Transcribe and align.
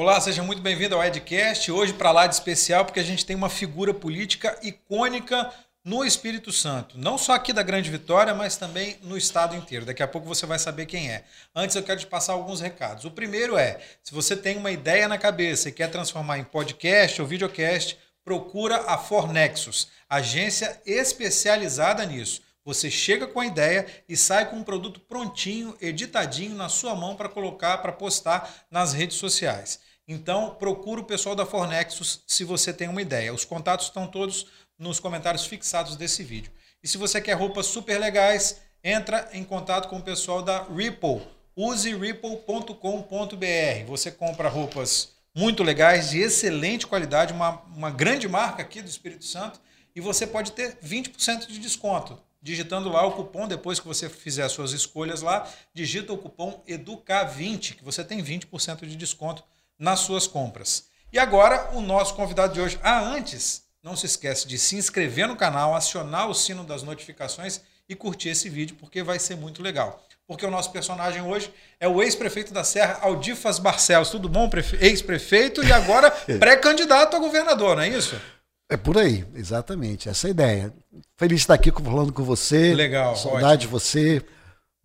Olá, 0.00 0.20
seja 0.20 0.44
muito 0.44 0.62
bem-vindo 0.62 0.94
ao 0.94 1.04
Edcast. 1.04 1.72
Hoje 1.72 1.92
para 1.92 2.12
lá 2.12 2.28
de 2.28 2.34
especial 2.36 2.84
porque 2.84 3.00
a 3.00 3.04
gente 3.04 3.26
tem 3.26 3.34
uma 3.34 3.50
figura 3.50 3.92
política 3.92 4.56
icônica 4.62 5.52
no 5.84 6.04
Espírito 6.04 6.52
Santo, 6.52 6.96
não 6.96 7.18
só 7.18 7.32
aqui 7.32 7.52
da 7.52 7.64
Grande 7.64 7.90
Vitória, 7.90 8.32
mas 8.32 8.56
também 8.56 8.96
no 9.02 9.18
estado 9.18 9.56
inteiro. 9.56 9.84
Daqui 9.84 10.00
a 10.00 10.06
pouco 10.06 10.28
você 10.28 10.46
vai 10.46 10.56
saber 10.56 10.86
quem 10.86 11.10
é. 11.10 11.24
Antes 11.52 11.74
eu 11.74 11.82
quero 11.82 11.98
te 11.98 12.06
passar 12.06 12.34
alguns 12.34 12.60
recados. 12.60 13.06
O 13.06 13.10
primeiro 13.10 13.58
é, 13.58 13.80
se 14.00 14.14
você 14.14 14.36
tem 14.36 14.56
uma 14.56 14.70
ideia 14.70 15.08
na 15.08 15.18
cabeça 15.18 15.68
e 15.68 15.72
quer 15.72 15.90
transformar 15.90 16.38
em 16.38 16.44
podcast 16.44 17.20
ou 17.20 17.26
videocast, 17.26 17.98
procura 18.24 18.84
a 18.86 18.96
Fornexus, 18.96 19.88
agência 20.08 20.80
especializada 20.86 22.06
nisso. 22.06 22.40
Você 22.64 22.88
chega 22.88 23.26
com 23.26 23.40
a 23.40 23.46
ideia 23.46 23.84
e 24.08 24.16
sai 24.16 24.48
com 24.48 24.56
um 24.56 24.62
produto 24.62 25.00
prontinho, 25.00 25.76
editadinho 25.80 26.54
na 26.54 26.68
sua 26.68 26.94
mão 26.94 27.16
para 27.16 27.28
colocar, 27.28 27.78
para 27.78 27.90
postar 27.90 28.66
nas 28.70 28.92
redes 28.92 29.16
sociais. 29.16 29.87
Então, 30.08 30.56
procura 30.58 31.02
o 31.02 31.04
pessoal 31.04 31.36
da 31.36 31.44
Fornexus 31.44 32.22
se 32.26 32.42
você 32.42 32.72
tem 32.72 32.88
uma 32.88 33.02
ideia. 33.02 33.34
Os 33.34 33.44
contatos 33.44 33.86
estão 33.86 34.06
todos 34.06 34.46
nos 34.78 34.98
comentários 34.98 35.44
fixados 35.44 35.96
desse 35.96 36.24
vídeo. 36.24 36.50
E 36.82 36.88
se 36.88 36.96
você 36.96 37.20
quer 37.20 37.34
roupas 37.34 37.66
super 37.66 38.00
legais, 38.00 38.58
entra 38.82 39.28
em 39.34 39.44
contato 39.44 39.86
com 39.86 39.98
o 39.98 40.02
pessoal 40.02 40.40
da 40.40 40.62
Ripple. 40.62 41.20
Use 41.54 41.94
ripple.com.br. 41.94 42.74
Você 43.86 44.10
compra 44.10 44.48
roupas 44.48 45.12
muito 45.34 45.62
legais, 45.62 46.10
de 46.10 46.20
excelente 46.20 46.86
qualidade, 46.86 47.34
uma, 47.34 47.62
uma 47.66 47.90
grande 47.90 48.26
marca 48.26 48.62
aqui 48.62 48.80
do 48.80 48.88
Espírito 48.88 49.26
Santo, 49.26 49.60
e 49.94 50.00
você 50.00 50.26
pode 50.26 50.52
ter 50.52 50.78
20% 50.82 51.48
de 51.48 51.58
desconto. 51.58 52.18
Digitando 52.40 52.88
lá 52.88 53.04
o 53.04 53.12
cupom, 53.12 53.46
depois 53.46 53.78
que 53.78 53.86
você 53.86 54.08
fizer 54.08 54.44
as 54.44 54.52
suas 54.52 54.72
escolhas 54.72 55.20
lá, 55.20 55.48
digita 55.74 56.12
o 56.12 56.18
cupom 56.18 56.62
EDUCA20, 56.66 57.74
que 57.74 57.84
você 57.84 58.02
tem 58.02 58.22
20% 58.22 58.86
de 58.86 58.96
desconto 58.96 59.44
nas 59.78 60.00
suas 60.00 60.26
compras. 60.26 60.84
E 61.12 61.18
agora, 61.18 61.70
o 61.72 61.80
nosso 61.80 62.14
convidado 62.14 62.52
de 62.52 62.60
hoje. 62.60 62.78
Ah, 62.82 63.00
antes, 63.00 63.62
não 63.82 63.96
se 63.96 64.06
esquece 64.06 64.46
de 64.46 64.58
se 64.58 64.76
inscrever 64.76 65.28
no 65.28 65.36
canal, 65.36 65.74
acionar 65.74 66.28
o 66.28 66.34
sino 66.34 66.64
das 66.64 66.82
notificações 66.82 67.60
e 67.88 67.94
curtir 67.94 68.30
esse 68.30 68.48
vídeo, 68.48 68.76
porque 68.78 69.02
vai 69.02 69.18
ser 69.18 69.36
muito 69.36 69.62
legal. 69.62 70.04
Porque 70.26 70.44
o 70.44 70.50
nosso 70.50 70.70
personagem 70.70 71.22
hoje 71.22 71.50
é 71.80 71.88
o 71.88 72.02
ex-prefeito 72.02 72.52
da 72.52 72.62
Serra, 72.62 72.98
Aldifas 73.00 73.58
Barcelos. 73.58 74.10
Tudo 74.10 74.28
bom, 74.28 74.50
ex-prefeito 74.78 75.64
e 75.64 75.72
agora 75.72 76.10
pré-candidato 76.38 77.16
a 77.16 77.18
governador, 77.18 77.76
não 77.76 77.82
é 77.82 77.88
isso? 77.88 78.20
É 78.68 78.76
por 78.76 78.98
aí, 78.98 79.24
exatamente, 79.34 80.10
essa 80.10 80.26
é 80.26 80.28
a 80.28 80.30
ideia. 80.30 80.74
Feliz 81.16 81.38
de 81.38 81.44
estar 81.44 81.54
aqui 81.54 81.72
falando 81.72 82.12
com 82.12 82.22
você. 82.22 82.74
Legal. 82.74 83.16
Saudade 83.16 83.44
ótimo. 83.44 83.60
de 83.60 83.66
você. 83.68 84.22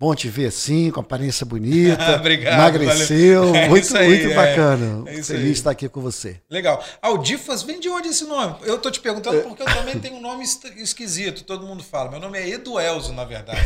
Bom 0.03 0.13
te 0.13 0.27
ver 0.27 0.47
assim, 0.47 0.91
com 0.91 0.99
aparência 0.99 1.45
bonita. 1.45 2.15
Obrigado. 2.19 2.55
Emagreceu. 2.55 3.55
É 3.55 3.69
muito, 3.69 3.95
aí, 3.95 4.09
muito 4.09 4.31
é. 4.31 4.35
bacana. 4.35 5.09
É 5.09 5.23
Feliz 5.23 5.45
de 5.45 5.51
estar 5.51 5.71
aqui 5.71 5.87
com 5.87 6.01
você. 6.01 6.41
Legal. 6.49 6.83
Aldifas, 7.01 7.63
vem 7.63 7.79
de 7.79 7.87
onde 7.87 8.09
esse 8.09 8.25
nome? 8.25 8.57
Eu 8.63 8.77
tô 8.79 8.91
te 8.91 8.99
perguntando 8.99 9.41
porque 9.43 9.61
eu 9.63 9.65
também 9.65 9.97
tenho 9.97 10.17
um 10.17 10.21
nome 10.21 10.43
esquisito, 10.75 11.45
todo 11.45 11.65
mundo 11.65 11.81
fala. 11.81 12.11
Meu 12.11 12.19
nome 12.19 12.37
é 12.37 12.49
Eduelzo, 12.49 13.13
na 13.13 13.23
verdade. 13.23 13.65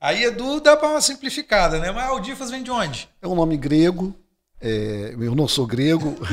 Aí 0.00 0.24
Edu 0.24 0.58
dá 0.58 0.74
para 0.74 0.88
uma 0.88 1.02
simplificada, 1.02 1.78
né? 1.78 1.92
Mas 1.92 2.08
Aldifas 2.08 2.50
vem 2.50 2.62
de 2.62 2.70
onde? 2.70 3.06
É 3.20 3.28
um 3.28 3.34
nome 3.34 3.58
grego. 3.58 4.16
É, 4.62 5.14
eu 5.20 5.34
não 5.34 5.46
sou 5.46 5.66
grego. 5.66 6.16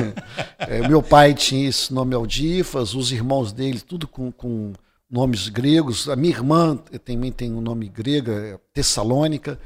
É, 0.59 0.87
meu 0.87 1.01
pai 1.01 1.33
tinha 1.33 1.67
esse 1.67 1.91
nome 1.91 2.13
Aldifas, 2.13 2.93
os 2.93 3.11
irmãos 3.11 3.51
dele, 3.51 3.81
tudo 3.81 4.07
com, 4.07 4.31
com 4.31 4.71
nomes 5.11 5.49
gregos. 5.49 6.07
A 6.07 6.15
minha 6.15 6.33
irmã 6.33 6.77
também 7.03 7.31
tem 7.31 7.51
um 7.51 7.61
nome 7.61 7.89
grego, 7.89 8.31
é 8.31 8.57
Tessalônica. 8.73 9.59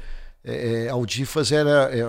É, 0.44 0.86
é, 0.86 0.88
Aldifas 0.88 1.52
era 1.52 1.90
é, 1.92 2.00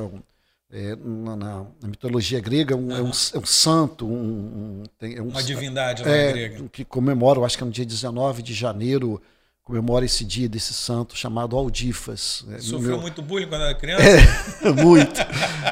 é, 0.70 0.96
na, 0.96 1.36
na, 1.36 1.66
mitologia 1.84 2.40
grega 2.40 2.76
um, 2.76 2.88
uhum. 2.90 2.92
é, 2.92 3.02
um, 3.02 3.08
é, 3.08 3.38
um, 3.40 3.46
santo, 3.46 4.06
um, 4.06 4.84
um, 5.02 5.24
uma 5.24 5.42
divindade 5.42 6.04
grega. 6.04 6.64
Que 6.72 6.84
comemora, 6.84 7.40
eu 7.40 7.46
acho 7.46 7.58
que 7.58 7.64
é 7.64 7.66
no 7.66 7.72
dia 7.72 7.86
19 7.86 8.44
de 8.44 8.54
janeiro, 8.54 9.22
comemora 9.64 10.06
esse 10.06 10.24
dia 10.24 10.48
desse 10.48 10.74
santo 10.74 11.16
chamado 11.16 11.56
Aldifas. 11.56 12.46
Sofreu 12.60 12.92
meu... 12.92 13.02
muito 13.02 13.22
bullying 13.22 13.48
quando 13.48 13.64
era 13.64 13.76
criança? 13.76 14.04
É, 14.04 14.72
muito. 14.84 15.20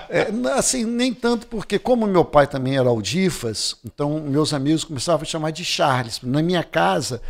É, 0.10 0.28
assim, 0.58 0.86
nem 0.86 1.14
tanto 1.14 1.48
porque, 1.48 1.78
como 1.78 2.08
meu 2.08 2.26
pai 2.26 2.48
também 2.48 2.78
era 2.78 2.90
Aldifas, 2.90 3.76
então 3.86 4.20
meus 4.22 4.54
amigos 4.54 4.84
começavam 4.84 5.22
a 5.24 5.26
chamar 5.26 5.52
de 5.52 5.64
Charles. 5.64 6.20
Na 6.24 6.42
minha 6.42 6.64
casa, 6.64 7.22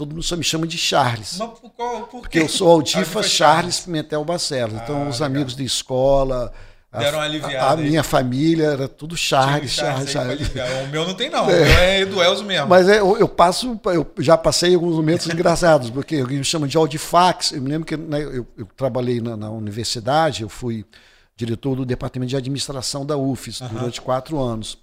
todo 0.00 0.14
mundo 0.14 0.22
só 0.22 0.34
me 0.34 0.42
chama 0.42 0.66
de 0.66 0.78
Charles. 0.78 1.36
Mas 1.38 1.58
por, 1.58 1.70
qual, 1.72 2.02
por 2.04 2.20
Porque 2.22 2.38
eu 2.38 2.48
sou 2.48 2.70
Aldifa 2.70 3.22
Charles, 3.22 3.32
Charles 3.32 3.80
Pimentel 3.80 4.24
Barcelos. 4.24 4.80
Então, 4.82 5.04
ah, 5.04 5.08
os 5.08 5.20
legal. 5.20 5.26
amigos 5.26 5.54
de 5.54 5.62
escola. 5.62 6.50
Deram 6.90 7.20
aliviada. 7.20 7.66
A, 7.66 7.72
a 7.72 7.76
minha 7.76 8.02
família 8.02 8.68
era 8.68 8.88
tudo 8.88 9.14
Charles, 9.14 9.72
Charles, 9.72 10.10
Charles. 10.10 10.48
Charles. 10.48 10.84
O 10.84 10.90
meu 10.90 11.06
não 11.06 11.12
tem, 11.12 11.28
não. 11.28 11.44
É. 11.50 11.62
O 11.62 11.66
meu 11.66 11.78
é 11.78 12.00
Eduelzo 12.00 12.44
mesmo. 12.44 12.66
Mas 12.66 12.88
é, 12.88 12.98
eu, 12.98 13.18
eu, 13.18 13.28
passo, 13.28 13.78
eu 13.84 14.10
já 14.18 14.38
passei 14.38 14.74
alguns 14.74 14.96
momentos 14.96 15.26
engraçados, 15.28 15.90
porque 15.90 16.16
alguém 16.16 16.38
me 16.38 16.44
chama 16.44 16.66
de 16.66 16.78
Audifax. 16.78 17.52
Eu 17.52 17.60
me 17.60 17.68
lembro 17.68 17.86
que 17.86 17.96
né, 17.98 18.22
eu, 18.22 18.46
eu, 18.56 18.66
trabalhei 18.74 19.20
na, 19.20 19.36
na, 19.36 19.50
universidade, 19.50 20.42
eu 20.42 20.48
fui 20.48 20.86
diretor 21.36 21.76
do 21.76 21.84
departamento 21.84 22.30
de 22.30 22.36
administração 22.36 23.04
da 23.04 23.18
UFES 23.18 23.60
durante 23.60 24.00
quatro 24.00 24.38
anos. 24.38 24.78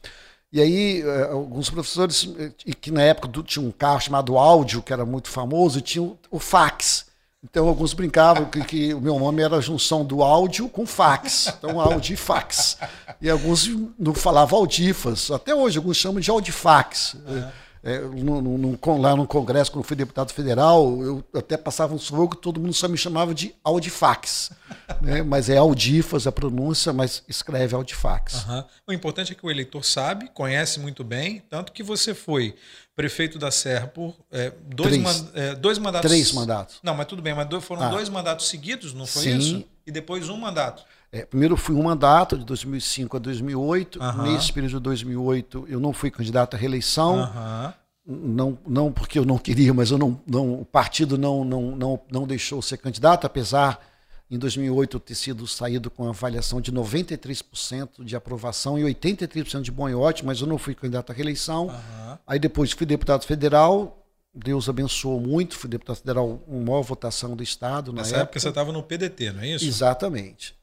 E 0.51 0.61
aí, 0.61 1.01
eh, 1.01 1.29
alguns 1.31 1.69
professores, 1.69 2.29
eh, 2.39 2.51
que 2.79 2.89
na 2.89 3.01
época 3.01 3.29
tinha 3.43 3.65
um 3.65 3.71
carro 3.71 3.99
chamado 3.99 4.37
áudio, 4.37 4.81
que 4.81 4.93
era 4.93 5.05
muito 5.05 5.29
famoso, 5.29 5.79
e 5.79 5.81
tinha 5.81 6.15
o 6.31 6.39
fax. 6.39 7.05
Então, 7.43 7.67
alguns 7.67 7.93
brincavam 7.93 8.45
que, 8.45 8.63
que, 8.63 8.93
o 8.93 9.01
meu 9.01 9.19
nome 9.19 9.41
era 9.41 9.57
a 9.57 9.61
junção 9.61 10.03
do 10.03 10.23
áudio 10.23 10.67
com 10.69 10.85
fax. 10.85 11.53
Então, 11.57 11.79
áudio 11.79 12.13
e 12.13 12.17
fax. 12.17 12.77
E 13.21 13.29
alguns 13.29 13.69
não 13.97 14.13
falavam 14.13 14.59
audifas. 14.59 15.29
Até 15.29 15.53
hoje, 15.53 15.77
alguns 15.77 15.97
chamam 15.97 16.19
de 16.19 16.29
audifax. 16.31 17.13
Uhum 17.13 17.66
é, 17.87 18.01
no, 18.01 18.41
no, 18.41 18.57
no, 18.57 18.97
lá 19.01 19.15
no 19.15 19.25
Congresso, 19.25 19.71
quando 19.71 19.85
fui 19.85 19.95
deputado 19.95 20.33
federal, 20.33 21.01
eu 21.01 21.23
até 21.33 21.55
passava 21.55 21.95
um 21.95 21.97
fogo, 21.97 22.35
todo 22.35 22.59
mundo 22.59 22.73
só 22.73 22.85
me 22.89 22.97
chamava 22.97 23.33
de 23.33 23.55
Audifax. 23.63 24.51
né? 25.01 25.23
Mas 25.23 25.49
é 25.49 25.55
Audifas 25.55 26.27
a 26.27 26.31
pronúncia, 26.31 26.91
mas 26.91 27.23
escreve 27.29 27.75
Audifax. 27.75 28.43
Uhum. 28.43 28.63
O 28.87 28.91
importante 28.91 29.31
é 29.31 29.35
que 29.35 29.45
o 29.45 29.49
eleitor 29.49 29.85
sabe, 29.85 30.29
conhece 30.33 30.81
muito 30.81 31.01
bem, 31.01 31.41
tanto 31.49 31.71
que 31.71 31.81
você 31.81 32.13
foi 32.13 32.55
prefeito 32.93 33.39
da 33.39 33.51
Serra 33.51 33.87
por 33.87 34.17
é, 34.29 34.51
dois, 34.65 34.89
Três. 34.89 35.01
man, 35.01 35.29
é, 35.33 35.55
dois 35.55 35.77
mandatos. 35.77 36.11
Três 36.11 36.33
mandatos. 36.33 36.79
Não, 36.83 36.93
mas 36.93 37.07
tudo 37.07 37.21
bem, 37.21 37.33
mas 37.33 37.47
foram 37.63 37.83
ah. 37.83 37.89
dois 37.89 38.09
mandatos 38.09 38.49
seguidos, 38.49 38.93
não 38.93 39.07
foi 39.07 39.23
Sim. 39.23 39.37
isso? 39.37 39.63
E 39.85 39.91
depois 39.91 40.27
um 40.27 40.35
mandato. 40.35 40.83
É, 41.17 41.25
primeiro 41.25 41.57
fui 41.57 41.75
um 41.75 41.81
mandato, 41.81 42.37
de 42.37 42.45
2005 42.45 43.17
a 43.17 43.19
2008. 43.19 43.99
Uhum. 43.99 44.21
Nesse 44.21 44.53
período 44.53 44.73
de 44.73 44.79
2008, 44.81 45.65
eu 45.67 45.79
não 45.79 45.91
fui 45.91 46.11
candidato 46.11 46.55
à 46.55 46.59
reeleição. 46.59 47.21
Uhum. 47.21 47.73
Não, 48.05 48.57
não 48.65 48.91
porque 48.91 49.17
eu 49.17 49.25
não 49.25 49.37
queria, 49.37 49.73
mas 49.73 49.89
eu 49.89 49.97
não, 49.97 50.21
não, 50.25 50.61
o 50.61 50.65
partido 50.65 51.17
não, 51.17 51.43
não, 51.43 51.75
não, 51.75 51.99
não 52.09 52.27
deixou 52.27 52.61
ser 52.61 52.77
candidato, 52.77 53.25
apesar 53.25 53.83
em 54.29 54.37
2008 54.37 54.95
eu 54.95 54.99
ter 54.99 55.15
sido 55.15 55.45
saído 55.47 55.89
com 55.89 56.07
avaliação 56.07 56.61
de 56.61 56.71
93% 56.71 58.03
de 58.05 58.15
aprovação 58.15 58.77
e 58.77 58.83
83% 58.83 59.61
de 59.61 59.71
bom 59.71 59.89
e 59.89 59.95
ótimo, 59.95 60.27
mas 60.27 60.39
eu 60.39 60.47
não 60.47 60.57
fui 60.57 60.73
candidato 60.75 61.11
à 61.11 61.15
reeleição. 61.15 61.67
Uhum. 61.67 62.17
Aí 62.25 62.39
depois 62.39 62.71
fui 62.71 62.85
deputado 62.85 63.25
federal, 63.25 64.05
Deus 64.33 64.69
abençoou 64.69 65.19
muito, 65.19 65.57
fui 65.57 65.69
deputado 65.69 65.97
federal 65.97 66.39
com 66.45 66.63
maior 66.63 66.83
votação 66.83 67.35
do 67.35 67.43
Estado. 67.43 67.91
Nessa 67.91 68.09
época, 68.09 68.21
época 68.21 68.39
você 68.39 68.49
estava 68.49 68.71
no 68.71 68.83
PDT, 68.83 69.31
não 69.33 69.41
é 69.41 69.47
isso? 69.49 69.65
Exatamente 69.65 70.55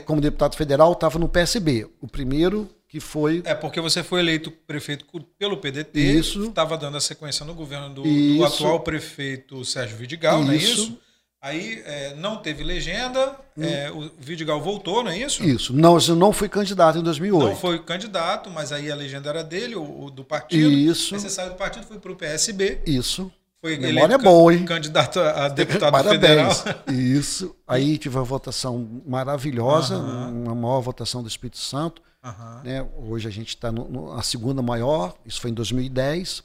como 0.00 0.20
deputado 0.20 0.56
federal, 0.56 0.92
estava 0.92 1.18
no 1.18 1.28
PSB. 1.28 1.86
O 2.00 2.06
primeiro 2.06 2.68
que 2.88 3.00
foi. 3.00 3.42
É 3.44 3.54
porque 3.54 3.80
você 3.80 4.02
foi 4.02 4.20
eleito 4.20 4.50
prefeito 4.50 5.04
pelo 5.38 5.58
PDT. 5.58 6.00
Isso. 6.00 6.44
Estava 6.46 6.76
dando 6.76 6.96
a 6.96 7.00
sequência 7.00 7.44
no 7.44 7.54
governo 7.54 7.90
do, 7.90 8.02
do 8.02 8.44
atual 8.44 8.80
prefeito 8.80 9.64
Sérgio 9.64 9.96
Vidigal, 9.96 10.40
isso. 10.40 10.46
não 10.46 10.52
é 10.52 10.56
isso? 10.56 10.98
Aí 11.40 11.80
é, 11.84 12.14
não 12.16 12.38
teve 12.38 12.64
legenda, 12.64 13.38
hum. 13.56 13.62
é, 13.62 13.92
o 13.92 14.10
Vidigal 14.18 14.60
voltou, 14.60 15.04
não 15.04 15.10
é 15.12 15.18
isso? 15.18 15.44
Isso. 15.44 15.72
Não, 15.72 15.96
eu 15.96 16.16
não 16.16 16.32
fui 16.32 16.48
candidato 16.48 16.98
em 16.98 17.02
2008. 17.02 17.44
Não 17.46 17.56
foi 17.56 17.78
candidato, 17.78 18.50
mas 18.50 18.72
aí 18.72 18.90
a 18.90 18.94
legenda 18.96 19.30
era 19.30 19.44
dele, 19.44 19.76
o, 19.76 20.06
o 20.06 20.10
do 20.10 20.24
partido. 20.24 20.68
Isso. 20.68 21.14
Aí 21.14 21.20
você 21.20 21.30
saiu 21.30 21.50
do 21.50 21.56
partido, 21.56 21.86
foi 21.86 21.98
para 22.00 22.10
o 22.10 22.16
PSB. 22.16 22.80
Isso. 22.84 23.30
Foi 23.60 23.76
Memória 23.76 24.14
é 24.14 24.18
boa, 24.18 24.54
hein? 24.54 24.64
Candidato 24.64 25.18
a 25.18 25.48
deputado 25.50 25.90
Parabéns. 25.90 26.60
federal. 26.60 26.84
Isso. 26.88 27.56
Aí 27.66 27.98
tive 27.98 28.16
uma 28.16 28.24
votação 28.24 29.02
maravilhosa, 29.04 29.96
uhum. 29.96 30.44
uma 30.44 30.54
maior 30.54 30.80
votação 30.80 31.22
do 31.22 31.28
Espírito 31.28 31.58
Santo. 31.58 32.00
Uhum. 32.24 32.62
Né? 32.62 32.88
Hoje 32.96 33.26
a 33.26 33.30
gente 33.30 33.48
está 33.48 33.72
na 33.72 34.22
segunda 34.22 34.62
maior, 34.62 35.14
isso 35.26 35.40
foi 35.40 35.50
em 35.50 35.54
2010. 35.54 36.44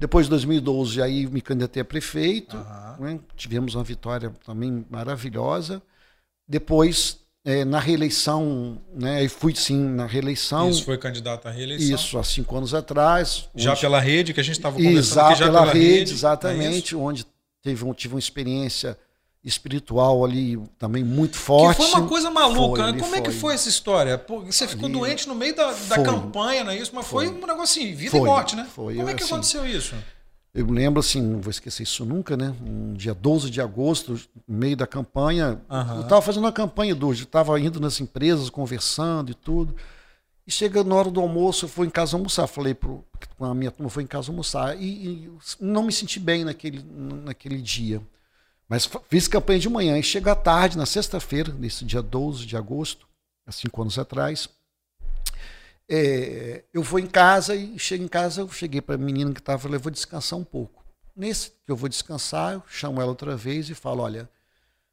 Depois 0.00 0.26
de 0.26 0.30
2012, 0.30 1.00
aí 1.00 1.26
me 1.26 1.40
candidatei 1.40 1.82
a 1.82 1.84
prefeito. 1.84 2.56
Uhum. 2.56 3.04
Né? 3.04 3.20
Tivemos 3.36 3.76
uma 3.76 3.84
vitória 3.84 4.32
também 4.44 4.84
maravilhosa. 4.90 5.80
Depois 6.46 7.20
é, 7.48 7.64
na 7.64 7.80
reeleição, 7.80 8.76
né? 8.94 9.24
E 9.24 9.28
fui 9.28 9.54
sim 9.56 9.78
na 9.82 10.04
reeleição. 10.04 10.68
Isso 10.68 10.84
foi 10.84 10.98
candidato 10.98 11.48
à 11.48 11.50
reeleição. 11.50 11.94
Isso, 11.94 12.18
há 12.18 12.22
cinco 12.22 12.54
anos 12.54 12.74
atrás. 12.74 13.48
Já 13.54 13.70
onde... 13.70 13.80
pela 13.80 13.98
rede, 13.98 14.34
que 14.34 14.40
a 14.40 14.42
gente 14.42 14.58
estava 14.58 14.76
conversando 14.76 14.98
Exato, 14.98 15.30
aqui, 15.30 15.38
já 15.38 15.44
pela, 15.46 15.60
pela 15.60 15.72
rede, 15.72 15.88
rede, 15.88 16.12
exatamente, 16.12 16.94
é 16.94 16.98
onde 16.98 17.26
teve, 17.62 17.94
tive 17.94 18.14
uma 18.14 18.18
experiência 18.20 18.98
espiritual 19.42 20.22
ali 20.26 20.58
também 20.78 21.02
muito 21.02 21.38
forte. 21.38 21.78
Que 21.78 21.86
foi 21.86 22.00
uma 22.00 22.06
coisa 22.06 22.30
maluca, 22.30 22.82
Foi, 22.82 22.92
né? 22.92 22.98
Como 22.98 23.10
foi. 23.12 23.18
é 23.18 23.22
que 23.22 23.30
foi 23.30 23.54
essa 23.54 23.68
história? 23.70 24.22
Você 24.44 24.68
ficou 24.68 24.84
Ali- 24.84 24.92
doente 24.98 25.26
no 25.26 25.34
meio 25.34 25.56
da, 25.56 25.68
da 25.68 25.94
Foi. 25.94 26.04
campanha, 26.04 26.64
não 26.64 26.72
é 26.72 26.76
isso? 26.76 26.90
Mas 26.94 27.06
foi, 27.06 27.28
um 27.28 27.40
negócio 27.40 27.62
assim, 27.62 27.94
vida 27.94 28.10
Foi. 28.10 28.20
e 28.20 28.24
morte, 28.24 28.56
né? 28.56 28.68
Foi, 28.74 28.94
Como 28.94 29.08
é 29.08 29.14
que 29.14 29.22
assim, 29.22 29.32
aconteceu 29.32 29.66
isso? 29.66 29.94
Eu 30.54 30.66
me 30.66 30.72
lembro 30.72 31.00
assim, 31.00 31.20
não 31.20 31.40
vou 31.40 31.50
esquecer 31.50 31.82
isso 31.82 32.04
nunca, 32.04 32.36
né? 32.36 32.54
Um 32.62 32.94
dia 32.94 33.14
12 33.14 33.50
de 33.50 33.60
agosto, 33.60 34.18
no 34.46 34.56
meio 34.56 34.76
da 34.76 34.86
campanha. 34.86 35.60
Aham. 35.70 35.96
Eu 35.96 36.02
estava 36.02 36.22
fazendo 36.22 36.44
uma 36.44 36.52
campanha 36.52 36.94
do 36.94 37.06
hoje, 37.08 37.24
estava 37.24 37.58
indo 37.60 37.78
nas 37.78 38.00
empresas, 38.00 38.50
conversando 38.50 39.30
e 39.30 39.34
tudo. 39.34 39.74
E 40.46 40.50
chega 40.50 40.82
na 40.82 40.94
hora 40.94 41.10
do 41.10 41.20
almoço, 41.20 41.66
eu 41.66 41.68
fui 41.68 41.86
em 41.86 41.90
casa 41.90 42.16
almoçar. 42.16 42.46
Falei 42.46 42.72
pro, 42.72 43.04
com 43.36 43.44
a 43.44 43.54
minha 43.54 43.70
turma, 43.70 43.90
foi 43.90 44.02
em 44.02 44.06
casa 44.06 44.30
almoçar. 44.30 44.80
E, 44.80 44.86
e 44.86 45.30
não 45.60 45.82
me 45.82 45.92
senti 45.92 46.18
bem 46.18 46.42
naquele, 46.42 46.82
naquele 47.24 47.60
dia. 47.60 48.00
Mas 48.66 48.88
fiz 49.08 49.28
campanha 49.28 49.58
de 49.58 49.68
manhã. 49.68 49.98
E 49.98 50.02
chega 50.02 50.32
à 50.32 50.34
tarde, 50.34 50.78
na 50.78 50.86
sexta-feira, 50.86 51.52
nesse 51.52 51.84
dia 51.84 52.00
12 52.02 52.46
de 52.46 52.56
agosto, 52.56 53.06
há 53.46 53.52
cinco 53.52 53.80
anos 53.82 53.98
atrás, 53.98 54.48
é, 55.88 56.64
eu 56.72 56.82
vou 56.82 56.98
em 56.98 57.06
casa 57.06 57.54
e 57.56 57.78
chego 57.78 58.04
em 58.04 58.08
casa, 58.08 58.42
eu 58.42 58.48
cheguei 58.50 58.80
para 58.80 58.94
a 58.94 58.98
menina 58.98 59.32
que 59.32 59.40
estava, 59.40 59.58
falei, 59.62 59.78
vou 59.78 59.90
descansar 59.90 60.38
um 60.38 60.44
pouco. 60.44 60.84
Nesse 61.16 61.50
que 61.50 61.70
eu 61.72 61.76
vou 61.76 61.88
descansar, 61.88 62.54
eu 62.54 62.62
chamo 62.68 63.00
ela 63.00 63.10
outra 63.10 63.36
vez 63.36 63.68
e 63.70 63.74
falo, 63.74 64.02
olha, 64.02 64.28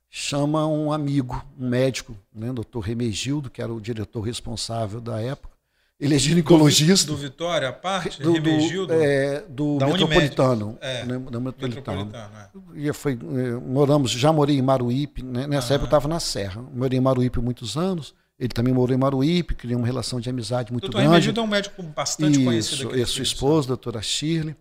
chama 0.10 0.66
um 0.68 0.92
amigo, 0.94 1.46
um 1.60 1.68
médico, 1.68 2.16
né, 2.34 2.52
doutor 2.52 2.80
Remegildo, 2.80 3.50
que 3.50 3.62
era 3.62 3.74
o 3.74 3.82
diretor 3.82 4.22
responsável 4.22 5.02
da 5.02 5.20
época. 5.22 5.54
Ele 5.98 6.14
é 6.14 6.20
ginecologista. 6.20 7.08
Do 7.12 7.16
Vitória, 7.18 7.70
a 7.70 7.74
parte, 7.74 8.22
do, 8.22 8.34
do, 8.34 8.34
Remegildo, 8.34 8.94
é, 8.94 9.42
do 9.48 9.78
Da. 9.78 9.88
Metropolitano. 9.88 10.78
É, 10.82 11.06
né, 11.06 11.18
da 11.20 11.40
Metropolitano. 11.40 12.06
metropolitano. 12.06 12.76
é. 12.76 12.80
E 12.82 12.92
foi, 12.94 13.14
eh, 13.14 13.54
moramos, 13.66 14.12
já 14.12 14.34
morei 14.34 14.58
em 14.58 14.62
Maruípe, 14.62 15.24
né? 15.24 15.48
nessa 15.48 15.74
Ah. 15.74 15.76
época 15.76 15.86
eu 15.86 15.88
estava 15.98 16.08
na 16.10 16.20
Serra. 16.20 16.62
Morei 16.74 17.00
em 17.00 17.02
Maruípe 17.02 17.40
muitos 17.40 17.78
anos. 17.78 18.14
Ele 18.38 18.50
também 18.50 18.74
morou 18.74 18.94
em 18.94 19.00
Maruípe, 19.00 19.56
criou 19.56 19.80
uma 19.80 19.88
relação 19.88 20.20
de 20.20 20.30
amizade 20.30 20.72
muito 20.72 20.84
Doutor 20.84 20.98
grande. 20.98 21.12
Remegildo 21.14 21.40
é 21.40 21.44
um 21.44 21.48
médico 21.48 21.82
bastante 21.84 22.44
conhecido 22.44 22.76
Isso, 22.76 22.88
aqui. 22.88 22.98
no 22.98 23.04
e 23.04 23.06
sua 23.06 23.24
esposa, 23.24 23.68
doutora 23.70 24.02
Shirley. 24.02 24.56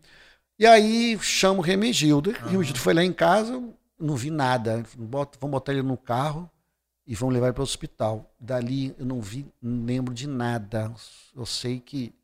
E 0.59 0.65
aí 0.67 1.19
chamo 1.21 1.59
o 1.59 1.62
Remegildo. 1.62 2.31
O 2.31 2.49
Remegildo 2.49 2.79
foi 2.79 2.94
lá 2.94 3.03
em 3.05 3.12
casa, 3.12 3.61
não 3.99 4.15
vi 4.15 4.31
nada. 4.31 4.85
Bota- 4.97 5.37
Vamos 5.41 5.53
botar 5.55 5.73
ele 5.73 5.82
no 5.82 5.97
carro 5.97 6.49
e 7.05 7.17
vamos 7.17 7.35
levar 7.35 7.47
ele 7.49 7.55
para 7.55 7.62
o 7.62 7.65
hospital. 7.65 8.32
Dali 8.38 8.94
eu 8.97 9.05
não 9.05 9.21
vi, 9.21 9.44
não 9.61 9.85
lembro 9.85 10.15
de 10.15 10.29
nada. 10.29 10.94
Eu 11.35 11.44
sei 11.44 11.81
que, 11.81 12.15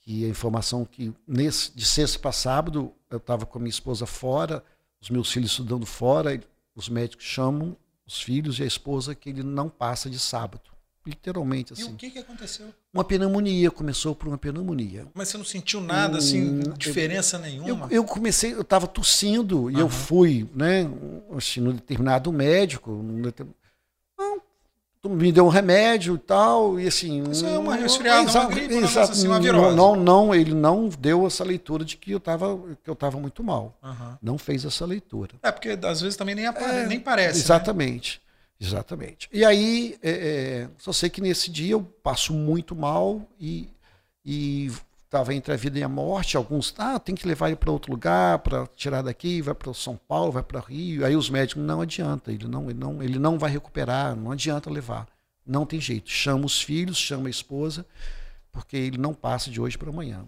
que 0.00 0.24
a 0.24 0.28
informação 0.28 0.86
que 0.86 1.12
nesse, 1.28 1.76
de 1.76 1.84
sexta 1.84 2.18
para 2.18 2.32
sábado 2.32 2.90
eu 3.10 3.18
estava 3.18 3.44
com 3.44 3.58
a 3.58 3.60
minha 3.60 3.68
esposa 3.70 4.06
fora, 4.06 4.64
os 4.98 5.10
meus 5.10 5.30
filhos 5.30 5.50
estudando 5.50 5.84
fora, 5.84 6.40
os 6.74 6.88
médicos 6.88 7.26
chamam 7.26 7.76
os 8.06 8.22
filhos 8.22 8.58
e 8.58 8.62
a 8.62 8.66
esposa 8.66 9.14
que 9.14 9.28
ele 9.28 9.42
não 9.42 9.68
passa 9.68 10.08
de 10.08 10.18
sábado. 10.18 10.62
Literalmente 11.06 11.72
E 11.72 11.82
o 11.82 11.86
assim. 11.86 11.94
que, 11.96 12.10
que 12.10 12.18
aconteceu? 12.18 12.66
Uma 12.92 13.04
pneumonia, 13.04 13.70
começou 13.70 14.14
por 14.14 14.26
uma 14.26 14.36
pneumonia. 14.36 15.06
Mas 15.14 15.28
você 15.28 15.38
não 15.38 15.44
sentiu 15.44 15.80
nada, 15.80 16.18
assim, 16.18 16.42
Hum, 16.42 16.74
diferença 16.76 17.36
Eu, 17.36 17.40
nenhuma? 17.42 17.86
eu 17.90 18.02
comecei, 18.04 18.52
eu 18.52 18.62
estava 18.62 18.86
tossindo 18.88 19.70
e 19.70 19.78
eu 19.78 19.88
fui, 19.88 20.48
né, 20.54 20.90
assim, 21.36 21.60
no 21.60 21.72
determinado 21.72 22.32
médico, 22.32 22.90
num 22.90 23.22
determin- 23.22 23.54
não, 24.18 25.14
me 25.14 25.30
deu 25.30 25.46
um 25.46 25.48
remédio 25.48 26.16
e 26.16 26.18
tal, 26.18 26.80
e 26.80 26.88
assim. 26.88 27.22
Isso 27.30 27.46
é 27.46 27.56
uma 27.56 27.76
não- 27.76 27.82
resfriada, 27.82 28.28
uma 28.28 28.46
gripe, 28.46 28.74
exa- 28.74 29.02
assim, 29.02 29.28
uma 29.28 29.36
não- 29.36 29.42
virose. 29.42 29.76
Não, 29.76 29.94
não, 29.94 30.34
ele 30.34 30.52
não 30.54 30.88
deu 30.88 31.24
essa 31.24 31.44
leitura 31.44 31.84
de 31.84 31.96
que 31.96 32.10
eu 32.10 32.18
estava 32.18 32.58
que 32.82 32.90
eu 32.90 32.94
estava 32.94 33.16
muito 33.20 33.44
mal. 33.44 33.78
Aham. 33.80 34.18
Não 34.20 34.36
fez 34.36 34.64
essa 34.64 34.84
leitura. 34.84 35.36
É, 35.40 35.52
porque 35.52 35.78
às 35.84 36.00
vezes 36.00 36.16
também 36.16 36.34
nem, 36.34 36.46
apare- 36.46 36.78
É, 36.78 36.86
nem 36.88 36.98
parece. 36.98 37.38
né? 37.38 37.44
Exatamente. 38.58 39.28
E 39.32 39.44
aí, 39.44 39.98
é, 40.02 40.10
é, 40.10 40.68
só 40.78 40.92
sei 40.92 41.10
que 41.10 41.20
nesse 41.20 41.50
dia 41.50 41.72
eu 41.72 41.82
passo 41.82 42.32
muito 42.32 42.74
mal 42.74 43.26
e 43.38 43.68
estava 45.04 45.34
entre 45.34 45.52
a 45.52 45.56
vida 45.56 45.78
e 45.78 45.82
a 45.82 45.88
morte. 45.88 46.36
Alguns, 46.36 46.74
ah, 46.78 46.98
tem 46.98 47.14
que 47.14 47.26
levar 47.26 47.48
ele 47.48 47.56
para 47.56 47.70
outro 47.70 47.90
lugar, 47.90 48.40
para 48.40 48.66
tirar 48.76 49.02
daqui, 49.02 49.40
vai 49.40 49.54
para 49.54 49.72
São 49.72 49.96
Paulo, 49.96 50.32
vai 50.32 50.42
para 50.42 50.60
Rio. 50.60 51.04
Aí 51.04 51.16
os 51.16 51.30
médicos, 51.30 51.62
não 51.62 51.80
adianta, 51.80 52.32
ele 52.32 52.46
não, 52.46 52.70
ele, 52.70 52.78
não, 52.78 53.02
ele 53.02 53.18
não 53.18 53.38
vai 53.38 53.50
recuperar, 53.50 54.16
não 54.16 54.32
adianta 54.32 54.70
levar. 54.70 55.06
Não 55.46 55.64
tem 55.64 55.80
jeito. 55.80 56.10
Chama 56.10 56.44
os 56.44 56.60
filhos, 56.60 56.96
chama 56.96 57.28
a 57.28 57.30
esposa, 57.30 57.86
porque 58.50 58.76
ele 58.76 58.98
não 58.98 59.14
passa 59.14 59.50
de 59.50 59.60
hoje 59.60 59.78
para 59.78 59.90
amanhã. 59.90 60.24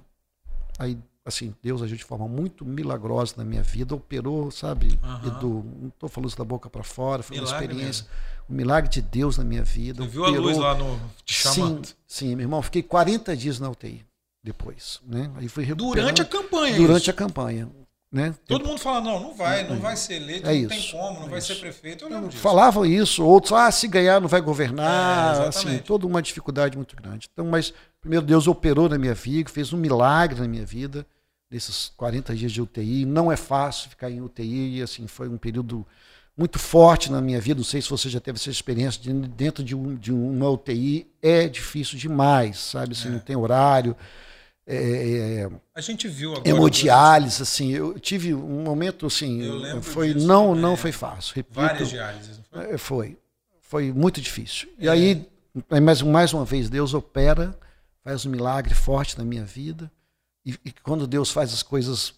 Aí, 0.79 0.97
assim, 1.29 1.55
Deus 1.63 1.81
agiu 1.83 1.97
de 1.97 2.05
forma 2.05 2.27
muito 2.27 2.65
milagrosa 2.65 3.35
na 3.37 3.45
minha 3.45 3.63
vida, 3.63 3.95
operou, 3.95 4.51
sabe, 4.51 4.99
Aham. 5.03 5.27
Edu, 5.29 5.65
não 5.81 5.89
estou 5.89 6.09
falando 6.09 6.29
isso 6.29 6.39
da 6.39 6.45
boca 6.45 6.69
para 6.69 6.83
fora, 6.83 7.23
foi 7.23 7.37
uma 7.37 7.45
Milagre 7.45 7.65
experiência, 7.67 8.07
um 8.51 8.55
milagre 8.55 8.91
de 8.91 9.01
Deus 9.03 9.39
na 9.39 9.45
minha 9.45 9.63
vida. 9.63 10.03
Você 10.05 10.09
viu 10.11 10.25
a 10.25 10.29
luz 10.31 10.57
operou- 10.57 10.61
lá 10.61 10.75
no. 10.75 10.99
Te 11.25 11.35
Sim, 11.35 11.55
chamando. 11.55 11.89
sim, 12.07 12.35
meu 12.35 12.45
irmão, 12.45 12.63
fiquei 12.63 12.83
40 12.83 13.37
dias 13.37 13.61
na 13.61 13.69
UTI 13.71 14.05
depois, 14.43 15.01
né? 15.07 15.31
Aí 15.37 15.49
fui 15.49 15.65
Durante 15.75 16.23
a 16.23 16.25
campanha. 16.25 16.77
durante 16.77 17.03
isso. 17.03 17.11
a 17.11 17.13
campanha, 17.13 17.69
né? 18.11 18.35
Todo 18.47 18.67
mundo 18.67 18.81
fala, 18.81 19.01
não, 19.03 19.21
não 19.21 19.35
vai, 19.35 19.69
não 19.69 19.79
vai 19.81 19.95
ser 19.97 20.15
eleito, 20.15 20.49
É 20.49 20.55
não 20.63 20.69
tem 20.69 20.79
isso, 20.79 20.93
como, 20.97 21.21
não 21.21 21.27
é 21.27 21.31
vai 21.31 21.39
isso. 21.41 21.49
ser 21.49 21.57
prefeito. 21.61 22.05
Eu 22.05 22.09
lembro 22.11 22.29
disso. 22.31 22.41
Falavam 22.41 22.87
isso, 22.87 23.23
outros, 23.25 23.53
ah, 23.53 23.71
se 23.71 23.87
ganhar 23.87 24.21
não 24.21 24.29
vai 24.29 24.41
governar, 24.41 25.45
É, 25.45 25.49
assim, 25.49 25.79
toda 25.81 26.07
uma 26.07 26.23
dificuldade 26.23 26.77
muito 26.77 26.97
grande. 26.97 27.29
Então, 27.31 27.45
mas 27.45 27.75
primeiro 28.01 28.25
Deus 28.25 28.47
operou 28.47 28.89
na 28.89 28.97
minha 28.97 29.13
vida, 29.15 29.51
fez 29.51 29.73
um 29.75 29.77
milagre 29.77 30.41
na 30.41 30.49
minha 30.49 30.65
vida, 30.65 31.05
nesses 31.50 31.93
40 31.97 32.35
dias 32.35 32.53
de 32.53 32.61
UTI. 32.61 33.05
Não 33.05 33.31
é 33.33 33.37
fácil 33.37 33.91
ficar 33.91 34.11
em 34.11 34.21
UTI, 34.21 34.79
e 34.79 34.83
assim, 34.83 35.06
foi 35.06 35.29
um 35.29 35.39
período 35.39 35.87
muito 36.37 36.59
forte 36.59 37.11
na 37.11 37.21
minha 37.21 37.41
vida. 37.41 37.59
Não 37.59 37.65
sei 37.65 37.81
se 37.83 37.91
você 37.91 38.09
já 38.09 38.21
teve 38.21 38.37
essa 38.39 38.50
experiência 38.50 39.00
de 39.03 39.12
dentro 39.12 39.65
de, 39.65 39.75
um, 39.75 39.95
de 39.97 40.12
uma 40.12 40.49
UTI, 40.50 41.06
é 41.23 41.49
difícil 41.49 41.99
demais, 41.99 42.59
sabe? 42.59 42.93
Assim, 42.93 43.09
É. 43.09 43.11
não 43.12 43.19
tem 43.19 43.35
horário. 43.37 43.97
É, 44.71 45.47
é, 45.47 45.50
A 45.75 45.81
gente 45.81 46.06
viu 46.06 46.33
agora. 46.33 46.47
hemodiálise, 46.49 47.43
assim, 47.43 47.73
eu 47.73 47.99
tive 47.99 48.35
um 48.35 48.62
momento 48.62 49.06
assim, 49.06 49.41
lembro 49.43 49.81
foi 49.83 50.12
disso 50.12 50.27
não 50.27 50.49
também. 50.49 50.61
não 50.62 50.77
foi 50.77 50.93
fácil, 50.93 51.35
repito, 51.37 51.55
Várias 51.59 51.89
diálises. 51.89 52.41
foi? 52.53 52.65
é, 52.75 52.79
Foi. 52.79 53.19
Foi 53.62 53.93
muito 53.93 54.21
difícil. 54.21 54.69
E 54.79 54.87
É. 54.87 54.91
aí, 54.91 55.27
mais, 55.83 56.01
mais 56.03 56.33
uma 56.35 56.44
vez, 56.44 56.69
Deus 56.71 56.93
opera, 56.94 57.59
faz 58.05 58.25
um 58.27 58.31
milagre 58.31 58.75
forte 58.75 59.17
na 59.19 59.25
minha 59.25 59.44
vida. 59.44 59.91
E, 60.49 60.59
e 60.69 60.73
quando 60.73 61.06
Deus 61.06 61.31
faz 61.31 61.53
as 61.53 61.62
coisas, 61.62 62.15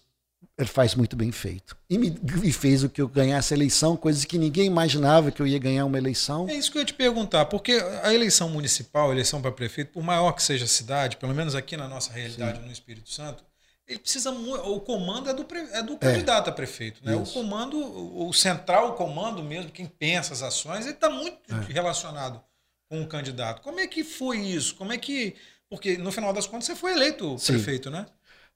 Ele 0.57 0.67
faz 0.69 0.95
muito 0.95 1.15
bem 1.15 1.31
feito. 1.31 1.75
E 1.89 1.97
me 1.97 2.15
e 2.43 2.51
fez 2.53 2.83
o 2.83 2.89
que 2.89 3.01
eu 3.01 3.07
ganhasse 3.07 3.53
a 3.53 3.57
eleição, 3.57 3.97
coisas 3.97 4.23
que 4.25 4.37
ninguém 4.37 4.65
imaginava 4.65 5.31
que 5.31 5.41
eu 5.41 5.47
ia 5.47 5.59
ganhar 5.59 5.85
uma 5.85 5.97
eleição. 5.97 6.47
É 6.47 6.53
isso 6.55 6.71
que 6.71 6.77
eu 6.77 6.81
ia 6.81 6.85
te 6.85 6.93
perguntar, 6.93 7.45
porque 7.45 7.73
a 8.03 8.13
eleição 8.13 8.49
municipal, 8.49 9.09
a 9.09 9.13
eleição 9.13 9.41
para 9.41 9.51
prefeito, 9.51 9.91
por 9.91 10.03
maior 10.03 10.31
que 10.31 10.41
seja 10.43 10.65
a 10.65 10.67
cidade, 10.67 11.17
pelo 11.17 11.33
menos 11.35 11.55
aqui 11.55 11.75
na 11.75 11.87
nossa 11.87 12.13
realidade 12.13 12.59
no 12.61 12.71
Espírito 12.71 13.09
Santo, 13.09 13.43
ele 13.87 13.99
precisa 13.99 14.31
o 14.31 14.79
comando 14.79 15.29
é 15.29 15.33
do, 15.33 15.45
é 15.73 15.83
do 15.83 15.97
candidato 15.97 16.49
a 16.49 16.53
prefeito, 16.53 17.03
né? 17.03 17.13
O 17.15 17.25
comando, 17.25 17.77
o 17.77 18.29
o 18.29 18.33
central, 18.33 18.91
o 18.91 18.93
comando 18.93 19.43
mesmo, 19.43 19.69
quem 19.71 19.85
pensa 19.85 20.31
as 20.33 20.41
ações, 20.41 20.85
ele 20.85 20.93
está 20.93 21.09
muito 21.09 21.39
É. 21.53 21.73
relacionado 21.73 22.41
com 22.89 23.01
o 23.01 23.07
candidato. 23.07 23.61
Como 23.61 23.79
é 23.81 23.87
que 23.87 24.03
foi 24.03 24.37
isso? 24.39 24.75
Como 24.75 24.93
é 24.93 24.97
que 24.97 25.35
porque 25.69 25.97
no 25.97 26.11
final 26.11 26.33
das 26.33 26.45
contas 26.45 26.65
você 26.65 26.75
foi 26.75 26.91
eleito 26.91 27.37
Sim. 27.39 27.53
prefeito, 27.53 27.89
né? 27.89 28.05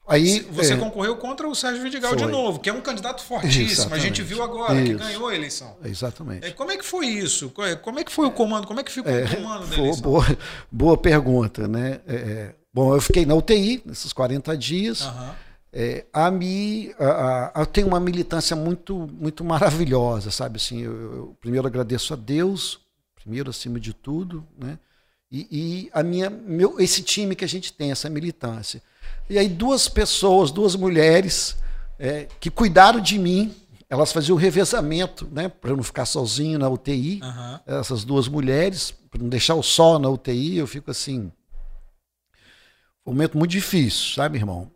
Aí, 0.07 0.41
Você 0.51 0.73
é, 0.73 0.77
concorreu 0.77 1.17
contra 1.17 1.47
o 1.47 1.55
Sérgio 1.55 1.81
Vidigal 1.81 2.15
de 2.15 2.23
Foi. 2.23 2.31
novo, 2.31 2.59
que 2.59 2.69
é 2.69 2.73
um 2.73 2.81
candidato 2.81 3.23
fortíssimo. 3.23 3.93
A 3.93 3.97
gente 3.97 4.21
Exatamente. 4.21 4.21
viu 4.23 4.43
agora 4.43 4.75
que 4.83 4.89
Isso. 4.91 4.99
ganhou 4.99 5.27
a 5.27 5.35
eleição. 5.35 5.75
exatamente. 5.83 6.45
É, 6.45 6.51
Como 6.51 6.71
é 6.71 6.77
que 6.77 6.85
foi 6.85 7.07
isso? 7.07 7.51
É, 7.59 7.75
Como 7.75 7.99
é 7.99 8.03
que 8.03 8.11
foi 8.11 8.27
o 8.27 8.31
comando? 8.31 8.67
Como 8.67 8.79
é 8.79 8.83
que 8.83 8.91
ficou 8.91 9.11
É, 9.11 9.23
o 9.25 9.35
comando 9.35 9.61
da 9.67 9.75
Boa, 9.75 9.79
eleição? 9.87 10.01
boa, 10.03 10.37
boa 10.71 10.97
pergunta, 10.97 11.67
né? 11.67 12.01
É, 12.07 12.15
é, 12.15 12.55
bom, 12.73 12.93
eu 12.93 13.01
fiquei 13.01 13.25
na 13.25 13.33
UTI 13.33 13.81
nesses 13.85 14.13
40 14.13 14.55
dias. 14.55 15.01
Aham. 15.01 15.35
É, 15.77 16.05
a 16.13 16.27
a, 16.27 17.51
eu 17.59 17.65
tenho 17.65 17.87
uma 17.87 17.99
militância 17.99 18.55
muito, 18.55 19.09
muito 19.11 19.43
maravilhosa, 19.43 20.31
sabe? 20.31 20.55
Assim, 20.57 20.81
eu, 20.81 20.93
eu 20.93 21.37
primeiro 21.41 21.67
agradeço 21.67 22.13
a 22.13 22.15
Deus, 22.15 22.79
primeiro 23.15 23.49
acima 23.49 23.77
de 23.79 23.91
tudo, 23.91 24.45
né? 24.57 24.79
E, 25.29 25.47
e 25.51 25.89
a 25.91 26.01
minha, 26.01 26.29
meu, 26.29 26.79
esse 26.79 27.01
time 27.01 27.35
que 27.35 27.43
a 27.43 27.47
gente 27.47 27.73
tem, 27.73 27.91
essa 27.91 28.09
militância. 28.09 28.81
E 29.29 29.37
aí 29.39 29.49
duas 29.49 29.87
pessoas, 29.87 30.51
duas 30.51 30.75
mulheres 30.75 31.57
é, 31.97 32.27
que 32.39 32.49
cuidaram 32.49 32.99
de 32.99 33.17
mim, 33.17 33.55
elas 33.89 34.11
faziam 34.11 34.35
o 34.35 34.39
revezamento, 34.39 35.27
né? 35.31 35.47
Para 35.49 35.71
eu 35.71 35.77
não 35.77 35.83
ficar 35.83 36.05
sozinho 36.05 36.59
na 36.59 36.69
UTI. 36.69 37.19
Aham. 37.23 37.61
Essas 37.65 38.03
duas 38.03 38.27
mulheres, 38.27 38.91
para 39.09 39.21
não 39.21 39.29
deixar 39.29 39.55
o 39.55 39.63
sol 39.63 39.99
na 39.99 40.09
UTI, 40.09 40.57
eu 40.57 40.67
fico 40.67 40.91
assim. 40.91 41.31
Foi 43.03 43.13
um 43.13 43.15
momento 43.15 43.37
muito 43.37 43.51
difícil, 43.51 44.15
sabe, 44.15 44.37
irmão? 44.37 44.71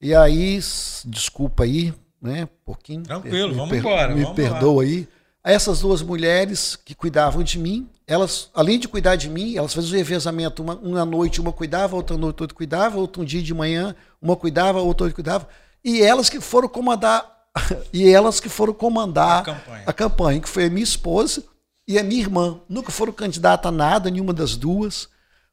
E 0.00 0.14
aí, 0.14 0.60
desculpa 1.04 1.64
aí, 1.64 1.92
né? 2.20 2.44
Um 2.44 2.64
pouquinho. 2.64 3.02
Tranquilo, 3.02 3.48
me 3.48 3.54
vamos 3.54 3.76
embora, 3.76 4.14
Me 4.14 4.22
vamos 4.22 4.36
perdoa 4.36 4.82
aí. 4.82 5.08
Essas 5.42 5.80
duas 5.80 6.02
mulheres 6.02 6.76
que 6.76 6.94
cuidavam 6.94 7.42
de 7.42 7.58
mim, 7.58 7.88
elas, 8.08 8.48
além 8.54 8.78
de 8.78 8.88
cuidar 8.88 9.16
de 9.16 9.28
mim, 9.28 9.54
elas 9.54 9.74
faziam 9.74 9.92
o 9.92 9.96
revezamento. 9.96 10.62
Uma, 10.62 10.74
uma 10.76 11.04
noite 11.04 11.42
uma 11.42 11.52
cuidava, 11.52 11.94
outra 11.94 12.16
noite 12.16 12.42
outra 12.42 12.56
cuidava, 12.56 12.98
outro 12.98 13.20
um 13.20 13.24
dia 13.24 13.42
de 13.42 13.52
manhã 13.52 13.94
uma 14.20 14.34
cuidava, 14.34 14.80
outra 14.80 15.04
outra 15.04 15.14
cuidava. 15.14 15.46
E 15.84 16.00
elas 16.00 16.30
que 16.30 16.40
foram 16.40 16.68
comandar 16.68 17.30
e 17.92 18.08
elas 18.08 18.40
que 18.40 18.48
foram 18.48 18.72
comandar 18.72 19.40
A 19.40 19.44
campanha. 19.44 19.84
a 19.86 19.92
campanha, 19.92 20.40
que 20.40 20.48
foi 20.48 20.64
a 20.64 20.70
minha 20.70 20.82
esposa 20.82 21.44
e 21.86 21.98
a 21.98 22.02
minha 22.02 22.22
irmã. 22.22 22.60
Nunca 22.66 22.90
foram 22.90 23.12
candidata 23.12 23.68
a 23.68 23.72
nada, 23.72 24.10
nenhuma 24.10 24.32
das 24.32 24.56
duas. 24.56 25.08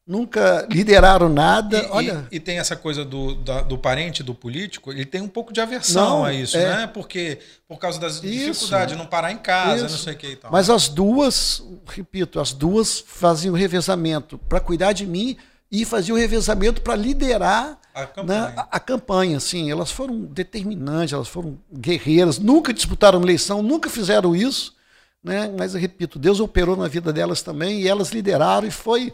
Nunca 0.07 0.67
lideraram 0.69 1.27
nada. 1.29 1.79
E, 1.79 1.87
Olha, 1.89 2.27
e, 2.31 2.35
e 2.35 2.39
tem 2.39 2.59
essa 2.59 2.75
coisa 2.75 3.03
do, 3.03 3.33
da- 3.35 3.61
do 3.63 3.75
parente 3.75 4.21
do 4.21 4.35
político, 4.35 4.91
ele 4.91 5.03
tem 5.05 5.19
um 5.19 5.27
pouco 5.27 5.51
de 5.51 5.59
aversão 5.59 6.19
Não, 6.19 6.25
a 6.25 6.31
isso, 6.31 6.55
é. 6.57 6.77
né? 6.81 6.87
Porque 6.87 7.39
por 7.67 7.79
causa 7.79 7.99
das 7.99 8.17
Isso. 8.23 8.23
dificuldades 8.51 8.93
de 8.93 8.99
não 8.99 9.07
parar 9.07 9.31
em 9.31 9.37
casa, 9.37 9.85
Isso. 9.87 9.95
não 9.95 10.03
sei 10.03 10.13
o 10.13 10.17
que 10.17 10.27
e 10.27 10.35
tal. 10.35 10.51
mas 10.51 10.69
as 10.69 10.87
duas, 10.87 11.63
repito, 11.87 12.39
as 12.39 12.53
duas 12.53 12.99
faziam 13.07 13.55
revezamento 13.55 14.37
para 14.37 14.59
cuidar 14.59 14.93
de 14.93 15.07
mim 15.07 15.37
e 15.71 15.83
faziam 15.83 16.15
revezamento 16.15 16.81
para 16.83 16.95
liderar 16.95 17.79
a 17.91 18.01
né, 18.01 18.07
campanha. 18.13 18.53
a, 18.55 18.67
a 18.75 18.79
campanha. 18.79 19.37
Assim, 19.37 19.71
elas 19.71 19.89
foram 19.89 20.19
determinantes, 20.21 21.13
elas 21.13 21.27
foram 21.27 21.57
guerreiras, 21.73 22.37
nunca 22.37 22.71
disputaram 22.71 23.19
eleição, 23.23 23.63
nunca 23.63 23.89
fizeram 23.89 24.35
isso. 24.35 24.75
Né? 25.23 25.51
Mas 25.57 25.73
eu 25.73 25.81
repito, 25.81 26.19
Deus 26.19 26.39
operou 26.39 26.75
na 26.77 26.87
vida 26.87 27.11
delas 27.11 27.41
também 27.41 27.81
e 27.81 27.87
elas 27.87 28.11
lideraram 28.11 28.67
e 28.67 28.71
foi. 28.71 29.11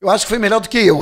Eu 0.00 0.08
acho 0.08 0.24
que 0.24 0.30
foi 0.30 0.38
melhor 0.38 0.60
do 0.60 0.68
que 0.68 0.78
eu. 0.78 0.98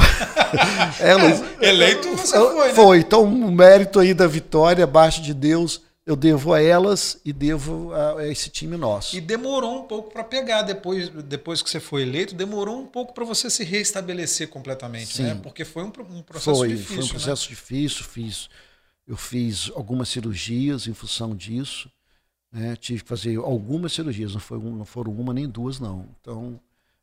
elas, 0.98 1.42
Eleito 1.60 2.08
você 2.16 2.36
foi, 2.36 2.68
né? 2.68 2.74
Foi. 2.74 2.98
Então, 2.98 3.22
o 3.24 3.50
mérito 3.52 4.00
aí 4.00 4.12
da 4.14 4.26
vitória, 4.26 4.82
abaixo 4.84 5.22
de 5.22 5.32
Deus, 5.32 5.80
eu 6.04 6.16
devo 6.16 6.52
a 6.52 6.60
elas 6.60 7.20
e 7.24 7.32
devo 7.32 7.92
a, 7.94 8.26
esse 8.26 8.48
time 8.50 8.76
nosso. 8.76 9.14
E 9.16 9.20
demorou 9.20 9.78
um 9.78 9.82
pouco 9.82 10.10
para 10.10 10.24
pegar 10.24 10.62
depois, 10.62 11.10
depois 11.10 11.62
que 11.62 11.70
você 11.70 11.78
foi 11.78 12.02
eleito, 12.02 12.34
demorou 12.34 12.80
um 12.80 12.86
pouco 12.86 13.12
para 13.14 13.24
você 13.24 13.48
se 13.50 13.62
restabelecer 13.62 14.48
completamente, 14.48 15.14
Sim. 15.16 15.22
né? 15.24 15.40
Porque 15.42 15.64
foi 15.64 15.84
um, 15.84 15.92
um 16.10 16.22
processo 16.22 16.56
foi, 16.56 16.68
difícil, 16.68 16.86
foi 16.96 17.04
um 17.04 17.06
né? 17.06 17.10
processo 17.10 17.48
difícil. 17.48 18.04
Fiz, 18.04 18.48
eu 19.06 19.16
fiz 19.16 19.70
algumas 19.76 20.08
cirurgias 20.08 20.86
em 20.88 20.94
função 20.94 21.36
disso. 21.36 21.88
né? 22.50 22.74
Tive 22.74 23.02
que 23.02 23.08
fazer 23.08 23.36
algumas 23.36 23.92
cirurgias, 23.92 24.32
não, 24.32 24.40
foi 24.40 24.58
um- 24.58 24.74
não 24.74 24.84
foram 24.84 25.12
uma 25.12 25.32
nem 25.34 25.46
duas, 25.48 25.78
não. 25.78 26.06
Então, 26.20 26.58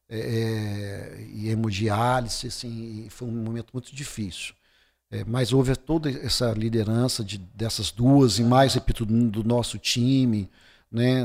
é, 0.10 1.26
e 1.34 1.50
hemodiálise, 1.50 2.48
assim, 2.48 3.08
foi 3.10 3.28
um 3.28 3.32
momento 3.44 3.72
muito 3.74 3.96
difícil. 3.96 4.54
É, 5.12 5.24
mas 5.26 5.54
houve 5.54 5.76
toda 5.76 6.10
essa 6.10 6.52
liderança 6.54 7.24
de, 7.24 7.38
dessas 7.38 7.92
duas, 7.92 8.40
e 8.40 8.44
mais, 8.44 8.74
repito, 8.76 9.06
do 9.06 9.44
nosso 9.44 9.78
time, 9.80 10.50
né, 10.92 11.24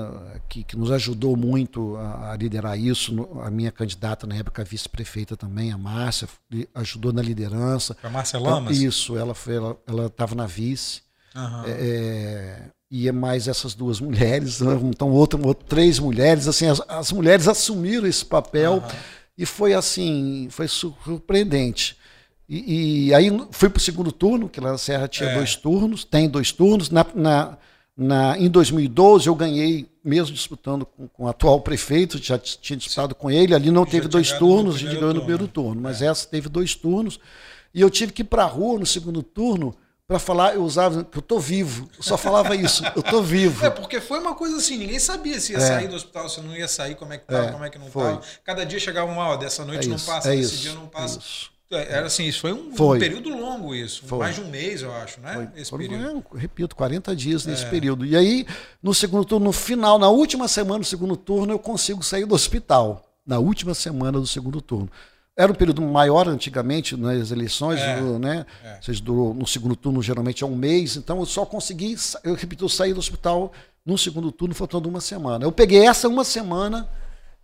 que, 0.49 0.65
que 0.65 0.77
nos 0.77 0.91
ajudou 0.93 1.37
muito 1.37 1.97
a, 1.97 2.33
a 2.33 2.37
liderar 2.37 2.79
isso. 2.79 3.15
No- 3.15 3.41
A 3.43 3.51
minha 3.51 3.73
candidata 3.73 4.27
na 4.27 4.37
época, 4.37 4.63
a 4.63 4.65
vice-prefeita 4.65 5.37
também, 5.37 5.73
a 5.73 5.79
Márcia, 5.79 6.29
ajudou 6.75 7.13
na 7.13 7.23
liderança. 7.23 7.97
Para 8.01 8.11
Márcia 8.11 8.39
Então, 8.41 8.59
Lamas? 8.59 8.87
isso, 8.87 9.17
ela 9.17 9.35
foi, 9.35 9.55
ela 9.87 10.07
estava 10.07 10.35
na 10.35 10.47
vice. 10.47 11.03
Aham. 11.35 11.81
É, 11.81 12.71
e 12.91 13.07
é 13.09 13.13
mais 13.13 13.47
essas 13.47 13.75
duas 13.75 14.01
mulheres, 14.01 14.61
né? 14.61 14.79
então 14.85 15.11
outra, 15.11 15.39
outra- 15.47 15.65
três 15.69 15.99
mulheres, 15.99 16.49
assim, 16.49 16.67
as, 16.67 16.83
as 16.89 17.13
mulheres 17.13 17.47
assumiram 17.47 18.07
esse 18.07 18.25
papel 18.25 18.75
Aham. 18.85 18.89
e 19.39 19.47
foi 19.47 19.75
assim, 19.75 20.49
foi 20.51 20.67
surpreendente. 20.69 21.97
E, 22.49 23.07
e 23.09 23.15
aí 23.15 23.31
fui 23.53 23.69
para 23.69 23.79
o 23.79 23.83
segundo 23.83 24.11
turno, 24.11 24.49
que 24.49 24.61
lá 24.61 24.73
na 24.73 24.79
Serra 24.79 25.07
tinha 25.07 25.29
É. 25.31 25.35
dois 25.37 25.55
turnos, 25.55 26.03
tem 26.05 26.29
dois 26.29 26.51
turnos. 26.51 26.91
Na, 26.91 27.07
na, 27.15 27.59
na- 27.97 28.37
em 28.39 28.49
2012 28.49 29.29
eu 29.29 29.37
ganhei, 29.37 29.89
mesmo 30.05 30.35
disputando 30.35 30.85
com, 30.85 31.07
com 31.07 31.25
o 31.25 31.29
atual 31.29 31.61
prefeito, 31.61 32.19
já 32.19 32.37
tinha 32.39 32.77
disputado 32.77 33.15
com 33.15 33.31
ele, 33.31 33.55
ali 33.55 33.71
não 33.71 33.85
Já 33.85 33.91
teve 33.93 34.09
dois 34.09 34.33
turnos, 34.33 34.75
a 34.75 34.79
gente 34.79 34.95
ganhou 34.97 35.15
no 35.15 35.21
primeiro 35.21 35.47
turno, 35.47 35.81
mas 35.81 36.03
essa 36.03 36.27
teve 36.27 36.49
dois 36.49 36.75
turnos. 36.75 37.21
E 37.73 37.81
eu 37.81 37.89
tive 37.89 38.11
que 38.11 38.23
ir 38.23 38.25
para 38.25 38.43
a 38.43 38.47
rua 38.49 38.81
no 38.81 38.87
segundo 38.87 39.23
turno 39.23 39.73
para 40.11 40.19
falar, 40.19 40.57
eu 40.57 40.65
usava 40.65 41.05
que 41.05 41.17
eu 41.19 41.23
tô 41.23 41.39
vivo, 41.39 41.89
eu 41.97 42.03
só 42.03 42.17
falava 42.19 42.57
isso, 42.57 42.83
eu 42.97 43.01
tô 43.03 43.23
vivo. 43.23 43.65
É, 43.65 43.71
porque 43.71 44.01
foi 44.01 44.19
uma 44.19 44.35
coisa 44.35 44.57
assim, 44.57 44.77
ninguém 44.77 44.99
sabia 44.99 45.39
se 45.39 45.53
ia 45.53 45.59
É. 45.59 45.61
sair 45.61 45.87
do 45.87 45.95
hospital, 45.95 46.29
se 46.29 46.41
não 46.41 46.57
ia 46.57 46.67
sair, 46.67 46.97
como 46.97 47.13
é 47.13 47.19
que 47.19 47.27
tava, 47.29 47.47
É, 47.47 47.53
como 47.53 47.65
é 47.65 47.71
que 47.71 47.79
não 47.79 47.87
foi. 47.89 48.03
tava. 48.03 48.23
Cada 48.43 48.67
dia 48.67 48.81
chegava 48.81 49.09
uma, 49.09 49.29
ó, 49.29 49.37
dessa 49.37 49.65
noite 49.65 49.87
É 49.87 49.89
não 49.89 50.01
passa, 50.01 50.33
é 50.35 50.37
desse 50.37 50.55
isso, 50.55 50.63
dia 50.63 50.73
não 50.73 50.87
é 50.87 50.89
passa. 50.89 51.21
É, 51.71 51.93
Era 51.99 52.09
assim, 52.09 52.25
isso 52.25 52.41
foi 52.41 52.53
um, 52.53 52.71
um 52.71 52.77
Foi. 52.77 52.99
período 52.99 53.29
longo 53.29 53.73
isso, 53.73 54.03
Foi. 54.05 54.19
mais 54.19 54.35
de 54.35 54.41
um 54.41 54.49
mês, 54.51 54.83
eu 54.83 54.93
acho, 54.93 55.21
né? 55.21 55.33
Foi. 55.55 55.63
Esse 55.63 55.71
período. 55.71 56.05
é, 56.05 56.11
eu 56.11 56.25
repito, 56.35 56.75
40 56.75 57.15
dias 57.15 57.47
nesse 57.47 57.65
É. 57.65 57.69
período. 57.71 58.05
E 58.05 58.17
aí, 58.17 58.45
no 58.83 58.93
segundo 58.93 59.25
turno, 59.25 59.45
no 59.47 59.53
final, 59.53 59.97
na 59.97 60.09
última 60.09 60.49
semana 60.49 60.81
do 60.81 60.85
segundo 60.85 61.17
turno, 61.17 61.53
eu 61.53 61.59
consigo 61.61 62.03
sair 62.03 62.25
do 62.27 62.35
hospital. 62.35 63.07
Na 63.25 63.39
última 63.39 63.75
semana 63.75 64.19
do 64.19 64.27
segundo 64.27 64.61
turno. 64.61 64.91
Era 65.37 65.53
um 65.53 65.55
período 65.55 65.81
maior 65.81 66.29
antigamente 66.29 66.97
nas 66.97 67.31
eleições, 67.31 67.81
É. 67.81 68.01
né? 68.19 68.45
É. 68.63 68.79
Seja, 68.83 69.03
durou, 69.03 69.33
no 69.33 69.47
segundo 69.47 69.75
turno 69.77 70.03
geralmente 70.03 70.45
é 70.45 70.47
um 70.47 70.57
mês, 70.57 70.97
então 70.97 71.19
eu 71.21 71.27
só 71.27 71.47
consegui, 71.47 71.97
eu 72.25 72.35
repito, 72.35 72.69
saí 72.69 72.93
do 72.93 72.99
hospital 72.99 73.53
no 73.87 73.97
segundo 73.97 74.31
turno 74.31 74.55
faltando 74.55 74.89
uma 74.89 75.01
semana. 75.01 75.45
Eu 75.45 75.53
peguei 75.53 75.87
essa 75.87 76.09
uma 76.09 76.25
semana 76.25 76.89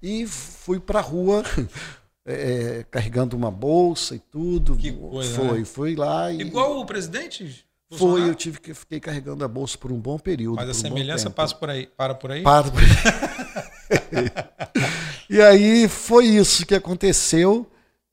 e 0.03 0.27
fui 0.27 0.79
para 0.79 0.99
a 0.99 1.03
rua 1.03 1.43
é, 2.27 2.85
carregando 2.91 3.37
uma 3.37 3.51
bolsa 3.51 4.15
e 4.15 4.19
tudo. 4.19 4.77
Que 4.77 4.93
coisa, 4.93 5.35
Foi, 5.35 5.59
né? 5.61 5.65
fui 5.65 5.97
lá 5.97 6.31
e 6.31 6.41
Igual 6.43 6.79
o 6.81 6.85
presidente 6.85 7.65
foi, 7.91 7.99
Bolsonaro, 7.99 8.31
eu 8.31 8.35
tive 8.35 8.61
que 8.61 8.75
fiquei 8.75 9.01
carregando 9.01 9.45
a 9.45 9.49
bolsa 9.49 9.79
por 9.79 9.93
um 9.93 9.99
bom 9.99 10.19
período. 10.19 10.57
mas 10.57 10.69
a 10.69 10.73
um 10.73 10.75
semelhança 10.75 11.31
passa 11.31 11.55
por 11.55 11.71
aí, 11.71 11.87
para 11.87 12.15
por 12.15 12.33
aí. 12.33 12.43
Para 12.43 12.71
por 12.71 12.81
aí. 12.83 12.89
e 15.31 15.41
aí 15.41 15.89
foi 15.89 16.27
isso 16.27 16.67
que 16.67 16.75
aconteceu. 16.75 17.67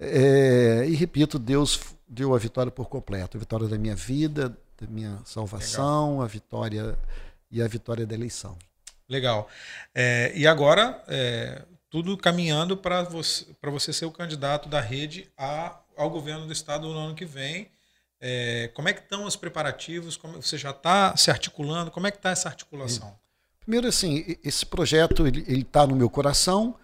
É, 0.04 0.86
e 0.88 0.96
repito, 0.96 1.40
Deus 1.40 1.80
deu 2.08 2.36
a 2.36 2.38
vitória 2.38 2.72
por 2.72 2.88
completo. 2.88 3.38
A 3.38 3.40
vitória 3.40 3.68
da 3.68 3.78
minha 3.78 3.96
vida, 3.96 4.56
da 4.80 4.88
minha 4.88 5.20
salvação, 5.26 6.22
a 6.22 6.28
vitória 6.28 6.98
e 7.52 7.62
a 7.62 7.68
vitória 7.68 8.06
da 8.06 8.14
eleição. 8.14 8.58
Legal. 9.08 9.50
É, 9.94 10.32
e 10.36 10.48
agora, 10.48 11.04
é, 11.08 11.62
tudo 11.90 12.18
caminhando 12.18 12.76
para 12.76 13.04
você, 13.04 13.46
pra 13.62 13.70
você 13.70 13.94
ser 13.94 14.06
o 14.06 14.12
candidato 14.12 14.68
da 14.68 14.82
rede 14.82 15.30
a, 15.38 15.80
ao 15.96 16.10
governo 16.10 16.46
do 16.46 16.54
estado 16.54 16.88
no 16.88 16.98
ano 16.98 17.16
que 17.16 17.26
vem. 17.26 17.70
É, 18.20 18.72
como 18.74 18.88
é 18.88 18.94
que 18.94 19.02
estão 19.02 19.26
os 19.26 19.36
preparativos? 19.36 20.16
Como, 20.16 20.42
você 20.42 20.58
já 20.58 20.72
está 20.72 21.16
se 21.18 21.30
articulando? 21.30 21.92
Como 21.92 22.08
é 22.08 22.12
que 22.12 22.18
está 22.18 22.32
essa 22.32 22.50
articulação? 22.50 23.14
Primeiro, 23.60 23.88
assim, 23.88 24.38
esse 24.44 24.66
projeto 24.66 25.28
ele 25.28 25.62
está 25.62 25.86
no 25.86 25.96
meu 25.96 26.10
coração, 26.10 26.76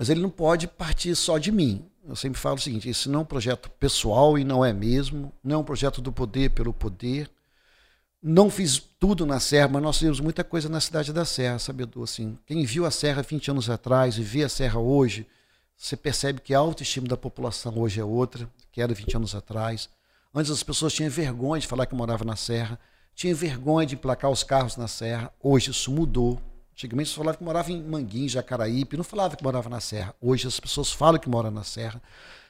mas 0.00 0.08
ele 0.08 0.22
não 0.22 0.30
pode 0.30 0.66
partir 0.66 1.14
só 1.14 1.36
de 1.36 1.52
mim. 1.52 1.84
Eu 2.08 2.16
sempre 2.16 2.40
falo 2.40 2.56
o 2.56 2.58
seguinte: 2.58 2.88
esse 2.88 3.06
não 3.06 3.18
é 3.18 3.22
um 3.22 3.26
projeto 3.26 3.68
pessoal 3.72 4.38
e 4.38 4.44
não 4.44 4.64
é 4.64 4.72
mesmo, 4.72 5.30
não 5.44 5.56
é 5.56 5.58
um 5.58 5.62
projeto 5.62 6.00
do 6.00 6.10
poder 6.10 6.52
pelo 6.52 6.72
poder. 6.72 7.30
Não 8.22 8.48
fiz 8.48 8.78
tudo 8.78 9.26
na 9.26 9.38
Serra, 9.38 9.68
mas 9.68 9.82
nós 9.82 9.98
fizemos 9.98 10.18
muita 10.18 10.42
coisa 10.42 10.70
na 10.70 10.80
cidade 10.80 11.12
da 11.12 11.26
Serra, 11.26 11.58
sabedor. 11.58 12.04
Assim, 12.04 12.38
quem 12.46 12.64
viu 12.64 12.86
a 12.86 12.90
Serra 12.90 13.20
20 13.20 13.50
anos 13.50 13.68
atrás 13.68 14.16
e 14.16 14.22
vê 14.22 14.42
a 14.42 14.48
Serra 14.48 14.78
hoje, 14.78 15.26
você 15.76 15.98
percebe 15.98 16.40
que 16.40 16.54
a 16.54 16.58
autoestima 16.58 17.06
da 17.06 17.16
população 17.18 17.78
hoje 17.78 18.00
é 18.00 18.04
outra, 18.04 18.48
que 18.72 18.80
era 18.80 18.94
20 18.94 19.18
anos 19.18 19.34
atrás. 19.34 19.90
Antes 20.34 20.50
as 20.50 20.62
pessoas 20.62 20.94
tinham 20.94 21.10
vergonha 21.10 21.60
de 21.60 21.66
falar 21.66 21.84
que 21.84 21.94
morava 21.94 22.24
na 22.24 22.36
Serra, 22.36 22.80
tinham 23.14 23.36
vergonha 23.36 23.86
de 23.86 23.96
emplacar 23.96 24.30
os 24.30 24.42
carros 24.42 24.78
na 24.78 24.88
Serra. 24.88 25.30
Hoje 25.42 25.72
isso 25.72 25.92
mudou. 25.92 26.40
Antigamente 26.80 27.14
falava 27.14 27.36
que 27.36 27.44
morava 27.44 27.70
em 27.70 27.82
Manguinhos, 27.82 28.32
Jacaraípe, 28.32 28.96
não 28.96 29.04
falava 29.04 29.36
que 29.36 29.44
morava 29.44 29.68
na 29.68 29.80
Serra. 29.80 30.14
Hoje 30.18 30.48
as 30.48 30.58
pessoas 30.58 30.90
falam 30.90 31.20
que 31.20 31.28
moram 31.28 31.50
na 31.50 31.62
Serra. 31.62 32.00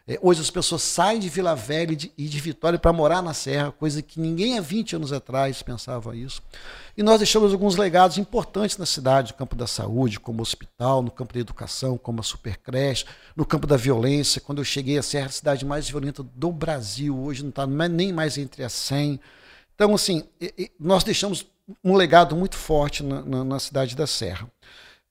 É, 0.06 0.20
hoje 0.22 0.40
as 0.40 0.48
pessoas 0.48 0.82
saem 0.82 1.18
de 1.18 1.28
Vila 1.28 1.56
Velha 1.56 1.92
e 1.92 1.96
de, 1.96 2.12
e 2.16 2.28
de 2.28 2.38
Vitória 2.38 2.78
para 2.78 2.92
morar 2.92 3.22
na 3.22 3.34
Serra, 3.34 3.72
coisa 3.72 4.00
que 4.00 4.20
ninguém 4.20 4.56
há 4.56 4.60
20 4.60 4.94
anos 4.94 5.12
atrás 5.12 5.64
pensava 5.64 6.14
isso. 6.14 6.40
E 6.96 7.02
nós 7.02 7.18
deixamos 7.18 7.52
alguns 7.52 7.74
legados 7.74 8.18
importantes 8.18 8.78
na 8.78 8.86
cidade, 8.86 9.32
no 9.32 9.38
campo 9.38 9.56
da 9.56 9.66
saúde, 9.66 10.20
como 10.20 10.42
hospital, 10.42 11.02
no 11.02 11.10
campo 11.10 11.34
da 11.34 11.40
educação, 11.40 11.98
como 11.98 12.20
a 12.20 12.22
supercreche, 12.22 13.06
no 13.34 13.44
campo 13.44 13.66
da 13.66 13.76
violência. 13.76 14.40
Quando 14.40 14.58
eu 14.58 14.64
cheguei 14.64 14.96
à 14.96 15.02
Serra, 15.02 15.26
a 15.26 15.30
cidade 15.30 15.66
mais 15.66 15.90
violenta 15.90 16.22
do 16.22 16.52
Brasil, 16.52 17.18
hoje 17.18 17.42
não 17.42 17.50
está 17.50 17.66
nem 17.66 18.12
mais 18.12 18.38
entre 18.38 18.62
as 18.62 18.74
100. 18.74 19.18
Então, 19.74 19.92
assim, 19.92 20.22
nós 20.78 21.02
deixamos 21.02 21.44
um 21.84 21.94
legado 21.94 22.36
muito 22.36 22.56
forte 22.56 23.02
na, 23.02 23.22
na- 23.22 23.44
na 23.44 23.58
cidade 23.58 23.94
da 23.96 24.06
Serra. 24.06 24.48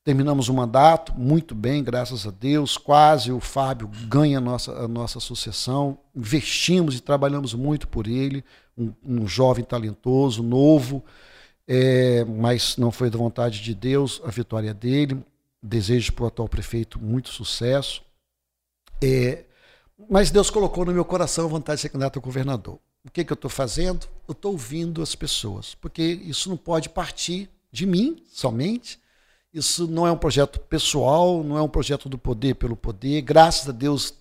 Terminamos 0.04 0.48
o 0.50 0.54
mandato 0.54 1.14
muito 1.16 1.54
bem, 1.54 1.84
graças 1.84 2.26
a 2.26 2.32
Deus. 2.32 2.78
Quase 2.78 3.32
o 3.32 3.40
Fábio 3.40 3.90
ganha 4.08 4.38
a 4.40 4.42
nossa, 4.42 4.72
a 4.72 4.88
nossa 4.88 5.20
sucessão. 5.20 6.00
Investimos 6.16 6.96
e 6.96 7.02
trabalhamos 7.02 7.54
muito 7.54 7.88
por 7.88 8.08
ele. 8.08 8.44
Um, 8.78 8.94
um 9.06 9.28
jovem 9.28 9.64
talentoso, 9.64 10.42
novo, 10.42 11.04
é, 11.68 12.24
mas 12.26 12.78
não 12.78 12.92
foi 12.92 13.10
da 13.10 13.18
vontade 13.18 13.62
de 13.62 13.76
Deus 13.76 14.22
a 14.26 14.32
vitória 14.32 14.74
dele. 14.74 15.24
Desejo 15.62 16.14
para 16.14 16.24
o 16.24 16.28
atual 16.28 16.48
prefeito 16.48 17.00
muito 17.00 17.30
sucesso. 17.30 18.02
É, 19.04 19.44
mas 20.10 20.32
Deus 20.32 20.50
colocou 20.50 20.86
no 20.86 20.94
meu 20.94 21.06
coração 21.06 21.46
a 21.46 21.50
vontade 21.50 21.78
de 21.78 21.82
ser 21.84 21.90
candidato 21.90 22.18
a 22.18 22.22
governador. 22.22 22.80
O 23.10 23.12
que, 23.12 23.26
que 23.26 23.34
eu 23.34 23.36
estou 23.36 23.50
fazendo? 23.50 24.08
Eu 24.28 24.34
estou 24.34 24.52
ouvindo 24.52 25.02
as 25.02 25.16
pessoas, 25.16 25.74
porque 25.74 26.04
isso 26.04 26.48
não 26.48 26.56
pode 26.56 26.90
partir 26.90 27.50
de 27.72 27.88
mim 27.88 28.22
somente. 28.32 29.00
Isso 29.52 29.88
não 29.88 30.06
é 30.06 30.12
um 30.12 30.18
projeto 30.18 30.60
pessoal, 30.60 31.44
não 31.44 31.58
é 31.58 31.62
um 31.62 31.68
projeto 31.68 32.08
do 32.08 32.20
poder 32.20 32.54
pelo 32.54 32.76
poder. 32.76 33.24
Graças 33.24 33.68
a 33.68 33.72
Deus, 33.72 34.14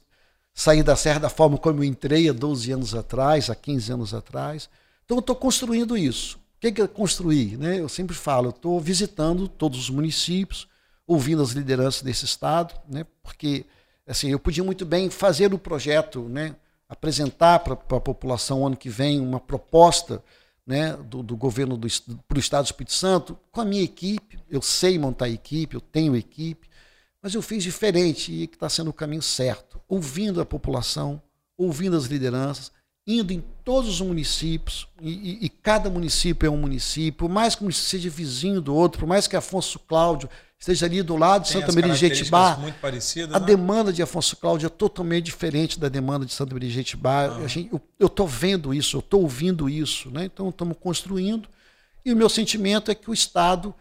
saí 0.54 0.82
da 0.82 0.96
Serra 0.96 1.20
da 1.20 1.28
forma 1.28 1.58
como 1.58 1.80
eu 1.80 1.84
entrei 1.84 2.30
há 2.30 2.32
12 2.32 2.72
anos 2.72 2.94
atrás, 2.94 3.50
há 3.50 3.54
15 3.54 3.92
anos 3.92 4.14
atrás. 4.14 4.70
Então, 5.04 5.18
eu 5.18 5.20
estou 5.20 5.36
construindo 5.36 5.94
isso. 5.94 6.38
O 6.38 6.58
que 6.58 6.80
é 6.80 6.88
construir? 6.88 7.58
Né? 7.58 7.80
Eu 7.80 7.90
sempre 7.90 8.16
falo, 8.16 8.46
eu 8.46 8.50
estou 8.52 8.80
visitando 8.80 9.46
todos 9.48 9.78
os 9.78 9.90
municípios, 9.90 10.66
ouvindo 11.06 11.42
as 11.42 11.50
lideranças 11.50 12.00
desse 12.00 12.24
estado, 12.24 12.72
né? 12.88 13.04
porque 13.22 13.66
assim, 14.06 14.30
eu 14.30 14.38
podia 14.38 14.64
muito 14.64 14.86
bem 14.86 15.10
fazer 15.10 15.52
o 15.52 15.58
projeto, 15.58 16.22
né? 16.22 16.56
Apresentar 16.88 17.60
para 17.60 17.74
a 17.74 18.00
população 18.00 18.66
ano 18.66 18.76
que 18.76 18.88
vem 18.88 19.20
uma 19.20 19.38
proposta 19.38 20.22
né, 20.66 20.96
do, 20.96 21.22
do 21.22 21.36
governo 21.36 21.76
do, 21.76 21.88
para 22.26 22.36
o 22.36 22.40
Estado 22.40 22.64
do 22.64 22.66
Espírito 22.66 22.92
Santo, 22.92 23.38
com 23.50 23.60
a 23.60 23.64
minha 23.64 23.82
equipe, 23.82 24.38
eu 24.50 24.60
sei 24.60 24.98
montar 24.98 25.28
equipe, 25.28 25.74
eu 25.74 25.80
tenho 25.80 26.16
equipe, 26.16 26.68
mas 27.22 27.34
eu 27.34 27.42
fiz 27.42 27.62
diferente 27.62 28.32
e 28.32 28.46
que 28.46 28.56
está 28.56 28.68
sendo 28.68 28.90
o 28.90 28.92
caminho 28.92 29.22
certo, 29.22 29.80
ouvindo 29.88 30.40
a 30.40 30.46
população, 30.46 31.22
ouvindo 31.56 31.96
as 31.96 32.04
lideranças, 32.04 32.70
indo 33.08 33.32
em 33.32 33.42
todos 33.64 33.88
os 33.88 34.00
municípios, 34.02 34.86
e, 35.00 35.46
e, 35.46 35.48
cada 35.48 35.88
município 35.88 36.46
é 36.46 36.50
um 36.50 36.58
município, 36.58 37.14
por 37.14 37.30
mais 37.30 37.54
que 37.54 37.64
um 37.64 37.70
seja 37.70 38.10
vizinho 38.10 38.60
do 38.60 38.74
outro, 38.74 39.00
por 39.00 39.06
mais 39.06 39.26
que 39.26 39.34
Afonso 39.34 39.78
Cláudio 39.78 40.28
esteja 40.58 40.84
ali 40.84 41.02
do 41.02 41.16
lado 41.16 41.44
de 41.44 41.48
Santa 41.48 41.72
Maria 41.72 41.94
de 41.94 41.98
Jetibá, 41.98 42.52
a 42.52 43.40
né? 43.40 43.46
demanda 43.46 43.94
de 43.94 44.02
Afonso 44.02 44.36
Cláudio 44.36 44.66
é 44.66 44.68
totalmente 44.68 45.24
diferente 45.24 45.80
da 45.80 45.88
demanda 45.88 46.26
de 46.26 46.34
Santa 46.34 46.52
Maria 46.52 46.68
de 46.68 46.74
Jetibá. 46.74 47.28
Ah. 47.28 47.38
eu 47.98 48.06
estou 48.06 48.26
vendo 48.26 48.74
isso, 48.74 48.98
eu 48.98 49.00
estou 49.00 49.22
ouvindo 49.22 49.70
isso, 49.70 50.10
né? 50.10 50.26
então 50.26 50.50
estamos 50.50 50.76
construindo, 50.78 51.48
e 52.04 52.12
o 52.12 52.16
meu 52.16 52.28
sentimento 52.28 52.90
é 52.90 52.94
que 52.94 53.10
o 53.10 53.14
Estado 53.14 53.74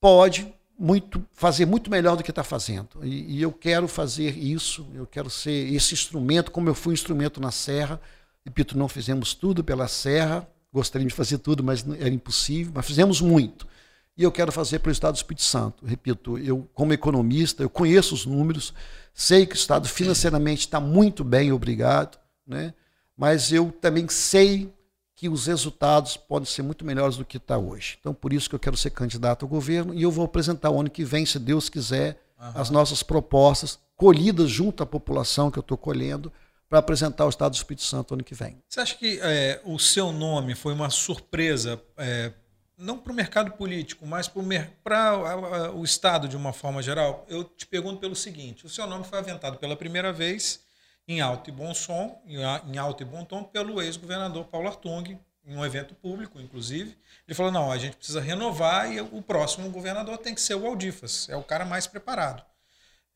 pode 0.00 0.54
muito 0.78 1.20
fazer 1.32 1.66
muito 1.66 1.90
melhor 1.90 2.16
do 2.16 2.22
que 2.22 2.30
está 2.30 2.44
fazendo. 2.44 2.88
E, 3.02 3.38
e, 3.38 3.42
eu 3.42 3.50
quero 3.50 3.88
fazer 3.88 4.38
isso, 4.38 4.86
eu 4.94 5.04
quero 5.04 5.28
ser 5.28 5.74
esse 5.74 5.94
instrumento, 5.94 6.52
como 6.52 6.68
eu 6.68 6.74
fui 6.74 6.94
instrumento 6.94 7.40
na 7.40 7.50
Serra. 7.50 8.00
Repito, 8.48 8.78
não 8.78 8.88
fizemos 8.88 9.34
tudo 9.34 9.62
pela 9.62 9.86
Serra, 9.86 10.48
gostaríamos 10.72 11.12
de 11.12 11.16
fazer 11.18 11.36
tudo, 11.36 11.62
mas 11.62 11.84
era 11.86 12.08
impossível, 12.08 12.72
mas 12.74 12.86
fizemos 12.86 13.20
muito. 13.20 13.68
E 14.16 14.22
eu 14.22 14.32
quero 14.32 14.50
fazer 14.50 14.78
pelo 14.78 14.90
Estado 14.90 15.12
do 15.12 15.16
Espírito 15.18 15.42
Santo. 15.42 15.84
Repito, 15.84 16.38
eu, 16.38 16.66
como 16.72 16.94
economista, 16.94 17.62
eu 17.62 17.68
conheço 17.68 18.14
os 18.14 18.24
números, 18.24 18.72
sei 19.12 19.44
que 19.44 19.52
o 19.52 19.54
Estado 19.54 19.86
financeiramente 19.86 20.60
está 20.60 20.80
muito 20.80 21.22
bem, 21.22 21.52
obrigado, 21.52 22.18
né? 22.46 22.72
mas 23.14 23.52
eu 23.52 23.70
também 23.70 24.08
sei 24.08 24.72
que 25.14 25.28
os 25.28 25.46
resultados 25.46 26.16
podem 26.16 26.46
ser 26.46 26.62
muito 26.62 26.86
melhores 26.86 27.18
do 27.18 27.26
que 27.26 27.36
está 27.36 27.58
hoje. 27.58 27.98
Então, 28.00 28.14
por 28.14 28.32
isso 28.32 28.48
que 28.48 28.54
eu 28.54 28.58
quero 28.58 28.78
ser 28.78 28.90
candidato 28.90 29.44
ao 29.44 29.48
governo 29.48 29.92
e 29.92 30.04
eu 30.04 30.10
vou 30.10 30.24
apresentar 30.24 30.70
o 30.70 30.80
ano 30.80 30.88
que 30.88 31.04
vem, 31.04 31.26
se 31.26 31.38
Deus 31.38 31.68
quiser, 31.68 32.18
uhum. 32.40 32.52
as 32.54 32.70
nossas 32.70 33.02
propostas, 33.02 33.78
colhidas 33.94 34.48
junto 34.48 34.82
à 34.82 34.86
população 34.86 35.50
que 35.50 35.58
eu 35.58 35.60
estou 35.60 35.76
colhendo, 35.76 36.32
para 36.68 36.78
apresentar 36.78 37.24
o 37.24 37.28
Estado 37.28 37.52
do 37.52 37.56
Espírito 37.56 37.82
Santo 37.82 38.14
ano 38.14 38.22
que 38.22 38.34
vem. 38.34 38.62
Você 38.68 38.80
acha 38.80 38.94
que 38.94 39.18
é, 39.22 39.60
o 39.64 39.78
seu 39.78 40.12
nome 40.12 40.54
foi 40.54 40.74
uma 40.74 40.90
surpresa, 40.90 41.80
é, 41.96 42.32
não 42.76 42.98
para 42.98 43.12
o 43.12 43.16
mercado 43.16 43.52
político, 43.52 44.06
mas 44.06 44.28
para 44.28 45.72
o 45.74 45.82
Estado 45.82 46.28
de 46.28 46.36
uma 46.36 46.52
forma 46.52 46.82
geral? 46.82 47.24
Eu 47.28 47.42
te 47.42 47.66
pergunto 47.66 47.98
pelo 47.98 48.14
seguinte: 48.14 48.66
o 48.66 48.68
seu 48.68 48.86
nome 48.86 49.04
foi 49.04 49.18
aventado 49.18 49.56
pela 49.58 49.76
primeira 49.76 50.12
vez 50.12 50.60
em 51.06 51.22
alto 51.22 51.48
e 51.48 51.52
bom 51.52 51.72
som, 51.72 52.22
em 52.26 52.76
alto 52.76 53.02
e 53.02 53.06
bom 53.06 53.24
tom, 53.24 53.42
pelo 53.42 53.80
ex-governador 53.80 54.44
Paulo 54.44 54.68
Artung, 54.68 55.18
em 55.46 55.56
um 55.56 55.64
evento 55.64 55.94
público, 55.94 56.38
inclusive. 56.38 56.96
Ele 57.26 57.34
falou: 57.34 57.50
não, 57.50 57.72
a 57.72 57.78
gente 57.78 57.96
precisa 57.96 58.20
renovar 58.20 58.92
e 58.92 59.00
o 59.00 59.22
próximo 59.22 59.70
governador 59.70 60.18
tem 60.18 60.34
que 60.34 60.40
ser 60.40 60.54
o 60.54 60.66
Aldifas, 60.66 61.28
é 61.30 61.36
o 61.36 61.42
cara 61.42 61.64
mais 61.64 61.86
preparado. 61.86 62.44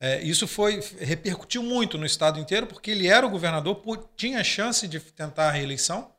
É, 0.05 0.21
isso 0.21 0.45
foi 0.49 0.81
repercutiu 0.99 1.63
muito 1.63 1.97
no 1.97 2.05
estado 2.05 2.37
inteiro, 2.37 2.67
porque 2.67 2.91
ele 2.91 3.07
era 3.07 3.25
o 3.25 3.29
governador, 3.29 3.81
tinha 4.17 4.43
chance 4.43 4.85
de 4.85 4.99
tentar 4.99 5.47
a 5.47 5.51
reeleição, 5.51 6.11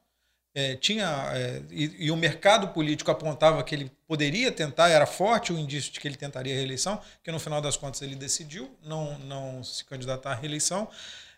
é, 0.55 0.75
tinha 0.75 1.05
é, 1.35 1.61
e, 1.71 2.07
e, 2.07 2.11
o 2.11 2.17
mercado 2.17 2.69
político 2.69 3.11
apontava 3.11 3.63
que 3.63 3.75
ele 3.75 3.93
poderia 4.07 4.51
tentar, 4.51 4.89
era 4.89 5.05
forte 5.05 5.53
o 5.53 5.59
indício 5.59 5.93
de 5.93 6.01
que 6.01 6.09
ele 6.09 6.17
tentaria 6.17 6.55
a 6.55 6.57
reeleição, 6.57 6.99
que 7.23 7.31
no 7.31 7.39
final 7.39 7.61
das 7.61 7.77
contas 7.77 8.01
ele 8.01 8.15
decidiu 8.15 8.75
não, 8.83 9.19
não 9.19 9.63
se 9.63 9.85
candidatar 9.85 10.33
à 10.33 10.35
reeleição. 10.35 10.89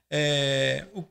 É, 0.08 0.86
o 0.94 1.02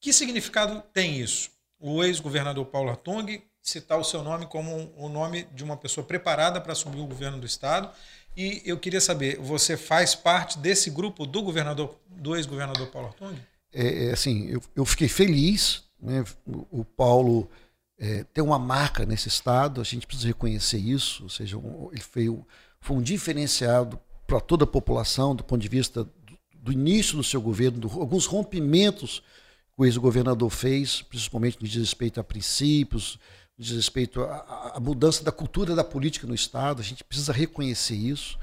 que 0.00 0.12
significado 0.12 0.82
tem 0.92 1.20
isso? 1.20 1.52
O 1.78 2.02
ex-governador 2.02 2.66
Paulo 2.66 2.90
Artung 2.90 3.40
citar 3.62 3.98
o 3.98 4.04
seu 4.04 4.22
nome 4.22 4.46
como 4.46 4.92
o 4.96 5.08
nome 5.08 5.44
de 5.54 5.62
uma 5.62 5.76
pessoa 5.76 6.04
preparada 6.04 6.60
para 6.60 6.72
assumir 6.72 7.00
o 7.00 7.06
governo 7.06 7.38
do 7.38 7.46
estado. 7.46 7.90
E 8.36 8.62
eu 8.64 8.78
queria 8.78 9.00
saber, 9.00 9.38
você 9.38 9.76
faz 9.76 10.14
parte 10.14 10.58
desse 10.58 10.90
grupo 10.90 11.26
do 11.26 11.42
governador, 11.42 11.96
do 12.08 12.36
ex-governador 12.36 12.86
Paulo 12.88 13.08
Artung? 13.08 13.36
É, 13.72 14.06
é, 14.06 14.12
assim, 14.12 14.48
eu, 14.48 14.62
eu 14.74 14.84
fiquei 14.84 15.08
feliz. 15.08 15.82
Né? 16.00 16.24
O, 16.46 16.80
o 16.80 16.84
Paulo 16.84 17.50
é, 17.98 18.24
tem 18.32 18.42
uma 18.42 18.58
marca 18.58 19.04
nesse 19.04 19.28
estado, 19.28 19.80
a 19.80 19.84
gente 19.84 20.06
precisa 20.06 20.28
reconhecer 20.28 20.78
isso. 20.78 21.24
Ou 21.24 21.28
seja, 21.28 21.58
um, 21.58 21.90
ele 21.92 22.00
foi, 22.00 22.38
foi 22.80 22.96
um 22.96 23.02
diferenciado 23.02 24.00
para 24.26 24.40
toda 24.40 24.64
a 24.64 24.66
população 24.66 25.34
do 25.34 25.44
ponto 25.44 25.60
de 25.60 25.68
vista 25.68 26.06
do 26.54 26.72
início 26.72 27.16
do 27.16 27.24
seu 27.24 27.40
governo, 27.40 27.78
do, 27.78 27.88
alguns 28.00 28.26
rompimentos 28.26 29.22
que 29.74 29.82
o 29.82 29.84
ex-governador 29.84 30.50
fez, 30.50 31.02
principalmente 31.02 31.58
no 31.60 31.66
diz 31.66 31.80
respeito 31.80 32.20
a 32.20 32.24
princípios, 32.24 33.18
diz 33.60 33.76
respeito 33.76 34.22
à, 34.22 34.78
mudança 34.80 35.22
da 35.22 35.30
cultura 35.30 35.74
da 35.74 35.84
política 35.84 36.26
no 36.26 36.34
Estado. 36.34 36.80
A 36.80 36.84
gente 36.84 37.04
precisa 37.04 37.32
reconhecer 37.32 37.94
isso. 37.94 38.38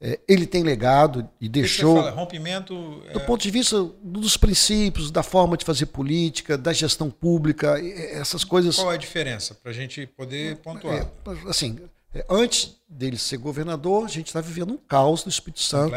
É, 0.00 0.18
ele 0.26 0.46
tem 0.46 0.62
legado 0.62 1.28
e 1.40 1.48
deixou. 1.48 1.96
Fala, 1.96 2.10
rompimento. 2.12 3.02
É... 3.08 3.12
Do 3.12 3.20
ponto 3.20 3.42
de 3.42 3.50
vista 3.50 3.82
dos 4.02 4.36
princípios, 4.36 5.10
da 5.10 5.22
forma 5.22 5.56
de 5.56 5.64
fazer 5.64 5.86
política, 5.86 6.56
da 6.56 6.72
gestão 6.72 7.10
pública, 7.10 7.78
essas 8.12 8.44
coisas. 8.44 8.76
Qual 8.76 8.92
é 8.92 8.94
a 8.94 8.98
diferença 8.98 9.54
para 9.54 9.72
a 9.72 9.74
gente 9.74 10.06
poder 10.06 10.56
pontuar? 10.58 10.94
É, 10.96 11.08
assim, 11.48 11.78
é, 12.14 12.24
antes 12.30 12.76
dele 12.88 13.18
ser 13.18 13.36
governador, 13.36 14.04
a 14.04 14.08
gente 14.08 14.28
está 14.28 14.40
vivendo 14.40 14.72
um 14.72 14.78
caos 14.78 15.24
no 15.24 15.30
Espírito 15.30 15.62
Santo. 15.62 15.94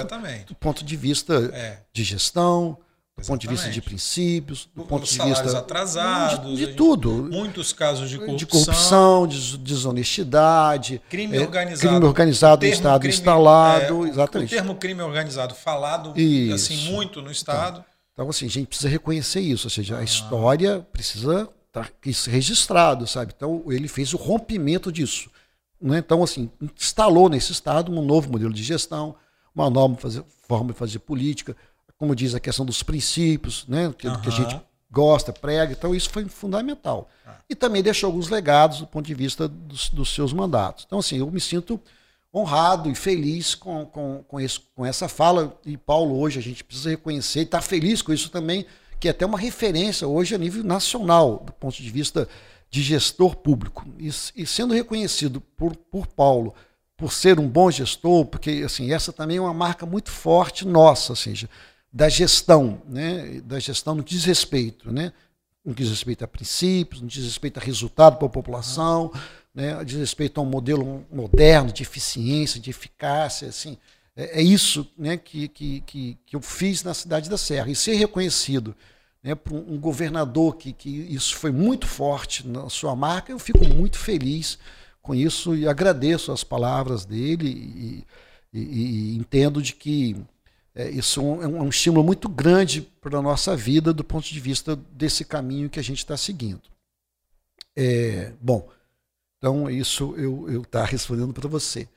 Do 0.48 0.56
ponto 0.56 0.84
de 0.84 0.98
vista 0.98 1.52
é. 1.54 1.80
de 1.94 2.04
gestão, 2.04 2.78
do 3.16 3.22
Exatamente. 3.22 3.28
ponto 3.28 3.42
de 3.42 3.48
vista 3.48 3.70
de 3.70 3.82
princípios, 3.82 4.70
do 4.76 4.84
ponto 4.86 5.06
de 5.06 5.22
vista 5.22 5.58
atrasados, 5.58 6.58
de, 6.58 6.66
de 6.66 6.74
tudo, 6.74 7.30
muitos 7.32 7.72
casos 7.72 8.10
de 8.10 8.18
corrupção, 8.18 8.36
de 8.38 8.46
corrupção, 8.46 9.28
de 9.28 9.58
desonestidade, 9.60 11.02
crime 11.10 11.38
organizado, 11.40 11.90
crime 11.90 12.06
organizado 12.06 12.66
no 12.66 12.72
estado 12.72 13.00
crime, 13.02 13.14
instalado, 13.14 14.06
é, 14.06 14.10
exatamente. 14.10 14.54
O 14.54 14.58
termo 14.58 14.76
crime 14.76 15.02
organizado 15.04 15.54
falado 15.54 16.20
isso. 16.20 16.56
assim 16.56 16.92
muito 16.92 17.22
no 17.22 17.32
estado. 17.32 17.80
Então, 17.80 17.94
então, 18.14 18.30
assim, 18.30 18.46
a 18.46 18.50
gente 18.50 18.68
precisa 18.68 18.90
reconhecer 18.90 19.42
isso, 19.42 19.68
ou 19.68 19.72
seja, 19.72 19.96
ah. 19.96 20.00
a 20.00 20.04
história 20.04 20.86
precisa 20.92 21.50
estar 21.68 21.88
tá 21.88 21.92
registrado, 22.28 23.08
sabe? 23.08 23.34
Então, 23.36 23.64
ele 23.68 23.88
fez 23.88 24.14
o 24.14 24.18
rompimento 24.18 24.92
disso. 24.92 25.30
Né? 25.82 25.98
Então, 25.98 26.24
assim, 26.24 26.50
instalou 26.80 27.28
nesse 27.28 27.52
Estado 27.52 27.92
um 27.92 28.04
novo 28.06 28.32
modelo 28.32 28.54
de 28.54 28.64
gestão, 28.64 29.16
uma 29.54 29.70
nova 29.70 29.98
forma 30.48 30.72
de 30.72 30.80
fazer 30.80 31.00
política, 31.00 31.56
como 31.98 32.16
diz 32.16 32.36
a 32.36 32.40
questão 32.40 32.66
dos 32.66 32.84
princípios, 32.84 33.66
né? 33.68 33.94
que, 33.98 34.08
uhum. 34.08 34.22
que 34.22 34.30
a 34.30 34.32
gente 34.32 34.60
gosta, 34.92 35.34
prega. 35.34 35.74
Então, 35.74 35.94
isso 35.96 36.10
foi 36.10 36.26
fundamental. 36.26 37.10
Uhum. 37.26 37.34
E 37.50 37.56
também 37.56 37.82
deixou 37.82 38.08
alguns 38.08 38.30
legados 38.30 38.80
do 38.80 38.88
ponto 38.88 39.06
de 39.06 39.14
vista 39.14 39.48
dos, 39.48 39.90
dos, 39.90 40.14
seus 40.14 40.32
mandatos. 40.32 40.84
Então, 40.86 41.00
assim, 41.00 41.18
eu 41.18 41.30
me 41.30 41.42
sinto 41.42 41.80
honrado 42.34 42.90
e 42.90 42.96
feliz 42.96 43.56
com, 43.56 43.86
com, 43.86 44.24
com, 44.28 44.40
esse, 44.40 44.60
com 44.76 44.86
essa 44.86 45.08
fala. 45.08 45.60
E 45.66 45.76
Paulo, 45.78 46.20
hoje, 46.20 46.40
a 46.40 46.42
gente 46.42 46.64
precisa 46.64 46.90
reconhecer 46.90 47.40
e 47.40 47.44
estar 47.44 47.60
tá 47.60 47.64
feliz 47.64 48.02
com 48.02 48.14
isso 48.14 48.30
também, 48.30 48.66
que 49.00 49.08
é 49.08 49.12
até 49.12 49.26
uma 49.26 49.38
referência 49.38 50.08
hoje 50.08 50.36
a 50.36 50.38
nível 50.38 50.64
nacional, 50.64 51.44
do 51.46 51.52
ponto 51.54 51.82
de 51.82 51.90
vista 51.90 52.28
de 52.70 52.82
gestor 52.82 53.36
público. 53.36 53.86
E, 54.00 54.08
e, 54.36 54.46
sendo 54.46 54.74
reconhecido 54.74 55.42
por, 55.42 55.76
por 55.76 56.08
Paulo 56.08 56.54
por 56.96 57.12
ser 57.12 57.40
um 57.40 57.48
bom 57.48 57.70
gestor, 57.70 58.26
porque 58.26 58.64
assim, 58.66 58.94
essa 58.94 59.12
também 59.12 59.38
é 59.38 59.42
uma 59.42 59.54
marca 59.54 59.86
muito 59.86 60.12
forte 60.12 60.66
nossa, 60.66 61.16
seja, 61.16 61.50
da 61.94 62.10
gestão, 62.10 62.82
né? 62.88 63.40
da 63.42 63.60
gestão 63.60 63.94
no 63.94 64.04
que 64.04 64.16
diz 64.16 64.26
respeito, 64.26 64.92
né? 64.92 65.14
no 65.64 65.76
que 65.76 65.84
diz 65.84 65.92
respeito 65.92 66.26
a 66.26 66.28
princípios, 66.28 67.02
no 67.02 67.08
que 67.08 67.14
diz 67.14 67.26
respeito 67.26 67.60
a 67.60 67.64
resultado 67.64 68.18
para 68.18 68.26
a 68.26 68.32
população, 68.32 69.14
né? 69.54 69.84
diz 69.86 69.98
respeito 69.98 70.40
a 70.40 70.44
um 70.44 70.48
modelo 70.48 71.06
moderno 71.12 71.72
de 71.72 71.84
eficiência, 71.84 72.60
de 72.60 72.72
eficácia, 72.72 73.48
assim, 73.48 73.78
é, 74.16 74.40
é 74.40 74.42
isso 74.42 74.88
né, 74.98 75.18
que, 75.18 75.48
que, 75.48 75.82
que, 75.82 76.18
que 76.26 76.36
eu 76.36 76.42
fiz 76.42 76.84
na 76.84 76.96
cidade 76.96 77.30
da 77.30 77.38
Serra. 77.38 77.70
E 77.70 77.76
ser 77.76 77.94
reconhecido 77.94 78.76
né, 79.22 79.36
para 79.36 79.54
um 79.54 79.78
governador 79.78 80.56
que, 80.56 80.74
que 80.74 80.90
isso 80.90 81.36
foi 81.36 81.52
muito 81.52 81.86
forte 81.86 82.48
na 82.48 82.70
sua 82.70 82.96
marca, 82.96 83.32
eu 83.32 83.40
fico 83.40 83.64
muito 83.68 84.00
feliz 84.00 84.58
com 85.02 85.14
isso 85.14 85.56
e 85.56 85.68
agradeço 85.68 86.32
as 86.32 86.44
palavras 86.44 87.06
dele 87.06 87.48
e, 87.48 88.04
e, 88.52 88.60
e 88.60 89.18
entendo 89.18 89.62
de 89.62 89.74
que 89.74 90.16
é, 90.76 90.90
isso 90.90 91.20
é 91.20 91.24
um, 91.24 91.58
é 91.58 91.62
um 91.62 91.70
estímulo 91.70 92.04
muito 92.04 92.28
grande 92.28 92.82
para 93.00 93.20
a 93.20 93.22
nossa 93.22 93.56
vida 93.56 93.94
do 93.94 94.04
ponto 94.04 94.28
de 94.28 94.40
vista 94.40 94.76
desse 94.92 95.24
caminho 95.24 95.70
que 95.70 95.80
a 95.80 95.84
gente 95.84 96.00
está 96.00 96.18
seguindo. 96.18 96.62
É, 97.76 98.32
bom, 98.42 98.68
então 99.38 99.70
isso 99.70 100.16
eu 100.18 100.48
estou 100.48 100.66
tá 100.66 100.86
respondendo 100.86 101.34
para 101.34 101.48
você. 101.48 101.88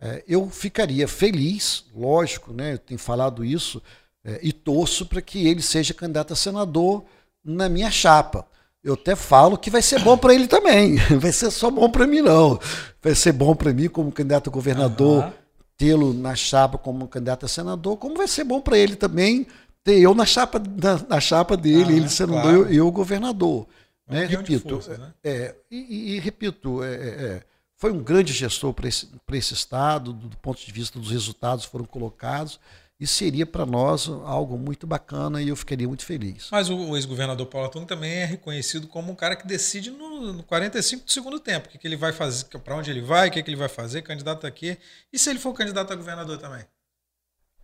É, 0.00 0.24
eu 0.26 0.48
ficaria 0.50 1.06
feliz, 1.06 1.84
lógico, 1.94 2.52
né, 2.52 2.74
eu 2.74 2.78
tenho 2.78 2.98
falado 2.98 3.44
isso, 3.44 3.82
é, 4.24 4.40
e 4.42 4.52
torço 4.52 5.06
para 5.06 5.20
que 5.20 5.46
ele 5.46 5.62
seja 5.62 5.94
candidato 5.94 6.32
a 6.32 6.36
senador 6.36 7.04
na 7.44 7.68
minha 7.68 7.90
chapa. 7.90 8.46
eu 8.82 8.94
até 8.94 9.14
falo 9.14 9.58
que 9.58 9.70
vai 9.70 9.82
ser 9.82 10.00
bom 10.00 10.16
para 10.16 10.34
ele 10.34 10.48
também. 10.48 10.96
Vai 11.20 11.32
ser 11.32 11.50
só 11.50 11.70
bom 11.70 11.88
para 11.88 12.06
mim, 12.06 12.20
não. 12.20 12.58
Vai 13.00 13.14
ser 13.14 13.32
bom 13.32 13.54
para 13.54 13.72
mim 13.72 13.88
como 13.88 14.10
candidato 14.10 14.50
a 14.50 14.52
governador, 14.52 15.24
uhum. 15.24 15.32
Tê-lo 15.82 16.14
na 16.14 16.36
chapa 16.36 16.78
como 16.78 17.08
candidato 17.08 17.44
a 17.44 17.48
senador, 17.48 17.96
como 17.96 18.16
vai 18.16 18.28
ser 18.28 18.44
bom 18.44 18.60
para 18.60 18.78
ele 18.78 18.94
também 18.94 19.44
ter 19.82 19.98
eu 19.98 20.14
na 20.14 20.24
chapa, 20.24 20.60
na, 20.60 21.04
na 21.08 21.20
chapa 21.20 21.56
dele, 21.56 21.96
ele 21.96 22.08
senador, 22.08 22.42
claro. 22.42 22.72
eu, 22.72 22.86
eu 22.86 22.92
governador. 22.92 23.66
Né? 24.08 24.26
Repito, 24.26 24.80
força, 24.80 24.96
né? 24.96 25.12
É, 25.24 25.56
e, 25.68 26.14
e, 26.14 26.20
repito, 26.20 26.84
é, 26.84 26.94
é, 26.94 27.08
é 27.08 27.42
foi 27.76 27.90
um 27.90 28.00
grande 28.00 28.32
gestor 28.32 28.72
para 28.72 28.86
esse, 28.86 29.08
esse 29.32 29.54
Estado, 29.54 30.12
do, 30.12 30.28
do 30.28 30.36
ponto 30.36 30.64
de 30.64 30.70
vista 30.70 31.00
dos 31.00 31.10
resultados 31.10 31.64
que 31.64 31.72
foram 31.72 31.84
colocados 31.84 32.60
e 33.02 33.06
seria 33.08 33.44
para 33.44 33.66
nós 33.66 34.08
algo 34.08 34.56
muito 34.56 34.86
bacana 34.86 35.42
e 35.42 35.48
eu 35.48 35.56
ficaria 35.56 35.88
muito 35.88 36.04
feliz. 36.04 36.46
Mas 36.52 36.70
o, 36.70 36.76
o 36.76 36.96
ex-governador 36.96 37.44
Paulo 37.48 37.66
Atum 37.66 37.84
também 37.84 38.12
é 38.12 38.24
reconhecido 38.24 38.86
como 38.86 39.10
um 39.10 39.14
cara 39.16 39.34
que 39.34 39.44
decide 39.44 39.90
no, 39.90 40.32
no 40.32 40.42
45 40.44 41.04
do 41.04 41.10
segundo 41.10 41.40
tempo, 41.40 41.66
o 41.66 41.70
que, 41.72 41.78
que 41.78 41.88
ele 41.88 41.96
vai 41.96 42.12
fazer, 42.12 42.44
para 42.44 42.76
onde 42.76 42.92
ele 42.92 43.00
vai, 43.00 43.28
o 43.28 43.32
que, 43.32 43.42
que 43.42 43.50
ele 43.50 43.56
vai 43.56 43.68
fazer, 43.68 44.02
candidato 44.02 44.46
aqui. 44.46 44.78
E 45.12 45.18
se 45.18 45.28
ele 45.28 45.40
for 45.40 45.52
candidato 45.52 45.92
a 45.92 45.96
governador 45.96 46.38
também? 46.38 46.64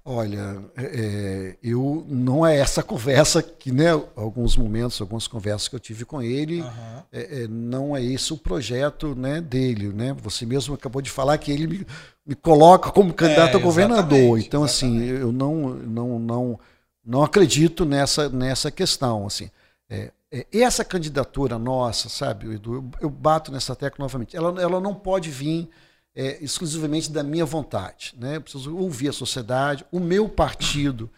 Olha, 0.05 0.65
é, 0.75 0.85
é, 0.85 1.57
eu 1.63 2.05
não 2.09 2.45
é 2.45 2.57
essa 2.57 2.83
conversa 2.83 3.41
que, 3.41 3.71
né, 3.71 3.91
alguns 4.17 4.57
momentos, 4.57 5.01
algumas 5.01 5.29
conversas 5.29 5.69
que 5.69 5.77
eu 5.77 5.81
tive 5.81 6.05
com 6.05 6.21
ele, 6.21 6.63
uhum. 6.63 7.03
é, 7.13 7.43
é, 7.43 7.47
não 7.47 7.95
é 7.95 8.03
esse 8.03 8.33
o 8.33 8.39
projeto, 8.39 9.15
né, 9.15 9.41
dele, 9.41 9.89
né? 9.89 10.17
Você 10.23 10.47
mesmo 10.47 10.75
acabou 10.75 11.03
de 11.03 11.11
falar 11.11 11.37
que 11.37 11.53
ele 11.53 11.67
me, 11.67 11.87
me 12.29 12.35
coloca 12.35 12.91
como 12.91 13.15
candidato 13.15 13.57
é, 13.57 13.61
a 13.61 13.63
governador. 13.63 14.39
Então, 14.39 14.63
assim, 14.63 14.99
exatamente. 14.99 15.15
assim, 15.15 15.23
eu 15.23 15.33
não, 15.33 15.71
não, 15.71 16.19
não, 16.19 16.61
não 17.03 17.23
acredito 17.23 17.87
nessa, 17.87 18.29
nessa 18.29 18.71
questão, 18.71 19.27
assim. 19.27 19.51
É, 19.89 20.13
essa 20.53 20.85
candidatura 20.85 21.59
nossa, 21.59 22.11
sabe, 22.11 22.55
Edu, 22.55 22.75
eu, 22.75 22.91
eu 23.01 23.11
bato 23.11 23.51
nessa 23.51 23.75
tecla 23.75 24.05
novamente. 24.05 24.37
Ela, 24.37 24.61
ela 24.61 24.79
não 24.79 24.95
pode 24.95 25.31
vir 25.31 25.71
é, 26.15 26.37
exclusivamente 26.45 27.11
da 27.11 27.23
minha 27.23 27.47
vontade. 27.47 28.15
Né? 28.19 28.37
Eu 28.37 28.43
preciso 28.43 28.77
ouvir 28.77 29.09
a 29.09 29.13
sociedade. 29.13 29.87
O 29.91 29.99
meu 29.99 30.29
partido 30.29 31.09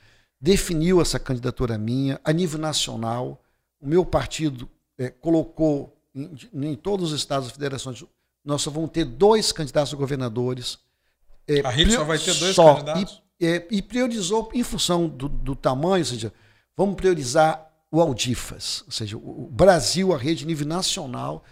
definiu 0.40 1.00
essa 1.00 1.18
candidatura 1.18 1.76
minha 1.76 2.20
a 2.22 2.32
nível 2.32 2.60
nacional. 2.60 3.42
O 3.80 3.88
meu 3.88 4.04
partido 4.04 4.70
é, 4.96 5.10
colocou 5.10 5.92
em, 6.14 6.30
em, 6.54 6.76
todos 6.76 7.10
os 7.10 7.18
estados 7.18 7.48
e 7.48 7.52
federações, 7.52 8.04
nós 8.44 8.62
só 8.62 8.70
vamos 8.70 8.90
ter 8.90 9.04
dois 9.04 9.50
candidatos 9.50 9.92
a 9.92 9.96
governadores. 9.96 10.78
É, 11.50 11.66
a 11.66 11.70
rede 11.70 11.92
só 11.92 12.04
vai 12.04 12.18
ter 12.18 12.34
dois 12.34 12.54
só, 12.54 12.74
candidatos? 12.74 13.22
E, 13.40 13.46
é, 13.46 13.66
e 13.70 13.82
priorizou 13.82 14.50
em 14.54 14.62
função 14.62 15.08
do, 15.08 15.28
do 15.28 15.56
tamanho, 15.56 16.04
ou 16.04 16.04
seja, 16.04 16.32
vamos 16.76 16.94
priorizar 16.94 17.68
o 17.90 18.00
Audifas, 18.00 18.84
ou 18.86 18.92
seja, 18.92 19.16
o 19.16 19.48
Brasil, 19.50 20.14
a 20.14 20.18
rede 20.18 20.46
nível 20.46 20.66
nacional, 20.66 21.42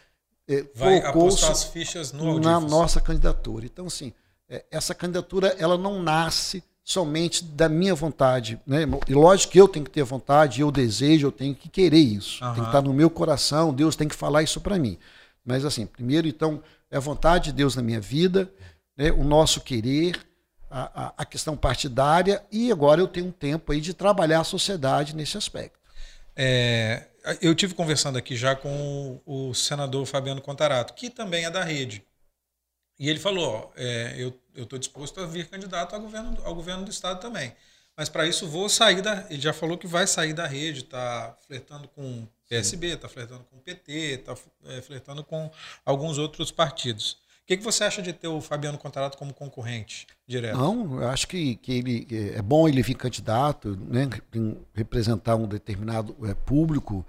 é, 0.49 0.65
vai 0.75 0.99
apostar 1.01 1.51
as 1.51 1.65
fichas 1.65 2.13
no 2.13 2.39
na 2.39 2.61
nossa 2.61 3.01
candidatura. 3.01 3.67
Então, 3.67 3.87
assim, 3.87 4.13
é, 4.49 4.65
essa 4.71 4.95
candidatura 4.95 5.49
ela 5.59 5.77
não 5.77 6.01
nasce 6.01 6.63
somente 6.85 7.45
da 7.45 7.69
minha 7.69 7.95
vontade. 7.95 8.59
Né? 8.67 8.85
E 9.07 9.13
lógico 9.13 9.53
que 9.53 9.61
eu 9.61 9.69
tenho 9.69 9.85
que 9.85 9.91
ter 9.91 10.03
vontade, 10.05 10.63
eu 10.63 10.71
desejo, 10.71 11.27
eu 11.27 11.33
tenho 11.33 11.55
que 11.55 11.69
querer 11.69 11.99
isso. 11.99 12.43
Uhum. 12.43 12.55
Tem 12.55 12.63
que 12.63 12.69
estar 12.69 12.81
no 12.81 12.95
meu 12.95 13.11
coração, 13.11 13.75
Deus 13.75 13.95
tem 13.95 14.09
que 14.09 14.15
falar 14.15 14.43
isso 14.43 14.61
para 14.61 14.79
mim. 14.79 14.97
Mas, 15.45 15.65
assim, 15.65 15.85
primeiro, 15.85 16.27
então, 16.27 16.63
é 16.91 16.97
a 16.97 17.01
vontade 17.01 17.47
de 17.47 17.53
Deus 17.53 17.77
na 17.77 17.83
minha 17.83 18.01
vida, 18.01 18.51
né? 18.99 19.13
o 19.13 19.23
nosso 19.23 19.61
querer, 19.61 20.21
a, 20.69 21.15
a, 21.17 21.25
questão 21.25 21.57
partidária, 21.57 22.45
e 22.51 22.71
agora 22.71 23.01
eu 23.01 23.07
tenho 23.07 23.27
um 23.27 23.33
tempo 23.33 23.73
aí 23.73 23.81
de 23.81 23.95
trabalhar 23.95 24.41
a 24.41 24.45
sociedade 24.45 25.15
nesse 25.15 25.39
aspecto. 25.39 25.79
É, 26.37 27.07
eu 27.41 27.55
tive 27.55 27.75
conversando 27.75 28.19
aqui 28.19 28.37
já 28.37 28.55
com 28.55 29.21
o, 29.25 29.55
senador 29.55 30.05
Fabiano 30.05 30.43
Contarato, 30.43 30.95
que 30.95 31.09
também 31.09 31.45
é 31.45 31.51
da 31.51 31.65
rede. 31.65 32.05
E 32.99 33.09
ele 33.09 33.19
falou: 33.19 33.49
ó, 33.49 33.71
é, 33.77 34.15
eu 34.19 34.65
estou 34.65 34.79
disposto 34.79 35.21
a 35.21 35.27
vir 35.27 35.49
candidato 35.49 35.95
ao 35.95 36.01
governo, 36.01 36.37
ao 36.45 36.55
governo 36.55 36.85
do 36.85 36.91
estado 36.91 37.21
também. 37.21 37.55
Mas 37.97 38.09
para 38.09 38.27
isso 38.27 38.47
vou 38.47 38.69
sair 38.69 39.03
da. 39.03 39.27
Ele 39.31 39.41
já 39.41 39.53
falou 39.53 39.79
que 39.79 39.87
vai 39.87 40.07
sair 40.07 40.33
da 40.33 40.47
rede, 40.47 40.81
está 40.81 41.35
flertando 41.47 41.89
com 41.89 42.29
PSB, 42.49 42.89
está 42.89 43.09
flertando 43.09 43.45
com 43.45 43.59
PT, 43.59 43.93
está 43.93 44.35
é, 44.67 44.81
flertando 44.81 45.25
com 45.25 45.51
alguns 45.85 46.19
outros 46.19 46.51
partidos. 46.51 47.19
O 47.49 47.51
que, 47.51 47.57
que 47.57 47.65
você 47.65 47.83
acha 47.85 48.03
de 48.03 48.13
ter 48.13 48.29
o 48.29 48.43
Fabiano 48.43 48.77
Contarato 48.77 49.17
como 49.17 49.33
concorrente 49.33 50.07
direto? 50.27 50.59
Não, 50.59 51.01
eu 51.01 51.09
acho 51.09 51.27
que, 51.27 51.57
que 51.57 51.73
ele 51.73 52.07
é 52.35 52.43
bom 52.43 52.69
ele 52.69 52.83
vir 52.83 52.95
candidato, 52.95 53.75
né, 53.89 54.07
representar 54.75 55.35
um 55.35 55.49
determinado 55.49 56.15
é, 56.29 56.35
público. 56.35 57.07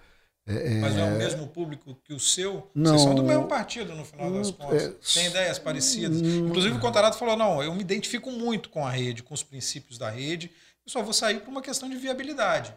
É, 0.48 0.78
é, 0.78 0.80
Mas 0.80 0.96
é 0.96 1.04
o 1.04 1.18
mesmo 1.18 1.48
público 1.50 1.94
que 2.06 2.14
o 2.14 2.20
seu? 2.22 2.72
Não, 2.74 2.92
Vocês 2.92 3.02
são 3.02 3.16
do 3.16 3.24
mesmo 3.24 3.50
partido, 3.50 3.94
no 3.94 4.06
final 4.06 4.32
das 4.32 4.50
contas. 4.50 4.84
É, 4.84 5.20
Tem 5.20 5.30
ideias 5.30 5.60
parecidas. 5.60 6.22
Inclusive, 6.22 6.78
o 6.78 6.80
Contarato 6.80 7.18
falou: 7.18 7.36
não, 7.36 7.62
eu 7.62 7.76
me 7.76 7.82
identifico 7.82 8.32
muito 8.32 8.70
com 8.70 8.88
a 8.88 8.90
rede, 8.90 9.22
com 9.22 9.34
os 9.34 9.44
princípios 9.44 9.98
da 9.98 10.10
rede, 10.10 10.50
eu 10.86 10.90
só 10.90 11.04
vou 11.04 11.12
sair 11.12 11.42
por 11.42 11.50
uma 11.50 11.62
questão 11.62 11.90
de 11.90 11.98
viabilidade. 11.98 12.74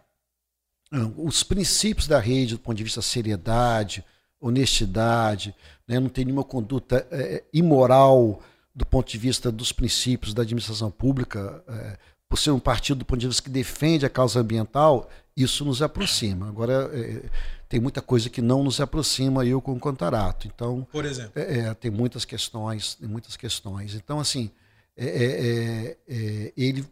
Os 1.16 1.44
princípios 1.44 2.08
da 2.08 2.18
rede, 2.18 2.54
do 2.54 2.60
ponto 2.60 2.76
de 2.76 2.82
vista 2.82 3.00
seriedade, 3.00 4.04
honestidade, 4.42 5.54
né, 5.86 5.98
não 6.00 6.08
tem 6.08 6.24
nenhuma 6.24 6.44
conduta 6.44 7.06
é, 7.10 7.44
imoral 7.52 8.40
do 8.74 8.84
ponto 8.84 9.10
de 9.10 9.18
vista 9.18 9.52
dos 9.52 9.72
princípios 9.72 10.34
da 10.34 10.42
administração 10.42 10.90
pública. 10.90 11.62
É, 11.68 11.98
por 12.28 12.38
ser 12.38 12.50
um 12.50 12.58
partido 12.58 13.00
do 13.00 13.04
ponto 13.04 13.20
de 13.20 13.26
vista 13.26 13.42
que 13.42 13.50
defende 13.50 14.06
a 14.06 14.08
causa 14.08 14.40
ambiental, 14.40 15.08
isso 15.36 15.66
nos 15.66 15.82
aproxima. 15.82 16.48
Agora, 16.48 16.90
é, 16.94 17.28
tem 17.68 17.78
muita 17.78 18.00
coisa 18.00 18.30
que 18.30 18.40
não 18.40 18.64
nos 18.64 18.80
aproxima 18.80 19.44
eu 19.44 19.60
com 19.60 19.72
o 19.72 19.78
Contarato. 19.78 20.46
Então, 20.46 20.86
por 20.90 21.04
exemplo, 21.04 21.32
é, 21.34 21.58
é, 21.58 21.74
tem 21.74 21.90
muitas 21.90 22.24
questões, 22.24 22.94
tem 22.94 23.06
muitas 23.06 23.36
questões. 23.36 23.94
Então, 23.94 24.18
assim, 24.18 24.50
é, 24.96 25.06
é, 25.06 25.96
é 26.08 26.52
ele 26.56 26.86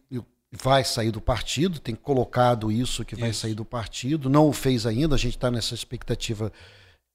vai 0.52 0.84
sair 0.84 1.10
do 1.10 1.20
partido, 1.20 1.78
tem 1.78 1.94
colocado 1.94 2.70
isso 2.70 3.04
que 3.04 3.14
vai 3.14 3.32
sair 3.32 3.54
do 3.54 3.64
partido, 3.64 4.28
não 4.28 4.48
o 4.48 4.52
fez 4.52 4.84
ainda. 4.84 5.14
A 5.14 5.18
gente 5.18 5.36
está 5.36 5.50
nessa 5.50 5.74
expectativa 5.74 6.52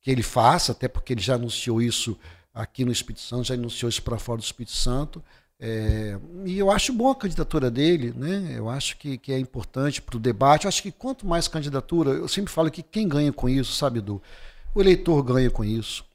que 0.06 0.12
ele 0.12 0.22
faça, 0.22 0.72
até 0.72 0.88
porque 0.88 1.14
ele 1.14 1.22
já 1.22 1.34
anunciou 1.34 1.82
isso 1.82 2.16
aqui 2.54 2.86
no 2.86 2.92
Espírito 2.92 3.22
Santo, 3.22 3.46
já 3.46 3.56
anunciou 3.56 3.90
isso 3.90 4.04
para 4.04 4.20
fora 4.20 4.38
do 4.38 4.44
Espírito 4.44 4.74
Santo. 4.74 5.22
É, 5.60 6.20
e 6.46 6.60
eu 6.60 6.70
acho 6.70 6.94
boa 6.94 7.14
a 7.14 7.16
candidatura 7.16 7.72
dele, 7.72 8.14
né? 8.16 8.54
eu 8.56 8.70
acho 8.70 8.98
que, 8.98 9.18
que 9.18 9.34
é 9.34 9.40
importante 9.40 10.04
para 10.04 10.16
o 10.16 10.20
debate. 10.20 10.66
Eu 10.66 10.70
acho 10.70 10.84
que 10.84 10.92
quanto 10.92 11.26
mais 11.26 11.48
candidatura, 11.48 12.12
eu 12.12 12.28
sempre 12.28 12.54
falo 12.54 12.70
que 12.70 12.84
quem 12.84 13.08
ganha 13.08 13.34
com 13.34 13.50
isso, 13.50 13.74
sabe, 13.74 13.98
Edu? 13.98 14.22
O 14.76 14.80
eleitor 14.80 15.24
ganha 15.24 15.50
com 15.50 15.66
isso, 15.66 16.06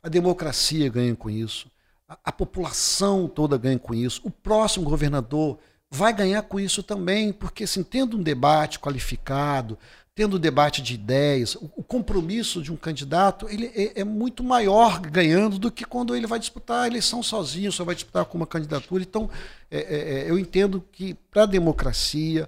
a 0.00 0.08
democracia 0.08 0.88
ganha 0.88 1.16
com 1.16 1.28
isso, 1.28 1.68
a, 2.08 2.16
a 2.26 2.30
população 2.30 3.26
toda 3.26 3.58
ganha 3.58 3.80
com 3.80 3.92
isso, 3.92 4.20
o 4.22 4.30
próximo 4.30 4.88
governador 4.88 5.58
vai 5.90 6.12
ganhar 6.12 6.42
com 6.42 6.60
isso 6.60 6.84
também, 6.84 7.32
porque 7.32 7.64
assim, 7.64 7.82
tendo 7.82 8.16
um 8.16 8.22
debate 8.22 8.78
qualificado, 8.78 9.76
tendo 10.20 10.38
debate 10.38 10.82
de 10.82 10.92
ideias, 10.92 11.54
o, 11.54 11.82
compromisso 11.82 12.60
de 12.60 12.70
um 12.70 12.76
candidato 12.76 13.48
ele 13.48 13.72
é, 13.74 14.02
é, 14.02 14.04
muito 14.04 14.44
maior 14.44 15.00
ganhando 15.00 15.58
do 15.58 15.72
que 15.72 15.82
quando 15.82 16.14
ele 16.14 16.26
vai 16.26 16.38
disputar 16.38 16.84
a 16.84 16.86
eleição 16.86 17.22
sozinho, 17.22 17.72
só 17.72 17.86
vai 17.86 17.94
disputar 17.94 18.26
com 18.26 18.36
uma 18.36 18.46
candidatura. 18.46 19.02
Então, 19.02 19.30
é, 19.70 19.78
é, 19.78 20.20
é 20.20 20.30
eu 20.30 20.38
entendo 20.38 20.84
que 20.92 21.14
para 21.30 21.44
a 21.44 21.46
democracia, 21.46 22.46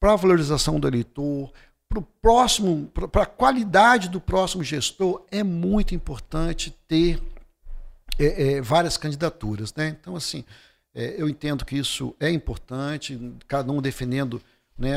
para 0.00 0.14
a 0.14 0.16
valorização 0.16 0.80
do 0.80 0.88
eleitor, 0.88 1.52
para 1.88 2.00
o 2.00 2.02
próximo, 2.02 2.88
para 2.88 3.22
a 3.22 3.26
qualidade 3.26 4.08
do 4.08 4.20
próximo 4.20 4.64
gestor, 4.64 5.24
é 5.30 5.44
muito 5.44 5.94
importante 5.94 6.76
ter 6.88 7.22
é, 8.18 8.54
é, 8.54 8.60
várias 8.60 8.96
candidaturas. 8.96 9.72
Né? 9.76 9.96
Então, 10.00 10.16
assim, 10.16 10.44
eu 10.92 11.28
entendo 11.28 11.64
que 11.64 11.78
isso 11.78 12.16
é 12.18 12.28
importante, 12.28 13.16
cada 13.46 13.70
um 13.70 13.80
defendendo 13.80 14.42
né, 14.76 14.96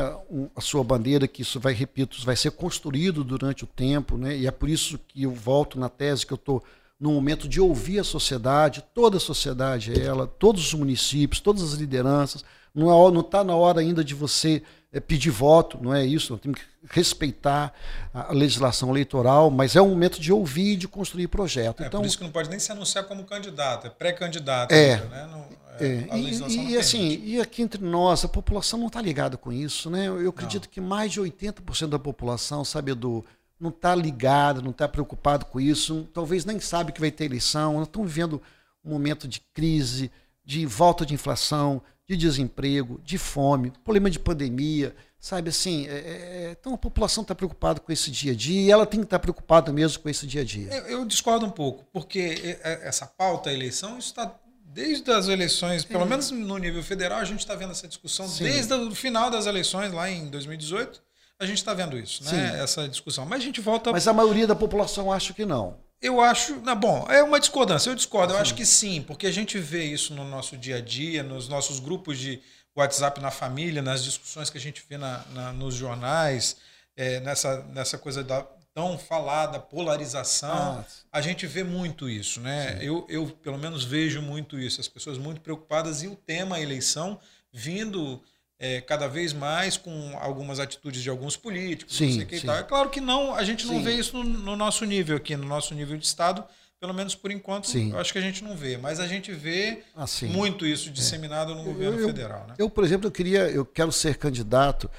a 0.55 0.61
sua 0.61 0.83
bandeira, 0.83 1.27
que 1.27 1.41
isso 1.41 1.59
vai, 1.59 1.73
repito, 1.73 2.17
vai 2.25 2.35
ser 2.35 2.51
construído 2.51 3.23
durante 3.23 3.63
o 3.63 3.67
tempo, 3.67 4.17
né, 4.17 4.35
e 4.37 4.47
é 4.47 4.51
por 4.51 4.69
isso 4.69 4.99
que 5.07 5.23
eu 5.23 5.31
volto 5.31 5.79
na 5.79 5.89
tese 5.89 6.25
que 6.25 6.33
eu 6.33 6.37
estou 6.37 6.63
no 6.99 7.11
momento 7.11 7.47
de 7.47 7.59
ouvir 7.59 7.99
a 7.99 8.03
sociedade, 8.03 8.83
toda 8.93 9.17
a 9.17 9.19
sociedade, 9.19 9.99
ela, 9.99 10.25
todos 10.25 10.65
os 10.67 10.73
municípios, 10.73 11.41
todas 11.41 11.61
as 11.61 11.73
lideranças. 11.73 12.43
Não 12.73 13.19
está 13.19 13.43
na 13.43 13.55
hora 13.55 13.79
ainda 13.79 14.03
de 14.03 14.13
você 14.13 14.63
é, 14.84 14.84
pedir 14.99 15.29
voto, 15.29 15.77
não 15.81 15.93
é 15.93 16.05
isso. 16.05 16.33
Nós 16.33 16.41
temos 16.41 16.59
que 16.59 16.65
respeitar 16.89 17.73
a 18.13 18.31
legislação 18.31 18.89
eleitoral, 18.89 19.49
mas 19.49 19.75
é 19.75 19.81
um 19.81 19.89
momento 19.89 20.19
de 20.19 20.31
ouvir 20.31 20.73
e 20.73 20.75
de 20.75 20.87
construir 20.87 21.27
projeto. 21.27 21.83
É 21.83 21.87
então, 21.87 21.99
por 21.99 22.07
isso 22.07 22.17
que 22.17 22.23
não 22.23 22.31
pode 22.31 22.49
nem 22.49 22.59
se 22.59 22.71
anunciar 22.71 23.05
como 23.05 23.23
candidato, 23.23 23.87
é 23.87 23.89
pré-candidato. 23.89 24.71
É, 24.71 24.97
né? 24.97 25.27
Não, 25.31 25.45
é, 25.79 26.07
é 26.09 26.17
e, 26.17 26.71
e 26.71 26.77
assim, 26.77 27.21
e 27.23 27.41
aqui 27.41 27.61
entre 27.61 27.83
nós, 27.83 28.23
a 28.23 28.27
população 28.27 28.79
não 28.79 28.87
está 28.87 29.01
ligada 29.01 29.37
com 29.37 29.51
isso. 29.51 29.89
Né? 29.89 30.07
Eu, 30.07 30.21
eu 30.21 30.29
acredito 30.29 30.65
não. 30.65 30.71
que 30.71 30.79
mais 30.79 31.11
de 31.11 31.19
80% 31.19 31.87
da 31.87 31.99
população, 31.99 32.63
sabe, 32.63 32.93
do 32.93 33.25
não 33.59 33.69
está 33.69 33.95
ligada, 33.95 34.61
não 34.61 34.71
está 34.71 34.87
preocupado 34.87 35.45
com 35.45 35.59
isso, 35.59 36.07
talvez 36.13 36.43
nem 36.43 36.59
sabe 36.59 36.91
que 36.91 36.99
vai 36.99 37.09
ter 37.09 37.25
eleição, 37.25 37.75
nós 37.75 37.87
estamos 37.87 38.11
vivendo 38.11 38.41
um 38.83 38.91
momento 38.91 39.27
de 39.27 39.39
crise 39.53 40.11
de 40.45 40.65
volta 40.65 41.05
de 41.05 41.13
inflação, 41.13 41.81
de 42.07 42.15
desemprego, 42.15 43.01
de 43.03 43.17
fome, 43.17 43.71
problema 43.83 44.09
de 44.09 44.19
pandemia, 44.19 44.95
sabe 45.19 45.49
assim? 45.49 45.87
É, 45.87 45.91
é, 45.91 46.57
então 46.59 46.73
a 46.73 46.77
população 46.77 47.23
está 47.23 47.33
preocupada 47.33 47.79
com 47.79 47.91
esse 47.91 48.11
dia 48.11 48.31
a 48.31 48.35
dia 48.35 48.61
e 48.61 48.71
ela 48.71 48.85
tem 48.85 48.99
que 48.99 49.05
estar 49.05 49.17
tá 49.17 49.21
preocupada 49.21 49.73
mesmo 49.73 50.03
com 50.03 50.09
esse 50.09 50.27
dia 50.27 50.41
a 50.41 50.45
dia. 50.45 50.71
Eu, 50.71 50.99
eu 50.99 51.05
discordo 51.05 51.45
um 51.45 51.49
pouco, 51.51 51.83
porque 51.91 52.59
essa 52.61 53.07
pauta, 53.07 53.49
a 53.49 53.53
eleição, 53.53 53.97
isso 53.97 54.09
está 54.09 54.33
desde 54.75 55.09
as 55.09 55.29
eleições, 55.29 55.85
pelo 55.85 56.03
é. 56.03 56.05
menos 56.05 56.29
no 56.31 56.57
nível 56.57 56.83
federal, 56.83 57.19
a 57.19 57.23
gente 57.23 57.39
está 57.39 57.55
vendo 57.55 57.71
essa 57.71 57.87
discussão 57.87 58.27
Sim. 58.27 58.43
desde 58.43 58.73
o 58.73 58.93
final 58.93 59.31
das 59.31 59.45
eleições, 59.45 59.93
lá 59.93 60.09
em 60.09 60.27
2018, 60.27 61.01
a 61.39 61.45
gente 61.45 61.57
está 61.57 61.73
vendo 61.73 61.97
isso, 61.97 62.23
né? 62.25 62.29
Sim. 62.29 62.61
Essa 62.61 62.89
discussão. 62.89 63.25
Mas 63.25 63.41
a 63.41 63.43
gente 63.45 63.61
volta. 63.61 63.91
Mas 63.91 64.07
a 64.07 64.13
maioria 64.13 64.45
da 64.45 64.55
população 64.55 65.11
acha 65.11 65.33
que 65.33 65.45
não. 65.45 65.77
Eu 66.01 66.21
acho. 66.21 66.57
Não, 66.61 66.75
bom, 66.75 67.05
é 67.09 67.23
uma 67.23 67.39
discordância. 67.39 67.89
Eu 67.89 67.95
discordo. 67.95 68.31
Sim. 68.31 68.37
Eu 68.37 68.41
acho 68.41 68.55
que 68.55 68.65
sim, 68.65 69.01
porque 69.01 69.27
a 69.27 69.31
gente 69.31 69.57
vê 69.59 69.83
isso 69.83 70.13
no 70.13 70.23
nosso 70.23 70.57
dia 70.57 70.77
a 70.77 70.81
dia, 70.81 71.23
nos 71.23 71.47
nossos 71.47 71.79
grupos 71.79 72.17
de 72.17 72.41
WhatsApp 72.75 73.21
na 73.21 73.31
família, 73.31 73.81
nas 73.81 74.03
discussões 74.03 74.49
que 74.49 74.57
a 74.57 74.61
gente 74.61 74.83
vê 74.87 74.97
na, 74.97 75.23
na 75.31 75.53
nos 75.53 75.75
jornais, 75.75 76.57
é, 76.95 77.19
nessa, 77.21 77.63
nessa 77.73 77.97
coisa 77.97 78.23
da 78.23 78.45
tão 78.73 78.97
falada 78.99 79.57
polarização. 79.57 80.79
Ah, 80.79 80.85
a 81.13 81.21
gente 81.21 81.47
vê 81.47 81.63
muito 81.63 82.09
isso, 82.09 82.41
né? 82.41 82.77
Eu, 82.81 83.05
eu, 83.07 83.27
pelo 83.27 83.57
menos, 83.57 83.85
vejo 83.85 84.21
muito 84.21 84.59
isso. 84.59 84.81
As 84.81 84.87
pessoas 84.89 85.17
muito 85.17 85.39
preocupadas 85.39 86.03
e 86.03 86.07
o 86.07 86.15
tema 86.15 86.59
eleição 86.59 87.17
vindo 87.53 88.21
é, 88.59 88.81
cada 88.81 89.07
vez 89.07 89.33
mais 89.33 89.77
com 89.77 90.17
algumas 90.19 90.59
atitudes 90.59 91.01
de 91.01 91.09
alguns 91.09 91.35
políticos. 91.35 91.95
Sim, 91.95 92.25
sim. 92.29 92.49
É 92.49 92.63
claro 92.63 92.89
que 92.89 93.01
não, 93.01 93.35
a 93.35 93.43
gente 93.43 93.65
não 93.65 93.75
sim. 93.75 93.83
vê 93.83 93.93
isso 93.93 94.17
no, 94.17 94.23
no, 94.23 94.55
nosso 94.55 94.85
nível 94.85 95.17
aqui, 95.17 95.35
no 95.35 95.45
nosso 95.45 95.73
nível 95.73 95.97
de 95.97 96.05
Estado, 96.05 96.43
pelo 96.79 96.93
menos 96.93 97.15
por 97.15 97.31
enquanto, 97.31 97.67
sim. 97.67 97.91
eu 97.91 97.99
acho 97.99 98.13
que 98.13 98.19
a 98.19 98.21
gente 98.21 98.43
não 98.43 98.55
vê. 98.55 98.77
Mas 98.77 98.99
a 98.99 99.07
gente 99.07 99.31
vê 99.31 99.83
ah, 99.95 100.05
muito 100.23 100.65
isso 100.65 100.89
disseminado 100.89 101.51
é. 101.51 101.55
no 101.55 101.63
governo 101.63 101.99
eu, 101.99 102.07
federal. 102.07 102.45
Né? 102.47 102.55
Eu, 102.57 102.69
por 102.69 102.83
exemplo, 102.83 103.07
eu 103.07 103.11
queria, 103.11 103.49
eu 103.49 103.65
quero 103.65 103.91
ser 103.91 104.17
candidato 104.17 104.89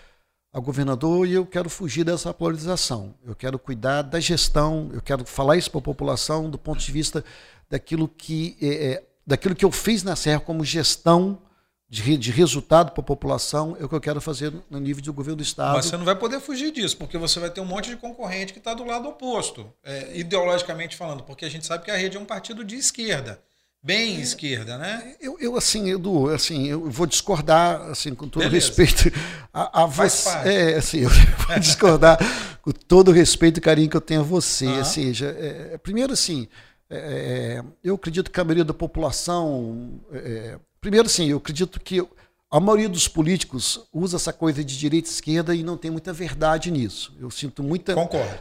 a 0.52 0.60
governador 0.60 1.26
e 1.26 1.32
eu 1.32 1.46
quero 1.46 1.68
fugir 1.68 2.04
dessa 2.04 2.32
polarização. 2.32 3.14
Eu 3.24 3.34
quero 3.34 3.58
cuidar 3.58 4.02
da 4.02 4.18
gestão, 4.18 4.90
eu 4.92 5.02
quero 5.02 5.24
falar 5.24 5.56
isso 5.56 5.70
para 5.70 5.80
a 5.80 5.82
população 5.82 6.50
do 6.50 6.58
ponto 6.58 6.80
de 6.80 6.90
vista 6.90 7.24
daquilo 7.68 8.08
que, 8.08 8.56
é, 8.60 8.66
é 8.66 9.04
daquilo 9.26 9.54
que 9.54 9.64
eu 9.64 9.70
fiz 9.70 10.02
na 10.02 10.16
Serra 10.16 10.40
como 10.40 10.64
gestão 10.64 11.38
de, 11.88 12.16
de 12.16 12.30
resultado 12.32 12.90
para 12.90 13.00
a 13.00 13.04
população 13.04 13.76
é 13.78 13.84
o 13.84 13.88
que 13.88 13.94
eu 13.94 14.00
quero 14.00 14.20
fazer 14.20 14.52
no 14.68 14.80
nível 14.80 15.02
do 15.02 15.12
governo 15.12 15.36
do 15.36 15.42
Estado. 15.42 15.76
Mas 15.76 15.86
você 15.86 15.96
não 15.96 16.04
vai 16.04 16.16
poder 16.16 16.40
fugir 16.40 16.72
disso, 16.72 16.96
porque 16.96 17.16
você 17.16 17.38
vai 17.38 17.48
ter 17.48 17.60
um 17.60 17.64
monte 17.64 17.90
de 17.90 17.96
concorrente 17.96 18.52
que 18.52 18.58
está 18.58 18.74
do 18.74 18.84
lado 18.84 19.08
oposto, 19.08 19.72
é, 19.84 20.10
ideologicamente 20.18 20.96
falando, 20.96 21.22
porque 21.22 21.44
a 21.44 21.48
gente 21.48 21.64
sabe 21.64 21.84
que 21.84 21.90
a 21.90 21.96
rede 21.96 22.16
é 22.16 22.20
um 22.20 22.24
partido 22.24 22.64
de 22.64 22.76
esquerda. 22.76 23.40
Bem 23.82 24.16
é, 24.16 24.20
esquerda, 24.20 24.76
né? 24.76 25.14
Eu, 25.20 25.38
eu, 25.38 25.56
assim, 25.56 25.90
Edu, 25.90 26.28
assim, 26.30 26.66
eu 26.66 26.90
vou 26.90 27.06
discordar, 27.06 27.80
assim, 27.82 28.16
com 28.16 28.28
todo 28.28 28.42
Beleza. 28.42 28.66
respeito 28.66 29.16
a, 29.54 29.84
a 29.84 29.86
você. 29.86 30.28
É, 30.44 30.74
assim, 30.74 31.00
eu 31.02 31.10
vou 31.46 31.58
discordar 31.60 32.18
com 32.62 32.72
todo 32.72 33.08
o 33.08 33.12
respeito 33.12 33.58
e 33.58 33.60
carinho 33.60 33.88
que 33.88 33.96
eu 33.96 34.00
tenho 34.00 34.22
a 34.22 34.24
você. 34.24 34.66
Uhum. 34.66 34.78
Ou 34.78 34.84
seja, 34.84 35.26
é, 35.38 35.78
primeiro, 35.78 36.12
assim, 36.12 36.48
é, 36.90 37.62
eu 37.84 37.94
acredito 37.94 38.28
que 38.28 38.40
a 38.40 38.44
maioria 38.44 38.64
da 38.64 38.74
população 38.74 40.00
é, 40.12 40.58
Primeiro, 40.86 41.08
sim, 41.08 41.30
eu 41.30 41.38
acredito 41.38 41.80
que 41.80 42.00
a 42.48 42.60
maioria 42.60 42.88
dos 42.88 43.08
políticos 43.08 43.88
usa 43.92 44.18
essa 44.18 44.32
coisa 44.32 44.62
de 44.62 44.78
direita 44.78 45.08
e 45.08 45.10
esquerda 45.10 45.52
e 45.52 45.64
não 45.64 45.76
tem 45.76 45.90
muita 45.90 46.12
verdade 46.12 46.70
nisso. 46.70 47.12
Eu 47.18 47.28
sinto 47.28 47.60
muita, 47.60 47.92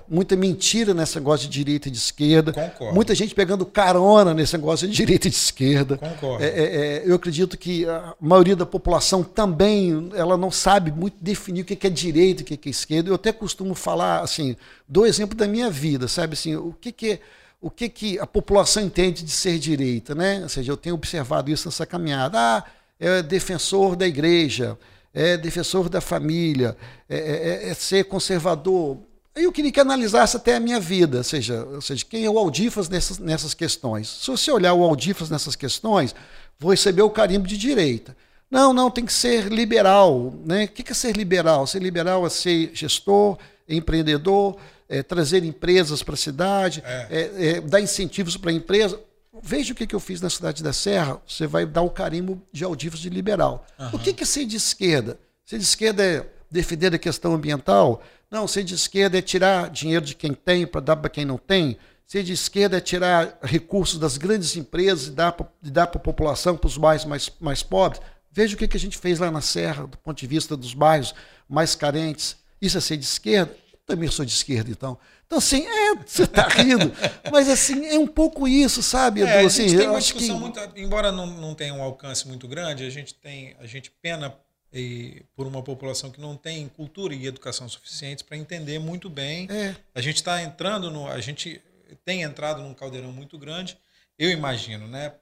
muita 0.07 0.35
mentira 0.35 0.93
nesse 0.93 1.15
negócio 1.15 1.49
de 1.49 1.51
direita 1.51 1.87
e 1.87 1.91
de 1.91 1.97
esquerda. 1.97 2.53
Concordo. 2.53 2.93
Muita 2.93 3.15
gente 3.15 3.33
pegando 3.33 3.65
carona 3.65 4.31
nesse 4.31 4.55
negócio 4.55 4.87
de 4.87 4.93
direita 4.93 5.27
e 5.27 5.31
de 5.31 5.35
esquerda. 5.35 5.97
Concordo. 5.97 6.43
É, 6.43 6.47
é, 6.49 6.63
é 6.65 7.03
eu 7.03 7.15
acredito 7.15 7.57
que 7.57 7.83
a 7.87 8.13
maioria 8.21 8.55
da 8.55 8.63
população 8.63 9.23
também 9.23 10.11
ela 10.13 10.37
não 10.37 10.51
sabe 10.51 10.91
muito 10.91 11.17
definir 11.19 11.61
o 11.61 11.65
que 11.65 11.87
é 11.87 11.89
direita 11.89 12.43
e 12.43 12.43
o 12.43 12.45
que 12.45 12.69
é 12.69 12.71
esquerda. 12.71 13.09
Eu 13.09 13.15
até 13.15 13.33
costumo 13.33 13.73
falar 13.73 14.19
assim, 14.19 14.55
dou 14.87 15.07
exemplo 15.07 15.35
da 15.35 15.47
minha 15.47 15.71
vida, 15.71 16.07
sabe 16.07 16.33
assim, 16.33 16.55
o 16.55 16.75
que, 16.79 16.91
que 16.91 17.13
é 17.13 17.19
o 17.61 17.69
que, 17.69 17.89
que 17.89 18.19
a 18.19 18.27
população 18.27 18.83
entende 18.83 19.23
de 19.23 19.31
ser 19.31 19.57
direita, 19.57 20.13
né? 20.13 20.41
Ou 20.43 20.49
seja, 20.49 20.71
eu 20.71 20.77
tenho 20.77 20.95
observado 20.95 21.49
isso 21.51 21.67
nessa 21.67 21.85
caminhada. 21.85 22.37
Ah, 22.37 22.63
é 22.99 23.21
defensor 23.21 23.95
da 23.95 24.07
igreja, 24.07 24.77
é 25.13 25.37
defensor 25.37 25.89
da 25.89 26.01
família, 26.01 26.77
é, 27.09 27.17
é, 27.17 27.69
é 27.69 27.73
ser 27.73 28.05
conservador. 28.05 28.97
Eu 29.35 29.51
queria 29.51 29.71
que 29.71 29.79
analisasse 29.79 30.37
até 30.37 30.55
a 30.55 30.59
minha 30.59 30.79
vida, 30.79 31.17
ou 31.17 31.23
seja, 31.23 31.63
ou 31.65 31.81
seja 31.81 32.05
quem 32.05 32.23
é 32.23 32.29
o 32.29 32.37
Aldifas 32.37 32.87
nessas, 32.87 33.17
nessas 33.17 33.53
questões. 33.53 34.07
Se 34.07 34.31
você 34.31 34.51
olhar 34.51 34.73
o 34.73 34.83
Aldifas 34.83 35.29
nessas 35.29 35.55
questões, 35.55 36.15
vou 36.57 36.71
receber 36.71 37.01
o 37.01 37.09
carimbo 37.09 37.47
de 37.47 37.57
direita. 37.57 38.15
Não, 38.49 38.71
não, 38.71 38.89
tem 38.89 39.05
que 39.05 39.11
ser 39.11 39.47
liberal. 39.47 40.33
Né? 40.45 40.65
O 40.65 40.67
que 40.69 40.89
é 40.89 40.95
ser 40.95 41.17
liberal? 41.17 41.67
Ser 41.67 41.81
liberal 41.81 42.25
é 42.25 42.29
ser 42.29 42.71
gestor, 42.73 43.37
empreendedor, 43.67 44.55
é, 44.87 45.01
trazer 45.03 45.43
empresas 45.43 46.03
para 46.03 46.13
a 46.13 46.17
cidade, 46.17 46.83
é. 46.85 47.07
É, 47.09 47.47
é. 47.47 47.61
dar 47.61 47.81
incentivos 47.81 48.37
para 48.37 48.51
a 48.51 48.53
empresa. 48.53 48.99
Veja 49.41 49.73
o 49.73 49.75
que, 49.75 49.85
que 49.85 49.95
eu 49.95 49.99
fiz 49.99 50.21
na 50.21 50.29
cidade 50.29 50.63
da 50.63 50.71
Serra, 50.71 51.21
você 51.27 51.45
vai 51.45 51.65
dar 51.65 51.81
o 51.81 51.89
carimbo 51.89 52.41
de 52.51 52.63
audivos 52.63 52.99
de 52.99 53.09
liberal. 53.09 53.65
Uhum. 53.77 53.89
O 53.93 53.99
que, 53.99 54.13
que 54.13 54.23
é 54.23 54.25
ser 54.25 54.45
de 54.45 54.55
esquerda? 54.55 55.19
Ser 55.45 55.57
de 55.57 55.63
esquerda 55.63 56.03
é 56.03 56.25
defender 56.49 56.93
a 56.93 56.97
questão 56.97 57.33
ambiental? 57.33 58.01
Não, 58.31 58.47
ser 58.47 58.63
de 58.63 58.73
esquerda 58.73 59.17
é 59.17 59.21
tirar 59.21 59.69
dinheiro 59.69 60.05
de 60.05 60.15
quem 60.15 60.33
tem 60.33 60.65
para 60.65 60.81
dar 60.81 60.95
para 60.95 61.09
quem 61.09 61.25
não 61.25 61.37
tem. 61.37 61.77
Ser 62.07 62.23
de 62.23 62.33
esquerda 62.33 62.77
é 62.77 62.81
tirar 62.81 63.37
recursos 63.41 63.99
das 63.99 64.17
grandes 64.17 64.55
empresas 64.55 65.07
e 65.07 65.11
dar 65.11 65.31
para 65.31 65.47
a 65.83 65.87
população, 65.87 66.55
para 66.55 66.67
os 66.67 66.77
bairros 66.77 67.05
mais, 67.05 67.31
mais 67.39 67.63
pobres. 67.63 68.01
Veja 68.31 68.55
o 68.55 68.57
que, 68.57 68.67
que 68.67 68.77
a 68.77 68.79
gente 68.79 68.97
fez 68.97 69.19
lá 69.19 69.31
na 69.31 69.41
Serra, 69.41 69.87
do 69.87 69.97
ponto 69.97 70.17
de 70.17 70.27
vista 70.27 70.55
dos 70.55 70.73
bairros 70.73 71.15
mais 71.47 71.75
carentes. 71.75 72.37
Isso 72.61 72.77
é 72.77 72.81
ser 72.81 72.97
de 72.97 73.05
esquerda? 73.05 73.55
Também 73.85 74.09
sou 74.09 74.25
de 74.25 74.31
esquerda, 74.31 74.69
então. 74.69 74.97
Então, 75.25 75.37
assim, 75.37 75.65
é, 75.65 75.95
você 75.95 76.23
está 76.23 76.47
rindo, 76.47 76.91
mas 77.31 77.47
assim, 77.49 77.85
é 77.85 77.97
um 77.97 78.07
pouco 78.07 78.47
isso, 78.47 78.81
sabe, 78.81 79.21
Edu? 79.21 79.29
É, 79.29 79.45
assim, 79.45 79.77
tem 79.77 79.87
uma 79.87 79.99
discussão 79.99 80.35
que... 80.35 80.41
muito, 80.41 80.59
embora 80.75 81.11
não, 81.11 81.27
não 81.27 81.55
tenha 81.55 81.73
um 81.73 81.81
alcance 81.81 82.27
muito 82.27 82.47
grande, 82.47 82.85
a 82.85 82.89
gente 82.89 83.13
tem, 83.13 83.55
a 83.59 83.65
gente 83.65 83.91
pena 84.01 84.35
e, 84.73 85.23
por 85.35 85.47
uma 85.47 85.63
população 85.63 86.11
que 86.11 86.19
não 86.19 86.35
tem 86.35 86.67
cultura 86.67 87.13
e 87.13 87.25
educação 87.25 87.67
suficientes 87.69 88.23
para 88.23 88.37
entender 88.37 88.77
muito 88.77 89.09
bem. 89.09 89.47
É. 89.49 89.75
A 89.93 90.01
gente 90.01 90.17
está 90.17 90.41
entrando 90.41 90.91
no, 90.91 91.07
a 91.07 91.21
gente 91.21 91.61
tem 92.03 92.23
entrado 92.23 92.61
num 92.61 92.73
caldeirão 92.73 93.11
muito 93.11 93.37
grande, 93.37 93.77
eu 94.17 94.29
imagino, 94.29 94.87
né? 94.87 95.13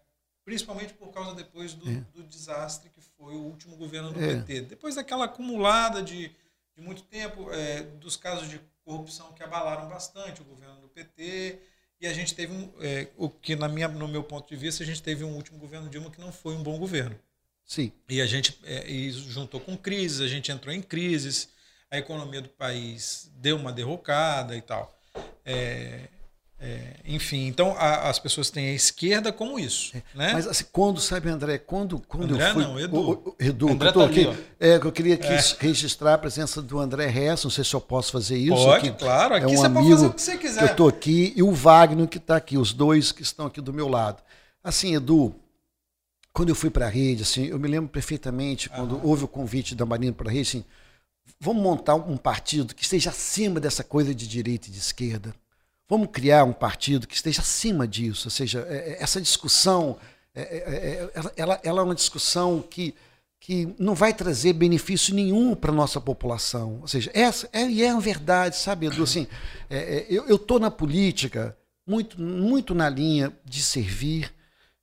Principalmente 0.44 0.94
por 0.94 1.10
causa 1.10 1.36
depois 1.36 1.74
do, 1.74 1.90
é. 1.90 2.04
do 2.14 2.24
desastre 2.24 2.90
que 2.90 3.02
foi 3.18 3.34
o 3.34 3.44
último 3.44 3.78
governo 3.78 4.12
do 4.12 4.22
é. 4.22 4.36
PT. 4.36 4.62
Depois 4.62 4.96
daquela 4.96 5.26
acumulada 5.26 6.02
de 6.02 6.32
de 6.76 6.82
muito 6.82 7.04
tempo, 7.04 7.52
é, 7.52 7.82
dos 7.84 8.16
casos 8.16 8.50
de 8.50 8.60
corrupção 8.84 9.34
que 9.34 9.44
abalaram 9.44 9.88
bastante 9.88 10.42
o 10.42 10.46
governo 10.46 10.82
do 10.82 10.88
PT. 10.90 11.60
E 12.02 12.08
a 12.08 12.14
gente 12.14 12.36
teve 12.36 12.54
um, 12.54 12.74
é, 12.82 13.08
o 13.18 13.30
que 13.30 13.56
na 13.56 13.68
minha, 13.68 13.88
no 13.88 14.08
meu 14.08 14.24
ponto 14.24 14.48
de 14.48 14.56
vista, 14.56 14.84
a 14.84 14.86
gente 14.86 15.02
teve 15.02 15.24
um 15.24 15.36
último 15.36 15.58
governo 15.58 15.90
Dilma 15.90 16.12
que 16.12 16.20
não 16.20 16.32
foi 16.32 16.56
um 16.56 16.64
bom 16.64 16.78
governo. 16.78 17.18
Sim. 17.66 17.92
E 18.10 18.22
a 18.22 18.26
gente 18.26 18.60
é, 18.66 18.90
e 18.90 19.10
juntou 19.12 19.60
com 19.60 19.78
crises, 19.78 20.20
a 20.20 20.28
gente 20.28 20.52
entrou 20.52 20.74
em 20.74 20.82
crises, 20.82 21.50
a 21.90 21.98
economia 21.98 22.42
do 22.42 22.50
país 22.50 23.32
deu 23.36 23.56
uma 23.56 23.72
derrocada 23.72 24.56
e 24.56 24.62
tal. 24.62 24.94
É, 25.46 26.10
é, 26.66 26.96
enfim, 27.04 27.46
então 27.46 27.76
a, 27.78 28.10
as 28.10 28.18
pessoas 28.20 28.50
têm 28.50 28.70
a 28.70 28.74
esquerda 28.74 29.34
como 29.34 29.60
isso. 29.60 29.92
É, 29.98 30.02
né? 30.16 30.32
Mas 30.32 30.48
assim, 30.48 30.64
quando, 30.72 31.02
sabe, 31.02 31.28
André, 31.28 31.58
quando, 31.58 32.00
quando 32.08 32.36
André 32.36 32.52
eu 32.52 32.54
fui. 32.54 32.64
Não, 32.64 32.80
Edu. 32.80 32.98
O, 32.98 33.12
o, 33.12 33.36
Edu, 33.38 33.70
André 33.70 33.90
eu, 33.90 33.94
tá 33.94 34.06
aqui, 34.06 34.30
é, 34.58 34.76
eu 34.78 34.92
queria 34.94 35.16
aqui 35.16 35.28
é. 35.28 35.42
registrar 35.60 36.14
a 36.14 36.18
presença 36.18 36.62
do 36.62 36.80
André 36.80 37.08
Hess, 37.08 37.44
não 37.44 37.52
sei 37.52 37.66
se 37.66 37.74
eu 37.74 37.82
posso 37.82 38.14
fazer 38.14 38.38
isso. 38.38 38.56
Pode, 38.56 38.88
aqui, 38.88 38.98
claro, 38.98 39.36
aqui 39.36 39.44
é 39.44 39.48
um 39.50 39.58
você 39.58 39.66
amigo 39.66 39.82
pode 39.82 39.92
fazer 39.92 40.06
o 40.06 40.14
que 40.14 40.22
você 40.22 40.38
quiser. 40.38 40.60
Que 40.60 40.64
eu 40.64 40.72
estou 40.72 40.88
aqui, 40.88 41.34
e 41.36 41.44
o 41.44 41.52
Wagner 41.52 42.08
que 42.08 42.18
está 42.18 42.38
aqui, 42.38 42.58
os 42.58 42.72
dois 42.72 43.12
que 43.12 43.24
estão 43.24 43.48
aqui 43.48 43.60
do 43.60 43.74
meu 43.74 43.90
lado. 43.90 44.24
Assim, 44.64 44.96
Edu, 44.96 45.36
quando 46.32 46.48
eu 46.48 46.56
fui 46.56 46.70
para 46.70 46.86
a 46.86 46.90
rede, 46.90 47.24
assim, 47.24 47.44
eu 47.48 47.60
me 47.60 47.68
lembro 47.68 47.90
perfeitamente 47.90 48.70
quando 48.70 48.96
Aham. 48.96 49.04
houve 49.04 49.26
o 49.26 49.28
convite 49.28 49.76
da 49.76 49.86
Marina 49.86 50.14
para 50.14 50.30
a 50.30 50.32
rede, 50.32 50.48
assim, 50.48 50.64
vamos 51.42 51.62
montar 51.62 51.96
um 51.96 52.16
partido 52.16 52.74
que 52.74 52.84
esteja 52.84 53.10
acima 53.10 53.60
dessa 53.60 53.84
coisa 53.84 54.16
de 54.16 54.26
direita 54.26 54.70
e 54.70 54.72
de 54.72 54.80
esquerda 54.80 55.36
Vamos 55.90 56.10
criar 56.12 56.44
um 56.44 56.54
partido 56.54 57.08
que 57.08 57.16
esteja 57.16 57.42
acima 57.42 57.88
disso, 57.88 58.28
ou 58.28 58.32
seja, 58.32 58.66
é, 58.70 58.94
é, 58.94 59.04
essa 59.04 59.20
discussão, 59.20 59.98
é, 60.34 61.10
ela, 61.36 61.60
é 61.62 61.72
uma 61.72 61.94
discussão 61.94 62.62
que, 62.62 62.96
que 63.40 63.74
não 63.78 63.94
vai 63.94 64.14
trazer 64.14 64.54
benefício 64.54 65.14
nenhum 65.14 65.54
para 65.54 65.72
a 65.72 65.76
nossa 65.76 66.00
população. 66.00 66.80
Ou 66.82 66.88
seja, 66.88 67.12
essa 67.14 67.50
é, 67.52 67.68
e 67.70 67.84
é 67.84 67.92
uma 67.92 68.02
verdade, 68.02 68.56
sabe, 68.56 68.88
Edu? 68.88 69.04
Assim, 69.04 69.28
eu 70.10 70.36
estou 70.36 70.58
na 70.60 70.72
política 70.72 71.56
muito, 71.86 72.20
muito 72.20 72.74
na 72.74 72.90
linha 72.90 73.34
de 73.44 73.62
servir, 73.62 74.34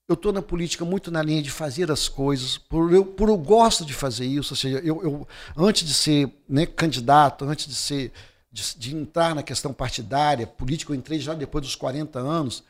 eu 0.06 0.14
estou 0.14 0.32
na 0.32 0.42
política 0.42 0.84
muito 0.84 1.10
na 1.10 1.22
linha 1.22 1.40
de 1.40 1.50
fazer 1.50 1.90
as 1.90 2.08
coisas, 2.08 2.58
por 2.58 2.92
eu, 2.92 3.04
por 3.06 3.28
eu 3.28 3.38
gosto 3.38 3.84
de 3.84 3.94
fazer 3.94 4.26
isso, 4.26 4.52
ou 4.52 4.56
seja, 4.56 4.78
eu, 4.80 5.02
eu 5.02 5.28
antes 5.56 5.86
de 5.86 5.94
ser 5.94 6.28
né, 6.48 6.66
candidato, 6.66 7.44
antes 7.44 7.66
de 7.66 7.76
ser 7.76 8.12
de, 8.50 8.76
de, 8.76 8.96
entrar 8.96 9.34
na 9.34 9.42
questão 9.42 9.72
partidária, 9.72 10.46
política, 10.46 10.92
eu 10.92 10.96
entrei 10.96 11.20
já 11.20 11.34
depois 11.34 11.64
dos 11.64 11.76
40 11.76 12.18
anos. 12.18 12.64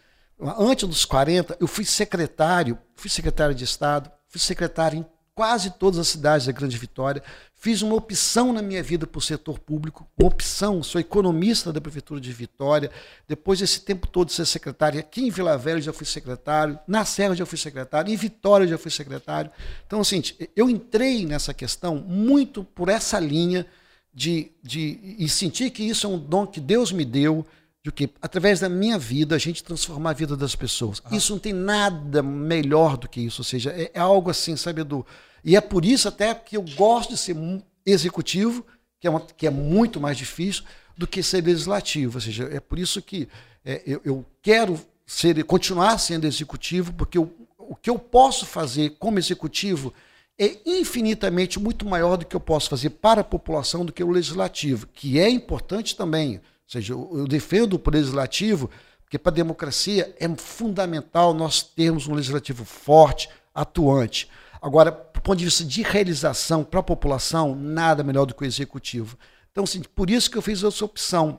Antes 0.59 0.89
dos 0.89 1.05
40, 1.05 1.57
eu 1.61 1.67
fui 1.67 1.85
secretário, 1.85 2.79
fui 2.95 3.11
secretário 3.11 3.55
de 3.55 3.65
Estado, 3.65 4.11
fui 4.29 4.41
secretário 4.41 4.99
em 4.99 5.07
quase 5.35 5.71
todas 5.71 5.99
as 5.99 6.09
cidades 6.09 6.47
da 6.47 6.53
Grande 6.53 6.77
Vitória. 6.77 7.23
Fiz 7.55 7.83
uma 7.83 7.95
opção 7.95 8.53
na 8.53 8.63
minha 8.63 8.83
vida 8.83 9.07
para 9.07 9.19
o 9.19 9.23
setor 9.23 9.59
público, 9.59 10.07
opção. 10.23 10.83
Sou 10.83 11.01
economista 11.01 11.73
da 11.73 11.81
Prefeitura 11.81 12.21
de 12.21 12.33
Vitória. 12.33 12.91
Depois 13.29 13.59
desse 13.59 13.81
tempo 13.81 14.07
todo 14.07 14.29
de 14.29 14.35
ser 14.35 14.47
secretário, 14.47 15.01
aqui 15.01 15.23
em 15.23 15.31
Vila 15.31 15.57
Velha 15.57 15.81
já 15.81 15.93
fui 15.93 16.07
secretário, 16.07 16.79
na 16.87 17.05
Serra 17.05 17.35
já 17.35 17.47
fui 17.47 17.59
secretário, 17.59 18.13
em 18.13 18.17
Vitória 18.17 18.67
já 18.67 18.79
fui 18.79 18.91
secretário. 18.91 19.51
Então, 19.87 20.01
assim, 20.01 20.23
eu 20.57 20.69
entrei 20.69 21.27
nessa 21.27 21.53
questão 21.55 21.97
muito 21.97 22.65
por 22.65 22.89
essa 22.89 23.19
linha 23.19 23.67
de, 24.13 24.51
de 24.63 25.17
e 25.19 25.29
sentir 25.29 25.71
que 25.71 25.83
isso 25.83 26.07
é 26.07 26.11
um 26.11 26.19
dom 26.19 26.47
que 26.47 26.61
Deus 26.61 26.93
me 26.93 27.05
deu, 27.05 27.47
de 27.83 27.91
que 27.91 28.11
através 28.21 28.61
da 28.61 28.69
minha 28.69 28.99
vida 28.99 29.35
a 29.35 29.39
gente 29.39 29.65
transformar 29.65 30.11
a 30.11 30.15
vida 30.15 30.37
das 30.37 30.55
pessoas. 30.55 31.01
Ah. 31.05 31.17
Isso 31.17 31.33
não 31.33 31.39
tem 31.39 31.53
nada 31.53 32.23
melhor 32.23 32.97
do 32.97 33.09
que 33.09 33.21
isso, 33.21 33.41
ou 33.41 33.45
seja, 33.45 33.71
é, 33.71 33.91
é 33.95 34.01
algo 34.01 34.31
assim, 34.31 34.57
sabe, 34.57 34.83
do 34.85 35.07
e 35.45 35.57
é 35.57 35.61
por 35.61 35.85
isso 35.85 36.09
até 36.09 36.35
que 36.35 36.57
eu 36.57 36.65
gosto 36.77 37.11
de 37.11 37.17
ser 37.17 37.37
executivo, 37.85 38.65
que 38.99 39.07
é, 39.07 39.11
uma, 39.11 39.21
que 39.21 39.47
é 39.47 39.51
muito 39.51 40.01
mais 40.01 40.17
difícil, 40.17 40.65
do 40.97 41.07
que 41.07 41.23
ser 41.23 41.43
legislativo. 41.45 42.19
Ou 42.19 42.21
seja, 42.21 42.45
é 42.53 42.61
por 42.61 42.79
isso 42.79 43.01
que 43.01 43.29
é, 43.65 43.83
eu, 43.87 44.01
eu, 44.05 44.27
quero 44.43 44.79
ser, 45.07 45.43
continuar 45.45 45.99
sendo 45.99 46.27
executivo, 46.27 46.93
porque 46.93 47.17
eu, 47.17 47.35
o 47.59 47.75
que 47.75 47.89
eu 47.89 47.99
posso 47.99 48.45
fazer 48.45 48.91
como 48.99 49.19
executivo 49.19 49.93
é 50.41 50.57
infinitamente 50.65 51.61
muito 51.61 51.87
maior 51.87 52.17
do 52.17 52.25
que 52.25 52.35
eu 52.35 52.41
posso 52.41 52.71
fazer 52.71 52.89
para 52.89 53.21
a 53.21 53.25
população 53.25 53.85
do 53.85 53.93
que 53.93 54.03
o 54.03 54.11
legislativo, 54.11 54.87
que 54.87 55.21
é 55.21 55.29
importante 55.29 55.95
também. 55.95 56.37
Ou 56.37 56.43
seja, 56.67 56.95
eu, 56.95 57.27
defendo 57.29 57.75
o 57.75 57.91
legislativo, 57.91 58.71
porque 59.05 59.19
para 59.19 59.33
a 59.33 59.35
democracia 59.35 60.17
é 60.19 60.27
fundamental 60.37 61.35
nós 61.35 61.63
termos 61.63 62.09
um 62.09 62.15
legislativo 62.15 62.65
forte, 62.65 63.29
atuante. 63.55 64.31
Agora, 64.63 64.91
do 64.91 65.21
ponto 65.21 65.37
de 65.37 65.45
vista 65.45 65.63
de 65.63 65.83
realização 65.83 66.65
para 66.65 66.81
a 66.81 66.85
população, 66.85 67.55
nada 67.55 68.03
melhor 68.03 68.25
do 68.25 68.35
que 68.35 68.43
o 68.43 68.47
executivo. 68.47 69.19
Então, 69.53 69.65
assim, 69.65 69.83
por 69.83 70.09
isso 70.09 70.31
que 70.31 70.39
eu 70.39 70.43
fiz 70.43 70.65
essa 70.65 70.85
opção. 70.85 71.39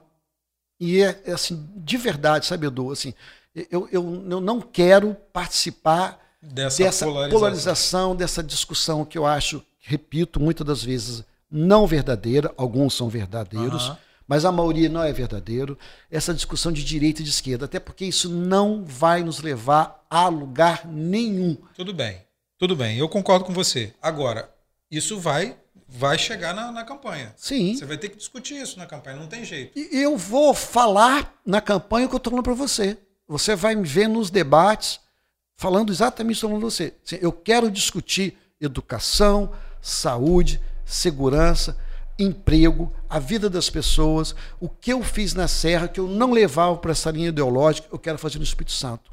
E 0.79 1.01
é, 1.01 1.23
é 1.25 1.31
assim, 1.31 1.67
de 1.75 1.97
verdade, 1.97 2.45
sabe, 2.45 2.67
Edu? 2.67 2.91
Assim, 2.91 3.15
eu, 3.55 3.89
eu, 3.91 4.25
eu 4.29 4.41
não 4.41 4.61
quero 4.61 5.15
participar 5.33 6.19
dessa, 6.41 6.83
dessa 6.83 7.05
polarização. 7.05 7.39
polarização, 7.39 8.15
dessa 8.15 8.43
discussão 8.43 9.05
que 9.05 9.17
eu 9.17 9.25
acho, 9.25 9.63
repito, 9.79 10.39
muitas 10.39 10.65
das 10.65 10.83
vezes 10.83 11.23
não 11.49 11.85
verdadeira, 11.85 12.53
alguns 12.57 12.93
são 12.93 13.09
verdadeiros, 13.09 13.89
uhum. 13.89 13.97
mas 14.27 14.45
a 14.45 14.51
maioria 14.51 14.89
não 14.89 15.03
é 15.03 15.11
verdadeiro. 15.11 15.77
Essa 16.09 16.33
discussão 16.33 16.71
de 16.71 16.83
direita 16.83 17.21
e 17.21 17.25
de 17.25 17.29
esquerda, 17.29 17.65
até 17.65 17.79
porque 17.79 18.05
isso 18.05 18.29
não 18.29 18.83
vai 18.83 19.21
nos 19.21 19.41
levar 19.41 20.05
a 20.09 20.27
lugar 20.27 20.87
nenhum. 20.87 21.57
Tudo 21.75 21.93
bem. 21.93 22.21
Tudo 22.57 22.75
bem, 22.75 22.97
eu 22.97 23.09
concordo 23.09 23.43
com 23.43 23.53
você. 23.53 23.93
Agora, 24.01 24.49
isso 24.89 25.19
vai 25.19 25.57
vai 25.93 26.17
chegar 26.17 26.53
na, 26.53 26.71
na, 26.71 26.85
campanha. 26.85 27.33
Sim. 27.35 27.75
Você 27.75 27.85
vai 27.85 27.97
ter 27.97 28.07
que 28.07 28.15
discutir 28.15 28.55
isso 28.55 28.79
na 28.79 28.85
campanha, 28.85 29.17
não 29.17 29.27
tem 29.27 29.43
jeito. 29.43 29.77
E 29.77 29.89
eu 29.91 30.15
vou 30.15 30.53
falar 30.53 31.35
na 31.45 31.59
campanha 31.59 32.05
o 32.05 32.09
que 32.09 32.15
eu 32.15 32.17
estou 32.17 32.31
falando 32.31 32.45
para 32.45 32.53
você. 32.53 32.97
Você 33.27 33.57
vai 33.57 33.75
me 33.75 33.85
ver 33.85 34.07
nos 34.07 34.29
debates 34.29 35.00
falando 35.61 35.91
exatamente 35.91 36.39
sobre 36.39 36.57
você. 36.57 36.91
Eu 37.21 37.31
quero 37.31 37.69
discutir 37.69 38.35
educação, 38.59 39.51
saúde, 39.79 40.59
segurança, 40.83 41.77
emprego, 42.17 42.91
a 43.07 43.19
vida 43.19 43.47
das 43.47 43.69
pessoas, 43.69 44.33
o 44.59 44.67
que 44.67 44.91
eu 44.91 45.03
fiz 45.03 45.35
na 45.35 45.47
Serra, 45.47 45.87
que 45.87 45.99
eu 45.99 46.07
não 46.07 46.31
levava 46.31 46.75
para 46.77 46.93
essa 46.93 47.11
linha 47.11 47.29
ideológica, 47.29 47.87
eu 47.91 47.99
quero 47.99 48.17
fazer 48.17 48.39
no 48.39 48.43
Espírito 48.43 48.71
Santo. 48.71 49.11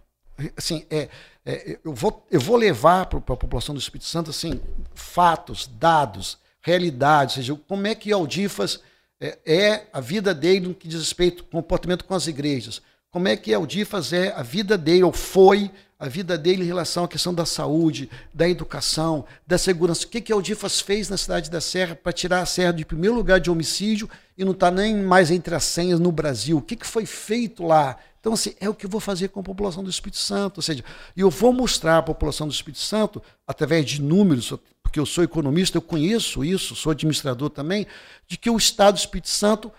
Assim, 0.56 0.87
é, 0.88 1.11
é, 1.44 1.78
eu, 1.84 1.92
vou, 1.92 2.26
eu 2.30 2.40
vou 2.40 2.56
levar 2.56 3.04
para 3.04 3.18
a 3.18 3.37
população 3.37 3.74
do 3.74 3.80
Espírito 3.80 4.06
Santo 4.06 4.30
assim, 4.30 4.58
fatos, 4.94 5.66
dados, 5.78 6.38
realidades, 6.62 7.37
ou 7.37 7.42
seja, 7.42 7.61
como 7.68 7.87
é 7.87 7.94
que 7.94 8.11
Aldifas 8.11 8.80
é, 9.20 9.38
é 9.44 9.87
a 9.92 10.00
vida 10.00 10.32
dele 10.32 10.68
no 10.68 10.74
que 10.74 10.88
diz 10.88 10.98
respeito 10.98 11.42
ao 11.42 11.61
comportamento 11.61 12.06
com 12.06 12.14
as 12.14 12.26
igrejas, 12.26 12.80
como 13.11 13.28
é 13.28 13.37
que 13.37 13.52
Aldifas 13.52 14.14
é 14.14 14.32
a 14.32 14.42
vida 14.42 14.78
dele, 14.78 15.02
ou 15.02 15.12
foi 15.12 15.70
a 15.98 16.08
vida 16.08 16.38
dele 16.38 16.62
em 16.62 16.66
relação 16.66 17.04
à 17.04 17.08
questão 17.08 17.34
da 17.34 17.44
saúde, 17.44 18.08
da 18.32 18.48
educação, 18.48 19.24
da 19.44 19.58
segurança. 19.58 20.06
O 20.06 20.08
que, 20.08 20.20
que 20.20 20.32
Aldifas 20.32 20.80
fez 20.80 21.08
na 21.08 21.16
cidade 21.16 21.50
da 21.50 21.61
Serra 21.61 21.96
para 21.96 22.12
tirar 22.12 22.40
a 22.40 22.46
Serra 22.46 22.72
de 22.72 22.84
primeiro 22.84 23.16
lugar 23.16 23.40
de 23.40 23.50
homicídio 23.50 24.08
e 24.37 24.44
não 24.44 24.52
está 24.52 24.70
nem 24.70 24.96
mais 24.96 25.30
entre 25.30 25.54
as 25.56 25.64
senhas 25.64 25.98
no 25.98 26.12
Brasil? 26.12 26.58
O 26.58 26.62
que, 26.62 26.76
que 26.76 26.87
foi 26.87 27.04
feito 27.04 27.64
lá? 27.64 27.96
Então, 28.20 28.32
assim, 28.32 28.54
é 28.61 28.68
o 28.68 28.74
que 28.74 28.87
eu 28.87 28.90
vou 28.90 29.00
fazer 29.00 29.28
com 29.28 29.40
a 29.40 29.42
população 29.42 29.82
do 29.82 29.90
Espírito 29.90 30.18
Santo. 30.18 30.58
Ou 30.58 30.62
seja, 30.62 30.84
eu 31.16 31.30
vou 31.30 31.52
mostrar 31.52 31.98
à 31.98 32.02
população 32.02 32.46
do 32.46 32.52
Espírito 32.52 32.80
Santo, 32.80 33.20
através 33.46 33.84
de 33.84 34.00
números, 34.00 34.52
porque 34.82 35.00
eu 35.00 35.06
sou 35.06 35.24
economista, 35.24 35.78
eu 35.78 35.82
conheço 35.82 36.44
isso, 36.44 36.76
sou 36.76 36.92
administrador 36.92 37.50
também, 37.50 37.87
de 38.26 38.37
que 38.37 38.48
o 38.48 38.56
Estado 38.56 38.94
do 38.94 38.98
Espírito 38.98 39.28
Santo 39.28 39.72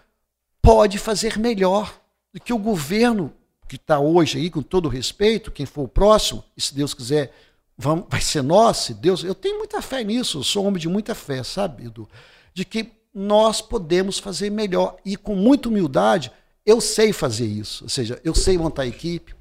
pode 0.61 0.97
fazer 0.97 1.37
melhor 1.37 1.97
do 2.33 2.41
que 2.41 2.53
o 2.53 2.57
governo 2.57 3.33
que 3.69 3.75
está 3.75 3.99
hoje 3.99 4.39
aí, 4.39 4.49
com 4.49 4.63
todo 4.63 4.89
respeito, 4.89 5.51
quem 5.51 5.65
for 5.65 5.83
o 5.83 5.87
próximo, 5.87 6.43
e 6.57 6.61
se 6.61 6.73
Deus 6.73 6.95
quiser, 6.95 7.31
vamos, 7.77 8.05
vai 8.09 8.19
ser 8.19 8.41
nós, 8.41 8.77
se 8.77 8.93
Deus. 8.95 9.23
Eu 9.23 9.35
tenho 9.35 9.59
muita 9.59 9.79
fé 9.79 10.03
nisso, 10.03 10.43
sou 10.43 10.65
homem 10.65 10.81
de 10.81 10.89
muita 10.89 11.13
fé, 11.13 11.43
sabe, 11.43 11.85
Edu? 11.85 12.09
De 12.51 12.65
que 12.65 12.91
nós 13.13 13.61
podemos 13.61 14.17
fazer 14.17 14.49
melhor 14.49 14.97
e 15.05 15.15
com 15.15 15.35
muita 15.35 15.69
humildade 15.69 16.31
eu 16.65 16.81
sei 16.81 17.13
fazer 17.13 17.45
isso, 17.45 17.85
ou 17.85 17.89
seja, 17.89 18.19
eu 18.23 18.35
sei 18.35 18.57
montar 18.57 18.85
equipe, 18.85 19.33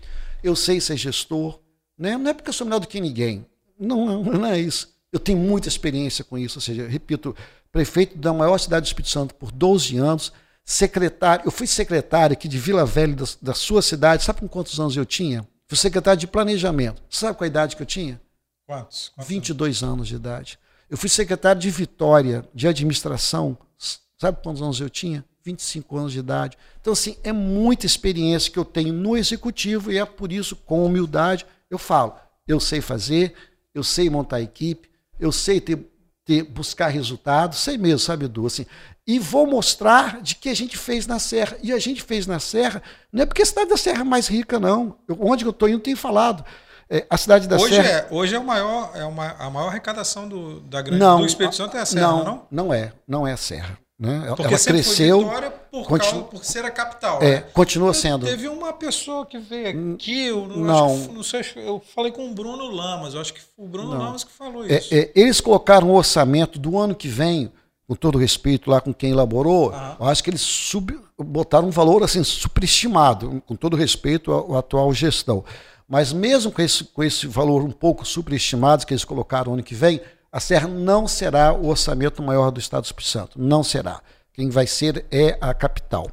eu 0.42 0.54
sei 0.54 0.80
ser 0.80 0.96
gestor, 0.96 1.58
né? 1.98 2.16
não 2.16 2.30
é 2.30 2.34
porque 2.34 2.48
eu 2.48 2.54
sou 2.54 2.66
melhor 2.66 2.78
do 2.78 2.86
que 2.86 3.00
ninguém, 3.00 3.46
não, 3.78 4.22
não 4.22 4.46
é 4.46 4.58
isso. 4.58 4.96
Eu 5.10 5.18
tenho 5.18 5.38
muita 5.38 5.68
experiência 5.68 6.22
com 6.22 6.36
isso, 6.36 6.58
ou 6.58 6.62
seja, 6.62 6.86
repito, 6.86 7.34
prefeito 7.72 8.16
da 8.16 8.32
maior 8.32 8.58
cidade 8.58 8.84
do 8.84 8.86
Espírito 8.86 9.10
Santo 9.10 9.34
por 9.34 9.50
12 9.50 9.96
anos, 9.96 10.32
secretário, 10.68 11.46
eu 11.46 11.50
fui 11.50 11.66
secretário 11.66 12.35
aqui 12.35 12.46
de 12.46 12.59
Vila 12.59 12.85
Velha, 12.85 13.16
da, 13.16 13.24
da 13.40 13.54
sua 13.54 13.81
cidade, 13.81 14.22
sabe 14.22 14.40
com 14.40 14.48
quantos 14.48 14.78
anos 14.78 14.94
eu 14.94 15.07
tinha? 15.07 15.48
Fui 15.66 15.78
secretário 15.78 16.20
de 16.20 16.26
planejamento. 16.26 17.02
Sabe 17.09 17.38
qual 17.38 17.46
a 17.46 17.48
idade 17.48 17.74
que 17.74 17.81
eu 17.81 17.87
tinha? 17.87 18.20
Quantos? 18.66 19.09
Quantos 19.14 19.28
22 19.28 19.83
anos? 19.83 19.94
anos 19.94 20.09
de 20.09 20.16
idade. 20.16 20.59
Eu 20.90 20.98
fui 20.98 21.09
secretário 21.09 21.59
de 21.59 21.70
Vitória, 21.70 22.46
de 22.54 22.68
administração. 22.68 23.57
Sabe 24.18 24.42
quantos 24.42 24.61
anos 24.61 24.78
eu 24.78 24.90
tinha? 24.90 25.24
25 25.42 25.96
anos 25.96 26.12
de 26.12 26.18
idade. 26.18 26.59
Então, 26.83 26.92
assim, 26.92 27.16
é 27.24 27.33
muita 27.33 27.87
experiência 27.87 28.52
que 28.52 28.59
eu 28.59 28.64
tenho 28.64 28.92
no 28.92 29.16
executivo 29.16 29.90
e 29.90 29.96
é 29.96 30.04
por 30.04 30.31
isso, 30.31 30.54
com 30.54 30.85
humildade, 30.85 31.46
eu 31.70 31.78
falo. 31.78 32.14
Eu 32.46 32.61
sei 32.61 32.83
fazer, 32.83 33.33
eu 33.74 33.83
sei 33.83 34.11
montar 34.11 34.42
equipe, 34.42 34.90
eu 35.18 35.33
sei 35.33 35.62
ter, 35.62 35.78
ter 36.26 36.42
buscar 36.42 36.88
resultados, 36.88 37.59
sei 37.59 37.78
mesmo, 37.78 38.00
sabe, 38.00 38.26
Edu? 38.26 38.46
Assim, 38.46 38.66
e 39.09 39.18
vou 39.18 39.47
mostrar 39.47 40.21
de 40.21 40.35
que 40.35 40.51
a 40.51 40.55
gente 40.55 40.77
fez 40.77 41.07
na 41.07 41.18
Serra. 41.18 41.57
E 41.62 41.73
a 41.73 41.79
gente 41.79 42.03
fez 42.03 42.27
na 42.27 42.38
Serra, 42.38 42.83
não 43.11 43.23
é 43.23 43.27
porque 43.27 43.40
a 43.40 43.47
cidade 43.47 43.71
da 43.71 43.77
Serra 43.79 44.03
é 44.03 44.05
mais 44.05 44.29
rica, 44.29 44.61
não. 44.61 44.97
Eu, 45.09 45.16
onde 45.23 45.47
eu 45.47 45.51
estou 45.51 45.66
indo, 45.66 45.81
tem 45.81 45.97
falado. 45.97 46.44
É, 46.90 47.07
a 47.09 47.16
cidade 47.16 47.49
da 47.49 47.57
hoje 47.57 47.75
Serra. 47.75 47.88
É, 47.88 48.07
hoje 48.11 48.35
é, 48.35 48.38
o 48.38 48.44
maior, 48.44 48.92
é 48.94 49.05
uma, 49.05 49.35
a 49.38 49.49
maior 49.49 49.68
arrecadação 49.68 50.29
do, 50.29 50.61
da 50.61 50.83
grande, 50.83 51.01
não, 51.01 51.21
do 51.21 51.27
Espírito 51.27 51.57
Santo 51.57 51.75
é 51.79 51.81
a 51.81 51.87
Serra, 51.87 52.07
não? 52.07 52.25
Não, 52.25 52.47
não 52.51 52.75
é. 52.75 52.92
Não 53.07 53.27
é 53.27 53.33
a 53.33 53.37
Serra. 53.38 53.79
Né? 53.99 54.27
Porque 54.29 54.55
ela 54.55 54.59
cresceu. 54.59 55.29
por, 55.71 55.87
continu... 55.87 56.12
causa, 56.12 56.25
por 56.27 56.44
ser 56.44 56.64
a 56.66 56.71
capital. 56.71 57.23
É, 57.23 57.37
né? 57.37 57.44
continua 57.53 57.94
sendo. 57.94 58.27
Teve 58.27 58.47
uma 58.47 58.75
pessoa 58.75 59.25
que 59.25 59.38
veio 59.38 59.94
aqui, 59.94 60.27
eu 60.27 60.47
não, 60.47 60.97
não 60.99 61.23
sei, 61.23 61.42
eu 61.57 61.83
falei 61.94 62.12
com 62.12 62.31
o 62.31 62.35
Bruno 62.35 62.71
Lamas, 62.71 63.14
eu 63.14 63.21
acho 63.21 63.35
que 63.35 63.40
foi 63.40 63.64
o 63.64 63.68
Bruno 63.68 63.90
não. 63.90 63.99
Lamas 63.99 64.23
que 64.23 64.31
falou 64.31 64.64
é, 64.64 64.79
isso. 64.79 64.94
É, 64.94 64.99
é, 64.99 65.12
eles 65.16 65.40
colocaram 65.40 65.88
o 65.88 65.94
orçamento 65.94 66.59
do 66.61 66.79
ano 66.79 66.94
que 66.94 67.09
vem, 67.09 67.51
com 67.88 67.94
todo 67.94 68.18
respeito 68.18 68.70
lá 68.70 68.83
com 68.83 68.92
quem 68.92 69.12
elaborou, 69.12 69.72
eu 69.98 70.07
acho 70.07 70.22
que 70.22 70.29
eles 70.29 70.42
sub, 70.42 71.01
botaram 71.16 71.68
um 71.68 71.70
valor 71.70 72.03
assim 72.03 72.22
superestimado, 72.22 73.42
com 73.46 73.57
todo 73.57 73.79
respeito 73.79 74.31
à, 74.31 74.57
à 74.57 74.59
atual 74.59 74.92
gestão. 74.92 75.42
Mas 75.88 76.12
mesmo 76.12 76.53
com 76.53 76.61
esse, 76.61 76.85
com 76.85 77.03
esse 77.03 77.27
valor 77.27 77.64
um 77.64 77.70
pouco 77.70 78.05
superestimado 78.05 78.87
que 78.87 78.92
eles 78.92 79.07
colocaram 79.07 79.55
ano 79.55 79.62
que 79.62 79.74
vem, 79.74 80.03
a 80.31 80.38
Serra 80.38 80.68
não 80.68 81.09
será 81.09 81.55
o 81.55 81.66
orçamento 81.68 82.22
maior 82.22 82.51
do 82.51 82.61
Estado 82.61 82.83
do 82.83 82.87
Espírito 82.87 83.11
Santo. 83.11 83.40
Não 83.40 83.64
será. 83.64 84.03
Quem 84.35 84.51
vai 84.51 84.66
ser 84.66 85.07
é 85.11 85.38
a 85.40 85.55
capital. 85.55 86.11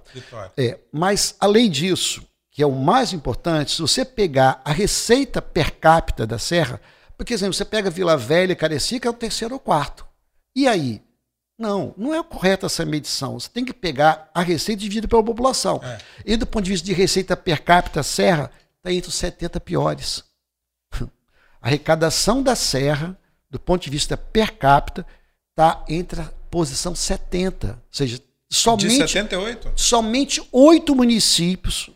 É, 0.58 0.80
mas, 0.94 1.36
além 1.42 1.70
disso, 1.70 2.26
que 2.50 2.64
é 2.64 2.66
o 2.66 2.72
mais 2.72 3.12
importante, 3.12 3.72
se 3.72 3.82
você 3.82 4.06
pegar 4.06 4.62
a 4.64 4.72
receita 4.72 5.42
per 5.42 5.78
capita 5.78 6.26
da 6.26 6.40
Serra, 6.40 6.80
porque, 7.18 7.34
exemplo, 7.34 7.54
você 7.54 7.66
pega 7.66 7.90
Vila 7.90 8.16
Velha 8.16 8.54
e 8.54 8.56
Carecica, 8.56 9.10
é 9.10 9.12
o 9.12 9.14
terceiro 9.14 9.56
ou 9.56 9.60
quarto. 9.60 10.06
E 10.56 10.70
aí? 10.70 11.05
Não, 11.58 11.94
não 11.98 12.14
é 12.14 12.22
correta 12.22 12.66
essa 12.66 12.86
medição. 12.86 13.40
Você 13.40 13.50
tem 13.50 13.64
que 13.64 13.74
pegar 13.74 14.30
a 14.34 14.42
receita 14.42 14.82
dividida 14.82 15.08
pela 15.08 15.24
população. 15.24 15.80
É. 15.84 16.00
E 16.26 16.38
do 16.38 16.46
ponto 16.46 16.66
de 16.66 16.72
vista 16.72 16.86
de 16.86 16.94
receita 16.94 17.38
per 17.38 17.64
capita, 17.64 18.04
Serra 18.04 18.52
está 18.78 18.92
entre 18.92 19.10
os 19.10 19.16
70 19.16 19.60
piores. 19.62 20.24
A 21.62 21.68
arrecadação 21.68 22.44
da 22.44 22.56
Serra 22.56 23.18
do 23.56 23.60
ponto 23.60 23.84
de 23.84 23.90
vista 23.90 24.18
per 24.18 24.58
capita, 24.58 25.06
está 25.52 25.84
entre 25.88 26.20
a 26.20 26.30
posição 26.52 26.94
70. 26.94 27.68
Ou 27.68 27.74
seja, 27.90 28.20
somente. 28.50 28.88
De 28.88 28.98
78? 28.98 29.72
Somente 29.78 30.46
oito 30.52 30.94
municípios, 30.94 31.90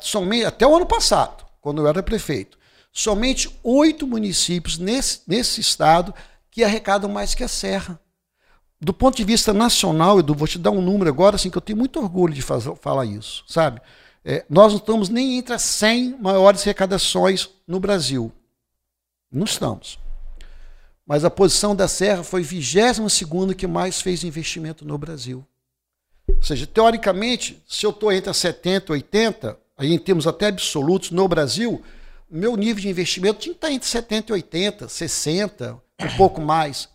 somente, 0.00 0.44
até 0.44 0.66
o 0.66 0.76
ano 0.76 0.84
passado, 0.84 1.46
quando 1.60 1.80
eu 1.80 1.88
era 1.88 2.02
prefeito, 2.02 2.58
Somente 2.90 3.48
oito 3.62 4.08
municípios 4.08 4.76
nesse, 4.76 5.20
nesse 5.24 5.60
estado 5.60 6.12
que 6.50 6.64
arrecadam 6.64 7.08
mais 7.08 7.32
que 7.32 7.44
a 7.44 7.48
Serra. 7.48 8.00
Do 8.80 8.92
ponto 8.92 9.16
de 9.16 9.24
vista 9.24 9.52
nacional, 9.52 10.20
Edu, 10.20 10.34
vou 10.34 10.46
te 10.46 10.58
dar 10.58 10.70
um 10.70 10.80
número 10.80 11.10
agora, 11.10 11.36
assim, 11.36 11.50
que 11.50 11.58
eu 11.58 11.62
tenho 11.62 11.78
muito 11.78 11.98
orgulho 11.98 12.32
de 12.32 12.42
fazer, 12.42 12.74
falar 12.76 13.04
isso, 13.04 13.44
sabe? 13.48 13.80
É, 14.24 14.44
nós 14.48 14.72
não 14.72 14.78
estamos 14.78 15.08
nem 15.08 15.38
entre 15.38 15.54
as 15.54 15.62
100 15.62 16.18
maiores 16.20 16.62
arrecadações 16.62 17.48
no 17.66 17.80
Brasil. 17.80 18.30
Não 19.32 19.44
estamos. 19.44 19.98
Mas 21.04 21.24
a 21.24 21.30
posição 21.30 21.74
da 21.74 21.88
Serra 21.88 22.22
foi 22.22 22.42
22 22.42 23.54
que 23.56 23.66
mais 23.66 24.00
fez 24.00 24.22
investimento 24.22 24.84
no 24.86 24.96
Brasil. 24.98 25.44
Ou 26.28 26.42
seja, 26.42 26.66
teoricamente, 26.66 27.62
se 27.66 27.84
eu 27.84 27.90
estou 27.90 28.12
entre 28.12 28.30
as 28.30 28.36
70 28.36 28.92
e 28.92 28.96
80, 28.96 29.58
aí 29.76 29.92
em 29.92 29.98
termos 29.98 30.26
até 30.26 30.48
absolutos, 30.48 31.10
no 31.10 31.26
Brasil, 31.26 31.82
meu 32.30 32.56
nível 32.56 32.82
de 32.82 32.88
investimento 32.88 33.40
tinha 33.40 33.54
que 33.54 33.58
estar 33.58 33.72
entre 33.72 33.88
70 33.88 34.30
e 34.30 34.32
80, 34.34 34.88
60, 34.88 35.82
um 36.00 36.16
pouco 36.16 36.40
mais. 36.40 36.88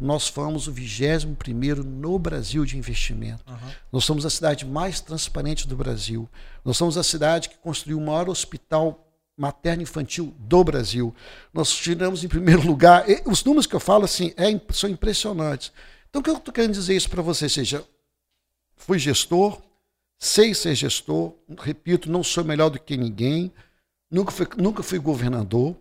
Nós 0.00 0.26
fomos 0.26 0.66
o 0.66 0.72
21 0.72 1.82
no 1.82 2.18
Brasil 2.18 2.64
de 2.64 2.78
investimento. 2.78 3.44
Uhum. 3.46 3.70
Nós 3.92 4.04
somos 4.04 4.24
a 4.24 4.30
cidade 4.30 4.64
mais 4.64 5.00
transparente 5.00 5.68
do 5.68 5.76
Brasil. 5.76 6.28
Nós 6.64 6.76
somos 6.76 6.96
a 6.96 7.02
cidade 7.02 7.50
que 7.50 7.58
construiu 7.58 7.98
o 7.98 8.00
maior 8.00 8.28
hospital 8.28 9.06
materno-infantil 9.36 10.34
do 10.38 10.64
Brasil. 10.64 11.14
Nós 11.52 11.74
tiramos 11.74 12.24
em 12.24 12.28
primeiro 12.28 12.66
lugar. 12.66 13.04
Os 13.26 13.44
números 13.44 13.66
que 13.66 13.74
eu 13.74 13.80
falo 13.80 14.04
assim 14.04 14.32
é, 14.36 14.58
são 14.72 14.88
impressionantes. 14.88 15.72
Então, 16.08 16.20
o 16.20 16.22
que 16.24 16.30
eu 16.30 16.36
estou 16.36 16.52
querendo 16.52 16.72
dizer 16.72 16.96
isso 16.96 17.08
para 17.08 17.22
você? 17.22 17.48
Seja, 17.48 17.84
fui 18.76 18.98
gestor, 18.98 19.60
sei 20.18 20.54
ser 20.54 20.74
gestor, 20.74 21.34
repito, 21.58 22.10
não 22.10 22.22
sou 22.24 22.44
melhor 22.44 22.68
do 22.68 22.80
que 22.80 22.96
ninguém, 22.96 23.52
nunca 24.10 24.30
fui, 24.30 24.46
nunca 24.56 24.82
fui 24.82 24.98
governador, 24.98 25.76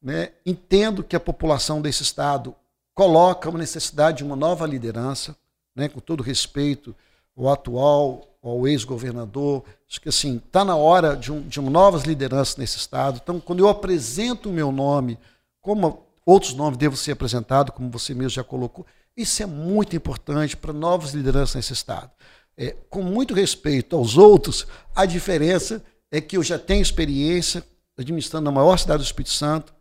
né? 0.00 0.32
entendo 0.44 1.02
que 1.02 1.16
a 1.16 1.20
população 1.20 1.80
desse 1.80 2.02
estado 2.02 2.54
coloca 2.94 3.48
uma 3.48 3.58
necessidade 3.58 4.18
de 4.18 4.24
uma 4.24 4.36
nova 4.36 4.66
liderança, 4.66 5.36
né? 5.74 5.88
com 5.88 6.00
todo 6.00 6.22
respeito 6.22 6.94
ao 7.36 7.48
atual, 7.48 8.28
ao 8.42 8.66
ex-governador, 8.66 9.64
acho 9.88 10.00
que 10.00 10.08
assim, 10.08 10.36
está 10.36 10.64
na 10.64 10.76
hora 10.76 11.16
de, 11.16 11.30
um, 11.30 11.40
de 11.42 11.60
novas 11.60 12.02
lideranças 12.02 12.56
nesse 12.56 12.76
estado. 12.76 13.20
Então, 13.22 13.38
quando 13.38 13.60
eu 13.60 13.68
apresento 13.68 14.50
o 14.50 14.52
meu 14.52 14.72
nome, 14.72 15.18
como 15.60 16.06
outros 16.26 16.54
nomes 16.54 16.76
devem 16.76 16.96
ser 16.96 17.12
apresentados, 17.12 17.74
como 17.74 17.90
você 17.90 18.14
mesmo 18.14 18.30
já 18.30 18.44
colocou, 18.44 18.84
isso 19.16 19.42
é 19.42 19.46
muito 19.46 19.94
importante 19.94 20.56
para 20.56 20.72
novas 20.72 21.12
lideranças 21.12 21.56
nesse 21.56 21.72
Estado. 21.72 22.10
É, 22.56 22.74
com 22.88 23.02
muito 23.02 23.34
respeito 23.34 23.96
aos 23.96 24.16
outros, 24.16 24.66
a 24.94 25.04
diferença 25.04 25.82
é 26.10 26.20
que 26.20 26.36
eu 26.36 26.42
já 26.42 26.58
tenho 26.58 26.82
experiência 26.82 27.64
administrando 27.96 28.48
a 28.48 28.52
maior 28.52 28.76
cidade 28.78 29.02
do 29.02 29.06
Espírito 29.06 29.32
Santo, 29.32 29.74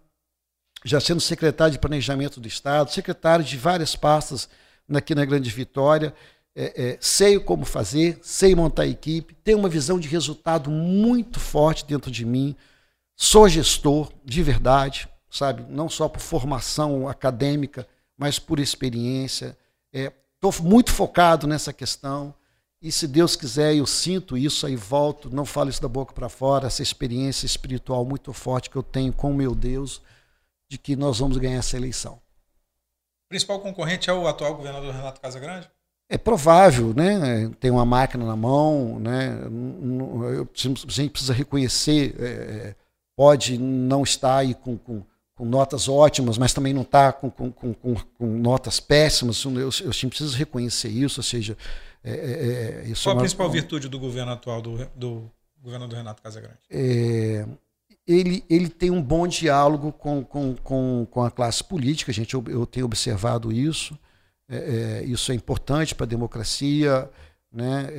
já 0.84 1.00
sendo 1.00 1.22
secretário 1.22 1.74
de 1.74 1.80
Planejamento 1.80 2.40
do 2.40 2.48
Estado, 2.48 2.92
secretário 2.92 3.46
de 3.46 3.58
várias 3.58 3.96
pastas 3.96 4.50
aqui 4.94 5.16
na 5.16 5.26
Grande 5.26 5.50
Vitória, 5.50 6.14
é, 6.56 6.92
é, 6.92 6.98
sei 7.00 7.40
como 7.40 7.64
fazer, 7.64 8.20
sei 8.22 8.54
montar 8.56 8.86
equipe, 8.86 9.36
tenho 9.44 9.60
uma 9.60 9.70
visão 9.70 10.00
de 10.00 10.08
resultado 10.08 10.70
muito 10.70 11.40
forte 11.40 11.86
dentro 11.86 12.12
de 12.12 12.26
mim, 12.26 12.56
sou 13.16 13.48
gestor 13.48 14.12
de 14.26 14.44
verdade, 14.44 15.08
sabe, 15.30 15.66
não 15.70 15.88
só 15.88 16.10
por 16.10 16.20
formação 16.20 17.08
acadêmica, 17.08 17.88
mas 18.18 18.38
por 18.38 18.60
experiência. 18.60 19.58
Estou 19.94 20.52
é, 20.52 20.62
muito 20.62 20.92
focado 20.92 21.48
nessa 21.48 21.72
questão. 21.72 22.36
E 22.82 22.92
se 22.92 23.08
Deus 23.08 23.36
quiser, 23.36 23.76
eu 23.76 23.86
sinto 23.86 24.38
isso, 24.38 24.66
aí 24.66 24.76
volto, 24.76 25.30
não 25.30 25.46
falo 25.46 25.70
isso 25.70 25.82
da 25.82 25.88
boca 25.88 26.14
para 26.14 26.28
fora, 26.28 26.68
essa 26.68 26.82
experiência 26.82 27.46
espiritual 27.46 28.04
muito 28.04 28.34
forte 28.34 28.70
que 28.70 28.76
eu 28.76 28.84
tenho 28.84 29.14
com 29.14 29.32
meu 29.34 29.54
Deus, 29.54 30.02
de 30.72 30.78
que 30.78 30.96
nós 30.96 31.20
vamos 31.20 31.38
ganhar 31.38 31.58
essa 31.58 31.76
eleição. 31.76 32.14
O 32.14 33.30
principal 33.30 33.60
concorrente 33.60 34.10
é 34.10 34.14
o 34.14 34.26
atual 34.26 34.56
governador 34.56 34.94
Renato 34.94 35.20
Casagrande? 35.20 35.70
É 36.10 36.18
provável, 36.18 36.94
né? 36.94 37.52
Tem 37.60 37.70
uma 37.70 37.84
máquina 37.86 38.26
na 38.26 38.38
mão, 38.38 38.98
né? 38.98 39.38
a 40.42 40.58
gente 40.58 41.10
precisa 41.10 41.34
reconhecer, 41.34 42.16
é, 42.18 42.26
é, 42.26 42.76
pode 43.18 43.58
não 43.58 44.04
estar 44.04 44.38
aí 44.38 44.54
com, 44.54 44.78
com 44.78 45.04
com 45.34 45.46
notas 45.46 45.90
ótimas, 45.90 46.38
mas 46.38 46.54
também 46.54 46.72
não 46.72 46.84
está 46.84 47.12
com, 47.12 47.32
com, 47.32 48.06
notas 48.20 48.80
péssimas. 48.80 49.44
Eu, 49.44 49.52
eu, 49.60 49.70
eu 49.70 50.10
preciso 50.10 50.38
reconhecer 50.38 50.90
isso, 50.90 51.20
ou 51.20 51.24
seja, 51.24 51.58
é, 52.04 52.12
é, 52.12 52.86
é 52.86 52.88
isso 52.90 53.06
Qual 53.06 53.16
é 53.16 53.18
a 53.18 53.22
principal 53.22 53.50
virtude 53.50 53.90
do 53.90 53.98
governo 53.98 54.34
atual, 54.34 54.62
do, 54.62 54.78
do 54.96 55.32
governador 55.60 55.98
Renato 55.98 56.22
Casagrande? 56.22 56.60
É, 56.70 57.48
ele, 58.08 58.44
ele 58.50 58.70
tem 58.70 58.90
um 58.90 59.02
bom 59.02 59.28
diálogo 59.28 59.92
com, 59.92 60.24
com, 60.24 60.56
com, 60.56 61.08
com 61.10 61.24
a 61.24 61.32
classe 61.32 61.64
política, 61.64 62.12
gente, 62.12 62.34
eu, 62.34 62.44
eu 62.48 62.66
tenho 62.66 62.86
observado 62.86 63.52
isso. 63.52 63.98
É, 64.50 64.58
é, 64.58 65.04
isso 65.04 65.32
é 65.32 65.36
importante 65.36 65.96
para 65.96 66.06
a 66.06 66.10
democracia. 66.10 67.10
Né? 67.54 67.90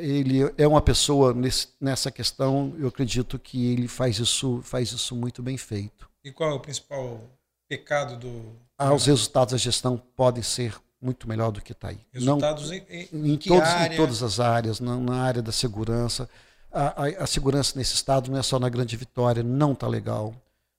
ele 0.00 0.42
é 0.56 0.64
uma 0.64 0.80
pessoa 0.80 1.34
nesse, 1.34 1.70
nessa 1.80 2.08
questão, 2.08 2.72
eu 2.78 2.86
acredito 2.86 3.36
que 3.36 3.72
ele 3.72 3.88
faz 3.88 4.20
isso, 4.20 4.60
faz 4.62 4.92
isso 4.92 5.16
muito 5.16 5.42
bem 5.42 5.56
feito. 5.56 6.08
E 6.24 6.30
qual 6.30 6.50
é 6.50 6.54
o 6.54 6.60
principal 6.60 7.20
pecado 7.68 8.16
do. 8.16 8.52
Ah, 8.78 8.92
os 8.92 9.06
resultados 9.06 9.52
da 9.52 9.58
gestão 9.58 10.00
podem 10.14 10.42
ser 10.42 10.76
muito 11.00 11.28
melhor 11.28 11.50
do 11.50 11.60
que 11.60 11.72
está 11.72 11.88
aí. 11.88 11.98
Resultados 12.12 12.70
não, 12.70 12.76
em, 12.76 13.08
em, 13.12 13.32
em, 13.32 13.36
todos, 13.36 13.68
em, 13.68 13.96
todas 13.96 14.22
as 14.22 14.38
áreas, 14.38 14.78
na, 14.78 14.96
na 14.96 15.20
área 15.22 15.42
da 15.42 15.50
segurança. 15.50 16.28
A, 16.72 17.04
a, 17.04 17.24
a, 17.24 17.26
segurança 17.26 17.78
nesse 17.78 17.94
estado 17.94 18.30
não 18.30 18.38
é 18.38 18.42
só 18.42 18.58
na 18.58 18.68
Grande 18.68 18.96
Vitória, 18.96 19.42
não 19.42 19.72
está 19.72 19.86
legal. 19.86 20.34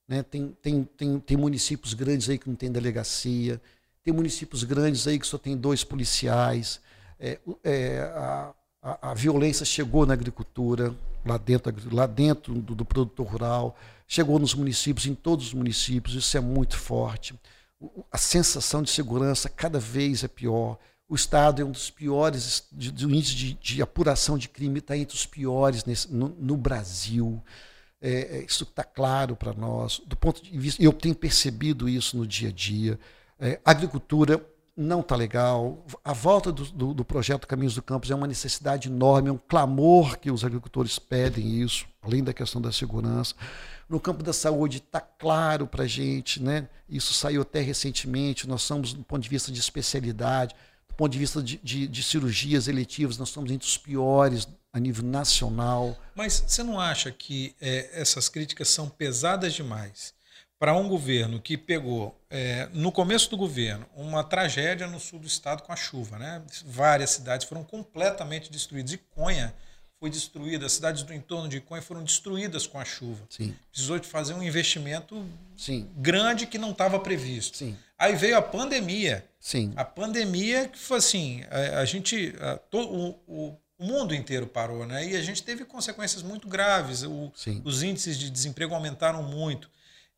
Né? 0.08 0.22
Tem, 0.22 0.56
tem, 0.60 0.84
tem, 0.84 1.18
tem 1.20 1.36
municípios 1.36 1.94
grandes 1.94 2.28
aí 2.28 2.38
que 2.38 2.48
não 2.48 2.56
tem 2.56 2.70
delegacia, 2.70 3.60
tem 4.02 4.12
municípios 4.12 4.64
grandes 4.64 5.06
aí 5.06 5.18
que 5.18 5.26
só 5.26 5.38
tem 5.38 5.56
dois 5.56 5.84
policiais. 5.84 6.80
É, 7.18 7.38
é, 7.62 8.00
a, 8.00 8.54
a, 8.82 9.10
a, 9.10 9.14
violência 9.14 9.64
chegou 9.64 10.04
na 10.04 10.12
agricultura, 10.12 10.94
lá 11.24 11.38
dentro, 11.38 11.72
lá 11.92 12.06
dentro 12.06 12.54
do, 12.54 12.74
do 12.74 12.84
produtor 12.84 13.26
rural 13.26 13.76
chegou 14.06 14.38
nos 14.38 14.54
municípios, 14.54 15.06
em 15.06 15.14
todos 15.14 15.48
os 15.48 15.54
municípios, 15.54 16.14
isso 16.14 16.36
é 16.36 16.40
muito 16.40 16.76
forte. 16.76 17.34
A 18.10 18.18
sensação 18.18 18.82
de 18.82 18.90
segurança 18.90 19.48
cada 19.48 19.78
vez 19.78 20.24
é 20.24 20.28
pior. 20.28 20.78
O 21.08 21.14
Estado 21.14 21.60
é 21.60 21.64
um 21.64 21.70
dos 21.70 21.90
piores, 21.90 22.68
o 22.72 23.10
índice 23.10 23.34
de, 23.34 23.54
de, 23.54 23.82
apuração 23.82 24.38
de 24.38 24.48
crime 24.48 24.78
está 24.78 24.96
entre 24.96 25.14
os 25.14 25.26
piores 25.26 25.84
nesse, 25.84 26.12
no, 26.12 26.28
no 26.28 26.56
Brasil. 26.56 27.42
É, 28.00 28.38
é 28.38 28.44
isso 28.44 28.64
está 28.64 28.82
claro 28.82 29.36
para 29.36 29.52
nós. 29.52 30.00
Do 30.06 30.16
ponto 30.16 30.42
de 30.42 30.58
vista, 30.58 30.82
eu 30.82 30.92
tenho 30.92 31.14
percebido 31.14 31.88
isso 31.88 32.16
no 32.16 32.26
dia 32.26 32.48
a 32.48 32.52
dia. 32.52 32.98
É, 33.38 33.60
agricultura 33.64 34.44
não 34.76 35.00
está 35.00 35.14
legal. 35.14 35.84
A 36.04 36.12
volta 36.12 36.50
do, 36.50 36.64
do, 36.64 36.94
do, 36.94 37.04
projeto 37.04 37.46
Caminhos 37.46 37.74
do 37.74 37.82
Campus 37.82 38.10
é 38.10 38.14
uma 38.14 38.26
necessidade 38.26 38.88
enorme, 38.88 39.28
é 39.28 39.32
um 39.32 39.38
clamor 39.38 40.18
que 40.18 40.30
os 40.30 40.44
agricultores 40.44 40.98
pedem 40.98 41.60
isso, 41.62 41.86
além 42.02 42.24
da 42.24 42.32
questão 42.32 42.60
da 42.60 42.72
segurança. 42.72 43.34
No 43.88 44.00
campo 44.00 44.22
da 44.22 44.32
saúde 44.32 44.78
está 44.78 45.00
claro 45.00 45.66
para 45.66 45.84
a 45.84 45.86
gente, 45.86 46.42
né? 46.42 46.68
isso 46.88 47.12
saiu 47.12 47.42
até 47.42 47.60
recentemente, 47.60 48.48
nós 48.48 48.62
somos, 48.62 48.92
do 48.92 49.04
ponto 49.04 49.22
de 49.22 49.28
vista 49.28 49.52
de 49.52 49.60
especialidade, 49.60 50.54
do 50.94 50.96
ponto 50.96 51.12
de 51.12 51.18
vista 51.18 51.42
de, 51.42 51.58
de, 51.62 51.88
de 51.88 52.02
cirurgias 52.04 52.68
eletivas, 52.68 53.18
nós 53.18 53.28
somos 53.28 53.50
entre 53.50 53.66
os 53.66 53.76
piores 53.76 54.46
a 54.72 54.78
nível 54.78 55.04
nacional. 55.04 55.98
Mas 56.14 56.44
você 56.46 56.62
não 56.62 56.78
acha 56.78 57.10
que 57.10 57.54
é, 57.60 58.00
essas 58.00 58.28
críticas 58.28 58.68
são 58.68 58.88
pesadas 58.88 59.52
demais 59.54 60.14
para 60.56 60.72
um 60.72 60.88
governo 60.88 61.40
que 61.40 61.58
pegou, 61.58 62.16
é, 62.30 62.68
no 62.72 62.92
começo 62.92 63.28
do 63.28 63.36
governo, 63.36 63.84
uma 63.96 64.22
tragédia 64.22 64.86
no 64.86 65.00
sul 65.00 65.18
do 65.18 65.26
estado 65.26 65.64
com 65.64 65.72
a 65.72 65.76
chuva? 65.76 66.16
Né? 66.16 66.40
Várias 66.64 67.10
cidades 67.10 67.46
foram 67.46 67.64
completamente 67.64 68.50
destruídas. 68.50 68.92
E 68.92 68.98
Conha 68.98 69.52
foi 69.98 70.10
destruída, 70.10 70.66
as 70.66 70.72
cidades 70.72 71.02
do 71.02 71.12
entorno 71.12 71.48
de 71.48 71.60
Conha 71.60 71.82
foram 71.82 72.04
destruídas 72.04 72.68
com 72.68 72.78
a 72.78 72.84
chuva. 72.84 73.24
Sim. 73.28 73.54
Precisou 73.72 73.98
de 73.98 74.06
fazer 74.06 74.32
um 74.34 74.42
investimento 74.42 75.26
Sim. 75.56 75.88
grande 75.96 76.46
que 76.46 76.56
não 76.56 76.70
estava 76.70 77.00
previsto. 77.00 77.56
Sim. 77.56 77.76
Aí 78.04 78.14
veio 78.14 78.36
a 78.36 78.42
pandemia. 78.42 79.24
Sim. 79.40 79.72
A 79.76 79.84
pandemia 79.84 80.68
que 80.68 80.78
foi 80.78 80.98
assim, 80.98 81.42
a, 81.50 81.80
a 81.80 81.84
gente, 81.84 82.34
a, 82.38 82.58
to, 82.58 82.78
o, 82.78 83.08
o, 83.26 83.58
o, 83.78 83.84
mundo 83.84 84.14
inteiro 84.14 84.46
parou, 84.46 84.86
né? 84.86 85.06
E 85.06 85.16
a 85.16 85.22
gente 85.22 85.42
teve 85.42 85.64
consequências 85.64 86.22
muito 86.22 86.46
graves. 86.46 87.02
O, 87.02 87.32
os 87.64 87.82
índices 87.82 88.18
de 88.18 88.30
desemprego 88.30 88.74
aumentaram 88.74 89.22
muito. 89.22 89.70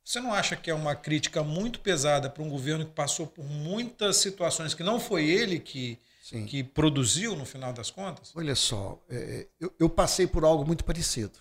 Você 0.04 0.20
não 0.20 0.32
acha 0.32 0.56
que 0.56 0.70
é 0.70 0.74
uma 0.74 0.94
crítica 0.94 1.42
muito 1.42 1.80
pesada 1.80 2.28
para 2.28 2.42
um 2.42 2.48
governo 2.48 2.84
que 2.84 2.92
passou 2.92 3.26
por 3.26 3.44
muitas 3.44 4.16
situações 4.16 4.74
que 4.74 4.82
não 4.82 5.00
foi 5.00 5.28
ele 5.28 5.58
que 5.58 5.98
Sim. 6.22 6.44
que 6.44 6.64
produziu 6.64 7.36
no 7.36 7.44
final 7.44 7.72
das 7.72 7.90
contas? 7.90 8.32
Olha 8.34 8.54
só, 8.56 9.00
é, 9.08 9.46
eu, 9.60 9.72
eu, 9.78 9.88
passei 9.88 10.26
por 10.26 10.44
algo 10.44 10.66
muito 10.66 10.84
parecido 10.84 11.38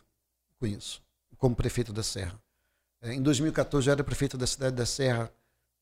com 0.59 0.67
isso, 0.67 1.01
como 1.37 1.55
prefeito 1.55 1.91
da 1.91 2.03
Serra. 2.03 2.39
É, 3.01 3.13
em 3.13 3.21
2014 3.21 3.87
eu 3.87 3.93
era 3.93 4.03
prefeito 4.03 4.37
da 4.37 4.45
cidade 4.45 4.75
da 4.75 4.85
Serra, 4.85 5.31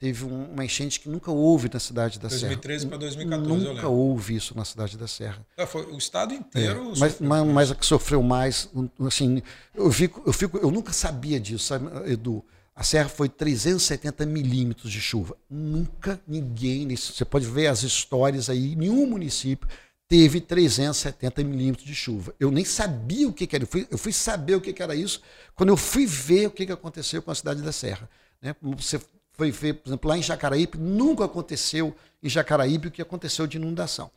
teve 0.04 0.26
uma 0.26 0.66
enchente 0.66 1.00
que 1.00 1.08
nunca 1.08 1.32
houve 1.32 1.70
na 1.74 1.80
cidade 1.80 2.20
da 2.20 2.28
2013 2.28 2.42
Serra. 2.42 2.50
2013 2.50 2.88
para 2.88 2.98
2014, 2.98 3.66
Nunca 3.66 3.88
houve 3.88 4.36
isso 4.36 4.54
na 4.54 4.66
cidade 4.66 4.98
da 4.98 5.08
Serra. 5.08 5.48
É, 5.56 5.66
foi 5.66 5.86
o 5.86 5.98
estado 5.98 6.34
inteiro. 6.34 6.92
É, 6.94 7.00
mas, 7.00 7.20
mas, 7.22 7.48
mas, 7.48 7.72
a 7.72 7.76
que 7.76 7.86
sofreu 7.86 8.22
mais, 8.22 8.70
assim, 9.00 9.42
eu 9.74 9.90
fico, 9.94 10.22
eu 10.26 10.34
fico, 10.34 10.58
eu 10.58 10.70
nunca 10.72 10.92
sabia 10.92 11.40
disso, 11.40 11.64
sabe, 11.64 11.88
Edu? 12.12 12.44
A 12.76 12.84
Serra 12.84 13.08
foi 13.08 13.30
370 13.30 14.26
milímetros 14.26 14.92
de 14.92 15.00
chuva. 15.00 15.38
Nunca 15.50 16.20
ninguém, 16.28 16.94
você 16.94 17.24
pode 17.24 17.46
ver 17.46 17.68
as 17.68 17.84
histórias 17.84 18.50
aí, 18.50 18.76
nenhum 18.76 19.08
município 19.08 19.70
teve 20.10 20.42
370 20.42 21.46
milímetros 21.46 21.88
de 21.88 21.96
chuva. 21.96 22.36
Eu 22.38 22.52
nem 22.52 22.66
sabia 22.66 23.30
o 23.30 23.32
que, 23.32 23.48
que 23.48 23.56
era. 23.56 23.64
Eu 23.64 23.68
fui, 23.70 23.88
eu 23.90 23.98
fui, 23.98 24.12
saber 24.12 24.56
o 24.56 24.62
que, 24.62 24.74
que 24.74 24.84
era 24.84 24.96
isso 24.96 25.22
quando 25.56 25.70
eu 25.70 25.78
fui 25.78 26.06
ver 26.06 26.48
o 26.48 26.52
que, 26.52 26.66
que 26.66 26.74
aconteceu 26.74 27.22
com 27.22 27.32
a 27.32 27.36
cidade 27.36 27.62
da 27.62 27.72
Serra. 27.72 28.10
Né? 28.42 28.54
Você 28.62 29.00
foi 29.34 29.52
ver, 29.52 29.74
por 29.74 29.90
exemplo, 29.90 30.10
lá 30.10 30.18
em 30.18 30.24
Jacaraípe, 30.24 30.78
nunca 30.78 31.26
aconteceu 31.26 31.96
em 32.22 32.30
Jacaraípe 32.30 32.88
o 32.88 32.92
que 32.92 33.02
aconteceu 33.02 33.46
de 33.46 33.58
inundação. 33.58 34.10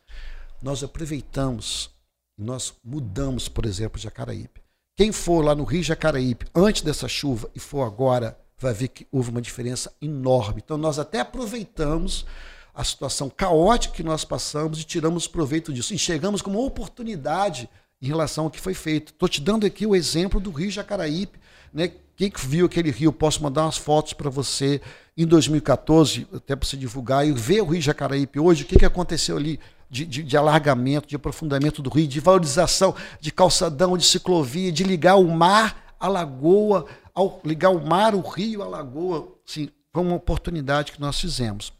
Nós 0.61 0.83
aproveitamos, 0.83 1.89
nós 2.37 2.73
mudamos, 2.83 3.47
por 3.47 3.65
exemplo, 3.65 3.99
Jacaraípe. 3.99 4.61
Quem 4.95 5.11
for 5.11 5.43
lá 5.43 5.53
no 5.53 5.63
Rio 5.63 5.83
Jacaraípe 5.83 6.47
antes 6.55 6.81
dessa 6.81 7.07
chuva 7.07 7.49
e 7.53 7.59
for 7.59 7.83
agora 7.83 8.37
vai 8.57 8.73
ver 8.73 8.87
que 8.87 9.07
houve 9.11 9.29
uma 9.29 9.41
diferença 9.41 9.93
enorme. 10.01 10.61
Então, 10.63 10.77
nós 10.77 10.97
até 10.97 11.19
aproveitamos 11.19 12.25
a 12.73 12.83
situação 12.83 13.29
caótica 13.29 13.95
que 13.95 14.03
nós 14.03 14.23
passamos 14.23 14.79
e 14.79 14.83
tiramos 14.83 15.27
proveito 15.27 15.73
disso. 15.73 15.93
Enxergamos 15.93 16.41
como 16.41 16.63
oportunidade 16.65 17.69
em 18.01 18.07
relação 18.07 18.45
ao 18.45 18.51
que 18.51 18.59
foi 18.59 18.73
feito. 18.73 19.11
Estou 19.11 19.29
te 19.29 19.41
dando 19.41 19.65
aqui 19.65 19.85
o 19.85 19.95
exemplo 19.95 20.39
do 20.39 20.51
Rio 20.51 20.69
Jacaraípe. 20.69 21.39
Né? 21.73 21.91
Quem 22.15 22.29
que 22.31 22.45
viu 22.45 22.65
aquele 22.65 22.91
rio, 22.91 23.11
posso 23.11 23.43
mandar 23.43 23.63
umas 23.63 23.77
fotos 23.77 24.13
para 24.13 24.29
você 24.29 24.81
em 25.17 25.25
2014, 25.25 26.27
até 26.31 26.55
para 26.55 26.67
você 26.67 26.77
divulgar, 26.77 27.27
e 27.27 27.31
ver 27.31 27.61
o 27.61 27.65
Rio 27.65 27.81
Jacaraípe 27.81 28.39
hoje, 28.39 28.63
o 28.63 28.65
que, 28.67 28.77
que 28.77 28.85
aconteceu 28.85 29.35
ali 29.35 29.59
de, 29.89 30.05
de, 30.05 30.23
de, 30.23 30.37
alargamento, 30.37 31.07
de 31.07 31.15
aprofundamento 31.15 31.81
do 31.81 31.89
rio, 31.89 32.07
de 32.07 32.19
valorização 32.19 32.95
de 33.19 33.31
calçadão, 33.31 33.97
de 33.97 34.05
ciclovia, 34.05 34.71
de 34.71 34.83
ligar 34.83 35.15
o 35.15 35.27
mar 35.27 35.95
à 35.99 36.07
lagoa, 36.07 36.85
ao 37.13 37.41
ligar 37.43 37.71
o 37.71 37.83
mar, 37.83 38.13
o 38.13 38.21
rio, 38.21 38.61
a 38.61 38.67
lagoa, 38.67 39.33
assim, 39.47 39.69
foi 39.91 40.03
uma 40.03 40.15
oportunidade 40.15 40.91
que 40.91 41.01
nós 41.01 41.19
fizemos. 41.19 41.73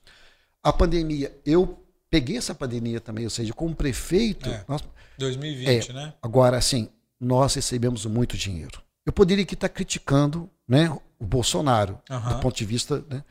A 0.63 0.73
pandemia, 0.73 1.37
eu 1.45 1.77
peguei 2.09 2.37
essa 2.37 2.55
pandemia 2.55 2.99
também, 2.99 3.25
ou 3.25 3.29
seja, 3.29 3.53
como 3.53 3.75
prefeito. 3.75 4.49
É, 4.49 4.63
nós, 4.67 4.83
2020, 5.19 5.89
é, 5.89 5.93
né? 5.93 6.13
Agora, 6.21 6.57
assim, 6.57 6.89
nós 7.19 7.53
recebemos 7.53 8.05
muito 8.05 8.35
dinheiro. 8.35 8.81
Eu 9.05 9.13
poderia 9.13 9.43
aqui 9.43 9.53
estar 9.53 9.69
criticando 9.69 10.49
né, 10.67 10.89
o 11.19 11.25
Bolsonaro, 11.25 11.99
uhum. 12.09 12.29
do 12.29 12.39
ponto 12.39 12.55
de 12.55 12.65
vista, 12.65 13.03
né, 13.09 13.23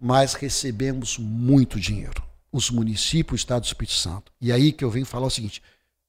mas 0.00 0.34
recebemos 0.34 1.18
muito 1.18 1.78
dinheiro. 1.78 2.22
Os 2.52 2.70
municípios, 2.70 3.32
o 3.32 3.42
Estado 3.42 3.62
do 3.62 3.66
Espírito 3.66 3.94
Santo. 3.94 4.32
E 4.40 4.50
aí 4.50 4.72
que 4.72 4.84
eu 4.84 4.90
venho 4.90 5.06
falar 5.06 5.26
o 5.26 5.30
seguinte: 5.30 5.62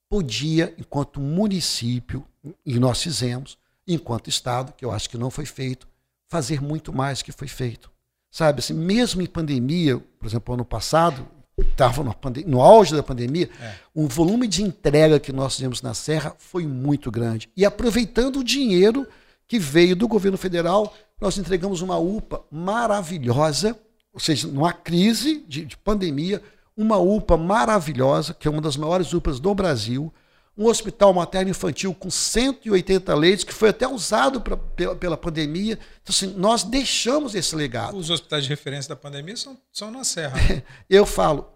podia, 0.09 0.73
enquanto 0.77 1.19
município, 1.19 2.25
e 2.65 2.79
nós 2.79 3.01
fizemos, 3.01 3.57
enquanto 3.87 4.29
Estado, 4.29 4.73
que 4.73 4.83
eu 4.83 4.91
acho 4.91 5.09
que 5.09 5.17
não 5.17 5.29
foi 5.29 5.45
feito, 5.45 5.87
fazer 6.27 6.61
muito 6.61 6.91
mais 6.91 7.21
que 7.21 7.31
foi 7.31 7.47
feito. 7.47 7.91
Sabe, 8.31 8.59
assim, 8.59 8.73
mesmo 8.73 9.21
em 9.21 9.25
pandemia, 9.25 9.99
por 10.17 10.25
exemplo, 10.25 10.53
ano 10.53 10.63
passado, 10.63 11.27
estava 11.59 12.03
no, 12.03 12.15
no, 12.47 12.61
auge 12.61 12.95
da 12.95 13.03
pandemia, 13.03 13.49
é. 13.61 13.75
o 13.93 14.07
volume 14.07 14.47
de 14.47 14.63
entrega 14.63 15.19
que 15.19 15.33
nós 15.33 15.55
fizemos 15.55 15.81
na 15.81 15.93
Serra 15.93 16.33
foi 16.39 16.65
muito 16.65 17.11
grande. 17.11 17.49
E 17.55 17.65
aproveitando 17.65 18.39
o 18.39 18.43
dinheiro 18.43 19.05
que 19.47 19.59
veio 19.59 19.95
do 19.95 20.07
governo 20.07 20.37
federal, 20.37 20.95
nós 21.21 21.37
entregamos 21.37 21.81
uma 21.81 21.97
UPA 21.97 22.43
maravilhosa, 22.51 23.79
ou 24.11 24.19
seja, 24.19 24.47
numa 24.47 24.73
crise 24.73 25.45
de, 25.47 25.63
de 25.63 25.77
pandemia, 25.77 26.41
uma 26.75 26.97
UPA 26.97 27.37
maravilhosa, 27.37 28.33
que 28.33 28.47
é 28.47 28.51
uma 28.51 28.59
das 28.59 28.75
maiores 28.75 29.13
UPAs 29.13 29.39
do 29.39 29.53
Brasil, 29.53 30.11
um 30.57 30.65
hospital 30.65 31.13
materno-infantil 31.13 31.93
com 31.93 32.09
180 32.09 33.15
leitos, 33.15 33.43
que 33.43 33.53
foi 33.53 33.69
até 33.69 33.87
usado 33.87 34.41
pra, 34.41 34.57
pela, 34.57 34.95
pela 34.95 35.17
pandemia. 35.17 35.79
Então, 36.01 36.13
assim, 36.13 36.27
nós 36.35 36.63
deixamos 36.63 37.35
esse 37.35 37.55
legado. 37.55 37.95
Os 37.95 38.09
hospitais 38.09 38.43
de 38.43 38.49
referência 38.49 38.89
da 38.89 38.95
pandemia 38.95 39.37
são, 39.37 39.57
são 39.71 39.91
na 39.91 40.03
Serra. 40.03 40.35
Né? 40.49 40.63
eu 40.89 41.05
falo, 41.05 41.47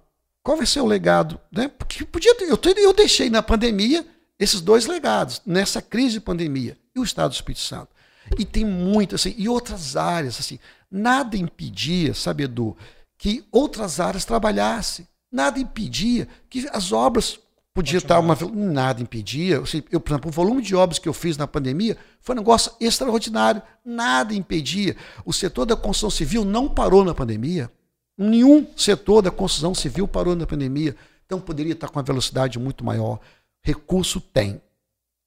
qual 0.41 0.57
vai 0.57 0.65
ser 0.65 0.79
o 0.79 0.85
legado? 0.85 1.39
Né? 1.51 1.67
Porque 1.67 2.05
podia 2.05 2.35
ter, 2.35 2.45
eu, 2.45 2.59
eu 2.77 2.93
deixei 2.93 3.29
na 3.29 3.41
pandemia 3.41 4.05
esses 4.39 4.61
dois 4.61 4.85
legados, 4.85 5.41
nessa 5.45 5.81
crise 5.81 6.15
de 6.15 6.21
pandemia, 6.21 6.77
e 6.95 6.99
o 6.99 7.03
Estado 7.03 7.31
do 7.31 7.35
Espírito 7.35 7.61
Santo. 7.61 7.94
E 8.37 8.45
tem 8.45 8.65
muito, 8.65 9.15
assim, 9.15 9.33
e 9.37 9.47
outras 9.47 9.95
áreas, 9.95 10.39
assim, 10.39 10.59
nada 10.89 11.37
impedia, 11.37 12.13
sabe, 12.13 12.43
Edu, 12.43 12.75
que 13.17 13.45
outras 13.51 13.99
áreas 13.99 14.25
trabalhassem. 14.25 15.07
Nada 15.31 15.59
impedia 15.59 16.27
que 16.49 16.67
as 16.71 16.91
obras 16.91 17.39
Podia 17.75 17.97
estar 17.97 18.19
uma. 18.19 18.37
Nada 18.53 19.01
impedia. 19.01 19.61
Eu, 19.91 19.99
por 19.99 20.09
exemplo, 20.09 20.29
o 20.29 20.33
volume 20.33 20.61
de 20.61 20.73
obras 20.73 20.97
que 20.97 21.09
eu 21.09 21.13
fiz 21.13 21.35
na 21.35 21.45
pandemia 21.45 21.97
foi 22.21 22.33
um 22.33 22.37
negócio 22.37 22.71
extraordinário. 22.79 23.61
Nada 23.83 24.33
impedia. 24.33 24.95
O 25.25 25.33
setor 25.33 25.65
da 25.65 25.75
construção 25.75 26.09
civil 26.09 26.45
não 26.45 26.69
parou 26.69 27.03
na 27.03 27.13
pandemia. 27.13 27.69
Nenhum 28.17 28.65
setor 28.77 29.21
da 29.21 29.29
construção 29.29 29.75
civil 29.75 30.07
parou 30.07 30.37
na 30.37 30.47
pandemia. 30.47 30.95
Então 31.25 31.37
poderia 31.37 31.73
estar 31.73 31.89
com 31.89 31.99
uma 31.99 32.05
velocidade 32.05 32.57
muito 32.57 32.81
maior. 32.81 33.19
Recurso 33.61 34.21
tem. 34.21 34.61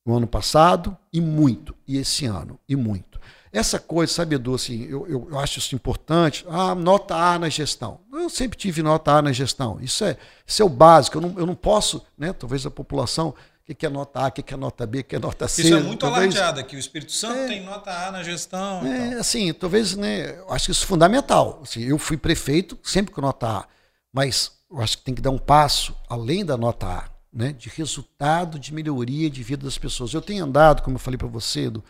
No 0.08 0.16
ano 0.16 0.26
passado, 0.26 0.96
e 1.12 1.20
muito. 1.20 1.74
E 1.86 1.98
esse 1.98 2.24
ano, 2.24 2.58
e 2.66 2.74
muito. 2.74 3.20
Essa 3.52 3.78
coisa, 3.78 4.10
sabe, 4.10 4.36
Edu, 4.36 4.54
assim, 4.54 4.84
eu, 4.84 5.06
eu, 5.06 5.28
eu, 5.30 5.38
acho 5.38 5.58
isso 5.58 5.74
importante. 5.74 6.46
Ah, 6.48 6.74
nota 6.74 7.14
A 7.14 7.38
na 7.38 7.50
gestão. 7.50 8.00
Eu 8.10 8.30
sempre 8.30 8.56
tive 8.56 8.82
nota 8.82 9.12
A 9.12 9.20
na 9.20 9.32
gestão. 9.32 9.78
Isso 9.82 10.06
é, 10.06 10.16
isso 10.46 10.62
é 10.62 10.64
o 10.64 10.68
básico. 10.70 11.18
Eu 11.18 11.20
não, 11.20 11.34
eu 11.36 11.44
não 11.44 11.54
posso, 11.54 12.02
né? 12.16 12.32
Talvez 12.32 12.64
a 12.64 12.70
população, 12.70 13.34
o 13.68 13.74
que 13.74 13.84
é 13.84 13.88
nota 13.90 14.20
A, 14.20 14.28
o 14.28 14.32
que 14.32 14.54
é 14.54 14.56
nota 14.56 14.86
B, 14.86 15.00
o 15.00 15.04
que 15.04 15.16
é 15.16 15.18
nota 15.18 15.46
C. 15.46 15.60
Isso 15.60 15.74
é 15.74 15.80
muito 15.82 16.00
talvez, 16.00 16.34
alardeado 16.34 16.58
aqui. 16.58 16.74
O 16.74 16.78
Espírito 16.78 17.12
Santo 17.12 17.40
é, 17.40 17.46
tem 17.46 17.64
nota 17.66 17.90
A 17.90 18.10
na 18.10 18.22
gestão. 18.22 18.86
É, 18.86 19.12
assim, 19.12 19.52
talvez, 19.52 19.94
né? 19.94 20.38
Eu 20.38 20.50
acho 20.54 20.64
que 20.64 20.72
isso 20.72 20.84
é 20.84 20.86
fundamental. 20.86 21.60
Assim, 21.62 21.82
eu 21.82 21.98
fui 21.98 22.16
prefeito 22.16 22.78
sempre 22.82 23.12
com 23.12 23.20
nota 23.20 23.46
A. 23.46 23.66
Mas 24.10 24.52
eu 24.70 24.80
acho 24.80 24.96
que 24.96 25.04
tem 25.04 25.14
que 25.14 25.20
dar 25.20 25.30
um 25.30 25.38
passo 25.38 25.94
além 26.08 26.46
da 26.46 26.56
nota 26.56 26.86
A, 26.86 27.17
né? 27.32 27.52
De 27.52 27.68
resultado 27.68 28.58
de 28.58 28.72
melhoria 28.72 29.30
de 29.30 29.42
vida 29.42 29.64
das 29.64 29.78
pessoas. 29.78 30.12
Eu 30.12 30.22
tenho 30.22 30.44
andado, 30.44 30.82
como 30.82 30.96
eu 30.96 31.00
falei 31.00 31.18
para 31.18 31.28
você, 31.28 31.66
Edu, 31.66 31.84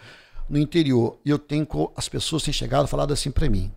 no 0.49 0.59
interior. 0.59 1.18
E 1.24 1.30
eu 1.30 1.39
tenho 1.39 1.66
as 1.97 2.09
pessoas 2.09 2.43
têm 2.43 2.53
chegado 2.53 2.86
e 2.86 2.91
falado 2.91 3.12
assim 3.12 3.30
para 3.30 3.49
mim: 3.49 3.72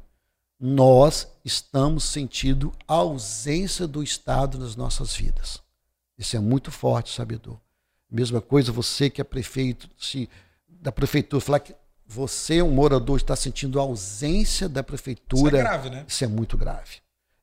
nós 0.59 1.27
estamos 1.43 2.03
sentindo 2.03 2.71
a 2.87 2.93
ausência 2.93 3.87
do 3.87 4.03
Estado 4.03 4.57
nas 4.57 4.75
nossas 4.75 5.15
vidas. 5.15 5.59
Isso 6.17 6.35
é 6.35 6.39
muito 6.39 6.71
forte, 6.71 7.13
sabedor. 7.13 7.59
Mesma 8.09 8.41
coisa 8.41 8.71
você 8.71 9.09
que 9.09 9.21
é 9.21 9.23
prefeito, 9.23 9.89
se 9.97 10.29
da 10.67 10.91
prefeitura 10.91 11.41
falar 11.41 11.59
que 11.59 11.73
você, 12.05 12.61
um 12.61 12.71
morador, 12.71 13.17
está 13.17 13.35
sentindo 13.35 13.79
a 13.79 13.83
ausência 13.83 14.67
da 14.67 14.83
prefeitura. 14.83 15.47
Isso 15.47 15.55
é 15.55 15.61
grave, 15.61 15.89
né? 15.89 16.05
Isso 16.07 16.23
é 16.23 16.27
muito 16.27 16.57
grave. 16.57 16.97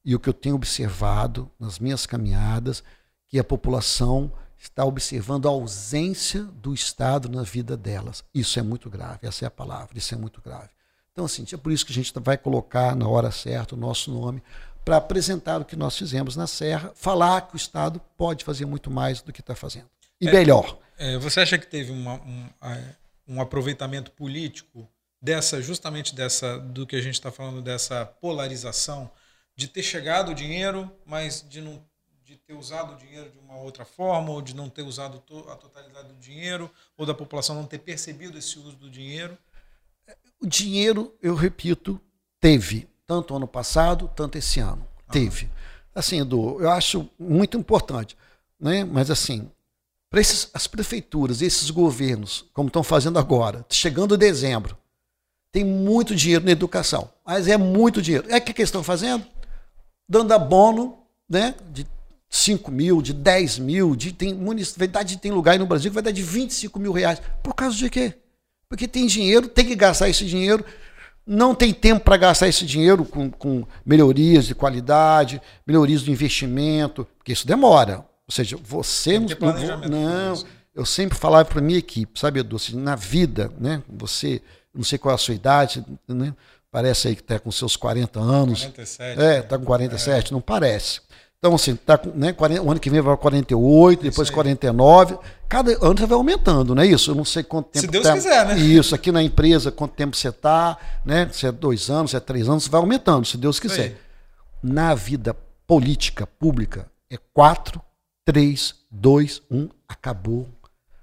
E 0.05 0.15
o 0.15 0.21
que 0.21 0.29
eu 0.29 0.35
tenho 0.35 0.55
observado 0.55 1.51
nas 1.59 1.79
minhas 1.79 2.05
caminhadas, 2.05 2.85
que 3.29 3.39
a 3.39 3.45
população 3.45 4.33
está 4.59 4.85
observando 4.85 5.47
a 5.47 5.51
ausência 5.51 6.43
do 6.43 6.75
Estado 6.75 7.29
na 7.29 7.43
vida 7.43 7.77
delas. 7.77 8.25
Isso 8.35 8.59
é 8.59 8.63
muito 8.63 8.91
grave, 8.91 9.27
essa 9.27 9.45
é 9.45 9.49
a 9.49 9.51
palavra, 9.51 9.97
isso 9.97 10.15
é 10.15 10.19
muito 10.19 10.41
grave. 10.41 10.71
Então, 11.13 11.25
assim, 11.25 11.45
é 11.53 11.57
por 11.57 11.73
isso 11.73 11.85
que 11.85 11.93
a 11.93 11.95
gente 11.95 12.13
vai 12.21 12.37
colocar 12.37 12.95
na 12.97 13.09
hora 13.09 13.31
certa 13.31 13.75
o 13.75 13.79
nosso 13.79 14.11
nome 14.11 14.43
para 14.85 14.97
apresentar 14.97 15.61
o 15.61 15.65
que 15.65 15.77
nós 15.77 15.97
fizemos 15.97 16.35
na 16.35 16.47
Serra, 16.47 16.93
falar 16.95 17.43
que 17.43 17.55
o 17.55 17.57
Estado 17.57 18.01
pode 18.17 18.45
fazer 18.45 18.65
muito 18.65 18.91
mais 18.91 19.21
do 19.21 19.33
que 19.33 19.41
está 19.41 19.55
fazendo. 19.55 19.89
E 20.21 20.29
é, 20.29 20.33
melhor. 20.33 20.79
É, 20.97 21.19
você 21.19 21.41
acha 21.41 21.59
que 21.59 21.67
teve 21.67 21.93
uma, 21.93 22.15
um, 22.15 22.49
um 23.27 23.41
aproveitamento 23.41 24.11
político 24.13 24.89
dessa, 25.21 25.61
justamente 25.61 26.15
dessa, 26.15 26.59
do 26.59 26.87
que 26.87 26.97
a 26.97 27.03
gente 27.03 27.15
está 27.15 27.31
falando, 27.31 27.61
dessa 27.61 28.07
polarização, 28.07 29.11
de 29.55 29.69
ter 29.69 29.83
chegado 29.83 30.31
o 30.31 30.35
dinheiro, 30.35 30.91
mas 31.05 31.45
de 31.49 31.61
não 31.61 31.83
ter 32.49 32.55
usado 32.55 32.95
o 32.95 32.97
dinheiro 32.97 33.29
de 33.29 33.39
uma 33.41 33.59
outra 33.59 33.85
forma, 33.85 34.31
ou 34.31 34.41
de 34.41 34.57
não 34.57 34.71
ter 34.71 34.81
usado 34.81 35.23
a 35.51 35.55
totalidade 35.55 36.09
do 36.09 36.15
dinheiro, 36.15 36.71
ou 36.97 37.05
da 37.05 37.13
população 37.13 37.55
não 37.55 37.67
ter 37.67 37.79
percebido 37.79 38.39
esse 38.39 38.59
uso 38.59 38.73
do 38.73 38.89
dinheiro? 38.89 39.37
O 40.41 40.47
dinheiro, 40.47 41.15
eu 41.23 41.35
repito, 41.35 42.01
teve, 42.41 42.89
tanto 43.07 43.37
ano 43.37 43.47
passado, 43.47 44.11
tanto 44.17 44.39
esse 44.39 44.61
ano. 44.61 44.89
Teve. 45.13 45.51
Assim, 45.95 46.23
Edu, 46.23 46.59
eu 46.59 46.71
acho 46.71 47.07
muito 47.19 47.59
importante. 47.59 48.17
Né? 48.59 48.83
Mas 48.83 49.11
assim, 49.11 49.51
para 50.09 50.21
as 50.21 50.67
prefeituras, 50.67 51.43
esses 51.43 51.71
governos, 51.71 52.47
como 52.55 52.69
estão 52.69 52.83
fazendo 52.83 53.19
agora, 53.19 53.67
chegando 53.69 54.17
dezembro, 54.17 54.75
tem 55.53 55.67
muito 55.67 56.17
dinheiro 56.17 56.47
na 56.47 56.53
educação. 56.53 57.11
Mas 57.27 57.47
é 57.47 57.59
muito 57.59 58.01
dinheiro. 58.01 58.27
É 58.31 58.39
o 58.39 58.41
que, 58.41 58.55
que 58.55 58.63
eles 58.63 58.71
estão 58.71 58.83
fazendo? 58.83 59.27
Dando 60.09 60.33
abono 60.33 60.99
né, 61.29 61.55
de 61.71 61.87
5 62.29 62.71
mil, 62.71 63.01
de 63.01 63.13
10 63.13 63.59
mil, 63.59 63.97
de, 63.97 64.13
tem, 64.13 64.35
municipalidade 64.35 65.17
tem 65.17 65.33
lugar 65.33 65.59
no 65.59 65.67
Brasil 65.67 65.91
que 65.91 65.95
vai 65.95 66.03
dar 66.03 66.11
de 66.11 66.23
25 66.23 66.79
mil 66.79 66.93
reais. 66.93 67.23
Por 67.43 67.55
causa 67.55 67.77
de 67.77 67.89
quê? 67.89 68.15
Porque 68.69 68.87
tem 68.87 69.07
dinheiro, 69.07 69.49
tem 69.49 69.65
que 69.65 69.75
gastar 69.75 70.09
esse 70.09 70.27
dinheiro. 70.27 70.65
não 71.27 71.55
tem 71.55 71.73
tempo 71.73 72.05
para 72.05 72.17
gastar 72.17 72.49
esse 72.49 72.67
dinheiro 72.67 73.05
com, 73.05 73.31
com 73.31 73.67
melhorias 73.85 74.47
de 74.47 74.55
qualidade, 74.55 75.41
melhorias 75.67 76.03
do 76.03 76.11
investimento, 76.11 77.07
porque 77.17 77.33
isso 77.33 77.47
demora. 77.47 78.05
Ou 78.27 78.33
seja, 78.33 78.59
você 78.63 79.19
não. 79.19 79.29
Não, 79.89 80.45
eu 80.75 80.85
sempre 80.85 81.19
falava 81.19 81.45
para 81.47 81.61
minha 81.61 81.79
equipe, 81.79 82.21
sabe, 82.21 82.41
Edu, 82.41 82.57
assim, 82.57 82.77
na 82.77 82.95
vida, 82.95 83.51
né? 83.59 83.83
Você, 83.89 84.43
não 84.73 84.85
sei 84.85 84.99
qual 84.99 85.13
é 85.13 85.15
a 85.17 85.19
sua 85.19 85.35
idade, 85.35 85.85
né? 86.07 86.35
Parece 86.71 87.09
aí 87.09 87.17
que 87.17 87.23
está 87.23 87.39
com 87.39 87.51
seus 87.51 87.75
40 87.75 88.21
anos. 88.21 88.61
47. 88.61 89.21
É, 89.21 89.39
está 89.41 89.59
com 89.59 89.65
47, 89.65 90.31
é. 90.31 90.33
não 90.35 90.41
parece. 90.41 91.01
Então, 91.39 91.55
assim, 91.55 91.77
tá 91.77 92.01
né, 92.17 92.33
40, 92.33 92.63
o 92.63 92.71
ano 92.71 92.81
que 92.81 92.91
vem 92.91 93.01
vai 93.01 93.13
para 93.15 93.23
48, 93.23 94.03
depois 94.03 94.29
49. 94.29 95.19
Cada 95.49 95.71
ano 95.71 95.97
você 95.97 96.07
vai 96.07 96.17
aumentando, 96.17 96.75
não 96.75 96.83
é 96.83 96.87
isso? 96.87 97.13
Eu 97.13 97.15
não 97.15 97.25
sei 97.25 97.45
quanto 97.45 97.67
tempo. 97.67 97.87
Se 97.87 97.91
Deus 97.91 98.05
tá, 98.05 98.15
quiser, 98.15 98.45
né? 98.45 98.59
Isso, 98.59 98.93
aqui 98.93 99.13
na 99.13 99.23
empresa, 99.23 99.71
quanto 99.71 99.95
tempo 99.95 100.17
você 100.17 100.31
está, 100.31 100.77
né? 101.05 101.29
Se 101.33 101.47
é 101.47 101.53
dois 101.53 101.89
anos, 101.91 102.11
se 102.11 102.17
é 102.17 102.21
três 102.21 102.49
anos, 102.49 102.65
você 102.65 102.71
vai 102.71 102.81
aumentando, 102.81 103.25
se 103.25 103.37
Deus 103.37 103.61
quiser. 103.61 104.01
Na 104.61 104.97
vida 104.97 105.33
política 105.65 106.27
pública, 106.27 106.91
é 107.09 107.17
quatro, 107.33 107.81
três, 108.25 108.75
dois, 108.91 109.41
um, 109.49 109.69
acabou. 109.89 110.49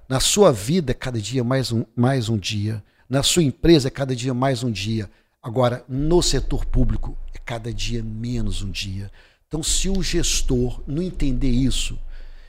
Na 0.09 0.19
sua 0.19 0.51
vida 0.51 0.91
é 0.91 0.93
cada 0.93 1.19
dia 1.19 1.45
mais 1.45 1.71
um, 1.71 1.85
mais 1.95 2.27
um 2.27 2.37
dia. 2.37 2.83
Na 3.09 3.23
sua 3.23 3.41
empresa 3.41 3.87
é 3.87 3.91
cada 3.91 4.13
dia 4.13 4.33
mais 4.33 4.63
um 4.63 4.71
dia. 4.71 5.09
Agora, 5.41 5.85
no 5.87 6.21
setor 6.21 6.65
público, 6.65 7.17
é 7.33 7.37
cada 7.37 7.73
dia 7.73 8.03
menos 8.03 8.61
um 8.61 8.69
dia. 8.69 9.09
Então, 9.47 9.61
se 9.63 9.89
o 9.89 10.01
gestor 10.01 10.81
não 10.87 11.01
entender 11.01 11.49
isso 11.49 11.97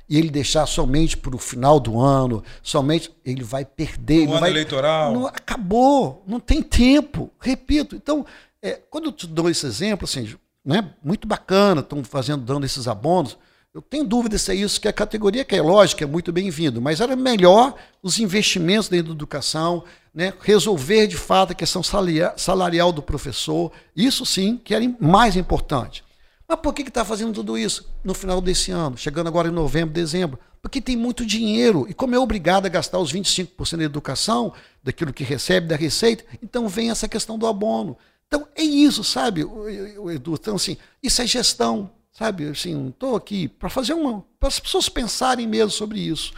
e 0.09 0.16
ele 0.16 0.30
deixar 0.30 0.66
somente 0.66 1.16
para 1.16 1.34
o 1.34 1.38
final 1.38 1.80
do 1.80 2.01
ano, 2.01 2.42
somente 2.62 3.11
ele 3.24 3.42
vai 3.42 3.64
perder. 3.64 4.26
No 4.26 4.32
ano 4.32 4.40
vai, 4.40 4.51
eleitoral. 4.51 5.12
Não, 5.12 5.26
acabou, 5.26 6.22
não 6.26 6.38
tem 6.38 6.62
tempo. 6.62 7.30
Repito. 7.40 7.97
Então, 7.97 8.24
é, 8.62 8.80
quando 8.90 9.07
eu 9.07 9.12
te 9.12 9.26
dou 9.26 9.51
esse 9.51 9.66
exemplo, 9.66 10.05
assim, 10.05 10.34
né, 10.64 10.90
muito 11.03 11.26
bacana, 11.26 11.80
estão 11.80 12.03
fazendo, 12.03 12.44
dando 12.44 12.64
esses 12.64 12.88
abonos. 12.88 13.36
Eu 13.74 13.82
tenho 13.82 14.05
dúvida 14.05 14.38
se 14.38 14.51
é 14.51 14.55
isso 14.55 14.80
que 14.80 14.88
a 14.88 14.92
categoria 14.92 15.44
que 15.44 15.55
é 15.55 15.61
lógica, 15.61 16.03
é 16.03 16.07
muito 16.07 16.32
bem-vindo, 16.32 16.80
mas 16.80 17.01
era 17.01 17.14
melhor 17.14 17.74
os 18.03 18.18
investimentos 18.18 18.88
dentro 18.88 19.09
da 19.09 19.14
educação, 19.14 19.84
né, 20.14 20.32
resolver 20.40 21.07
de 21.07 21.16
fato 21.16 21.53
a 21.53 21.55
questão 21.55 21.82
salarial 21.82 22.90
do 22.90 23.03
professor, 23.03 23.70
isso 23.94 24.24
sim 24.24 24.57
que 24.57 24.74
era 24.74 24.82
mais 24.99 25.36
importante. 25.36 26.05
Mas 26.49 26.61
por 26.61 26.72
que 26.72 26.82
está 26.82 27.05
fazendo 27.05 27.32
tudo 27.32 27.59
isso 27.59 27.88
no 28.05 28.14
final 28.14 28.40
desse 28.40 28.70
ano, 28.70 28.97
chegando 28.97 29.26
agora 29.26 29.49
em 29.49 29.53
novembro, 29.53 29.92
dezembro? 29.92 30.38
Porque 30.62 30.80
tem 30.80 30.97
muito 30.97 31.26
dinheiro. 31.26 31.86
E 31.88 31.94
como 31.94 32.14
é 32.14 32.18
obrigado 32.18 32.66
a 32.66 32.68
gastar 32.68 32.99
os 32.99 33.12
25% 33.12 33.78
da 33.78 33.84
educação, 33.84 34.53
daquilo 34.82 35.12
que 35.12 35.24
recebe, 35.24 35.66
da 35.66 35.76
receita, 35.76 36.24
então 36.42 36.68
vem 36.68 36.90
essa 36.90 37.09
questão 37.09 37.36
do 37.38 37.47
abono. 37.47 37.97
Então 38.26 38.47
é 38.55 38.62
isso, 38.62 39.03
sabe, 39.05 39.42
Edu? 39.42 40.34
Então, 40.34 40.57
assim, 40.57 40.76
isso 41.03 41.22
é 41.22 41.26
gestão, 41.26 41.90
sabe? 42.12 42.49
Assim, 42.49 42.88
estou 42.88 43.16
aqui 43.16 43.49
para 43.49 43.68
fazer 43.68 43.94
uma. 43.94 44.24
para 44.38 44.49
as 44.49 44.61
pessoas 44.61 44.88
pensarem 44.88 45.47
mesmo 45.47 45.70
sobre 45.70 46.01
isso. 46.01 46.32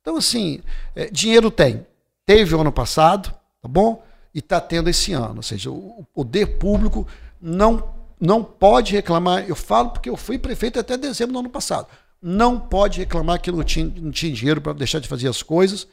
Então, 0.00 0.16
assim, 0.16 0.60
é, 0.94 1.10
dinheiro 1.10 1.50
tem. 1.50 1.86
Teve 2.24 2.54
o 2.54 2.60
ano 2.60 2.72
passado, 2.72 3.34
tá 3.60 3.68
bom? 3.68 4.02
E 4.34 4.38
está 4.38 4.60
tendo 4.60 4.88
esse 4.88 5.12
ano. 5.12 5.36
Ou 5.36 5.42
seja, 5.42 5.70
o 5.70 6.06
poder 6.14 6.58
público 6.58 7.06
não 7.40 7.99
não 8.20 8.44
pode 8.44 8.92
reclamar. 8.92 9.48
Eu 9.48 9.56
falo 9.56 9.90
porque 9.90 10.10
eu 10.10 10.16
fui 10.16 10.38
prefeito 10.38 10.78
até 10.78 10.96
dezembro 10.96 11.32
do 11.32 11.38
ano 11.38 11.50
passado. 11.50 11.88
Não 12.20 12.60
pode 12.60 12.98
reclamar 12.98 13.40
que 13.40 13.50
não 13.50 13.64
tinha, 13.64 13.86
não 13.86 14.10
tinha 14.10 14.32
dinheiro 14.32 14.60
para 14.60 14.74
deixar 14.74 14.98
de 14.98 15.08
fazer 15.08 15.28
as 15.28 15.42
coisas. 15.42 15.88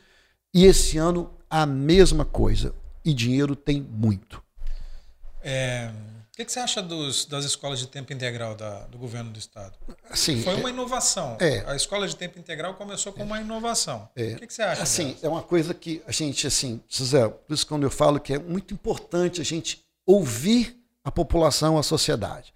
E 0.53 0.65
esse 0.65 0.97
ano 0.97 1.32
a 1.49 1.65
mesma 1.65 2.25
coisa. 2.25 2.75
E 3.05 3.13
dinheiro 3.13 3.55
tem 3.55 3.82
muito. 3.82 4.43
É, 5.41 5.89
o 6.34 6.38
que, 6.38 6.43
que, 6.43 6.51
você 6.51 6.59
acha 6.59 6.82
dos, 6.82 7.25
das 7.25 7.45
escolas 7.45 7.80
de 7.80 7.88
tempo 7.88 8.11
integral 8.11 8.53
da, 8.53 8.82
do 8.88 8.97
governo 8.97 9.32
do 9.32 9.39
estado? 9.39 9.78
Assim, 10.09 10.41
Foi 10.43 10.55
uma 10.55 10.69
inovação. 10.69 11.38
É, 11.39 11.63
a 11.65 11.75
escola 11.75 12.05
de 12.07 12.15
tempo 12.17 12.38
integral 12.38 12.73
começou 12.73 13.13
com 13.13 13.23
uma 13.23 13.39
inovação. 13.39 14.09
É, 14.15 14.34
o 14.34 14.36
que, 14.39 14.47
que, 14.47 14.53
você 14.53 14.61
acha? 14.61 14.84
Assim, 14.84 15.17
é 15.21 15.30
uma 15.30 15.41
coisa 15.41 15.73
que 15.73 16.01
a 16.05 16.11
gente, 16.11 16.45
assim, 16.45 16.82
José, 16.89 17.28
por 17.30 17.53
isso 17.53 17.65
quando 17.65 17.84
eu 17.84 17.91
falo 17.91 18.19
que 18.19 18.34
é 18.34 18.39
muito 18.39 18.73
importante 18.73 19.39
a 19.39 19.45
gente 19.45 19.86
ouvir 20.05 20.78
a 21.08 21.12
população, 21.12 21.78
a 21.78 21.84
sociedade. 21.84 22.53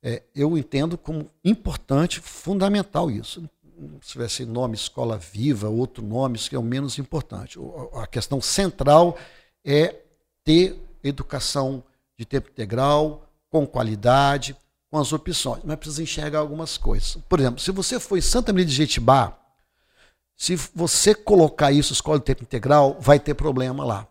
É, 0.00 0.22
eu 0.32 0.56
entendo 0.56 0.96
como 0.96 1.28
importante, 1.44 2.20
fundamental 2.20 3.10
isso. 3.10 3.42
Se 4.00 4.12
tivesse 4.12 4.44
nome 4.44 4.76
Escola 4.76 5.18
Viva, 5.18 5.68
outro 5.68 6.00
nome, 6.00 6.36
isso 6.36 6.48
que 6.48 6.54
é 6.54 6.58
o 6.58 6.62
menos 6.62 7.00
importante. 7.00 7.58
A 7.94 8.06
questão 8.06 8.40
central 8.40 9.18
é 9.64 9.96
ter 10.44 10.80
educação 11.02 11.82
de 12.16 12.24
tempo 12.24 12.48
integral, 12.48 13.28
com 13.50 13.66
qualidade, 13.66 14.56
com 14.88 14.96
as 14.96 15.12
opções. 15.12 15.62
Mas 15.64 15.76
precisa 15.76 16.04
enxergar 16.04 16.38
algumas 16.38 16.78
coisas. 16.78 17.18
Por 17.28 17.40
exemplo, 17.40 17.58
se 17.58 17.72
você 17.72 17.98
foi 17.98 18.22
Santa 18.22 18.52
Maria 18.52 18.66
de 18.66 18.72
Jetibá, 18.72 19.36
se 20.36 20.54
você 20.72 21.12
colocar 21.12 21.72
isso, 21.72 21.92
escola 21.92 22.20
de 22.20 22.24
tempo 22.24 22.44
integral, 22.44 22.96
vai 23.00 23.18
ter 23.18 23.34
problema 23.34 23.84
lá 23.84 24.06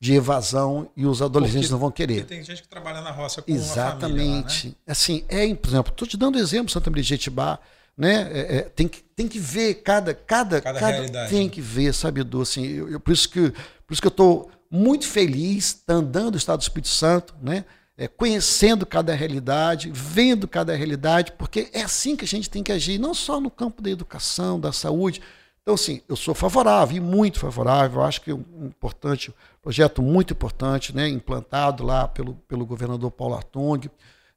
de 0.00 0.14
evasão 0.14 0.90
e 0.96 1.04
os 1.04 1.20
adolescentes 1.20 1.68
porque, 1.68 1.72
não 1.72 1.78
vão 1.78 1.90
querer. 1.90 2.24
tem 2.24 2.42
gente 2.42 2.62
que 2.62 2.68
trabalha 2.68 3.02
na 3.02 3.10
roça 3.10 3.42
com 3.42 3.52
Exatamente. 3.52 4.68
Lá, 4.68 4.72
né? 4.72 4.76
Assim, 4.86 5.24
é, 5.28 5.54
por 5.54 5.68
exemplo, 5.68 5.92
estou 5.92 6.08
te 6.08 6.16
dando 6.16 6.38
exemplo, 6.38 6.70
Santa 6.70 6.88
Maria 6.88 7.02
de 7.02 7.08
Jetibá, 7.10 7.58
né? 7.96 8.30
É, 8.32 8.56
é, 8.56 8.62
tem, 8.62 8.88
que, 8.88 9.02
tem 9.14 9.28
que 9.28 9.38
ver 9.38 9.74
cada 9.82 10.14
cada, 10.14 10.58
cada, 10.62 10.80
cada 10.80 10.92
realidade. 10.92 11.30
tem 11.30 11.50
que 11.50 11.60
ver, 11.60 11.92
sabe, 11.92 12.22
Edu, 12.22 12.40
assim, 12.40 12.64
eu, 12.64 12.88
eu, 12.88 12.98
por 12.98 13.12
isso 13.12 13.28
que 13.28 13.50
por 13.50 13.92
isso 13.92 14.00
que 14.00 14.08
eu 14.08 14.10
estou 14.10 14.50
muito 14.70 15.06
feliz 15.06 15.74
tá 15.74 15.94
andando 15.94 16.34
o 16.34 16.38
estado 16.38 16.60
do 16.60 16.62
Espírito 16.62 16.88
Santo, 16.88 17.34
né? 17.42 17.66
É, 17.98 18.08
conhecendo 18.08 18.86
cada 18.86 19.14
realidade, 19.14 19.90
vendo 19.92 20.48
cada 20.48 20.74
realidade, 20.74 21.32
porque 21.32 21.68
é 21.74 21.82
assim 21.82 22.16
que 22.16 22.24
a 22.24 22.28
gente 22.28 22.48
tem 22.48 22.62
que 22.62 22.72
agir, 22.72 22.98
não 22.98 23.12
só 23.12 23.38
no 23.38 23.50
campo 23.50 23.82
da 23.82 23.90
educação, 23.90 24.58
da 24.58 24.72
saúde, 24.72 25.20
então, 25.62 25.74
assim, 25.74 26.00
eu 26.08 26.16
sou 26.16 26.34
favorável, 26.34 26.96
e 26.96 27.00
muito 27.00 27.38
favorável. 27.38 28.00
Eu 28.00 28.06
acho 28.06 28.20
que 28.22 28.30
é 28.30 28.34
um 28.34 28.66
importante, 28.66 29.32
projeto 29.62 30.02
muito 30.02 30.32
importante, 30.32 30.94
né, 30.94 31.08
implantado 31.08 31.84
lá 31.84 32.08
pelo, 32.08 32.34
pelo 32.48 32.64
governador 32.64 33.10
Paulo 33.10 33.34
Artung. 33.34 33.88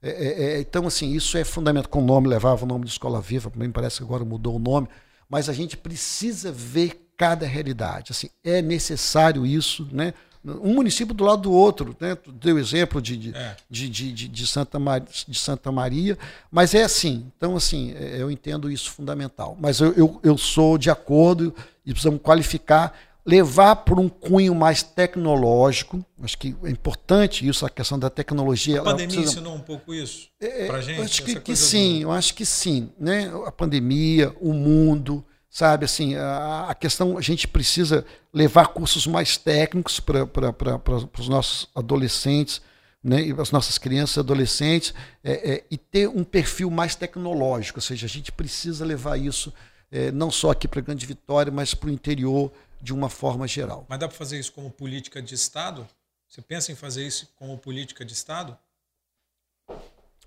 É, 0.02 0.10
é, 0.10 0.44
é, 0.44 0.60
então, 0.60 0.86
assim, 0.86 1.12
isso 1.12 1.38
é 1.38 1.44
fundamental. 1.44 1.90
Com 1.90 2.02
o 2.02 2.06
nome, 2.06 2.28
levava 2.28 2.66
o 2.66 2.68
nome 2.68 2.86
de 2.86 2.92
Escola 2.92 3.22
Viva, 3.22 3.52
me 3.56 3.70
parece 3.70 3.98
que 3.98 4.04
agora 4.04 4.26
mudou 4.26 4.58
o 4.58 4.60
nome, 4.60 4.88
mas 5.30 5.48
a 5.48 5.54
gente 5.54 5.78
precisa 5.78 6.52
ver 6.52 7.10
cada 7.18 7.46
realidade. 7.46 8.12
Assim, 8.12 8.30
é 8.44 8.62
necessário 8.62 9.46
isso, 9.46 9.88
né? 9.92 10.14
Um 10.46 10.74
município 10.74 11.14
do 11.14 11.24
lado 11.24 11.44
do 11.44 11.52
outro. 11.52 11.96
Né? 12.00 12.18
Deu 12.34 12.60
exemplo 12.60 13.02
de, 13.02 13.18
de, 13.18 13.36
é. 13.36 13.56
de, 13.70 13.90
de, 13.90 14.28
de, 14.28 14.48
Santa 14.48 14.78
Maria, 14.78 15.08
de 15.28 15.40
Santa 15.40 15.72
Maria, 15.72 16.18
mas 16.52 16.74
é 16.74 16.84
assim. 16.84 17.26
Então, 17.38 17.56
assim, 17.56 17.94
é, 17.98 18.22
eu 18.22 18.30
entendo 18.30 18.70
isso 18.70 18.92
fundamental. 18.92 19.58
Mas 19.60 19.80
eu, 19.80 19.94
eu, 19.94 20.20
eu 20.24 20.38
sou 20.38 20.78
de 20.78 20.90
acordo 20.90 21.54
e 21.86 21.92
precisamos 21.92 22.22
qualificar, 22.22 22.94
levar 23.26 23.78
por 23.78 24.00
um 24.00 24.10
cunho 24.10 24.54
mais 24.54 24.84
tecnológico. 24.84 26.06
Acho 26.22 26.38
que 26.38 26.56
é 26.64 26.70
importante 26.70 27.48
isso, 27.48 27.66
a 27.66 27.70
questão 27.70 27.98
da 27.98 28.10
tecnologia. 28.10 28.82
A 28.82 28.84
pandemia 28.84 29.16
precisa... 29.16 29.40
ensinou 29.40 29.56
um 29.56 29.62
pouco 29.62 29.94
isso 29.94 30.28
é, 30.42 30.68
para 30.68 30.82
gente? 30.82 30.98
Eu 30.98 31.06
acho 31.06 31.24
que, 31.24 31.40
que 31.40 31.56
sim, 31.56 32.00
do... 32.00 32.04
eu 32.04 32.12
acho 32.12 32.34
que 32.34 32.46
sim. 32.46 32.90
Né? 33.00 33.32
A 33.46 33.52
pandemia, 33.52 34.36
o 34.42 34.54
mundo 34.54 35.24
sabe? 35.54 35.86
Assim, 35.86 36.16
a, 36.16 36.66
a, 36.70 36.76
questão, 36.76 37.16
a 37.16 37.22
gente 37.22 37.48
precisa 37.48 38.04
levar 38.34 38.70
cursos 38.70 39.06
mais 39.06 39.38
técnicos 39.38 40.00
para 40.00 40.28
os 41.20 41.30
nossos 41.30 41.70
adolescentes, 41.76 42.60
né, 43.04 43.22
e 43.22 43.32
as 43.34 43.52
nossas 43.52 43.78
crianças 43.78 44.16
e 44.16 44.20
adolescentes, 44.22 44.94
é, 45.24 45.54
é, 45.54 45.64
e 45.70 45.78
ter 45.78 46.10
um 46.10 46.24
perfil 46.24 46.72
mais 46.72 46.96
tecnológico, 46.96 47.78
ou 47.78 47.84
seja, 47.84 48.08
a 48.08 48.10
gente 48.10 48.32
precisa 48.32 48.84
levar 48.84 49.18
isso 49.18 49.54
é, 49.92 50.12
não 50.12 50.32
só 50.32 50.50
aqui 50.50 50.68
para 50.68 50.80
a 50.80 50.84
Grande 50.84 51.06
Vitória, 51.06 51.52
mas 51.52 51.76
para 51.76 51.88
o 51.88 51.92
interior 51.92 52.52
de 52.82 52.92
uma 52.92 53.10
forma 53.10 53.48
geral. 53.48 53.86
Mas 53.88 54.00
dá 54.00 54.08
para 54.08 54.18
fazer 54.18 54.40
isso 54.40 54.52
como 54.54 54.72
política 54.72 55.22
de 55.22 55.36
Estado? 55.36 55.88
Você 56.28 56.42
pensa 56.42 56.72
em 56.72 56.76
fazer 56.76 57.06
isso 57.06 57.32
como 57.36 57.56
política 57.60 58.04
de 58.04 58.14
Estado? 58.14 58.58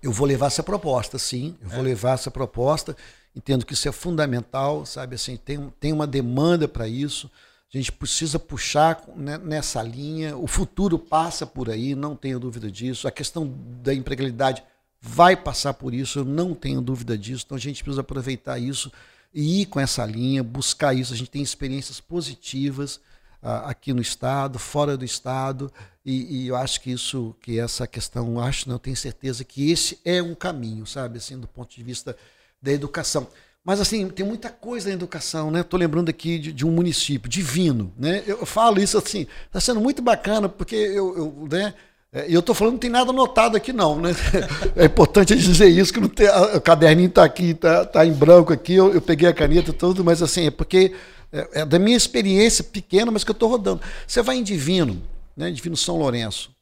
Eu 0.01 0.11
vou 0.11 0.25
levar 0.25 0.47
essa 0.47 0.63
proposta, 0.63 1.19
sim. 1.19 1.57
Eu 1.61 1.69
vou 1.69 1.79
é. 1.79 1.83
levar 1.83 2.13
essa 2.13 2.31
proposta. 2.31 2.95
Entendo 3.37 3.67
que 3.67 3.73
isso 3.73 3.87
é 3.87 3.91
fundamental, 3.91 4.83
sabe? 4.83 5.13
Assim, 5.13 5.37
tem, 5.37 5.71
tem 5.79 5.93
uma 5.93 6.07
demanda 6.07 6.67
para 6.67 6.87
isso. 6.87 7.29
A 7.71 7.77
gente 7.77 7.91
precisa 7.91 8.39
puxar 8.39 9.03
né, 9.15 9.37
nessa 9.37 9.83
linha. 9.83 10.35
O 10.35 10.47
futuro 10.47 10.97
passa 10.97 11.45
por 11.45 11.69
aí, 11.69 11.93
não 11.93 12.15
tenho 12.15 12.39
dúvida 12.39 12.71
disso. 12.71 13.07
A 13.07 13.11
questão 13.11 13.53
da 13.83 13.93
empregabilidade 13.93 14.63
vai 14.99 15.35
passar 15.35 15.75
por 15.75 15.93
isso, 15.93 16.19
eu 16.19 16.25
não 16.25 16.55
tenho 16.55 16.81
dúvida 16.81 17.15
disso. 17.15 17.43
Então 17.45 17.55
a 17.55 17.61
gente 17.61 17.83
precisa 17.83 18.01
aproveitar 18.01 18.57
isso 18.57 18.91
e 19.31 19.61
ir 19.61 19.65
com 19.67 19.79
essa 19.79 20.03
linha, 20.03 20.43
buscar 20.43 20.95
isso. 20.95 21.13
A 21.13 21.15
gente 21.15 21.29
tem 21.29 21.43
experiências 21.43 21.99
positivas 21.99 22.95
uh, 23.43 23.65
aqui 23.65 23.93
no 23.93 24.01
estado, 24.01 24.57
fora 24.57 24.97
do 24.97 25.05
estado, 25.05 25.71
e, 26.03 26.37
e, 26.37 26.47
eu 26.47 26.55
acho 26.55 26.81
que 26.81 26.89
isso, 26.89 27.35
que 27.39 27.59
essa 27.59 27.85
questão, 27.85 28.39
acho, 28.39 28.67
não 28.67 28.79
tenho 28.79 28.95
certeza 28.95 29.43
que 29.43 29.69
esse 29.69 29.99
é 30.03 30.23
um 30.23 30.33
caminho, 30.33 30.87
sabe, 30.87 31.17
assim, 31.17 31.37
do 31.37 31.47
ponto 31.47 31.75
de 31.75 31.83
vista 31.83 32.17
da 32.61 32.71
educação. 32.71 33.27
Mas 33.63 33.81
assim, 33.81 34.07
tem 34.07 34.25
muita 34.25 34.49
coisa 34.49 34.87
na 34.87 34.95
educação, 34.95 35.51
né? 35.51 35.59
Estou 35.59 35.77
lembrando 35.77 36.07
aqui 36.07 36.39
de, 36.39 36.53
de, 36.53 36.65
um 36.65 36.71
município 36.71 37.29
divino, 37.29 37.91
né? 37.97 38.23
Eu 38.25 38.45
falo 38.45 38.79
isso 38.81 38.97
assim, 38.97 39.27
está 39.45 39.59
sendo 39.59 39.81
muito 39.81 40.01
bacana 40.01 40.47
porque 40.47 40.75
eu, 40.75 41.17
eu 41.17 41.47
né? 41.51 41.73
É, 42.13 42.29
e 42.29 42.33
eu 42.33 42.39
estou 42.39 42.55
falando, 42.55 42.73
não 42.75 42.79
tem 42.79 42.89
nada 42.89 43.09
anotado 43.09 43.57
aqui, 43.57 43.73
não. 43.73 43.99
Né? 43.99 44.11
É 44.75 44.85
importante 44.85 45.35
dizer 45.35 45.67
isso, 45.67 45.91
que 45.91 45.99
não 45.99 46.07
tem, 46.07 46.27
o 46.29 46.61
caderninho 46.61 47.09
está 47.09 47.25
aqui, 47.25 47.51
está 47.51 47.85
tá 47.85 48.05
em 48.05 48.13
branco 48.13 48.53
aqui, 48.53 48.73
eu, 48.73 48.93
eu, 48.93 49.01
peguei 49.01 49.27
a 49.27 49.33
caneta 49.33 49.71
e 49.71 49.73
tudo, 49.73 50.03
mas 50.03 50.21
assim, 50.21 50.47
é 50.47 50.51
porque 50.51 50.93
é, 51.31 51.61
é 51.61 51.65
da 51.65 51.77
minha 51.77 51.97
experiência 51.97 52.63
pequena, 52.63 53.11
mas 53.11 53.23
que 53.23 53.31
eu 53.31 53.33
estou 53.33 53.49
rodando. 53.49 53.81
Você 54.07 54.21
vai 54.21 54.37
em 54.37 54.43
Divino, 54.43 55.01
né, 55.35 55.51
Divino 55.51 55.75
São 55.75 55.97
Lourenço. 55.97 56.56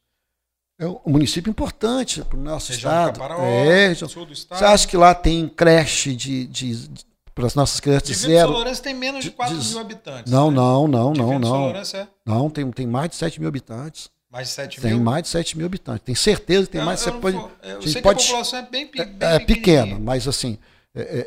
É 0.78 0.86
um 0.86 1.00
município 1.06 1.48
importante 1.48 2.22
para 2.22 2.38
o 2.38 2.42
nosso 2.42 2.72
Região 2.72 3.10
estado. 3.10 3.32
é, 3.42 3.94
sul 3.94 4.26
do 4.26 4.32
estado. 4.32 4.58
Você 4.58 4.64
acha 4.64 4.86
que 4.86 4.96
lá 4.96 5.14
tem 5.14 5.48
creche 5.48 6.14
de, 6.14 6.46
de, 6.46 6.88
de 6.88 7.04
para 7.34 7.46
as 7.46 7.54
nossas 7.54 7.80
crianças 7.80 8.08
Divino 8.08 8.28
zero. 8.28 8.48
São 8.48 8.56
Lourenço 8.56 8.82
tem 8.82 8.94
menos 8.94 9.24
de 9.24 9.30
4 9.30 9.58
de, 9.58 9.68
mil 9.68 9.78
habitantes. 9.78 10.32
Não, 10.32 10.50
né? 10.50 10.56
não, 10.56 10.88
não, 10.88 11.12
não, 11.12 11.38
não. 11.38 11.48
São 11.48 11.60
Lourenço 11.60 11.96
é? 11.96 12.08
Não, 12.24 12.50
tem, 12.50 12.70
tem 12.70 12.86
mais 12.86 13.10
de 13.10 13.16
7 13.16 13.40
mil 13.40 13.48
habitantes. 13.48 14.10
Mais 14.30 14.48
de 14.48 14.54
7 14.54 14.80
tem 14.80 14.90
mil? 14.90 14.98
Tem 14.98 15.04
mais 15.04 15.22
de 15.22 15.28
7 15.28 15.56
mil 15.56 15.66
habitantes. 15.66 16.02
Tem 16.04 16.14
certeza 16.14 16.66
que 16.66 16.72
tem 16.72 16.80
eu, 16.80 16.86
mais. 16.86 17.06
Eu 17.06 17.12
você 17.12 17.20
pode, 17.20 17.36
eu 17.36 17.82
sei 17.82 18.02
pode, 18.02 18.18
que 18.18 18.24
a 18.24 18.28
população 18.28 18.58
é 18.58 18.62
bem, 18.62 18.90
bem 18.90 19.16
é, 19.20 19.34
é 19.36 19.38
pequena, 19.38 19.98
mas 19.98 20.28
assim, 20.28 20.56
é, 20.56 20.56
é, 20.56 20.58
é, 20.58 20.75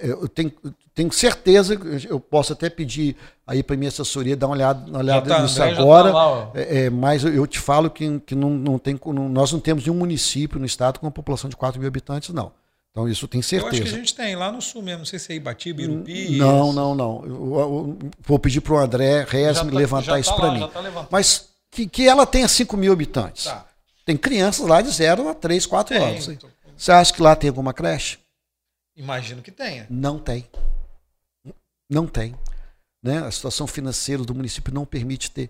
eu 0.01 0.27
tenho, 0.27 0.51
tenho 0.95 1.11
certeza, 1.11 1.79
eu 2.09 2.19
posso 2.19 2.53
até 2.53 2.69
pedir 2.69 3.15
aí 3.45 3.61
para 3.61 3.77
minha 3.77 3.89
assessoria 3.89 4.35
dar 4.35 4.47
uma 4.47 4.55
olhada, 4.55 4.89
uma 4.89 4.99
olhada 4.99 5.29
tá, 5.29 5.41
nisso 5.43 5.61
André 5.61 5.77
agora, 5.77 6.11
tá 6.11 6.25
lá, 6.25 6.51
é, 6.55 6.85
é, 6.85 6.89
mas 6.89 7.23
eu 7.23 7.45
te 7.45 7.59
falo 7.59 7.89
que, 7.89 8.19
que 8.21 8.33
não, 8.33 8.49
não 8.49 8.79
tem, 8.79 8.99
não, 9.05 9.29
nós 9.29 9.51
não 9.51 9.59
temos 9.59 9.85
nenhum 9.85 9.97
município 9.97 10.59
no 10.59 10.65
estado 10.65 10.99
com 10.99 11.05
uma 11.05 11.11
população 11.11 11.49
de 11.49 11.55
4 11.55 11.79
mil 11.79 11.87
habitantes, 11.87 12.33
não. 12.33 12.51
Então 12.91 13.07
isso 13.07 13.27
tem 13.27 13.41
certeza. 13.41 13.75
Eu 13.77 13.83
acho 13.83 13.91
que 13.91 13.95
a 13.95 13.99
gente 13.99 14.15
tem 14.15 14.35
lá 14.35 14.51
no 14.51 14.61
sul 14.61 14.81
mesmo, 14.81 14.99
não 14.99 15.05
sei 15.05 15.19
se 15.19 15.31
é 15.31 15.35
Ibatiba, 15.35 15.83
Irupi. 15.83 16.37
Não, 16.37 16.73
não, 16.73 16.95
não. 16.95 17.23
Eu, 17.23 17.29
eu, 17.29 17.59
eu 17.59 17.97
vou 18.21 18.39
pedir 18.39 18.61
para 18.61 18.73
o 18.73 18.77
André 18.77 19.25
Rez 19.29 19.61
me 19.61 19.71
tá, 19.71 19.77
levantar 19.77 20.19
isso 20.19 20.31
tá 20.31 20.35
para 20.35 20.51
mim. 20.51 20.67
Tá 20.67 21.07
Mas 21.11 21.49
que, 21.71 21.87
que 21.87 22.07
ela 22.07 22.25
tenha 22.25 22.47
5 22.47 22.75
mil 22.75 22.91
habitantes. 22.91 23.45
Tá. 23.45 23.65
Tem 24.05 24.17
crianças 24.17 24.67
lá 24.67 24.81
de 24.81 24.89
0 24.89 25.29
a 25.29 25.35
3, 25.35 25.65
4 25.67 25.95
tem, 25.95 26.03
anos. 26.03 26.29
Você 26.75 26.91
acha 26.91 27.13
que 27.13 27.21
lá 27.21 27.35
tem 27.35 27.49
alguma 27.49 27.73
creche? 27.73 28.17
Imagino 28.99 29.41
que 29.41 29.51
tenha. 29.51 29.87
Não 29.89 30.19
tem. 30.19 30.45
Não 31.89 32.05
tem. 32.05 32.35
Né? 33.01 33.19
A 33.19 33.31
situação 33.31 33.65
financeira 33.65 34.23
do 34.23 34.35
município 34.35 34.73
não 34.73 34.85
permite 34.85 35.31
ter. 35.31 35.49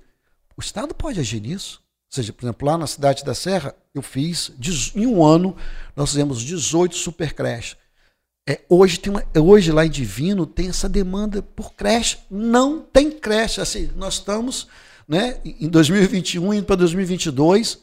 O 0.56 0.62
Estado 0.62 0.93
pode 0.93 1.20
agir 1.20 1.41
nisso. 1.41 1.82
Ou 2.12 2.16
seja, 2.16 2.32
por 2.32 2.45
exemplo, 2.45 2.68
lá 2.68 2.78
na 2.78 2.88
cidade 2.88 3.26
da 3.26 3.34
Serra, 3.34 3.76
eu 3.93 4.02
fiz, 4.02 4.52
em 4.95 5.06
um 5.06 5.26
ano, 5.26 5.58
nós 5.95 6.12
fizemos 6.12 6.41
18 6.43 6.95
super 6.95 7.34
creches. 7.34 7.76
É, 8.47 8.62
hoje, 8.70 9.00
tem 9.00 9.12
uma, 9.12 9.24
hoje 9.36 9.72
lá 9.72 9.86
em 9.86 9.89
Divino 9.89 10.45
tem 10.45 10.70
essa 10.70 10.88
demanda 10.88 11.41
por 11.41 11.74
creche. 11.74 12.20
Não 12.30 12.82
tem 12.82 13.12
creche. 13.12 13.60
Assim, 13.60 13.89
nós 13.95 14.16
estamos 14.16 14.68
né, 15.08 15.41
em 15.43 15.68
2021 15.68 16.54
indo 16.54 16.66
para 16.66 16.76
2022 16.76 17.80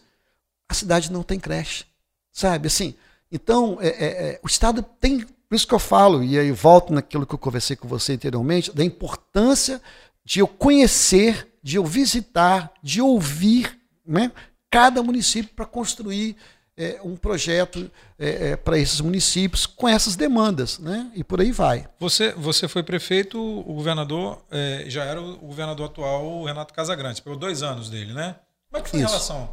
a 0.68 0.74
cidade 0.74 1.12
não 1.12 1.22
tem 1.22 1.38
creche, 1.38 1.84
sabe? 2.32 2.66
Assim, 2.66 2.94
então, 3.30 3.78
é, 3.80 3.88
é, 3.88 4.06
é, 4.06 4.40
o 4.42 4.46
Estado 4.46 4.82
tem, 4.82 5.26
por 5.48 5.54
isso 5.54 5.66
que 5.66 5.74
eu 5.74 5.78
falo, 5.78 6.22
e 6.24 6.38
aí 6.38 6.50
volto 6.50 6.92
naquilo 6.92 7.26
que 7.26 7.34
eu 7.34 7.38
conversei 7.38 7.76
com 7.76 7.86
você 7.86 8.14
anteriormente, 8.14 8.74
da 8.74 8.84
importância 8.84 9.80
de 10.24 10.40
eu 10.40 10.48
conhecer, 10.48 11.46
de 11.62 11.76
eu 11.76 11.84
visitar, 11.84 12.72
de 12.82 13.00
ouvir 13.00 13.78
né, 14.04 14.32
cada 14.70 15.02
município 15.02 15.54
para 15.54 15.64
construir 15.64 16.36
é, 16.76 17.00
um 17.02 17.16
projeto 17.16 17.90
é, 18.18 18.50
é, 18.50 18.56
para 18.56 18.78
esses 18.78 19.00
municípios 19.00 19.64
com 19.64 19.88
essas 19.88 20.14
demandas, 20.14 20.78
né? 20.78 21.10
E 21.14 21.24
por 21.24 21.40
aí 21.40 21.50
vai. 21.50 21.88
Você, 21.98 22.32
você 22.32 22.68
foi 22.68 22.82
prefeito, 22.82 23.40
o 23.40 23.72
governador 23.72 24.44
já 24.86 25.04
era 25.04 25.20
o 25.20 25.38
governador 25.38 25.86
atual, 25.86 26.26
o 26.26 26.44
Renato 26.44 26.74
Casagrande. 26.74 27.22
Pegou 27.22 27.38
dois 27.38 27.62
anos 27.62 27.88
dele, 27.88 28.12
né? 28.12 28.36
Como 28.70 28.80
é 28.80 28.84
que 28.84 28.90
foi 28.90 29.00
Isso. 29.00 29.08
a 29.08 29.12
relação 29.12 29.50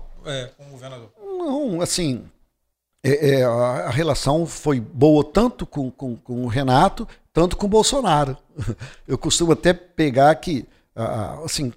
com 0.57 0.65
o 0.65 0.71
governador? 0.71 1.13
Não, 1.17 1.81
assim, 1.81 2.29
é, 3.03 3.31
é, 3.31 3.43
a, 3.43 3.89
relação 3.89 4.45
foi 4.45 4.79
boa 4.79 5.23
tanto 5.23 5.65
com, 5.65 5.91
com, 5.91 6.15
com, 6.15 6.43
o 6.43 6.47
Renato, 6.47 7.07
tanto 7.33 7.57
com 7.57 7.65
o 7.65 7.69
Bolsonaro. 7.69 8.37
Eu 9.05 9.17
costumo 9.17 9.51
até 9.51 9.73
pegar 9.73 10.33
que, 10.35 10.65
assim, 11.43 11.73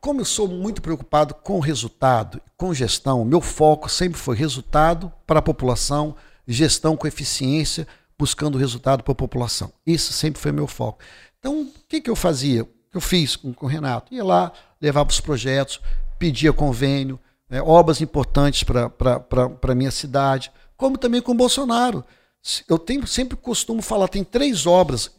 como 0.00 0.20
eu 0.20 0.24
sou 0.24 0.48
muito 0.48 0.82
preocupado 0.82 1.32
com 1.34 1.60
resultado, 1.60 2.40
com 2.56 2.74
gestão, 2.74 3.24
meu 3.24 3.40
foco 3.40 3.88
sempre 3.88 4.18
foi 4.18 4.36
resultado 4.36 5.12
para 5.26 5.38
a 5.38 5.42
população, 5.42 6.16
gestão 6.46 6.96
com 6.96 7.06
eficiência, 7.06 7.86
buscando 8.18 8.58
resultado 8.58 9.02
para 9.02 9.12
a 9.12 9.16
população. 9.16 9.72
Isso 9.86 10.12
sempre 10.12 10.40
foi 10.40 10.52
meu 10.52 10.66
foco. 10.66 10.98
Então, 11.38 11.62
o 11.62 11.72
que, 11.88 12.00
que 12.00 12.10
eu 12.10 12.16
fazia? 12.16 12.64
O 12.64 12.66
que 12.66 12.96
eu 12.96 13.00
fiz 13.00 13.36
com, 13.36 13.52
com 13.52 13.66
o 13.66 13.68
Renato? 13.68 14.12
Ia 14.12 14.24
lá, 14.24 14.52
levava 14.80 15.08
os 15.08 15.20
projetos, 15.20 15.80
pedia 16.18 16.52
convênio, 16.52 17.20
né, 17.48 17.62
obras 17.62 18.00
importantes 18.00 18.64
para 18.64 18.90
a 19.62 19.74
minha 19.74 19.90
cidade, 19.90 20.50
como 20.76 20.98
também 20.98 21.20
com 21.20 21.32
o 21.32 21.36
Bolsonaro. 21.36 22.04
Eu 22.68 22.78
tenho, 22.78 23.06
sempre 23.06 23.36
costumo 23.36 23.82
falar, 23.82 24.08
tem 24.08 24.22
três 24.22 24.66
obras 24.66 25.10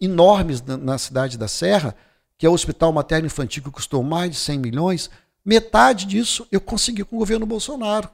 enormes 0.00 0.62
na, 0.62 0.76
na 0.76 0.98
cidade 0.98 1.36
da 1.36 1.48
Serra, 1.48 1.94
que 2.38 2.46
é 2.46 2.48
o 2.48 2.52
Hospital 2.52 2.92
Materno 2.92 3.26
Infantil, 3.26 3.62
que 3.62 3.70
custou 3.70 4.02
mais 4.02 4.30
de 4.30 4.36
100 4.36 4.58
milhões, 4.58 5.10
metade 5.44 6.06
disso 6.06 6.46
eu 6.50 6.60
consegui 6.60 7.04
com 7.04 7.16
o 7.16 7.18
governo 7.18 7.44
Bolsonaro. 7.44 8.08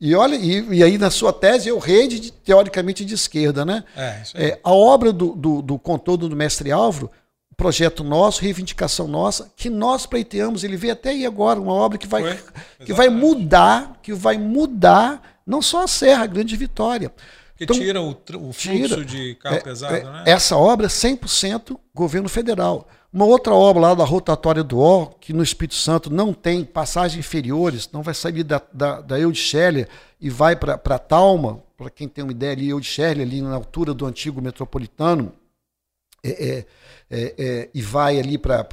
E 0.00 0.14
olha, 0.14 0.36
e, 0.36 0.76
e 0.76 0.82
aí 0.82 0.98
na 0.98 1.10
sua 1.10 1.32
tese 1.32 1.68
eu 1.68 1.78
rede 1.78 2.20
de, 2.20 2.30
teoricamente 2.30 3.04
de 3.04 3.14
esquerda, 3.14 3.64
né? 3.64 3.82
É, 3.96 4.22
é, 4.34 4.60
a 4.62 4.72
obra 4.72 5.10
do, 5.12 5.34
do, 5.34 5.62
do 5.62 5.78
contorno 5.78 6.28
do 6.28 6.36
mestre 6.36 6.70
Álvaro 6.70 7.10
projeto 7.56 8.04
nosso, 8.04 8.42
reivindicação 8.42 9.08
nossa, 9.08 9.50
que 9.56 9.70
nós 9.70 10.04
pleiteamos, 10.04 10.62
ele 10.62 10.76
veio 10.76 10.92
até 10.92 11.10
aí 11.10 11.24
agora, 11.24 11.58
uma 11.58 11.72
obra 11.72 11.96
que 11.96 12.06
vai, 12.06 12.38
que 12.84 12.92
vai 12.92 13.08
mudar, 13.08 13.98
que 14.02 14.12
vai 14.12 14.36
mudar 14.36 15.35
não 15.46 15.62
só 15.62 15.84
a 15.84 15.88
Serra, 15.88 16.24
a 16.24 16.26
Grande 16.26 16.56
Vitória. 16.56 17.12
Que 17.56 17.64
então, 17.64 17.78
tira 17.78 18.02
o, 18.02 18.10
o 18.10 18.52
fluxo 18.52 18.58
tira, 18.58 19.04
de 19.04 19.34
carro 19.36 19.56
é, 19.56 19.60
pesado, 19.60 19.94
é, 19.94 20.04
né? 20.04 20.24
Essa 20.26 20.56
obra 20.56 20.86
é 20.86 20.88
100% 20.90 21.78
governo 21.94 22.28
federal. 22.28 22.86
Uma 23.10 23.24
outra 23.24 23.54
obra 23.54 23.80
lá 23.80 23.94
da 23.94 24.04
rotatória 24.04 24.62
do 24.62 24.78
Ó, 24.78 25.06
que 25.06 25.32
no 25.32 25.42
Espírito 25.42 25.74
Santo 25.74 26.10
não 26.10 26.34
tem 26.34 26.64
passagens 26.64 27.18
inferiores, 27.18 27.88
não 27.90 28.02
vai 28.02 28.12
sair 28.12 28.42
da, 28.42 28.60
da, 28.72 29.00
da 29.00 29.18
Eudichélia 29.18 29.88
e 30.20 30.28
vai 30.28 30.54
para 30.54 30.98
Talma, 30.98 31.62
para 31.78 31.88
quem 31.88 32.08
tem 32.08 32.24
uma 32.24 32.32
ideia 32.32 32.52
ali, 32.52 32.68
Eudichélia, 32.68 33.24
ali 33.24 33.40
na 33.40 33.54
altura 33.54 33.94
do 33.94 34.04
antigo 34.04 34.42
metropolitano, 34.42 35.32
é, 36.22 36.58
é 36.58 36.66
é, 37.10 37.34
é, 37.38 37.70
e 37.72 37.80
vai 37.80 38.18
ali 38.18 38.36
para 38.36 38.66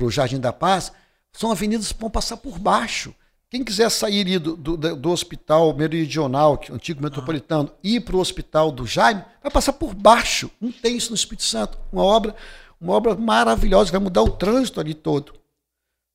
o 0.00 0.10
Jardim 0.10 0.38
da 0.38 0.52
Paz, 0.52 0.92
são 1.32 1.50
avenidas 1.50 1.92
que 1.92 2.00
vão 2.00 2.10
passar 2.10 2.36
por 2.36 2.58
baixo. 2.58 3.14
Quem 3.54 3.62
quiser 3.62 3.88
sair 3.88 4.40
do, 4.40 4.56
do, 4.56 4.76
do 4.96 5.10
hospital 5.12 5.72
meridional, 5.74 6.58
que 6.58 6.72
é 6.72 6.72
o 6.72 6.74
antigo 6.74 7.00
metropolitano, 7.00 7.70
ah. 7.72 7.78
e 7.84 7.94
ir 7.94 8.00
para 8.00 8.16
o 8.16 8.18
hospital 8.18 8.72
do 8.72 8.84
Jaime, 8.84 9.22
vai 9.40 9.48
passar 9.48 9.74
por 9.74 9.94
baixo. 9.94 10.50
Não 10.60 10.72
tem 10.72 10.96
isso 10.96 11.10
no 11.10 11.14
Espírito 11.14 11.44
Santo. 11.44 11.78
Uma 11.92 12.02
obra, 12.02 12.34
uma 12.80 12.94
obra 12.94 13.14
maravilhosa, 13.14 13.92
vai 13.92 14.00
mudar 14.00 14.22
o 14.22 14.30
trânsito 14.30 14.80
ali 14.80 14.92
todo. 14.92 15.34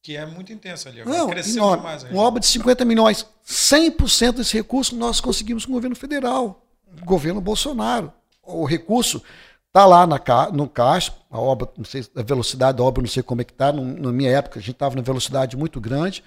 Que 0.04 0.18
é 0.18 0.26
muito 0.26 0.52
intensa 0.52 0.90
ali. 0.90 1.02
Não, 1.06 1.30
cresceu 1.30 1.64
enorme. 1.64 1.78
demais. 1.78 2.04
Uma 2.04 2.24
obra 2.24 2.42
de 2.42 2.48
50 2.48 2.84
milhões. 2.84 3.26
100% 3.48 4.34
desse 4.34 4.58
recurso 4.58 4.94
nós 4.98 5.22
conseguimos 5.22 5.66
com 5.66 5.72
o 5.72 5.76
governo 5.76 5.96
federal, 5.96 6.66
o 7.02 7.06
governo 7.06 7.40
Bolsonaro. 7.40 8.12
O 8.44 8.66
recurso 8.66 9.24
Está 9.70 9.86
lá 9.86 10.06
na, 10.08 10.20
no 10.52 10.68
caixa, 10.68 11.14
a 11.30 11.40
obra, 11.40 11.70
não 11.78 11.86
sei, 11.86 12.04
a 12.16 12.24
velocidade 12.24 12.80
da 12.80 12.84
obra, 12.84 13.04
não 13.04 13.08
sei 13.08 13.22
como 13.22 13.40
é 13.40 13.44
que 13.44 13.52
está. 13.52 13.72
Na 13.72 14.12
minha 14.12 14.32
época, 14.32 14.58
a 14.58 14.62
gente 14.62 14.72
estava 14.72 14.96
na 14.96 15.02
velocidade 15.04 15.56
muito 15.56 15.80
grande. 15.80 16.24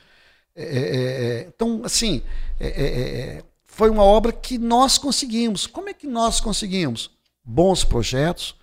É, 0.55 0.63
é, 0.63 0.79
é, 0.79 1.41
é 1.41 1.49
então, 1.55 1.83
assim, 1.85 2.23
foi 3.65 3.91
uma 3.91 4.05
obra 4.05 4.33
que 4.33 4.59
nós 4.59 4.99
conseguimos. 4.99 5.67
Como 5.67 5.89
é 5.89 5.95
que 5.95 6.07
nós 6.07 6.41
conseguimos? 6.41 7.11
Bons 7.45 7.85
projetos, 7.85 8.55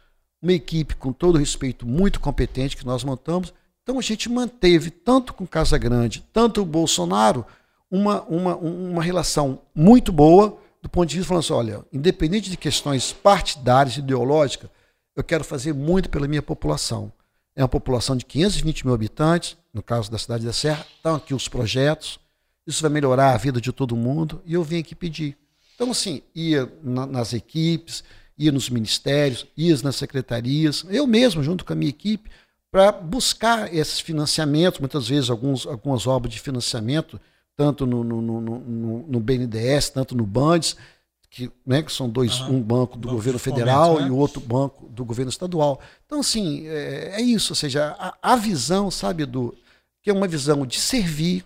uma 0.41 0.53
equipe 0.53 0.95
com 0.95 1.11
todo 1.11 1.37
respeito 1.37 1.85
muito 1.87 2.19
competente 2.19 2.77
que 2.77 2.85
nós 2.85 3.03
montamos. 3.03 3.53
Então 3.83 3.97
a 3.97 4.01
gente 4.01 4.29
manteve, 4.29 4.91
tanto 4.91 5.33
com 5.33 5.47
Casa 5.47 5.77
Grande, 5.77 6.23
tanto 6.31 6.61
o 6.61 6.65
Bolsonaro, 6.65 7.45
uma, 7.89 8.21
uma, 8.23 8.55
uma 8.55 9.03
relação 9.03 9.61
muito 9.73 10.11
boa 10.11 10.59
do 10.81 10.87
ponto 10.87 11.09
de 11.09 11.17
vista 11.17 11.27
falando 11.27 11.43
assim, 11.43 11.53
olha, 11.53 11.85
independente 11.91 12.49
de 12.49 12.57
questões 12.57 13.11
partidárias, 13.11 13.97
ideológicas, 13.97 14.69
eu 15.15 15.23
quero 15.23 15.43
fazer 15.43 15.73
muito 15.73 16.09
pela 16.09 16.27
minha 16.27 16.41
população. 16.41 17.11
É 17.59 17.61
uma 17.61 17.67
população 17.67 18.15
de 18.15 18.23
520 18.23 18.85
mil 18.85 18.95
habitantes, 18.95 19.57
no 19.73 19.83
caso 19.83 20.09
da 20.09 20.17
cidade 20.17 20.45
da 20.45 20.53
Serra, 20.53 20.87
estão 20.95 21.15
aqui 21.15 21.33
os 21.33 21.49
projetos, 21.49 22.17
isso 22.65 22.81
vai 22.81 22.89
melhorar 22.89 23.33
a 23.33 23.37
vida 23.37 23.59
de 23.59 23.73
todo 23.73 23.97
mundo, 23.97 24.41
e 24.45 24.53
eu 24.53 24.63
vim 24.63 24.79
aqui 24.79 24.95
pedir. 24.95 25.35
Então, 25.75 25.91
assim, 25.91 26.21
ia 26.33 26.71
na, 26.81 27.05
nas 27.05 27.33
equipes, 27.33 28.01
ia 28.37 28.49
nos 28.49 28.69
ministérios, 28.69 29.45
ia 29.57 29.77
nas 29.83 29.97
secretarias, 29.97 30.85
eu 30.89 31.05
mesmo, 31.05 31.43
junto 31.43 31.65
com 31.65 31.73
a 31.73 31.75
minha 31.75 31.89
equipe, 31.89 32.29
para 32.71 32.93
buscar 32.93 33.73
esses 33.75 33.99
financiamentos, 33.99 34.79
muitas 34.79 35.09
vezes 35.09 35.29
alguns, 35.29 35.67
algumas 35.67 36.07
obras 36.07 36.33
de 36.33 36.39
financiamento 36.39 37.19
tanto 37.57 37.85
no, 37.85 38.05
no, 38.05 38.21
no, 38.21 38.39
no, 38.39 39.05
no 39.05 39.19
BNDES, 39.19 39.89
tanto 39.89 40.15
no 40.15 40.25
Bandes, 40.25 40.77
que, 41.29 41.51
né, 41.65 41.83
que 41.83 41.91
são 41.91 42.09
dois, 42.09 42.39
uhum. 42.41 42.57
um 42.57 42.61
banco 42.61 42.97
do 42.97 43.07
banco 43.07 43.15
governo 43.15 43.39
federal 43.39 43.93
momentos, 43.93 44.03
né? 44.03 44.07
e 44.09 44.11
o 44.11 44.17
outro 44.17 44.41
banco 44.41 44.87
do 44.89 45.05
governo 45.05 45.29
estadual. 45.29 45.79
Então, 46.05 46.21
assim, 46.21 46.67
é, 46.67 47.13
é 47.17 47.21
isso, 47.21 47.51
ou 47.53 47.55
seja, 47.55 47.95
a, 47.99 48.15
a, 48.21 48.35
visão, 48.35 48.89
sabe, 48.89 49.25
do 49.25 49.55
que 50.01 50.09
é 50.09 50.13
uma 50.13 50.27
visão 50.27 50.65
de 50.65 50.79
servir, 50.79 51.45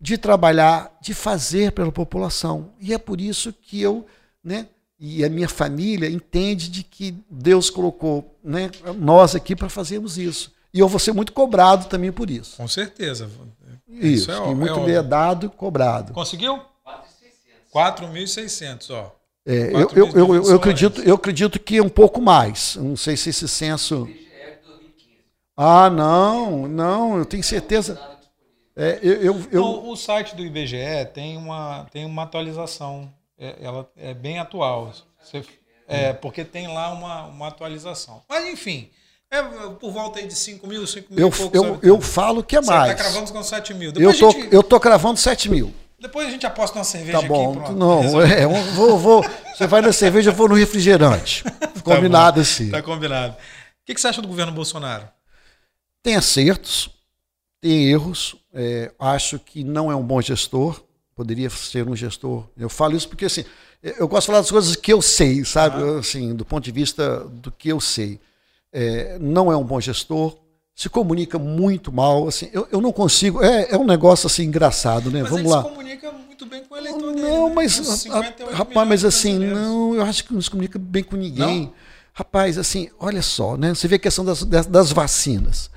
de 0.00 0.16
trabalhar, 0.16 0.96
de 1.00 1.12
fazer 1.12 1.72
pela 1.72 1.92
população. 1.92 2.70
E 2.80 2.94
é 2.94 2.98
por 2.98 3.20
isso 3.20 3.52
que 3.52 3.80
eu, 3.80 4.06
né, 4.42 4.66
e 4.98 5.24
a 5.24 5.28
minha 5.28 5.48
família 5.48 6.08
entende 6.08 6.68
de 6.68 6.82
que 6.82 7.14
Deus 7.30 7.70
colocou 7.70 8.36
né, 8.42 8.70
nós 8.96 9.34
aqui 9.34 9.54
para 9.54 9.68
fazermos 9.68 10.16
isso. 10.16 10.52
E 10.72 10.80
eu 10.80 10.88
vou 10.88 10.98
ser 10.98 11.12
muito 11.12 11.32
cobrado 11.32 11.86
também 11.86 12.10
por 12.10 12.30
isso. 12.30 12.56
Com 12.56 12.68
certeza. 12.68 13.30
Isso, 13.88 14.30
isso 14.30 14.32
é, 14.32 14.54
muito 14.54 14.80
é 14.80 15.02
dado 15.02 15.46
e 15.46 15.48
cobrado. 15.48 16.12
Conseguiu? 16.12 16.60
4.600, 17.72 18.90
ó. 18.90 19.17
É, 19.50 19.70
eu, 19.72 19.90
eu, 19.94 20.10
eu, 20.12 20.44
eu, 20.50 20.56
acredito, 20.56 21.00
eu 21.00 21.14
acredito 21.14 21.58
que 21.58 21.78
é 21.78 21.82
um 21.82 21.88
pouco 21.88 22.20
mais. 22.20 22.76
Não 22.76 22.94
sei 22.94 23.16
se 23.16 23.30
esse 23.30 23.48
censo. 23.48 24.06
Ah, 25.56 25.88
não, 25.88 26.68
não, 26.68 27.16
eu 27.16 27.24
tenho 27.24 27.42
certeza. 27.42 27.98
É, 28.76 28.98
eu, 29.02 29.22
eu, 29.22 29.42
eu... 29.50 29.88
o 29.88 29.96
site 29.96 30.36
do 30.36 30.44
IBGE 30.44 30.76
tem 31.14 31.38
uma, 31.38 31.86
tem 31.90 32.04
uma 32.04 32.24
atualização. 32.24 33.10
É, 33.38 33.56
ela 33.62 33.90
é 33.96 34.12
bem 34.12 34.38
atual. 34.38 34.92
Você, 35.18 35.42
é, 35.88 36.12
porque 36.12 36.44
tem 36.44 36.68
lá 36.68 36.92
uma, 36.92 37.24
uma 37.28 37.48
atualização. 37.48 38.22
Mas, 38.28 38.46
enfim, 38.46 38.90
é 39.30 39.42
por 39.80 39.90
volta 39.90 40.18
aí 40.18 40.26
de 40.26 40.34
5 40.34 40.66
mil, 40.66 40.86
5 40.86 41.14
mil 41.14 41.24
eu, 41.24 41.30
poucos, 41.30 41.58
eu, 41.58 41.78
eu 41.82 42.00
falo 42.02 42.44
que 42.44 42.54
é 42.54 42.60
tá 42.60 42.66
mais. 42.66 42.84
Você 42.84 42.92
está 42.92 43.04
cravando 43.04 43.32
com 43.32 43.42
7 43.42 43.72
mil. 43.72 43.92
Depois 43.92 44.20
eu 44.20 44.28
tô, 44.28 44.38
gente... 44.38 44.54
eu 44.54 44.62
tô 44.62 44.78
cravando 44.78 45.18
7 45.18 45.48
mil. 45.48 45.72
Depois 46.00 46.28
a 46.28 46.30
gente 46.30 46.46
aposta 46.46 46.78
uma 46.78 46.84
cerveja 46.84 47.20
tá 47.20 47.26
bom, 47.26 47.58
aqui. 47.60 47.72
Não, 47.72 48.22
é, 48.22 48.46
vou, 48.46 48.98
vou, 48.98 49.24
você 49.52 49.66
vai 49.66 49.80
na 49.80 49.92
cerveja, 49.92 50.30
eu 50.30 50.34
vou 50.34 50.48
no 50.48 50.54
refrigerante. 50.54 51.44
Tá 51.78 51.94
combinado 51.94 52.34
tá 52.34 52.42
assim. 52.42 52.70
Tá 52.70 52.82
combinado. 52.82 53.32
O 53.32 53.36
que, 53.86 53.94
que 53.94 54.00
você 54.00 54.08
acha 54.08 54.20
do 54.20 54.28
governo 54.28 54.52
Bolsonaro? 54.52 55.08
Tem 56.02 56.16
acertos, 56.16 56.90
tem 57.62 57.88
erros. 57.90 58.36
É, 58.52 58.92
acho 58.98 59.38
que 59.38 59.64
não 59.64 59.90
é 59.90 59.96
um 59.96 60.02
bom 60.02 60.20
gestor. 60.20 60.82
Poderia 61.14 61.48
ser 61.48 61.88
um 61.88 61.96
gestor. 61.96 62.44
Eu 62.58 62.68
falo 62.68 62.94
isso 62.94 63.08
porque 63.08 63.24
assim, 63.24 63.42
eu 63.82 64.06
gosto 64.06 64.22
de 64.22 64.26
falar 64.26 64.40
das 64.40 64.50
coisas 64.50 64.76
que 64.76 64.92
eu 64.92 65.00
sei, 65.00 65.44
sabe? 65.46 65.82
Ah. 65.82 66.00
Assim, 66.00 66.34
do 66.34 66.44
ponto 66.44 66.62
de 66.62 66.72
vista 66.72 67.20
do 67.20 67.50
que 67.50 67.70
eu 67.70 67.80
sei. 67.80 68.20
É, 68.70 69.18
não 69.18 69.50
é 69.50 69.56
um 69.56 69.64
bom 69.64 69.80
gestor 69.80 70.36
se 70.78 70.88
comunica 70.88 71.40
muito 71.40 71.90
mal. 71.90 72.28
Assim, 72.28 72.48
eu, 72.52 72.68
eu 72.70 72.80
não 72.80 72.92
consigo. 72.92 73.42
É, 73.42 73.72
é 73.72 73.76
um 73.76 73.84
negócio 73.84 74.28
assim 74.28 74.44
engraçado, 74.44 75.10
né? 75.10 75.22
Mas 75.22 75.30
Vamos 75.30 75.50
lá. 75.50 75.64
se 75.64 75.68
comunica 75.70 76.12
muito 76.12 76.46
bem 76.46 76.64
com 76.64 76.74
o 76.76 76.78
eleitor 76.78 77.02
não, 77.02 77.14
dele. 77.14 77.26
Não, 77.26 77.48
né? 77.48 77.54
mas 77.56 78.06
a, 78.06 78.20
rapaz, 78.54 78.88
mas 78.88 79.04
assim, 79.04 79.40
não, 79.40 79.96
eu 79.96 80.02
acho 80.02 80.24
que 80.24 80.32
não 80.32 80.40
se 80.40 80.48
comunica 80.48 80.78
bem 80.78 81.02
com 81.02 81.16
ninguém. 81.16 81.62
Não? 81.62 81.74
Rapaz, 82.12 82.56
assim, 82.58 82.88
olha 83.00 83.22
só, 83.22 83.56
né? 83.56 83.74
Você 83.74 83.88
vê 83.88 83.96
a 83.96 83.98
questão 83.98 84.24
das, 84.24 84.44
das, 84.44 84.66
das 84.66 84.92
vacinas, 84.92 85.68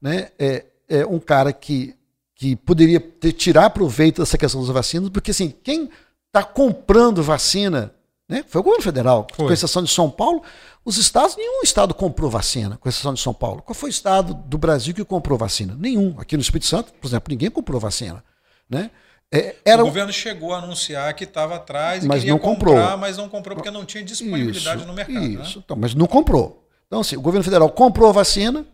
né? 0.00 0.28
É, 0.38 0.64
é 0.88 1.04
um 1.04 1.18
cara 1.18 1.52
que 1.52 1.96
que 2.36 2.54
poderia 2.56 3.00
ter, 3.00 3.32
tirar 3.32 3.70
proveito 3.70 4.20
dessa 4.20 4.36
questão 4.36 4.60
das 4.60 4.70
vacinas, 4.70 5.08
porque 5.08 5.30
assim, 5.30 5.52
quem 5.62 5.88
está 6.26 6.44
comprando 6.44 7.22
vacina 7.22 7.92
né, 8.28 8.44
foi 8.46 8.60
o 8.60 8.64
governo 8.64 8.82
federal, 8.82 9.26
foi. 9.34 9.46
com 9.46 9.52
exceção 9.52 9.82
de 9.82 9.90
São 9.90 10.10
Paulo. 10.10 10.42
Os 10.84 10.98
estados, 10.98 11.36
nenhum 11.36 11.62
estado 11.62 11.94
comprou 11.94 12.30
vacina, 12.30 12.76
com 12.76 12.88
exceção 12.88 13.14
de 13.14 13.20
São 13.20 13.32
Paulo. 13.32 13.62
Qual 13.62 13.74
foi 13.74 13.88
o 13.88 13.90
estado 13.90 14.34
do 14.34 14.58
Brasil 14.58 14.94
que 14.94 15.04
comprou 15.04 15.38
vacina? 15.38 15.74
Nenhum. 15.78 16.14
Aqui 16.18 16.36
no 16.36 16.42
Espírito 16.42 16.66
Santo, 16.66 16.92
por 16.92 17.06
exemplo, 17.06 17.30
ninguém 17.30 17.50
comprou 17.50 17.80
vacina. 17.80 18.22
Né? 18.68 18.90
É, 19.32 19.56
era... 19.64 19.82
O 19.82 19.86
governo 19.86 20.12
chegou 20.12 20.54
a 20.54 20.58
anunciar 20.58 21.12
que 21.14 21.24
estava 21.24 21.56
atrás 21.56 22.04
e 22.04 22.08
mas 22.08 22.22
não 22.24 22.38
comprou. 22.38 22.74
comprar, 22.74 22.96
mas 22.96 23.16
não 23.16 23.28
comprou 23.28 23.56
porque 23.56 23.70
não 23.70 23.84
tinha 23.84 24.04
disponibilidade 24.04 24.78
isso, 24.78 24.86
no 24.86 24.94
mercado. 24.94 25.20
Né? 25.20 25.42
Isso, 25.42 25.58
né? 25.58 25.62
então, 25.64 25.76
mas 25.76 25.94
não 25.94 26.06
comprou. 26.06 26.66
Então, 26.86 27.00
assim, 27.00 27.16
o 27.16 27.20
governo 27.20 27.42
federal 27.42 27.68
comprou 27.70 28.08
a 28.08 28.12
vacina, 28.12 28.64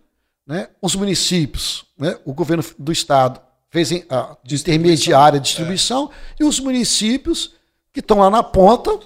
né? 0.46 0.68
os 0.82 0.94
municípios, 0.94 1.86
né? 1.96 2.18
o 2.24 2.34
governo 2.34 2.64
do 2.78 2.92
estado 2.92 3.40
fez 3.70 3.90
a 4.10 4.36
intermediária 4.50 5.38
a 5.38 5.40
distribuição, 5.40 6.10
é. 6.12 6.42
e 6.42 6.44
os 6.44 6.58
municípios 6.58 7.54
que 7.92 8.00
estão 8.00 8.18
lá 8.18 8.28
na 8.28 8.42
ponta 8.42 8.98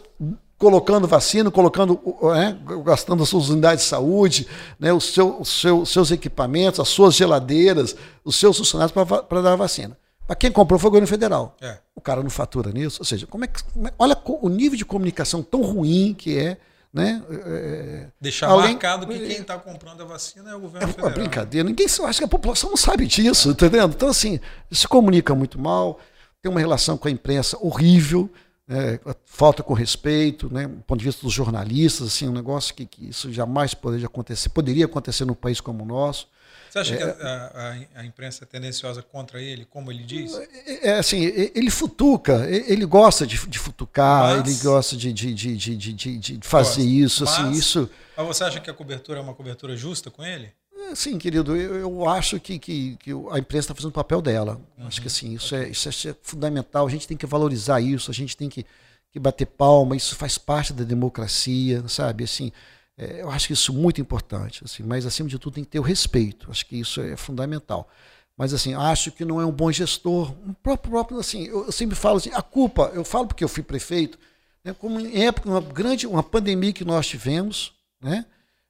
colocando 0.59 1.07
vacina, 1.07 1.51
colocando, 1.51 2.01
é, 2.35 2.57
gastando 2.83 3.23
as 3.23 3.29
suas 3.29 3.49
unidades 3.49 3.85
de 3.85 3.91
saúde, 3.91 4.47
né, 4.79 4.93
os 4.93 5.13
seu, 5.13 5.45
seu, 5.45 5.85
seus 5.85 6.11
equipamentos, 6.11 6.81
as 6.81 6.89
suas 6.89 7.15
geladeiras, 7.15 7.97
os 8.25 8.37
seus 8.37 8.57
funcionários 8.57 8.93
para 8.93 9.43
dar 9.43 9.53
a 9.53 9.57
vacina. 9.57 9.97
Para 10.27 10.37
quem 10.37 10.51
comprou 10.51 10.79
foi 10.79 10.89
o 10.89 10.91
governo 10.91 11.07
federal. 11.07 11.55
É. 11.61 11.79
O 11.95 12.01
cara 12.01 12.23
não 12.23 12.31
fatura 12.31 12.71
nisso. 12.71 13.01
Ou 13.01 13.05
seja, 13.05 13.27
como 13.27 13.45
é 13.45 13.49
que, 13.49 13.61
é, 13.61 13.93
olha 13.99 14.17
o 14.25 14.49
nível 14.49 14.79
de 14.79 14.85
comunicação 14.85 15.43
tão 15.43 15.61
ruim 15.63 16.15
que 16.17 16.39
é. 16.39 16.57
Né? 16.93 17.21
É, 17.29 18.07
Deixar 18.21 18.49
marcado 18.57 19.07
que 19.09 19.19
quem 19.19 19.39
está 19.39 19.59
comprando 19.59 20.03
a 20.03 20.05
vacina 20.05 20.53
é 20.53 20.55
o 20.55 20.61
governo 20.61 20.89
é 20.89 20.93
federal. 20.93 21.11
É 21.11 21.15
brincadeira. 21.15 21.69
Ninguém 21.69 21.87
acha 21.87 22.19
que 22.21 22.25
a 22.25 22.29
população 22.29 22.71
não 22.71 22.77
sabe 22.77 23.05
disso, 23.05 23.51
entendendo? 23.51 23.93
Então, 23.95 24.09
assim, 24.09 24.39
se 24.71 24.87
comunica 24.87 25.35
muito 25.35 25.61
mal, 25.61 25.99
tem 26.41 26.49
uma 26.49 26.61
relação 26.61 26.97
com 26.97 27.09
a 27.09 27.11
imprensa 27.11 27.59
horrível 27.61 28.31
é, 28.69 28.99
falta 29.25 29.63
com 29.63 29.75
respeito, 29.75 30.53
né, 30.53 30.67
do 30.67 30.83
ponto 30.83 30.99
de 30.99 31.05
vista 31.05 31.23
dos 31.23 31.33
jornalistas, 31.33 32.07
assim, 32.09 32.29
um 32.29 32.33
negócio 32.33 32.75
que, 32.75 32.87
que 32.87 33.09
isso 33.09 33.33
jamais 33.33 33.75
poderia 33.75 34.07
acontecer, 34.07 34.49
poderia 34.49 34.87
acontecer 34.87 35.25
num 35.25 35.35
país 35.35 35.61
como 35.61 35.83
o 35.83 35.87
nosso. 35.87 36.29
Você 36.71 36.79
acha 36.81 36.95
é, 36.95 36.97
que 36.97 37.03
a, 37.05 37.87
a, 37.95 38.01
a, 38.01 38.05
imprensa 38.05 38.43
é 38.43 38.47
tendenciosa 38.47 39.01
contra 39.01 39.41
ele, 39.41 39.65
como 39.65 39.93
ele 39.93 40.03
diz? 40.03 40.35
É, 40.35 40.89
é 40.89 40.99
assim, 40.99 41.21
ele 41.55 41.71
futuca, 41.71 42.49
ele 42.49 42.85
gosta 42.85 43.25
de, 43.25 43.47
de 43.47 43.59
futucar, 43.61 44.39
mas, 44.39 44.49
ele 44.49 44.63
gosta 44.65 44.97
de, 44.97 45.13
de, 45.13 45.33
de, 45.35 45.57
de, 45.57 46.19
de, 46.19 46.39
fazer 46.43 46.83
gosta. 46.83 46.83
isso, 46.83 47.25
assim, 47.25 47.43
mas, 47.43 47.59
isso. 47.59 47.91
Mas 48.17 48.27
você 48.27 48.43
acha 48.43 48.61
que 48.61 48.69
a 48.69 48.75
cobertura 48.75 49.21
é 49.21 49.23
uma 49.23 49.35
cobertura 49.35 49.77
justa 49.77 50.11
com 50.11 50.25
ele? 50.25 50.53
Sim, 50.95 51.19
querido, 51.19 51.57
eu, 51.57 51.77
eu 51.77 52.09
acho 52.09 52.39
que, 52.41 52.59
que, 52.59 52.97
que, 52.97 53.11
a 53.31 53.39
imprensa 53.39 53.67
está 53.67 53.75
fazendo 53.75 53.91
o 53.91 53.95
papel 53.95 54.21
dela. 54.21 54.61
Uhum. 54.79 54.87
Acho 54.87 55.01
que 55.01 55.07
assim, 55.07 55.35
isso 55.35 55.55
é, 55.55 55.69
isso 55.69 55.89
é 56.09 56.15
fundamental. 56.23 56.87
A 56.87 56.91
gente 56.91 57.07
tem 57.07 57.17
que 57.17 57.27
valorizar 57.27 57.81
isso, 57.81 58.11
a 58.11 58.15
gente 58.15 58.37
tem 58.37 58.49
que, 58.49 58.65
que 59.11 59.19
bater 59.19 59.47
palma, 59.47 59.97
isso 59.97 60.17
faz 60.17 60.39
parte 60.39 60.73
da 60.73 60.85
democracia, 60.85 61.87
sabe? 61.89 62.25
Assim, 62.25 62.53
é, 62.97 63.23
eu 63.23 63.31
acho 63.31 63.47
que 63.47 63.53
isso 63.53 63.73
é 63.73 63.75
muito 63.75 64.01
importante. 64.01 64.63
Assim, 64.65 64.83
mas, 64.83 65.07
acima 65.07 65.29
de 65.29 65.39
tudo, 65.39 65.55
tem 65.55 65.65
que 65.65 65.71
ter 65.71 65.79
o 65.79 65.83
respeito. 65.83 66.51
Acho 66.51 66.67
que 66.67 66.77
isso 66.77 67.01
é 67.01 67.17
fundamental. 67.17 67.89
Mas, 68.37 68.53
assim, 68.53 68.75
acho 68.75 69.13
que 69.13 69.25
não 69.25 69.41
é 69.41 69.47
um 69.47 69.53
bom 69.53 69.71
gestor. 69.71 70.33
Um 70.47 70.53
próprio, 70.53 70.91
próprio 70.91 71.19
assim, 71.19 71.45
eu, 71.45 71.67
eu 71.67 71.73
sempre 71.73 71.95
falo 71.95 72.17
assim, 72.17 72.31
a 72.33 72.43
culpa, 72.43 72.91
eu 72.95 73.05
falo 73.05 73.27
porque 73.27 73.45
eu 73.45 73.49
fui 73.49 73.63
prefeito, 73.63 74.19
né, 74.65 74.75
como 74.75 74.99
em 74.99 75.25
época, 75.25 75.49
uma 75.49 75.61
grande, 75.61 76.07
uma 76.07 76.23
pandemia 76.23 76.73
que 76.73 76.85
nós 76.85 77.07
tivemos, 77.07 77.73
né? 78.01 78.27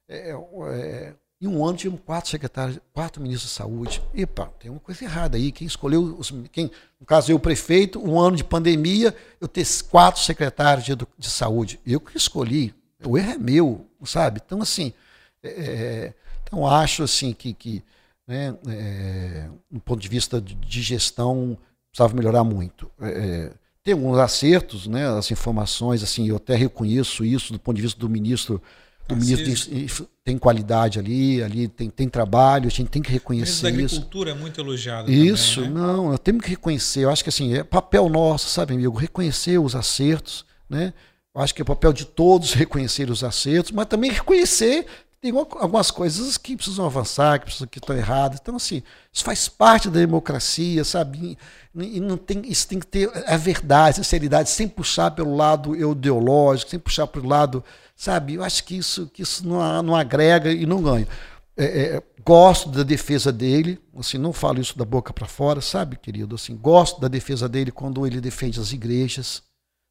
É, 0.07 0.31
é, 0.31 1.13
em 1.45 1.47
um 1.47 1.65
ano 1.65 1.77
tivemos 1.77 2.01
quatro 2.05 2.29
secretários, 2.29 2.79
quatro 2.91 3.21
ministros 3.21 3.51
de 3.51 3.55
saúde. 3.55 4.01
Epa, 4.13 4.51
tem 4.59 4.71
uma 4.71 4.79
coisa 4.79 5.03
errada 5.03 5.37
aí. 5.37 5.51
Quem 5.51 5.67
escolheu, 5.67 6.15
os, 6.17 6.33
quem, 6.51 6.71
no 6.99 7.05
caso 7.05 7.31
eu, 7.31 7.39
prefeito, 7.39 7.99
um 7.99 8.19
ano 8.19 8.35
de 8.35 8.43
pandemia, 8.43 9.15
eu 9.39 9.47
ter 9.47 9.65
quatro 9.89 10.21
secretários 10.21 10.85
de, 10.85 10.95
de 10.95 11.29
saúde. 11.29 11.79
Eu 11.85 11.99
que 11.99 12.17
escolhi. 12.17 12.73
O 13.05 13.17
erro 13.17 13.31
é 13.31 13.37
meu, 13.37 13.85
sabe? 14.03 14.41
Então, 14.43 14.61
assim, 14.61 14.93
é, 15.43 15.49
é 15.49 16.13
então 16.43 16.67
acho 16.67 17.03
assim 17.03 17.33
que, 17.33 17.53
que 17.53 17.83
né, 18.27 18.55
é, 18.67 19.49
do 19.69 19.79
ponto 19.79 19.99
de 19.99 20.07
vista 20.07 20.39
de, 20.39 20.55
de 20.55 20.81
gestão, 20.81 21.57
precisava 21.91 22.15
melhorar 22.15 22.43
muito. 22.43 22.89
É, 22.99 23.09
é 23.09 23.51
tem 23.83 23.93
alguns 23.93 24.17
acertos, 24.17 24.87
né, 24.87 25.07
as 25.07 25.29
informações, 25.29 26.01
assim, 26.01 26.27
eu 26.27 26.37
até 26.37 26.55
reconheço 26.55 27.23
isso 27.23 27.53
do 27.53 27.59
ponto 27.59 27.75
de 27.75 27.83
vista 27.83 27.99
do 27.99 28.09
ministro 28.09 28.59
o 29.09 29.15
ministro 29.15 30.07
tem, 30.23 30.37
qualidade 30.37 30.97
ali, 30.97 31.43
ali 31.43 31.67
tem, 31.67 31.89
tem 31.89 32.09
trabalho, 32.09 32.67
a 32.67 32.71
gente 32.71 32.89
tem 32.89 33.01
que 33.01 33.11
reconhecer 33.11 33.51
isso. 33.51 33.65
A 33.65 33.69
agricultura 33.69 34.31
é 34.31 34.33
muito 34.33 34.59
elogiada. 34.59 35.11
Isso, 35.11 35.61
também, 35.61 35.73
né? 35.73 35.81
não, 35.81 36.11
eu 36.11 36.17
tenho 36.17 36.39
que 36.39 36.49
reconhecer. 36.49 37.01
Eu 37.01 37.11
acho 37.11 37.23
que 37.23 37.29
assim, 37.29 37.53
é 37.53 37.63
papel 37.63 38.09
nosso, 38.09 38.49
sabe, 38.49 38.73
amigo, 38.73 38.97
reconhecer 38.97 39.59
os 39.59 39.75
acertos, 39.75 40.45
né? 40.69 40.93
Eu 41.35 41.41
acho 41.41 41.53
que 41.53 41.61
é 41.61 41.65
papel 41.65 41.93
de 41.93 42.05
todos 42.05 42.53
reconhecer 42.55 43.09
os 43.09 43.23
acertos, 43.23 43.71
mas 43.71 43.85
também 43.85 44.09
reconhecer 44.11 44.87
tem 45.25 45.35
algumas 45.35 45.89
coisas 45.89 46.37
que 46.37 46.55
precisam 46.55 46.85
avançar, 46.85 47.39
que, 47.39 47.45
precisam, 47.45 47.67
que 47.67 47.79
estão 47.79 47.97
erradas. 47.97 48.39
Então, 48.39 48.57
assim, 48.57 48.83
isso 49.11 49.23
faz 49.23 49.47
parte 49.47 49.89
da 49.89 49.99
democracia, 49.99 50.83
sabe? 50.83 51.35
E 51.75 51.99
não 51.99 52.15
tem, 52.15 52.43
isso 52.45 52.67
tem 52.67 52.79
que 52.79 52.85
ter 52.85 53.09
a 53.25 53.35
verdade, 53.35 53.99
a 53.99 54.03
sinceridade, 54.03 54.51
sem 54.51 54.67
puxar 54.67 55.11
pelo 55.11 55.35
lado 55.35 55.75
ideológico, 55.75 56.69
sem 56.69 56.79
puxar 56.79 57.07
pelo 57.07 57.27
lado 57.27 57.63
Sabe? 57.95 58.33
Eu 58.33 58.43
acho 58.43 58.63
que 58.65 58.75
isso, 58.75 59.07
que 59.07 59.21
isso 59.21 59.47
não, 59.47 59.81
não 59.81 59.95
agrega 59.95 60.51
e 60.51 60.65
não 60.65 60.81
ganha. 60.83 61.07
É, 61.57 61.65
é, 61.95 62.03
gosto 62.23 62.69
da 62.69 62.83
defesa 62.83 63.31
dele, 63.31 63.79
assim, 63.97 64.17
não 64.17 64.33
falo 64.33 64.59
isso 64.59 64.77
da 64.77 64.83
boca 64.83 65.13
para 65.13 65.25
fora, 65.25 65.61
sabe, 65.61 65.95
querido? 65.95 66.35
Assim, 66.35 66.55
gosto 66.57 66.99
da 66.99 67.07
defesa 67.07 67.47
dele 67.47 67.71
quando 67.71 68.05
ele 68.05 68.19
defende 68.19 68.59
as 68.59 68.73
igrejas, 68.73 69.41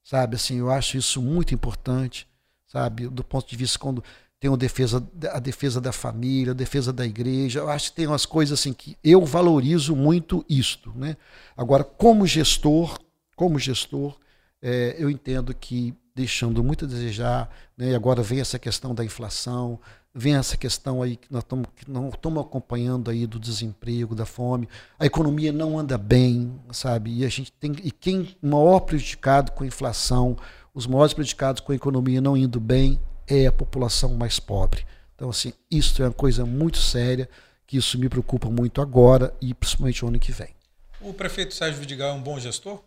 sabe? 0.02 0.36
Assim, 0.36 0.58
eu 0.58 0.70
acho 0.70 0.98
isso 0.98 1.22
muito 1.22 1.54
importante, 1.54 2.28
sabe? 2.66 3.08
Do 3.08 3.24
ponto 3.24 3.48
de 3.48 3.56
vista 3.56 3.78
quando 3.78 4.04
tem 4.38 4.52
a 4.52 4.56
defesa, 4.56 5.02
a 5.32 5.38
defesa 5.40 5.80
da 5.80 5.90
família, 5.90 6.52
a 6.52 6.54
defesa 6.54 6.92
da 6.92 7.06
igreja, 7.06 7.60
eu 7.60 7.70
acho 7.70 7.90
que 7.90 7.96
tem 7.96 8.06
umas 8.06 8.26
coisas 8.26 8.60
assim 8.60 8.74
que 8.74 8.94
eu 9.02 9.24
valorizo 9.24 9.96
muito 9.96 10.44
isto, 10.46 10.92
né? 10.94 11.16
Agora, 11.56 11.82
como 11.82 12.26
gestor, 12.26 12.98
como 13.34 13.58
gestor, 13.58 14.18
é, 14.60 14.96
eu 14.98 15.08
entendo 15.08 15.54
que 15.54 15.94
deixando 16.14 16.62
muito 16.62 16.84
a 16.84 16.88
desejar. 16.88 17.50
Né? 17.76 17.90
E 17.90 17.94
agora 17.94 18.22
vem 18.22 18.40
essa 18.40 18.58
questão 18.58 18.94
da 18.94 19.04
inflação, 19.04 19.80
vem 20.14 20.36
essa 20.36 20.56
questão 20.56 21.02
aí 21.02 21.16
que 21.16 21.30
nós 21.30 21.42
estamos 21.42 21.66
que 21.74 21.90
não 21.90 22.08
estamos 22.08 22.40
acompanhando 22.44 23.10
aí 23.10 23.26
do 23.26 23.40
desemprego, 23.40 24.14
da 24.14 24.24
fome, 24.24 24.68
a 24.98 25.04
economia 25.04 25.52
não 25.52 25.78
anda 25.78 25.98
bem, 25.98 26.54
sabe? 26.70 27.18
E 27.18 27.24
a 27.24 27.28
gente 27.28 27.50
tem 27.50 27.74
e 27.82 27.90
quem 27.90 28.36
maior 28.40 28.80
prejudicado 28.80 29.52
com 29.52 29.64
a 29.64 29.66
inflação, 29.66 30.36
os 30.72 30.86
maiores 30.86 31.12
prejudicados 31.12 31.60
com 31.60 31.72
a 31.72 31.76
economia 31.76 32.20
não 32.20 32.36
indo 32.36 32.60
bem 32.60 33.00
é 33.26 33.46
a 33.46 33.52
população 33.52 34.14
mais 34.14 34.38
pobre. 34.38 34.86
Então 35.16 35.30
assim, 35.30 35.52
isso 35.70 36.00
é 36.02 36.06
uma 36.06 36.12
coisa 36.12 36.46
muito 36.46 36.78
séria, 36.78 37.28
que 37.66 37.76
isso 37.76 37.98
me 37.98 38.08
preocupa 38.08 38.48
muito 38.48 38.80
agora 38.80 39.34
e 39.40 39.52
principalmente 39.52 40.04
o 40.04 40.08
ano 40.08 40.20
que 40.20 40.30
vem. 40.30 40.54
O 41.00 41.12
prefeito 41.12 41.54
Sérgio 41.54 41.80
Vidigal 41.80 42.10
é 42.10 42.12
um 42.12 42.22
bom 42.22 42.38
gestor? 42.38 42.80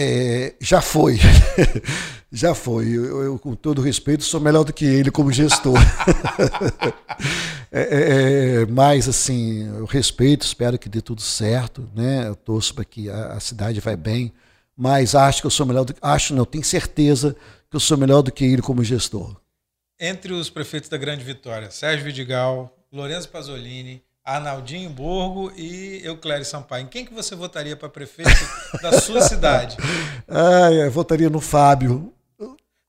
É, 0.00 0.54
já 0.60 0.80
foi. 0.80 1.18
já 2.30 2.54
foi. 2.54 2.86
Eu, 2.86 3.22
eu, 3.24 3.38
com 3.38 3.56
todo 3.56 3.82
respeito, 3.82 4.22
sou 4.22 4.40
melhor 4.40 4.62
do 4.62 4.72
que 4.72 4.84
ele 4.84 5.10
como 5.10 5.32
gestor. 5.32 5.76
é, 7.72 7.80
é, 7.80 8.60
é, 8.62 8.66
mas, 8.66 9.08
assim, 9.08 9.66
eu 9.76 9.84
respeito, 9.86 10.42
espero 10.42 10.78
que 10.78 10.88
dê 10.88 11.00
tudo 11.00 11.20
certo. 11.20 11.90
Né? 11.96 12.28
Eu 12.28 12.36
torço 12.36 12.72
para 12.74 12.84
que 12.84 13.10
a, 13.10 13.32
a, 13.32 13.40
cidade 13.40 13.80
vai 13.80 13.96
bem. 13.96 14.32
Mas 14.76 15.16
acho 15.16 15.40
que 15.40 15.46
eu 15.48 15.50
sou 15.50 15.66
melhor 15.66 15.84
do. 15.84 15.92
Acho, 16.00 16.32
não, 16.32 16.44
tenho 16.44 16.64
certeza 16.64 17.34
que 17.68 17.76
eu 17.76 17.80
sou 17.80 17.98
melhor 17.98 18.22
do 18.22 18.30
que 18.30 18.44
ele 18.44 18.62
como 18.62 18.84
gestor. 18.84 19.34
Entre 19.98 20.32
os 20.32 20.48
prefeitos 20.48 20.88
da 20.88 20.96
Grande 20.96 21.24
Vitória, 21.24 21.72
Sérgio 21.72 22.04
Vidigal, 22.04 22.72
Lourenço 22.92 23.28
Pasolini, 23.28 24.00
Arnaldinho 24.28 24.90
Borgo 24.90 25.50
e 25.56 26.02
Euclério 26.04 26.44
Sampaio. 26.44 26.84
Em 26.84 26.86
quem 26.86 27.02
que 27.02 27.14
você 27.14 27.34
votaria 27.34 27.74
para 27.74 27.88
prefeito 27.88 28.30
da 28.82 29.00
sua 29.00 29.22
cidade? 29.22 29.76
Ah, 30.30 30.70
eu 30.70 30.90
votaria 30.90 31.30
no 31.30 31.40
Fábio. 31.40 32.12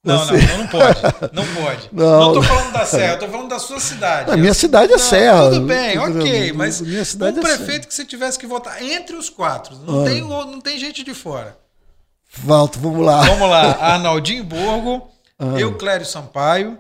Não, 0.04 0.26
não, 0.26 0.58
não, 0.58 0.68
pode. 0.68 1.02
Não 1.32 1.46
pode. 1.56 1.90
Não 1.94 2.28
estou 2.28 2.44
falando 2.44 2.74
da 2.74 2.86
Serra, 2.86 3.14
estou 3.14 3.30
falando 3.30 3.48
da 3.48 3.60
sua 3.60 3.80
cidade. 3.80 4.32
A 4.32 4.36
minha 4.36 4.54
cidade 4.54 4.92
é 4.92 4.98
não, 4.98 5.04
Serra. 5.04 5.50
Tudo 5.52 5.66
bem, 5.66 5.98
ok, 5.98 6.52
mas 6.52 6.82
minha 6.82 7.06
cidade 7.06 7.38
um 7.38 7.40
é 7.40 7.44
prefeito 7.44 7.68
Serra. 7.68 7.88
que 7.88 7.94
você 7.94 8.06
tivesse 8.06 8.38
que 8.38 8.46
votar 8.46 8.84
entre 8.84 9.16
os 9.16 9.30
quatro, 9.30 9.78
não, 9.78 10.02
ah. 10.02 10.06
tem, 10.06 10.22
não 10.22 10.60
tem 10.60 10.78
gente 10.78 11.02
de 11.02 11.14
fora. 11.14 11.58
Volto, 12.30 12.78
vamos 12.78 13.06
lá. 13.06 13.22
Vamos 13.22 13.50
lá. 13.50 13.78
Arnaldinho 13.80 14.44
Borgo, 14.44 15.10
ah. 15.40 15.58
Euclério 15.58 16.06
Sampaio, 16.06 16.78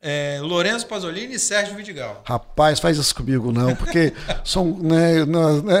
é, 0.00 0.38
Lourenço 0.40 0.86
Pasolini 0.86 1.34
e 1.34 1.38
Sérgio 1.40 1.74
Vidigal. 1.74 2.22
Rapaz, 2.24 2.78
faz 2.78 2.98
isso 2.98 3.12
comigo 3.14 3.50
não, 3.50 3.74
porque 3.74 4.12
são, 4.44 4.78
né, 4.80 5.16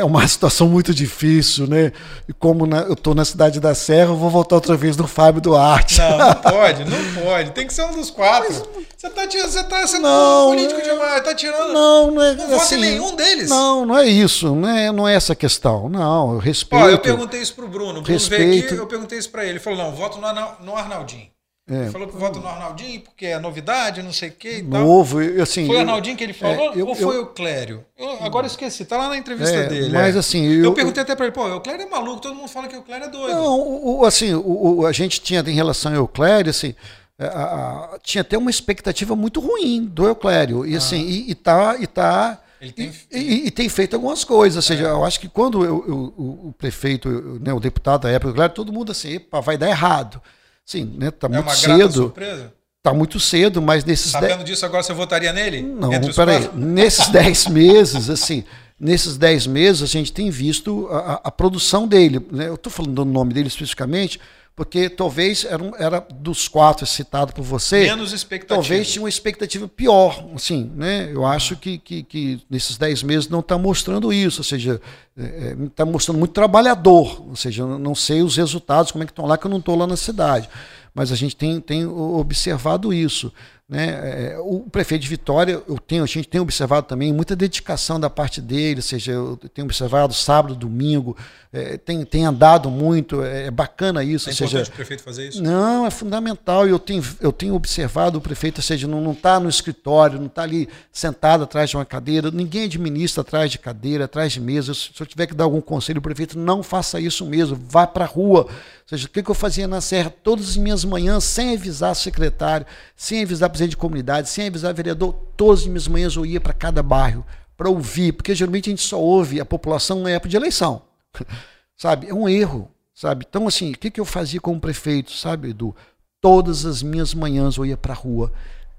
é 0.00 0.04
uma 0.04 0.26
situação 0.28 0.68
muito 0.68 0.92
difícil, 0.92 1.68
né? 1.68 1.92
E 2.28 2.32
como 2.32 2.66
na, 2.66 2.80
eu 2.80 2.94
estou 2.94 3.14
na 3.14 3.24
cidade 3.24 3.60
da 3.60 3.74
Serra, 3.74 4.10
eu 4.10 4.16
vou 4.16 4.28
voltar 4.28 4.56
outra 4.56 4.76
vez 4.76 4.96
no 4.96 5.06
Fábio 5.06 5.40
Duarte. 5.40 5.98
Não, 6.00 6.18
não 6.18 6.34
pode, 6.42 6.84
não 6.84 7.22
pode. 7.22 7.52
Tem 7.52 7.66
que 7.66 7.72
ser 7.72 7.84
um 7.84 7.92
dos 7.92 8.10
quatro. 8.10 8.48
Mas, 8.48 8.86
você 8.96 9.06
está 9.06 9.24
você 9.24 9.64
tá 9.64 9.86
sendo 9.86 10.02
não, 10.02 10.50
político 10.50 10.82
demais, 10.82 11.18
está 11.18 11.34
tirando. 11.34 11.72
Não, 11.72 12.10
não 12.10 12.22
é 12.22 12.34
não 12.34 12.56
assim, 12.56 12.76
nenhum 12.76 13.14
deles. 13.14 13.48
Não, 13.48 13.86
não 13.86 13.96
é 13.96 14.06
isso, 14.06 14.52
não 14.52 14.68
é, 14.68 14.90
não 14.90 15.06
é 15.06 15.14
essa 15.14 15.36
questão. 15.36 15.88
Não, 15.88 16.32
eu 16.32 16.38
respeito. 16.38 16.84
Ó, 16.84 16.88
eu 16.88 16.98
perguntei 16.98 17.40
isso 17.40 17.54
pro 17.54 17.68
Bruno. 17.68 18.00
O 18.00 18.02
Bruno 18.02 18.18
respeito. 18.18 18.44
veio 18.44 18.64
aqui, 18.64 18.74
eu 18.74 18.86
perguntei 18.86 19.18
isso 19.18 19.30
para 19.30 19.42
ele. 19.42 19.52
Ele 19.52 19.60
falou: 19.60 19.78
não, 19.78 19.92
voto 19.92 20.18
no, 20.18 20.66
no 20.66 20.76
Arnaldinho. 20.76 21.28
É. 21.70 21.90
Falou 21.90 22.08
que 22.08 22.16
vota 22.16 22.40
no 22.40 22.48
Arnaldinho 22.48 23.02
porque 23.02 23.26
é 23.26 23.38
novidade, 23.38 24.02
não 24.02 24.12
sei 24.12 24.30
o 24.30 24.32
que 24.32 24.58
e 24.58 24.62
tal. 24.62 24.80
Novo, 24.80 25.18
assim. 25.42 25.66
Foi 25.66 25.76
o 25.76 25.80
Arnaldinho 25.80 26.16
que 26.16 26.24
ele 26.24 26.32
falou 26.32 26.72
é, 26.72 26.80
eu, 26.80 26.86
ou 26.86 26.94
foi 26.94 27.16
eu, 27.16 27.22
o 27.24 27.26
Clério? 27.26 27.84
Eu, 27.98 28.24
agora 28.24 28.46
esqueci, 28.46 28.86
tá 28.86 28.96
lá 28.96 29.10
na 29.10 29.18
entrevista 29.18 29.54
é, 29.54 29.66
dele. 29.66 29.90
Mas 29.92 30.16
é. 30.16 30.18
assim. 30.18 30.44
Eu, 30.46 30.72
perguntei 30.72 31.02
até 31.02 31.14
para 31.14 31.26
ele, 31.26 31.34
pô, 31.34 31.46
o 31.46 31.60
Clério 31.60 31.82
é 31.82 31.88
maluco, 31.88 32.22
todo 32.22 32.34
mundo 32.34 32.48
fala 32.48 32.68
que 32.68 32.76
o 32.76 32.82
Clério 32.82 33.04
é 33.04 33.08
doido. 33.10 33.34
Não, 33.34 33.60
o, 33.60 34.04
assim, 34.06 34.32
o, 34.34 34.86
a 34.86 34.92
gente 34.92 35.20
tinha 35.20 35.40
em 35.40 35.54
relação 35.54 35.94
ao 35.94 36.08
Clério, 36.08 36.48
assim. 36.48 36.74
A, 37.18 37.24
a, 37.26 37.98
tinha 38.02 38.22
até 38.22 38.38
uma 38.38 38.48
expectativa 38.50 39.14
muito 39.14 39.38
ruim 39.38 39.84
do 39.84 40.06
Euclério. 40.06 40.64
E 40.64 40.74
ah. 40.74 40.78
assim, 40.78 41.02
e, 41.02 41.30
e 41.30 41.34
tá. 41.34 41.76
E 41.78 41.86
tá 41.86 42.40
tem... 42.74 42.92
E, 43.10 43.18
e, 43.18 43.46
e, 43.46 43.50
tem 43.50 43.68
feito 43.68 43.94
algumas 43.94 44.24
coisas. 44.24 44.56
Ou 44.56 44.62
seja, 44.62 44.86
é. 44.86 44.90
eu 44.90 45.04
acho 45.04 45.20
que 45.20 45.28
quando 45.28 45.64
eu, 45.64 45.84
eu, 45.86 46.14
o, 46.16 46.48
o, 46.48 46.54
prefeito, 46.56 47.08
né, 47.40 47.52
o 47.52 47.60
deputado 47.60 48.02
da 48.02 48.10
época, 48.10 48.30
Euclério, 48.30 48.54
todo 48.54 48.72
mundo 48.72 48.90
assim, 48.90 49.14
epa, 49.14 49.40
vai 49.40 49.58
dar 49.58 49.68
errado. 49.68 50.20
Sim, 50.68 50.96
né? 50.98 51.10
Tá 51.10 51.28
é 51.28 51.30
muito 51.30 51.56
cedo. 51.56 51.92
Surpresa? 51.92 52.52
Tá 52.82 52.92
muito 52.92 53.18
cedo, 53.18 53.62
mas 53.62 53.86
nesses 53.86 54.12
Sabendo 54.12 54.44
disso, 54.44 54.66
agora 54.66 54.82
você 54.82 54.92
votaria 54.92 55.32
nele? 55.32 55.62
Não, 55.62 55.88
peraí. 56.14 56.46
Nesses 56.54 57.08
10 57.08 57.46
meses, 57.46 58.10
assim, 58.10 58.44
nesses 58.78 59.16
10 59.16 59.46
meses 59.46 59.82
a 59.82 59.86
gente 59.86 60.12
tem 60.12 60.30
visto 60.30 60.86
a, 60.90 61.22
a 61.24 61.30
produção 61.30 61.88
dele. 61.88 62.20
Né? 62.30 62.48
Eu 62.48 62.56
estou 62.56 62.70
falando 62.70 62.98
o 62.98 63.04
nome 63.06 63.32
dele 63.32 63.48
especificamente, 63.48 64.20
porque 64.58 64.90
talvez 64.90 65.44
era, 65.44 65.62
um, 65.62 65.72
era 65.78 66.04
dos 66.12 66.48
quatro 66.48 66.84
citado 66.84 67.32
por 67.32 67.44
você. 67.44 67.82
Menos 67.82 68.12
expectativa. 68.12 68.60
Talvez 68.60 68.90
tinha 68.90 69.00
uma 69.00 69.08
expectativa 69.08 69.68
pior. 69.68 70.28
Assim, 70.34 70.72
né? 70.74 71.08
Eu 71.12 71.24
acho 71.24 71.54
que, 71.54 71.78
que, 71.78 72.02
que 72.02 72.42
nesses 72.50 72.76
10 72.76 73.04
meses 73.04 73.28
não 73.28 73.38
está 73.38 73.56
mostrando 73.56 74.12
isso. 74.12 74.40
Ou 74.40 74.44
seja, 74.44 74.80
está 75.16 75.84
é, 75.84 75.86
é 75.86 75.88
mostrando 75.88 76.18
muito 76.18 76.32
trabalhador. 76.32 77.24
Ou 77.28 77.36
seja, 77.36 77.64
não 77.64 77.94
sei 77.94 78.20
os 78.20 78.36
resultados, 78.36 78.90
como 78.90 79.04
é 79.04 79.06
que 79.06 79.12
estão 79.12 79.26
lá, 79.26 79.38
que 79.38 79.46
eu 79.46 79.50
não 79.50 79.58
estou 79.58 79.76
lá 79.76 79.86
na 79.86 79.96
cidade. 79.96 80.48
Mas 80.92 81.12
a 81.12 81.14
gente 81.14 81.36
tem, 81.36 81.60
tem 81.60 81.86
observado 81.86 82.92
isso. 82.92 83.32
Né? 83.68 84.32
É, 84.32 84.38
o 84.38 84.60
prefeito 84.60 85.02
de 85.02 85.08
Vitória, 85.08 85.62
eu 85.68 85.78
tenho, 85.78 86.02
a 86.02 86.06
gente 86.06 86.26
tem 86.26 86.40
observado 86.40 86.86
também 86.86 87.12
muita 87.12 87.36
dedicação 87.36 88.00
da 88.00 88.08
parte 88.08 88.40
dele, 88.40 88.76
ou 88.76 88.82
seja, 88.82 89.12
eu 89.12 89.36
tenho 89.52 89.66
observado 89.66 90.14
sábado, 90.14 90.54
domingo, 90.54 91.14
é, 91.52 91.76
tem, 91.76 92.02
tem 92.04 92.24
andado 92.24 92.70
muito, 92.70 93.22
é, 93.22 93.46
é 93.46 93.50
bacana 93.50 94.02
isso. 94.02 94.30
É 94.30 94.32
seja, 94.32 94.62
o 94.62 94.70
prefeito 94.70 95.02
fazer 95.02 95.28
isso? 95.28 95.42
Não, 95.42 95.84
é 95.84 95.90
fundamental. 95.90 96.66
Eu 96.66 96.78
tenho, 96.78 97.02
eu 97.20 97.30
tenho 97.30 97.54
observado 97.54 98.16
o 98.16 98.20
prefeito, 98.22 98.56
ou 98.56 98.62
seja, 98.62 98.86
não 98.88 99.12
está 99.12 99.38
no 99.38 99.50
escritório, 99.50 100.18
não 100.18 100.26
está 100.26 100.44
ali 100.44 100.66
sentado 100.90 101.44
atrás 101.44 101.68
de 101.68 101.76
uma 101.76 101.84
cadeira, 101.84 102.30
ninguém 102.30 102.64
administra 102.64 103.20
atrás 103.20 103.50
de 103.50 103.58
cadeira, 103.58 104.06
atrás 104.06 104.32
de 104.32 104.40
mesa. 104.40 104.72
Se 104.72 104.92
eu 104.98 105.06
tiver 105.06 105.26
que 105.26 105.34
dar 105.34 105.44
algum 105.44 105.60
conselho, 105.60 105.98
o 105.98 106.02
prefeito 106.02 106.38
não 106.38 106.62
faça 106.62 106.98
isso 106.98 107.26
mesmo, 107.26 107.58
vá 107.68 107.86
para 107.86 108.04
a 108.04 108.08
rua. 108.08 108.48
Seja, 108.88 109.06
o 109.06 109.10
que, 109.10 109.20
eu 109.20 109.34
fazia 109.34 109.68
na 109.68 109.82
Serra 109.82 110.08
todas 110.08 110.48
as 110.48 110.56
minhas 110.56 110.82
manhãs, 110.82 111.22
sem 111.22 111.52
avisar 111.52 111.94
secretário, 111.94 112.66
sem 112.96 113.22
avisar 113.22 113.50
presidente 113.50 113.72
de 113.72 113.76
comunidade, 113.76 114.30
sem 114.30 114.46
avisar 114.46 114.72
vereador, 114.72 115.12
todas 115.36 115.60
as 115.60 115.66
minhas 115.66 115.86
manhãs 115.86 116.16
eu 116.16 116.24
ia 116.24 116.40
para 116.40 116.54
cada 116.54 116.82
bairro 116.82 117.22
para 117.54 117.68
ouvir, 117.68 118.12
porque 118.12 118.34
geralmente 118.34 118.70
a 118.70 118.72
gente 118.72 118.82
só 118.82 118.98
ouve 118.98 119.40
a 119.40 119.44
população 119.44 120.00
na 120.00 120.08
época 120.08 120.30
de 120.30 120.36
eleição. 120.36 120.80
sabe? 121.76 122.08
É 122.08 122.14
um 122.14 122.26
erro, 122.26 122.70
sabe? 122.94 123.26
Então, 123.28 123.46
assim, 123.46 123.72
o 123.72 123.78
que, 123.78 123.90
que 123.90 124.00
eu 124.00 124.06
fazia 124.06 124.40
como 124.40 124.58
prefeito, 124.58 125.12
sabe, 125.12 125.50
Edu? 125.50 125.76
Todas 126.18 126.64
as 126.64 126.82
minhas 126.82 127.12
manhãs 127.12 127.58
eu 127.58 127.66
ia 127.66 127.76
para 127.76 127.92
a 127.92 127.96
rua. 127.96 128.32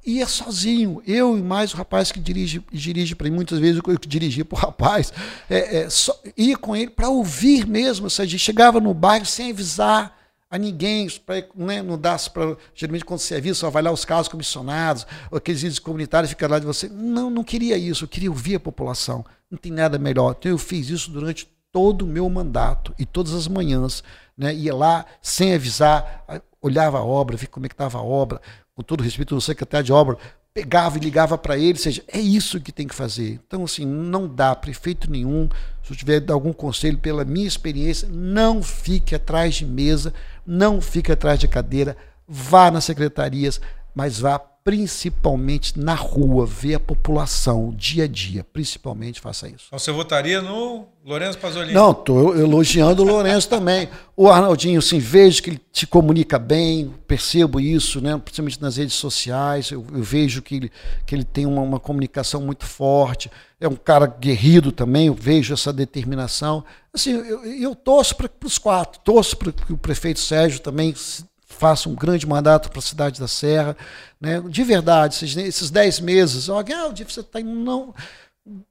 Ia 0.06 0.26
sozinho, 0.28 1.02
eu 1.06 1.38
e 1.38 1.42
mais 1.42 1.74
o 1.74 1.78
rapaz 1.78 2.12
que 2.12 2.20
dirige, 2.20 2.64
dirige 2.72 3.16
para 3.16 3.30
mim, 3.30 3.36
muitas 3.36 3.60
vezes 3.60 3.82
eu 3.86 4.00
que 4.00 4.08
dirigia 4.08 4.46
para 4.46 4.56
o 4.56 4.60
rapaz, 4.62 5.12
é, 5.50 5.80
é, 5.80 5.90
só, 5.90 6.18
ia 6.38 6.58
com 6.58 6.76
ele 6.76 6.90
para 6.90 7.10
ouvir 7.10 7.68
mesmo, 7.68 8.06
ou 8.06 8.10
seja, 8.10 8.38
chegava 8.38 8.80
no 8.80 8.94
bairro 8.94 9.26
sem 9.26 9.52
avisar, 9.52 10.18
a 10.50 10.58
ninguém, 10.58 11.08
pra, 11.26 11.36
né, 11.56 11.82
não 11.82 11.98
dá 11.98 12.18
para. 12.34 12.58
Geralmente, 12.74 13.06
quando 13.06 13.22
avisa, 13.36 13.60
só 13.60 13.70
vai 13.70 13.84
lá 13.84 13.92
os 13.92 14.04
casos 14.04 14.28
comissionados, 14.28 15.06
ou 15.30 15.38
aqueles 15.38 15.62
índios 15.62 15.80
comunitários 15.80 16.32
ficam 16.32 16.50
lá 16.50 16.58
de 16.58 16.66
você. 16.66 16.90
Não, 16.90 17.30
não 17.30 17.44
queria 17.44 17.78
isso, 17.78 18.06
eu 18.06 18.08
queria 18.08 18.32
ouvir 18.32 18.56
a 18.56 18.60
população. 18.60 19.24
Não 19.50 19.58
tem 19.58 19.72
nada 19.72 20.00
melhor. 20.00 20.36
Então, 20.38 20.52
eu 20.52 20.58
fiz 20.58 20.90
isso 20.90 21.12
durante 21.12 21.48
todo 21.72 22.02
o 22.02 22.08
meu 22.08 22.28
mandato 22.30 22.96
e 22.98 23.06
todas 23.06 23.34
as 23.34 23.48
manhãs. 23.48 24.04
Né, 24.36 24.56
ia 24.56 24.74
lá 24.74 25.06
sem 25.22 25.54
avisar, 25.54 26.26
olhava 26.62 26.98
a 26.98 27.04
obra, 27.04 27.38
via 27.38 27.48
como 27.48 27.66
é 27.66 27.70
que 27.70 27.74
estava 27.74 28.00
a 28.00 28.04
obra, 28.04 28.42
com 28.80 28.84
todo 28.84 29.04
respeito 29.04 29.36
ao 29.36 29.42
secretário 29.42 29.86
de 29.86 29.92
obra, 29.92 30.18
pegava 30.54 30.98
e 30.98 31.02
ligava 31.02 31.38
para 31.38 31.58
ele, 31.58 31.74
ou 31.74 31.76
seja, 31.76 32.02
é 32.08 32.18
isso 32.18 32.62
que 32.62 32.72
tem 32.72 32.88
que 32.88 32.96
fazer. 32.96 33.38
Então, 33.46 33.66
assim, 33.66 33.86
não 33.86 34.26
dá 34.26 34.56
prefeito 34.56 35.12
nenhum, 35.12 35.50
se 35.84 35.92
eu 35.92 35.98
tiver 35.98 36.24
algum 36.32 36.54
conselho 36.54 36.98
pela 36.98 37.26
minha 37.26 37.46
experiência, 37.46 38.08
não 38.10 38.64
fique 38.64 39.14
atrás 39.14 39.56
de 39.56 39.66
mesa, 39.66 40.14
não 40.48 40.80
fique 40.80 41.12
atrás 41.12 41.38
de 41.38 41.46
cadeira, 41.46 41.98
vá 42.26 42.72
nas 42.72 42.86
secretarias, 42.86 43.60
mas 43.94 44.18
vá 44.18 44.40
principalmente 44.70 45.80
na 45.80 45.96
rua, 45.96 46.46
ver 46.46 46.76
a 46.76 46.80
população 46.80 47.74
dia 47.76 48.04
a 48.04 48.08
dia, 48.08 48.44
principalmente 48.54 49.20
faça 49.20 49.48
isso. 49.48 49.66
Então 49.66 49.80
você 49.80 49.92
votaria 49.92 50.44
no 50.44 50.86
Lourenço 51.04 51.40
Pasolini? 51.40 51.74
Não, 51.74 51.90
estou 51.90 52.38
elogiando 52.38 53.02
o 53.02 53.06
Lourenço 53.06 53.50
também. 53.50 53.90
O 54.16 54.28
Arnaldinho, 54.28 54.78
assim, 54.78 55.00
vejo 55.00 55.42
que 55.42 55.50
ele 55.50 55.62
se 55.74 55.88
comunica 55.88 56.38
bem, 56.38 56.94
percebo 57.08 57.60
isso, 57.60 58.00
né, 58.00 58.16
principalmente 58.24 58.62
nas 58.62 58.78
redes 58.78 58.94
sociais, 58.94 59.72
eu, 59.72 59.84
eu 59.92 60.04
vejo 60.04 60.40
que 60.44 60.58
ele, 60.58 60.72
que 61.04 61.16
ele 61.16 61.24
tem 61.24 61.48
uma, 61.48 61.64
uma, 61.64 61.80
comunicação 61.80 62.40
muito 62.40 62.64
forte, 62.64 63.32
é 63.60 63.68
um 63.68 63.76
cara 63.76 64.06
guerrido 64.06 64.72
também, 64.72 65.08
eu 65.08 65.16
vejo 65.16 65.52
essa 65.52 65.74
determinação. 65.74 66.64
Assim, 66.94 67.10
eu, 67.12 67.44
eu 67.44 67.74
torço 67.74 68.16
para 68.16 68.30
os 68.46 68.60
quatro, 68.60 69.02
torço 69.04 69.36
para 69.36 69.52
que 69.52 69.74
o 69.74 69.78
prefeito 69.78 70.20
Sérgio 70.20 70.60
também 70.60 70.94
faça 71.50 71.90
um 71.90 71.96
grande 71.96 72.26
mandato 72.26 72.70
para 72.70 72.80
a 72.80 72.82
cidade 72.82 73.20
da 73.20 73.28
Serra. 73.28 73.76
Né? 74.22 74.40
De 74.48 74.64
verdade, 74.64 75.16
esses, 75.16 75.36
esses 75.36 75.70
dez 75.70 76.00
meses, 76.00 76.48
alguém, 76.48 76.76
ah, 76.76 76.88
você 76.88 77.20
está 77.20 77.40
não. 77.42 77.94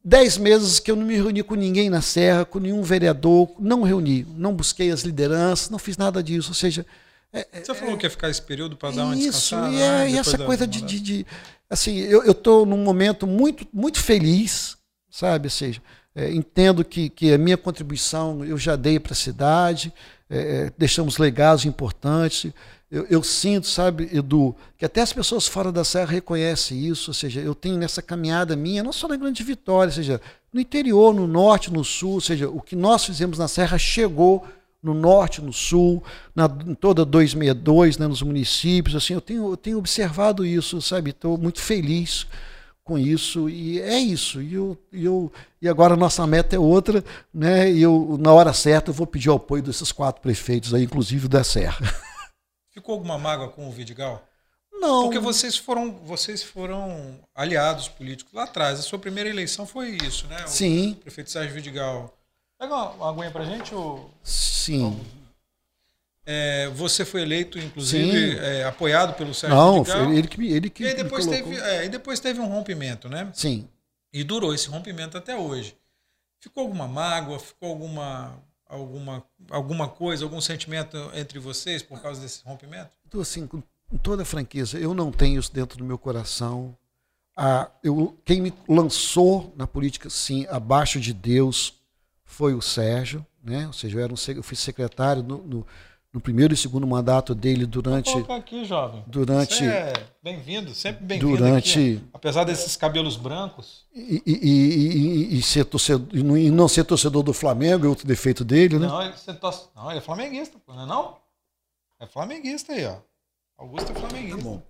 Dez 0.03 0.39
meses 0.39 0.81
que 0.81 0.91
eu 0.91 0.97
não 0.97 1.07
me 1.07 1.14
reuni 1.14 1.43
com 1.43 1.55
ninguém 1.55 1.91
na 1.91 2.01
Serra, 2.01 2.45
com 2.45 2.59
nenhum 2.59 2.83
vereador, 2.83 3.51
não 3.59 3.83
reuni, 3.83 4.26
não 4.37 4.55
busquei 4.55 4.91
as 4.91 5.03
lideranças, 5.03 5.70
não 5.70 5.79
fiz 5.79 5.97
nada 5.97 6.22
disso. 6.22 6.51
Ou 6.51 6.55
seja, 6.55 6.87
É, 7.33 7.47
é 7.53 7.61
Você 7.62 7.74
falou 7.74 7.95
é, 7.95 7.97
que 7.99 8.07
ia 8.07 8.11
ficar 8.11 8.31
esse 8.31 8.43
período 8.43 8.76
para 8.76 8.91
dar 8.91 9.05
uma 9.05 9.16
isso, 9.16 9.39
descansada? 9.39 9.68
Isso, 9.68 9.79
e, 9.79 9.83
é, 9.83 10.11
e 10.11 10.18
essa 10.18 10.39
coisa 10.39 10.66
de, 10.66 10.81
de, 10.81 11.01
de, 11.01 11.26
Assim, 11.68 11.99
eu 11.99 12.33
estou 12.33 12.64
num 12.64 12.79
momento 12.79 13.26
muito, 13.26 13.66
muito 13.72 14.01
feliz, 14.01 14.79
sabe? 15.11 15.47
Ou 15.47 15.51
seja, 15.51 15.83
é, 16.18 16.32
entendo 16.32 16.84
que, 16.84 17.08
que 17.08 17.32
a 17.32 17.38
minha 17.38 17.56
contribuição 17.56 18.44
eu 18.44 18.58
já 18.58 18.74
dei 18.74 18.98
para 18.98 19.12
a 19.12 19.16
cidade, 19.16 19.92
é, 20.28 20.72
deixamos 20.76 21.16
legados 21.16 21.64
importantes. 21.64 22.52
Eu, 22.90 23.06
eu, 23.08 23.22
sinto, 23.22 23.68
sabe, 23.68 24.08
Edu, 24.12 24.52
que 24.76 24.84
até 24.84 25.00
as 25.00 25.12
pessoas 25.12 25.46
fora 25.46 25.70
da 25.70 25.84
Serra 25.84 26.10
reconhecem 26.10 26.84
isso. 26.84 27.10
Ou 27.10 27.14
seja, 27.14 27.40
eu 27.40 27.54
tenho 27.54 27.78
nessa 27.78 28.02
caminhada 28.02 28.56
minha, 28.56 28.82
não 28.82 28.92
só 28.92 29.06
na 29.06 29.14
Grande 29.14 29.44
Vitória, 29.44 29.90
ou 29.90 29.94
seja, 29.94 30.20
no 30.52 30.60
interior, 30.60 31.14
no 31.14 31.28
norte, 31.28 31.72
no 31.72 31.84
sul, 31.84 32.14
ou 32.14 32.20
seja, 32.20 32.48
o 32.48 32.60
que 32.60 32.74
nós 32.74 33.04
fizemos 33.04 33.38
na 33.38 33.46
Serra 33.46 33.78
chegou 33.78 34.44
no 34.82 34.94
norte, 34.94 35.40
no 35.40 35.52
sul, 35.52 36.02
na, 36.34 36.46
em 36.66 36.74
toda 36.74 37.04
262, 37.04 37.96
né, 37.96 38.08
nos 38.08 38.22
municípios. 38.22 38.96
Assim, 38.96 39.14
eu 39.14 39.20
tenho, 39.20 39.52
eu 39.52 39.56
tenho 39.56 39.78
observado 39.78 40.44
isso, 40.44 40.82
sabe? 40.82 41.10
Estou 41.10 41.38
muito 41.38 41.60
feliz 41.60 42.26
com 42.89 42.99
isso 42.99 43.51
e 43.51 43.78
é 43.82 43.99
isso. 43.99 44.41
E, 44.41 44.55
eu, 44.55 44.78
eu, 44.91 45.30
e 45.61 45.68
agora 45.68 45.93
a 45.93 45.97
nossa 45.97 46.26
meta 46.26 46.57
é 46.57 46.59
outra, 46.59 47.05
né? 47.32 47.70
E 47.70 47.82
eu, 47.82 48.16
na 48.18 48.32
hora 48.32 48.55
certa, 48.55 48.89
eu 48.89 48.95
vou 48.95 49.07
pedir 49.07 49.28
o 49.28 49.34
apoio 49.34 49.62
desses 49.62 49.93
quatro 49.93 50.22
prefeitos 50.22 50.72
aí, 50.72 50.84
inclusive 50.84 51.28
da 51.28 51.45
Serra. 51.45 51.78
Ficou 52.72 52.95
alguma 52.95 53.18
mágoa 53.18 53.51
com 53.51 53.68
o 53.68 53.70
Vidigal? 53.70 54.26
Não. 54.72 55.03
Porque 55.03 55.18
vocês 55.18 55.59
foram, 55.59 55.93
vocês 56.05 56.43
foram 56.43 57.20
aliados 57.34 57.89
políticos 57.89 58.32
lá 58.32 58.45
atrás. 58.45 58.78
A 58.78 58.82
sua 58.82 58.99
primeira 58.99 59.28
eleição 59.28 59.66
foi 59.66 59.99
isso, 60.03 60.26
né? 60.28 60.45
O 60.45 60.49
Sim. 60.49 60.97
prefeito 61.03 61.30
Sérgio 61.30 61.53
Vidigal. 61.53 62.16
Pega 62.59 62.74
uma, 62.74 62.91
uma 62.93 63.11
aguinha 63.11 63.30
pra 63.30 63.45
gente? 63.45 63.74
Ou... 63.74 64.11
Sim. 64.22 64.99
É, 66.31 66.68
você 66.74 67.07
foi 67.07 67.22
eleito, 67.22 67.59
inclusive, 67.59 68.37
é, 68.37 68.62
apoiado 68.64 69.14
pelo 69.14 69.33
Sérgio 69.33 69.57
Não, 69.57 69.83
foi 69.83 70.14
ele 70.14 70.29
que, 70.29 70.47
ele 70.47 70.68
que 70.68 70.85
e 70.85 70.93
depois 70.93 71.26
teve 71.26 71.57
é, 71.57 71.87
E 71.87 71.89
depois 71.89 72.20
teve 72.20 72.39
um 72.39 72.47
rompimento, 72.47 73.09
né? 73.09 73.31
Sim. 73.33 73.66
E 74.12 74.22
durou 74.22 74.53
esse 74.53 74.68
rompimento 74.68 75.16
até 75.16 75.35
hoje. 75.35 75.74
Ficou 76.39 76.64
alguma 76.64 76.87
mágoa? 76.87 77.39
Ficou 77.39 77.70
alguma, 77.70 78.43
alguma, 78.68 79.24
alguma 79.51 79.89
coisa, 79.89 80.22
algum 80.22 80.39
sentimento 80.39 80.99
entre 81.14 81.39
vocês 81.39 81.83
por 81.83 81.99
causa 82.03 82.20
desse 82.20 82.45
rompimento? 82.45 82.91
Então, 83.07 83.22
assim, 83.22 83.47
com 83.47 83.62
toda 84.03 84.22
franqueza, 84.22 84.79
eu 84.79 84.93
não 84.93 85.11
tenho 85.11 85.41
isso 85.41 85.51
dentro 85.51 85.79
do 85.79 85.85
meu 85.85 85.97
coração. 85.97 86.76
Ah, 87.35 87.70
eu, 87.83 88.14
quem 88.22 88.43
me 88.43 88.53
lançou 88.68 89.51
na 89.57 89.66
política, 89.66 90.11
sim, 90.11 90.47
abaixo 90.51 91.01
de 91.01 91.14
Deus, 91.14 91.72
foi 92.22 92.53
o 92.53 92.61
Sérgio, 92.61 93.24
né? 93.43 93.66
Ou 93.66 93.72
seja, 93.72 93.97
eu, 93.97 94.05
era 94.05 94.12
um, 94.12 94.16
eu 94.37 94.43
fui 94.43 94.59
secretário 94.59 95.22
no, 95.22 95.39
no 95.39 95.66
no 96.12 96.20
primeiro 96.20 96.54
e 96.54 96.56
segundo 96.56 96.86
mandato 96.86 97.34
dele 97.34 97.66
durante. 97.66 98.12
Vou 98.20 98.36
aqui, 98.36 98.64
jovem. 98.64 99.04
Durante. 99.06 99.64
É 99.64 99.92
bem-vindo, 100.22 100.74
sempre 100.74 101.04
bem-vindo. 101.04 101.36
Durante. 101.36 101.78
Aqui, 101.78 102.04
apesar 102.12 102.44
desses 102.44 102.76
cabelos 102.76 103.16
brancos. 103.16 103.84
E, 103.94 104.22
e, 104.24 104.32
e, 104.32 105.38
e, 105.38 105.42
ser 105.42 105.64
torcedor, 105.64 106.09
e 106.14 106.50
não 106.50 106.68
ser 106.68 106.84
torcedor 106.84 107.22
do 107.22 107.32
Flamengo 107.32 107.86
é 107.86 107.88
outro 107.88 108.06
defeito 108.06 108.44
dele, 108.44 108.78
né? 108.78 108.86
Não, 108.86 109.02
ele, 109.02 109.14
não, 109.74 109.90
ele 109.90 109.98
é 109.98 110.02
flamenguista, 110.02 110.56
não 110.66 110.82
é 110.82 110.86
não? 110.86 111.16
É 112.00 112.06
flamenguista 112.06 112.72
aí, 112.72 112.86
ó. 112.86 112.96
Augusto 113.59 113.92
é 113.92 113.94
flamenguista. 113.94 114.38
Tá 114.38 114.44
bom. 114.44 114.62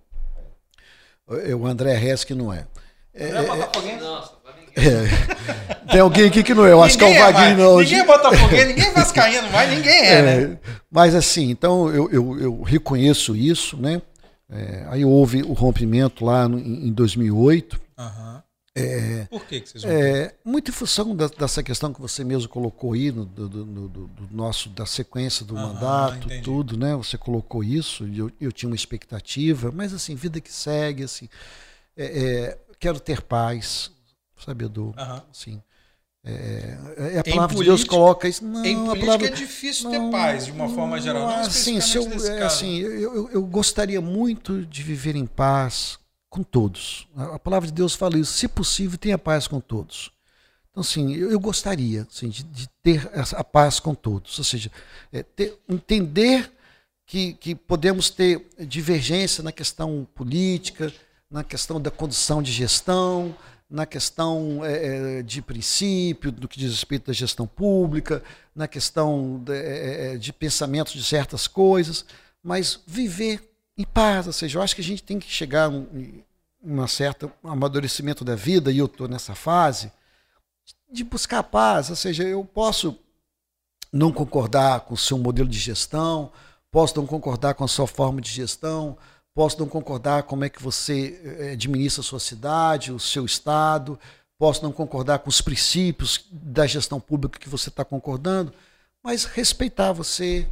É 1.45 1.55
o 1.55 1.67
André 1.67 1.95
Rez 1.95 2.23
que 2.23 2.33
não 2.33 2.51
é. 2.51 2.67
É, 3.13 3.29
é 3.29 3.43
Botafoguense? 3.43 4.03
Nossa, 4.03 4.33
é. 4.87 5.89
Tem 5.91 6.01
alguém 6.01 6.27
aqui 6.27 6.43
que 6.43 6.53
não 6.53 6.65
é, 6.65 6.71
eu 6.71 6.83
acho 6.83 6.97
ninguém 6.97 7.13
que 7.13 7.19
é 7.19 7.29
o 7.29 7.33
Vaguinho. 7.33 7.57
não. 7.57 7.79
Ninguém 7.79 7.99
é 7.99 8.05
Botafoguense, 8.05 8.65
ninguém 8.65 8.85
é 8.85 8.91
Vascaíno, 8.91 9.49
mas 9.51 9.69
ninguém 9.69 9.91
é, 9.91 10.13
é, 10.13 10.21
né? 10.21 10.57
Mas 10.91 11.15
assim, 11.15 11.49
então 11.49 11.89
eu, 11.89 12.09
eu, 12.11 12.39
eu 12.39 12.61
reconheço 12.61 13.35
isso, 13.35 13.75
né? 13.77 14.01
É, 14.51 14.85
aí 14.89 15.05
houve 15.05 15.43
o 15.43 15.53
rompimento 15.53 16.25
lá 16.25 16.47
no, 16.47 16.59
em 16.59 16.91
2008. 16.91 17.79
Uhum. 17.97 18.41
É, 18.75 19.27
Por 19.29 19.45
que, 19.45 19.61
que 19.61 19.69
vocês 19.69 19.83
é, 19.83 20.33
Muito 20.45 20.69
em 20.69 20.73
função 20.73 21.15
da, 21.15 21.27
dessa 21.27 21.61
questão 21.61 21.91
que 21.93 21.99
você 21.99 22.23
mesmo 22.23 22.47
colocou 22.47 22.93
aí, 22.93 23.11
no, 23.11 23.25
do, 23.25 23.49
do, 23.49 23.65
do, 23.65 23.89
do 23.89 24.27
nosso, 24.31 24.69
da 24.69 24.85
sequência 24.85 25.45
do 25.45 25.53
mandato, 25.55 26.27
entendi. 26.27 26.43
tudo, 26.43 26.77
né? 26.77 26.95
Você 26.95 27.17
colocou 27.17 27.63
isso, 27.63 28.07
e 28.07 28.19
eu, 28.19 28.31
eu 28.39 28.51
tinha 28.51 28.69
uma 28.69 28.75
expectativa, 28.75 29.71
mas 29.71 29.93
assim, 29.93 30.15
vida 30.15 30.39
que 30.39 30.51
segue, 30.51 31.03
assim. 31.03 31.27
É, 31.97 32.05
é 32.05 32.57
quero 32.79 32.99
ter 32.99 33.21
paz, 33.21 33.91
sabe? 34.39 34.65
Uhum. 34.65 34.93
Assim, 35.31 35.61
é, 36.23 36.77
é 37.15 37.19
a 37.19 37.23
palavra 37.23 37.55
política, 37.55 37.57
de 37.57 37.63
Deus 37.65 37.83
coloca 37.83 38.27
isso. 38.27 38.43
Não, 38.43 38.65
em 38.65 38.75
política 38.75 39.05
palavra, 39.05 39.27
é 39.27 39.31
difícil 39.31 39.89
não, 39.89 39.91
ter 39.91 40.11
paz, 40.11 40.45
de 40.45 40.51
uma 40.51 40.67
forma 40.69 40.99
geral. 40.99 41.27
Não, 41.27 41.35
assim, 41.39 41.79
se 41.79 41.97
eu, 41.97 42.03
é, 42.03 42.43
assim 42.43 42.79
eu, 42.79 43.13
eu, 43.13 43.29
eu, 43.31 43.45
gostaria 43.45 44.01
muito 44.01 44.65
de 44.65 44.83
viver 44.83 45.15
em 45.15 45.25
paz 45.25 45.97
com 46.29 46.43
todos. 46.43 47.07
A 47.15 47.39
palavra 47.39 47.67
de 47.67 47.73
Deus 47.73 47.95
fala 47.95 48.17
isso. 48.17 48.33
Se 48.33 48.47
possível, 48.47 48.97
tenha 48.97 49.17
paz 49.17 49.47
com 49.47 49.59
todos. 49.59 50.11
Então, 50.69 50.81
assim, 50.81 51.13
eu, 51.15 51.31
eu 51.31 51.39
gostaria 51.39 52.05
assim, 52.09 52.29
de, 52.29 52.43
de, 52.43 52.69
ter 52.83 53.09
a 53.35 53.43
paz 53.43 53.79
com 53.79 53.95
todos. 53.95 54.37
Ou 54.37 54.43
seja, 54.43 54.69
é, 55.11 55.23
ter, 55.23 55.57
entender 55.67 56.51
que, 57.05 57.33
que 57.33 57.55
podemos 57.55 58.09
ter 58.09 58.45
divergência 58.59 59.41
na 59.41 59.51
questão 59.51 60.07
política, 60.13 60.93
na 61.29 61.43
questão 61.43 61.81
da 61.81 61.89
condição 61.89 62.41
de 62.41 62.51
gestão, 62.51 63.35
na 63.69 63.85
questão 63.85 64.65
é, 64.65 65.21
de 65.21 65.41
princípio, 65.41 66.31
do 66.31 66.47
que 66.47 66.57
diz 66.57 66.71
respeito 66.71 67.07
da 67.07 67.13
gestão 67.13 67.45
pública, 67.45 68.23
na 68.55 68.67
questão 68.67 69.39
de, 69.43 69.53
é, 69.53 70.17
de 70.17 70.33
pensamento 70.33 70.91
de 70.91 71.03
certas 71.03 71.47
coisas, 71.47 72.03
mas 72.41 72.79
viver 72.87 73.47
em 73.77 73.85
paz. 73.85 74.25
Ou 74.25 74.33
seja, 74.33 74.57
eu 74.57 74.63
acho 74.63 74.75
que 74.75 74.81
a 74.81 74.83
gente 74.83 75.03
tem 75.03 75.19
que 75.19 75.29
chegar 75.29 75.65
a 75.65 75.69
um, 75.69 76.23
um 76.63 76.87
certo 76.87 77.31
amadurecimento 77.43 78.25
da 78.25 78.35
vida, 78.35 78.71
e 78.71 78.79
eu 78.79 78.87
estou 78.87 79.07
nessa 79.07 79.35
fase, 79.35 79.91
de 80.91 81.03
buscar 81.03 81.43
paz. 81.43 81.91
Ou 81.91 81.95
seja, 81.95 82.23
eu 82.23 82.43
posso 82.43 82.97
não 83.93 84.11
concordar 84.11 84.81
com 84.81 84.95
o 84.95 84.97
seu 84.97 85.17
modelo 85.17 85.47
de 85.47 85.59
gestão, 85.59 86.31
posso 86.71 86.97
não 86.97 87.05
concordar 87.05 87.53
com 87.53 87.63
a 87.63 87.67
sua 87.67 87.87
forma 87.87 88.19
de 88.19 88.31
gestão, 88.31 88.97
posso 89.33 89.59
não 89.59 89.67
concordar 89.67 90.23
como 90.23 90.43
é 90.43 90.49
que 90.49 90.61
você 90.61 91.19
eh, 91.23 91.51
administra 91.53 92.01
a 92.01 92.03
sua 92.03 92.19
cidade, 92.19 92.91
o 92.91 92.99
seu 92.99 93.25
estado, 93.25 93.99
posso 94.37 94.63
não 94.63 94.71
concordar 94.71 95.19
com 95.19 95.29
os 95.29 95.41
princípios 95.41 96.25
da 96.31 96.65
gestão 96.65 96.99
pública 96.99 97.39
que 97.39 97.49
você 97.49 97.69
está 97.69 97.83
concordando, 97.83 98.53
mas 99.03 99.25
respeitar 99.25 99.91
você, 99.91 100.47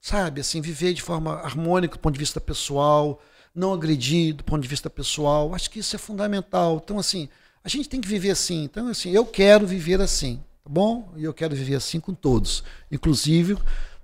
sabe, 0.00 0.40
assim, 0.40 0.60
viver 0.60 0.94
de 0.94 1.02
forma 1.02 1.34
harmônica 1.34 1.96
do 1.96 2.00
ponto 2.00 2.14
de 2.14 2.20
vista 2.20 2.40
pessoal, 2.40 3.22
não 3.54 3.72
agredir 3.72 4.34
do 4.34 4.44
ponto 4.44 4.62
de 4.62 4.68
vista 4.68 4.90
pessoal, 4.90 5.54
acho 5.54 5.70
que 5.70 5.78
isso 5.78 5.94
é 5.94 5.98
fundamental. 5.98 6.80
Então, 6.82 6.98
assim, 6.98 7.28
a 7.62 7.68
gente 7.68 7.88
tem 7.88 8.00
que 8.00 8.08
viver 8.08 8.30
assim. 8.30 8.64
Então, 8.64 8.88
assim, 8.88 9.10
eu 9.10 9.24
quero 9.24 9.66
viver 9.66 10.00
assim, 10.00 10.42
tá 10.62 10.68
bom? 10.68 11.12
E 11.16 11.24
eu 11.24 11.32
quero 11.32 11.54
viver 11.54 11.76
assim 11.76 12.00
com 12.00 12.12
todos, 12.12 12.64
inclusive 12.90 13.56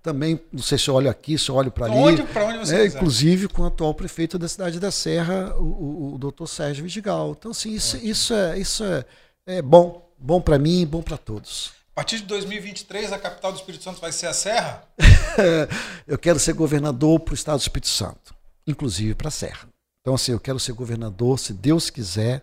também, 0.02 0.40
não 0.52 0.62
sei 0.62 0.78
se 0.78 0.88
eu 0.88 0.94
olho 0.94 1.10
aqui, 1.10 1.38
se 1.38 1.48
eu 1.50 1.54
olho 1.54 1.70
para 1.70 1.86
ali. 1.86 1.96
Onde, 1.96 2.22
para 2.22 2.46
onde 2.46 2.58
você 2.58 2.76
é, 2.76 2.86
Inclusive 2.86 3.48
com 3.48 3.62
o 3.62 3.66
atual 3.66 3.94
prefeito 3.94 4.38
da 4.38 4.48
cidade 4.48 4.80
da 4.80 4.90
Serra, 4.90 5.54
o, 5.56 5.62
o, 5.62 6.14
o 6.14 6.18
doutor 6.18 6.46
Sérgio 6.46 6.84
Vidigal. 6.84 7.36
Então, 7.38 7.50
assim, 7.50 7.72
isso, 7.72 7.96
isso, 7.98 8.32
é, 8.34 8.58
isso 8.58 8.84
é, 8.84 9.04
é 9.46 9.62
bom. 9.62 10.08
Bom 10.18 10.40
para 10.40 10.58
mim 10.58 10.82
e 10.82 10.86
bom 10.86 11.02
para 11.02 11.16
todos. 11.16 11.72
A 11.92 12.00
partir 12.00 12.18
de 12.18 12.24
2023, 12.24 13.12
a 13.12 13.18
capital 13.18 13.52
do 13.52 13.56
Espírito 13.56 13.84
Santo 13.84 14.00
vai 14.00 14.12
ser 14.12 14.26
a 14.26 14.32
Serra? 14.32 14.84
eu 16.06 16.18
quero 16.18 16.38
ser 16.38 16.52
governador 16.52 17.20
para 17.20 17.32
o 17.32 17.34
estado 17.34 17.58
do 17.58 17.62
Espírito 17.62 17.88
Santo, 17.88 18.34
inclusive 18.66 19.14
para 19.14 19.28
a 19.28 19.30
Serra. 19.30 19.68
Então, 20.00 20.14
assim, 20.14 20.32
eu 20.32 20.40
quero 20.40 20.58
ser 20.58 20.72
governador, 20.72 21.38
se 21.38 21.52
Deus 21.52 21.90
quiser, 21.90 22.42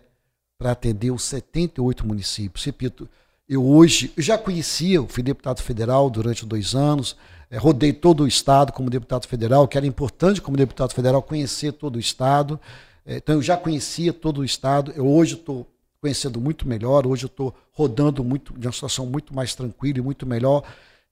para 0.58 0.72
atender 0.72 1.10
os 1.10 1.22
78 1.24 2.06
municípios. 2.06 2.64
Repito, 2.64 3.08
eu 3.48 3.64
hoje, 3.64 4.12
eu 4.16 4.22
já 4.22 4.36
conhecia, 4.36 4.96
eu 4.96 5.08
fui 5.08 5.22
deputado 5.22 5.62
federal 5.62 6.10
durante 6.10 6.44
dois 6.44 6.74
anos, 6.74 7.16
rodei 7.56 7.92
todo 7.92 8.24
o 8.24 8.28
Estado 8.28 8.72
como 8.72 8.90
deputado 8.90 9.26
federal, 9.26 9.66
que 9.66 9.78
era 9.78 9.86
importante 9.86 10.42
como 10.42 10.56
deputado 10.56 10.92
federal 10.92 11.22
conhecer 11.22 11.72
todo 11.72 11.96
o 11.96 12.00
Estado. 12.00 12.60
É, 13.06 13.16
então 13.16 13.36
eu 13.36 13.42
já 13.42 13.56
conhecia 13.56 14.12
todo 14.12 14.38
o 14.42 14.44
Estado, 14.44 14.92
eu 14.94 15.06
hoje 15.06 15.34
estou 15.34 15.66
conhecendo 16.00 16.40
muito 16.40 16.68
melhor, 16.68 17.06
hoje 17.06 17.24
eu 17.24 17.28
estou 17.28 17.54
rodando 17.72 18.22
muito, 18.22 18.52
de 18.58 18.66
uma 18.66 18.72
situação 18.72 19.06
muito 19.06 19.34
mais 19.34 19.54
tranquila 19.54 19.98
e 19.98 20.02
muito 20.02 20.26
melhor. 20.26 20.62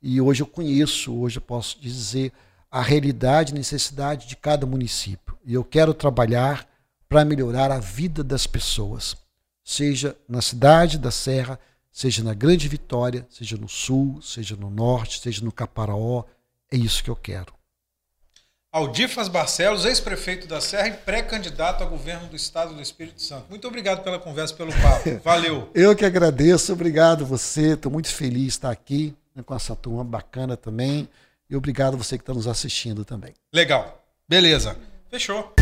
E 0.03 0.21
hoje 0.21 0.43
eu 0.43 0.47
conheço, 0.47 1.15
hoje 1.15 1.39
eu 1.39 1.43
posso 1.43 1.81
dizer 1.81 2.33
a 2.71 2.83
realidade 2.83 3.53
e 3.53 3.57
necessidade 3.57 4.29
de 4.29 4.37
cada 4.37 4.67
município. 4.67 5.37
E 5.45 5.55
eu 5.55 5.65
quero 5.65 5.95
trabalhar 5.95 6.69
para 7.09 7.25
melhorar 7.25 7.71
a 7.71 7.79
vida 7.79 8.23
das 8.23 8.47
pessoas, 8.47 9.17
seja 9.65 10.17
na 10.29 10.43
cidade 10.43 10.99
da 10.99 11.11
Serra, 11.11 11.59
seja 11.97 12.23
na 12.23 12.35
Grande 12.35 12.69
Vitória, 12.69 13.27
seja 13.31 13.57
no 13.57 13.71
Sul, 13.71 14.21
seja 14.21 14.55
no 14.55 14.69
Norte, 14.69 15.19
seja 15.19 15.43
no 15.43 15.51
Caparaó. 15.51 16.25
É 16.71 16.77
isso 16.77 17.03
que 17.03 17.09
eu 17.09 17.17
quero. 17.17 17.55
Aldifas 18.71 19.29
Barcelos, 19.29 19.87
ex-prefeito 19.87 20.47
da 20.47 20.61
Serra 20.61 20.89
e 20.89 20.93
pré-candidato 20.93 21.83
a 21.83 21.87
governo 21.87 22.27
do 22.29 22.37
Estado 22.37 22.75
do 22.75 22.83
Espírito 22.83 23.23
Santo. 23.23 23.47
Muito 23.49 23.67
obrigado 23.67 24.05
pela 24.05 24.19
conversa, 24.19 24.53
pelo 24.53 24.73
papo. 24.73 25.19
Valeu. 25.25 25.71
eu 25.75 25.97
que 25.97 26.05
agradeço, 26.05 26.71
obrigado 26.75 27.25
você. 27.25 27.73
Estou 27.73 27.91
muito 27.91 28.09
feliz 28.09 28.43
de 28.43 28.49
estar 28.49 28.71
aqui 28.71 29.17
né, 29.35 29.43
com 29.43 29.55
essa 29.55 29.75
turma 29.75 30.05
bacana 30.05 30.55
também. 30.55 31.09
E 31.49 31.57
obrigado 31.57 31.97
você 31.97 32.19
que 32.19 32.23
está 32.23 32.35
nos 32.35 32.47
assistindo 32.47 33.07
também. 33.07 33.33
Legal. 33.55 34.05
Beleza. 34.29 34.77
Fechou. 35.09 35.55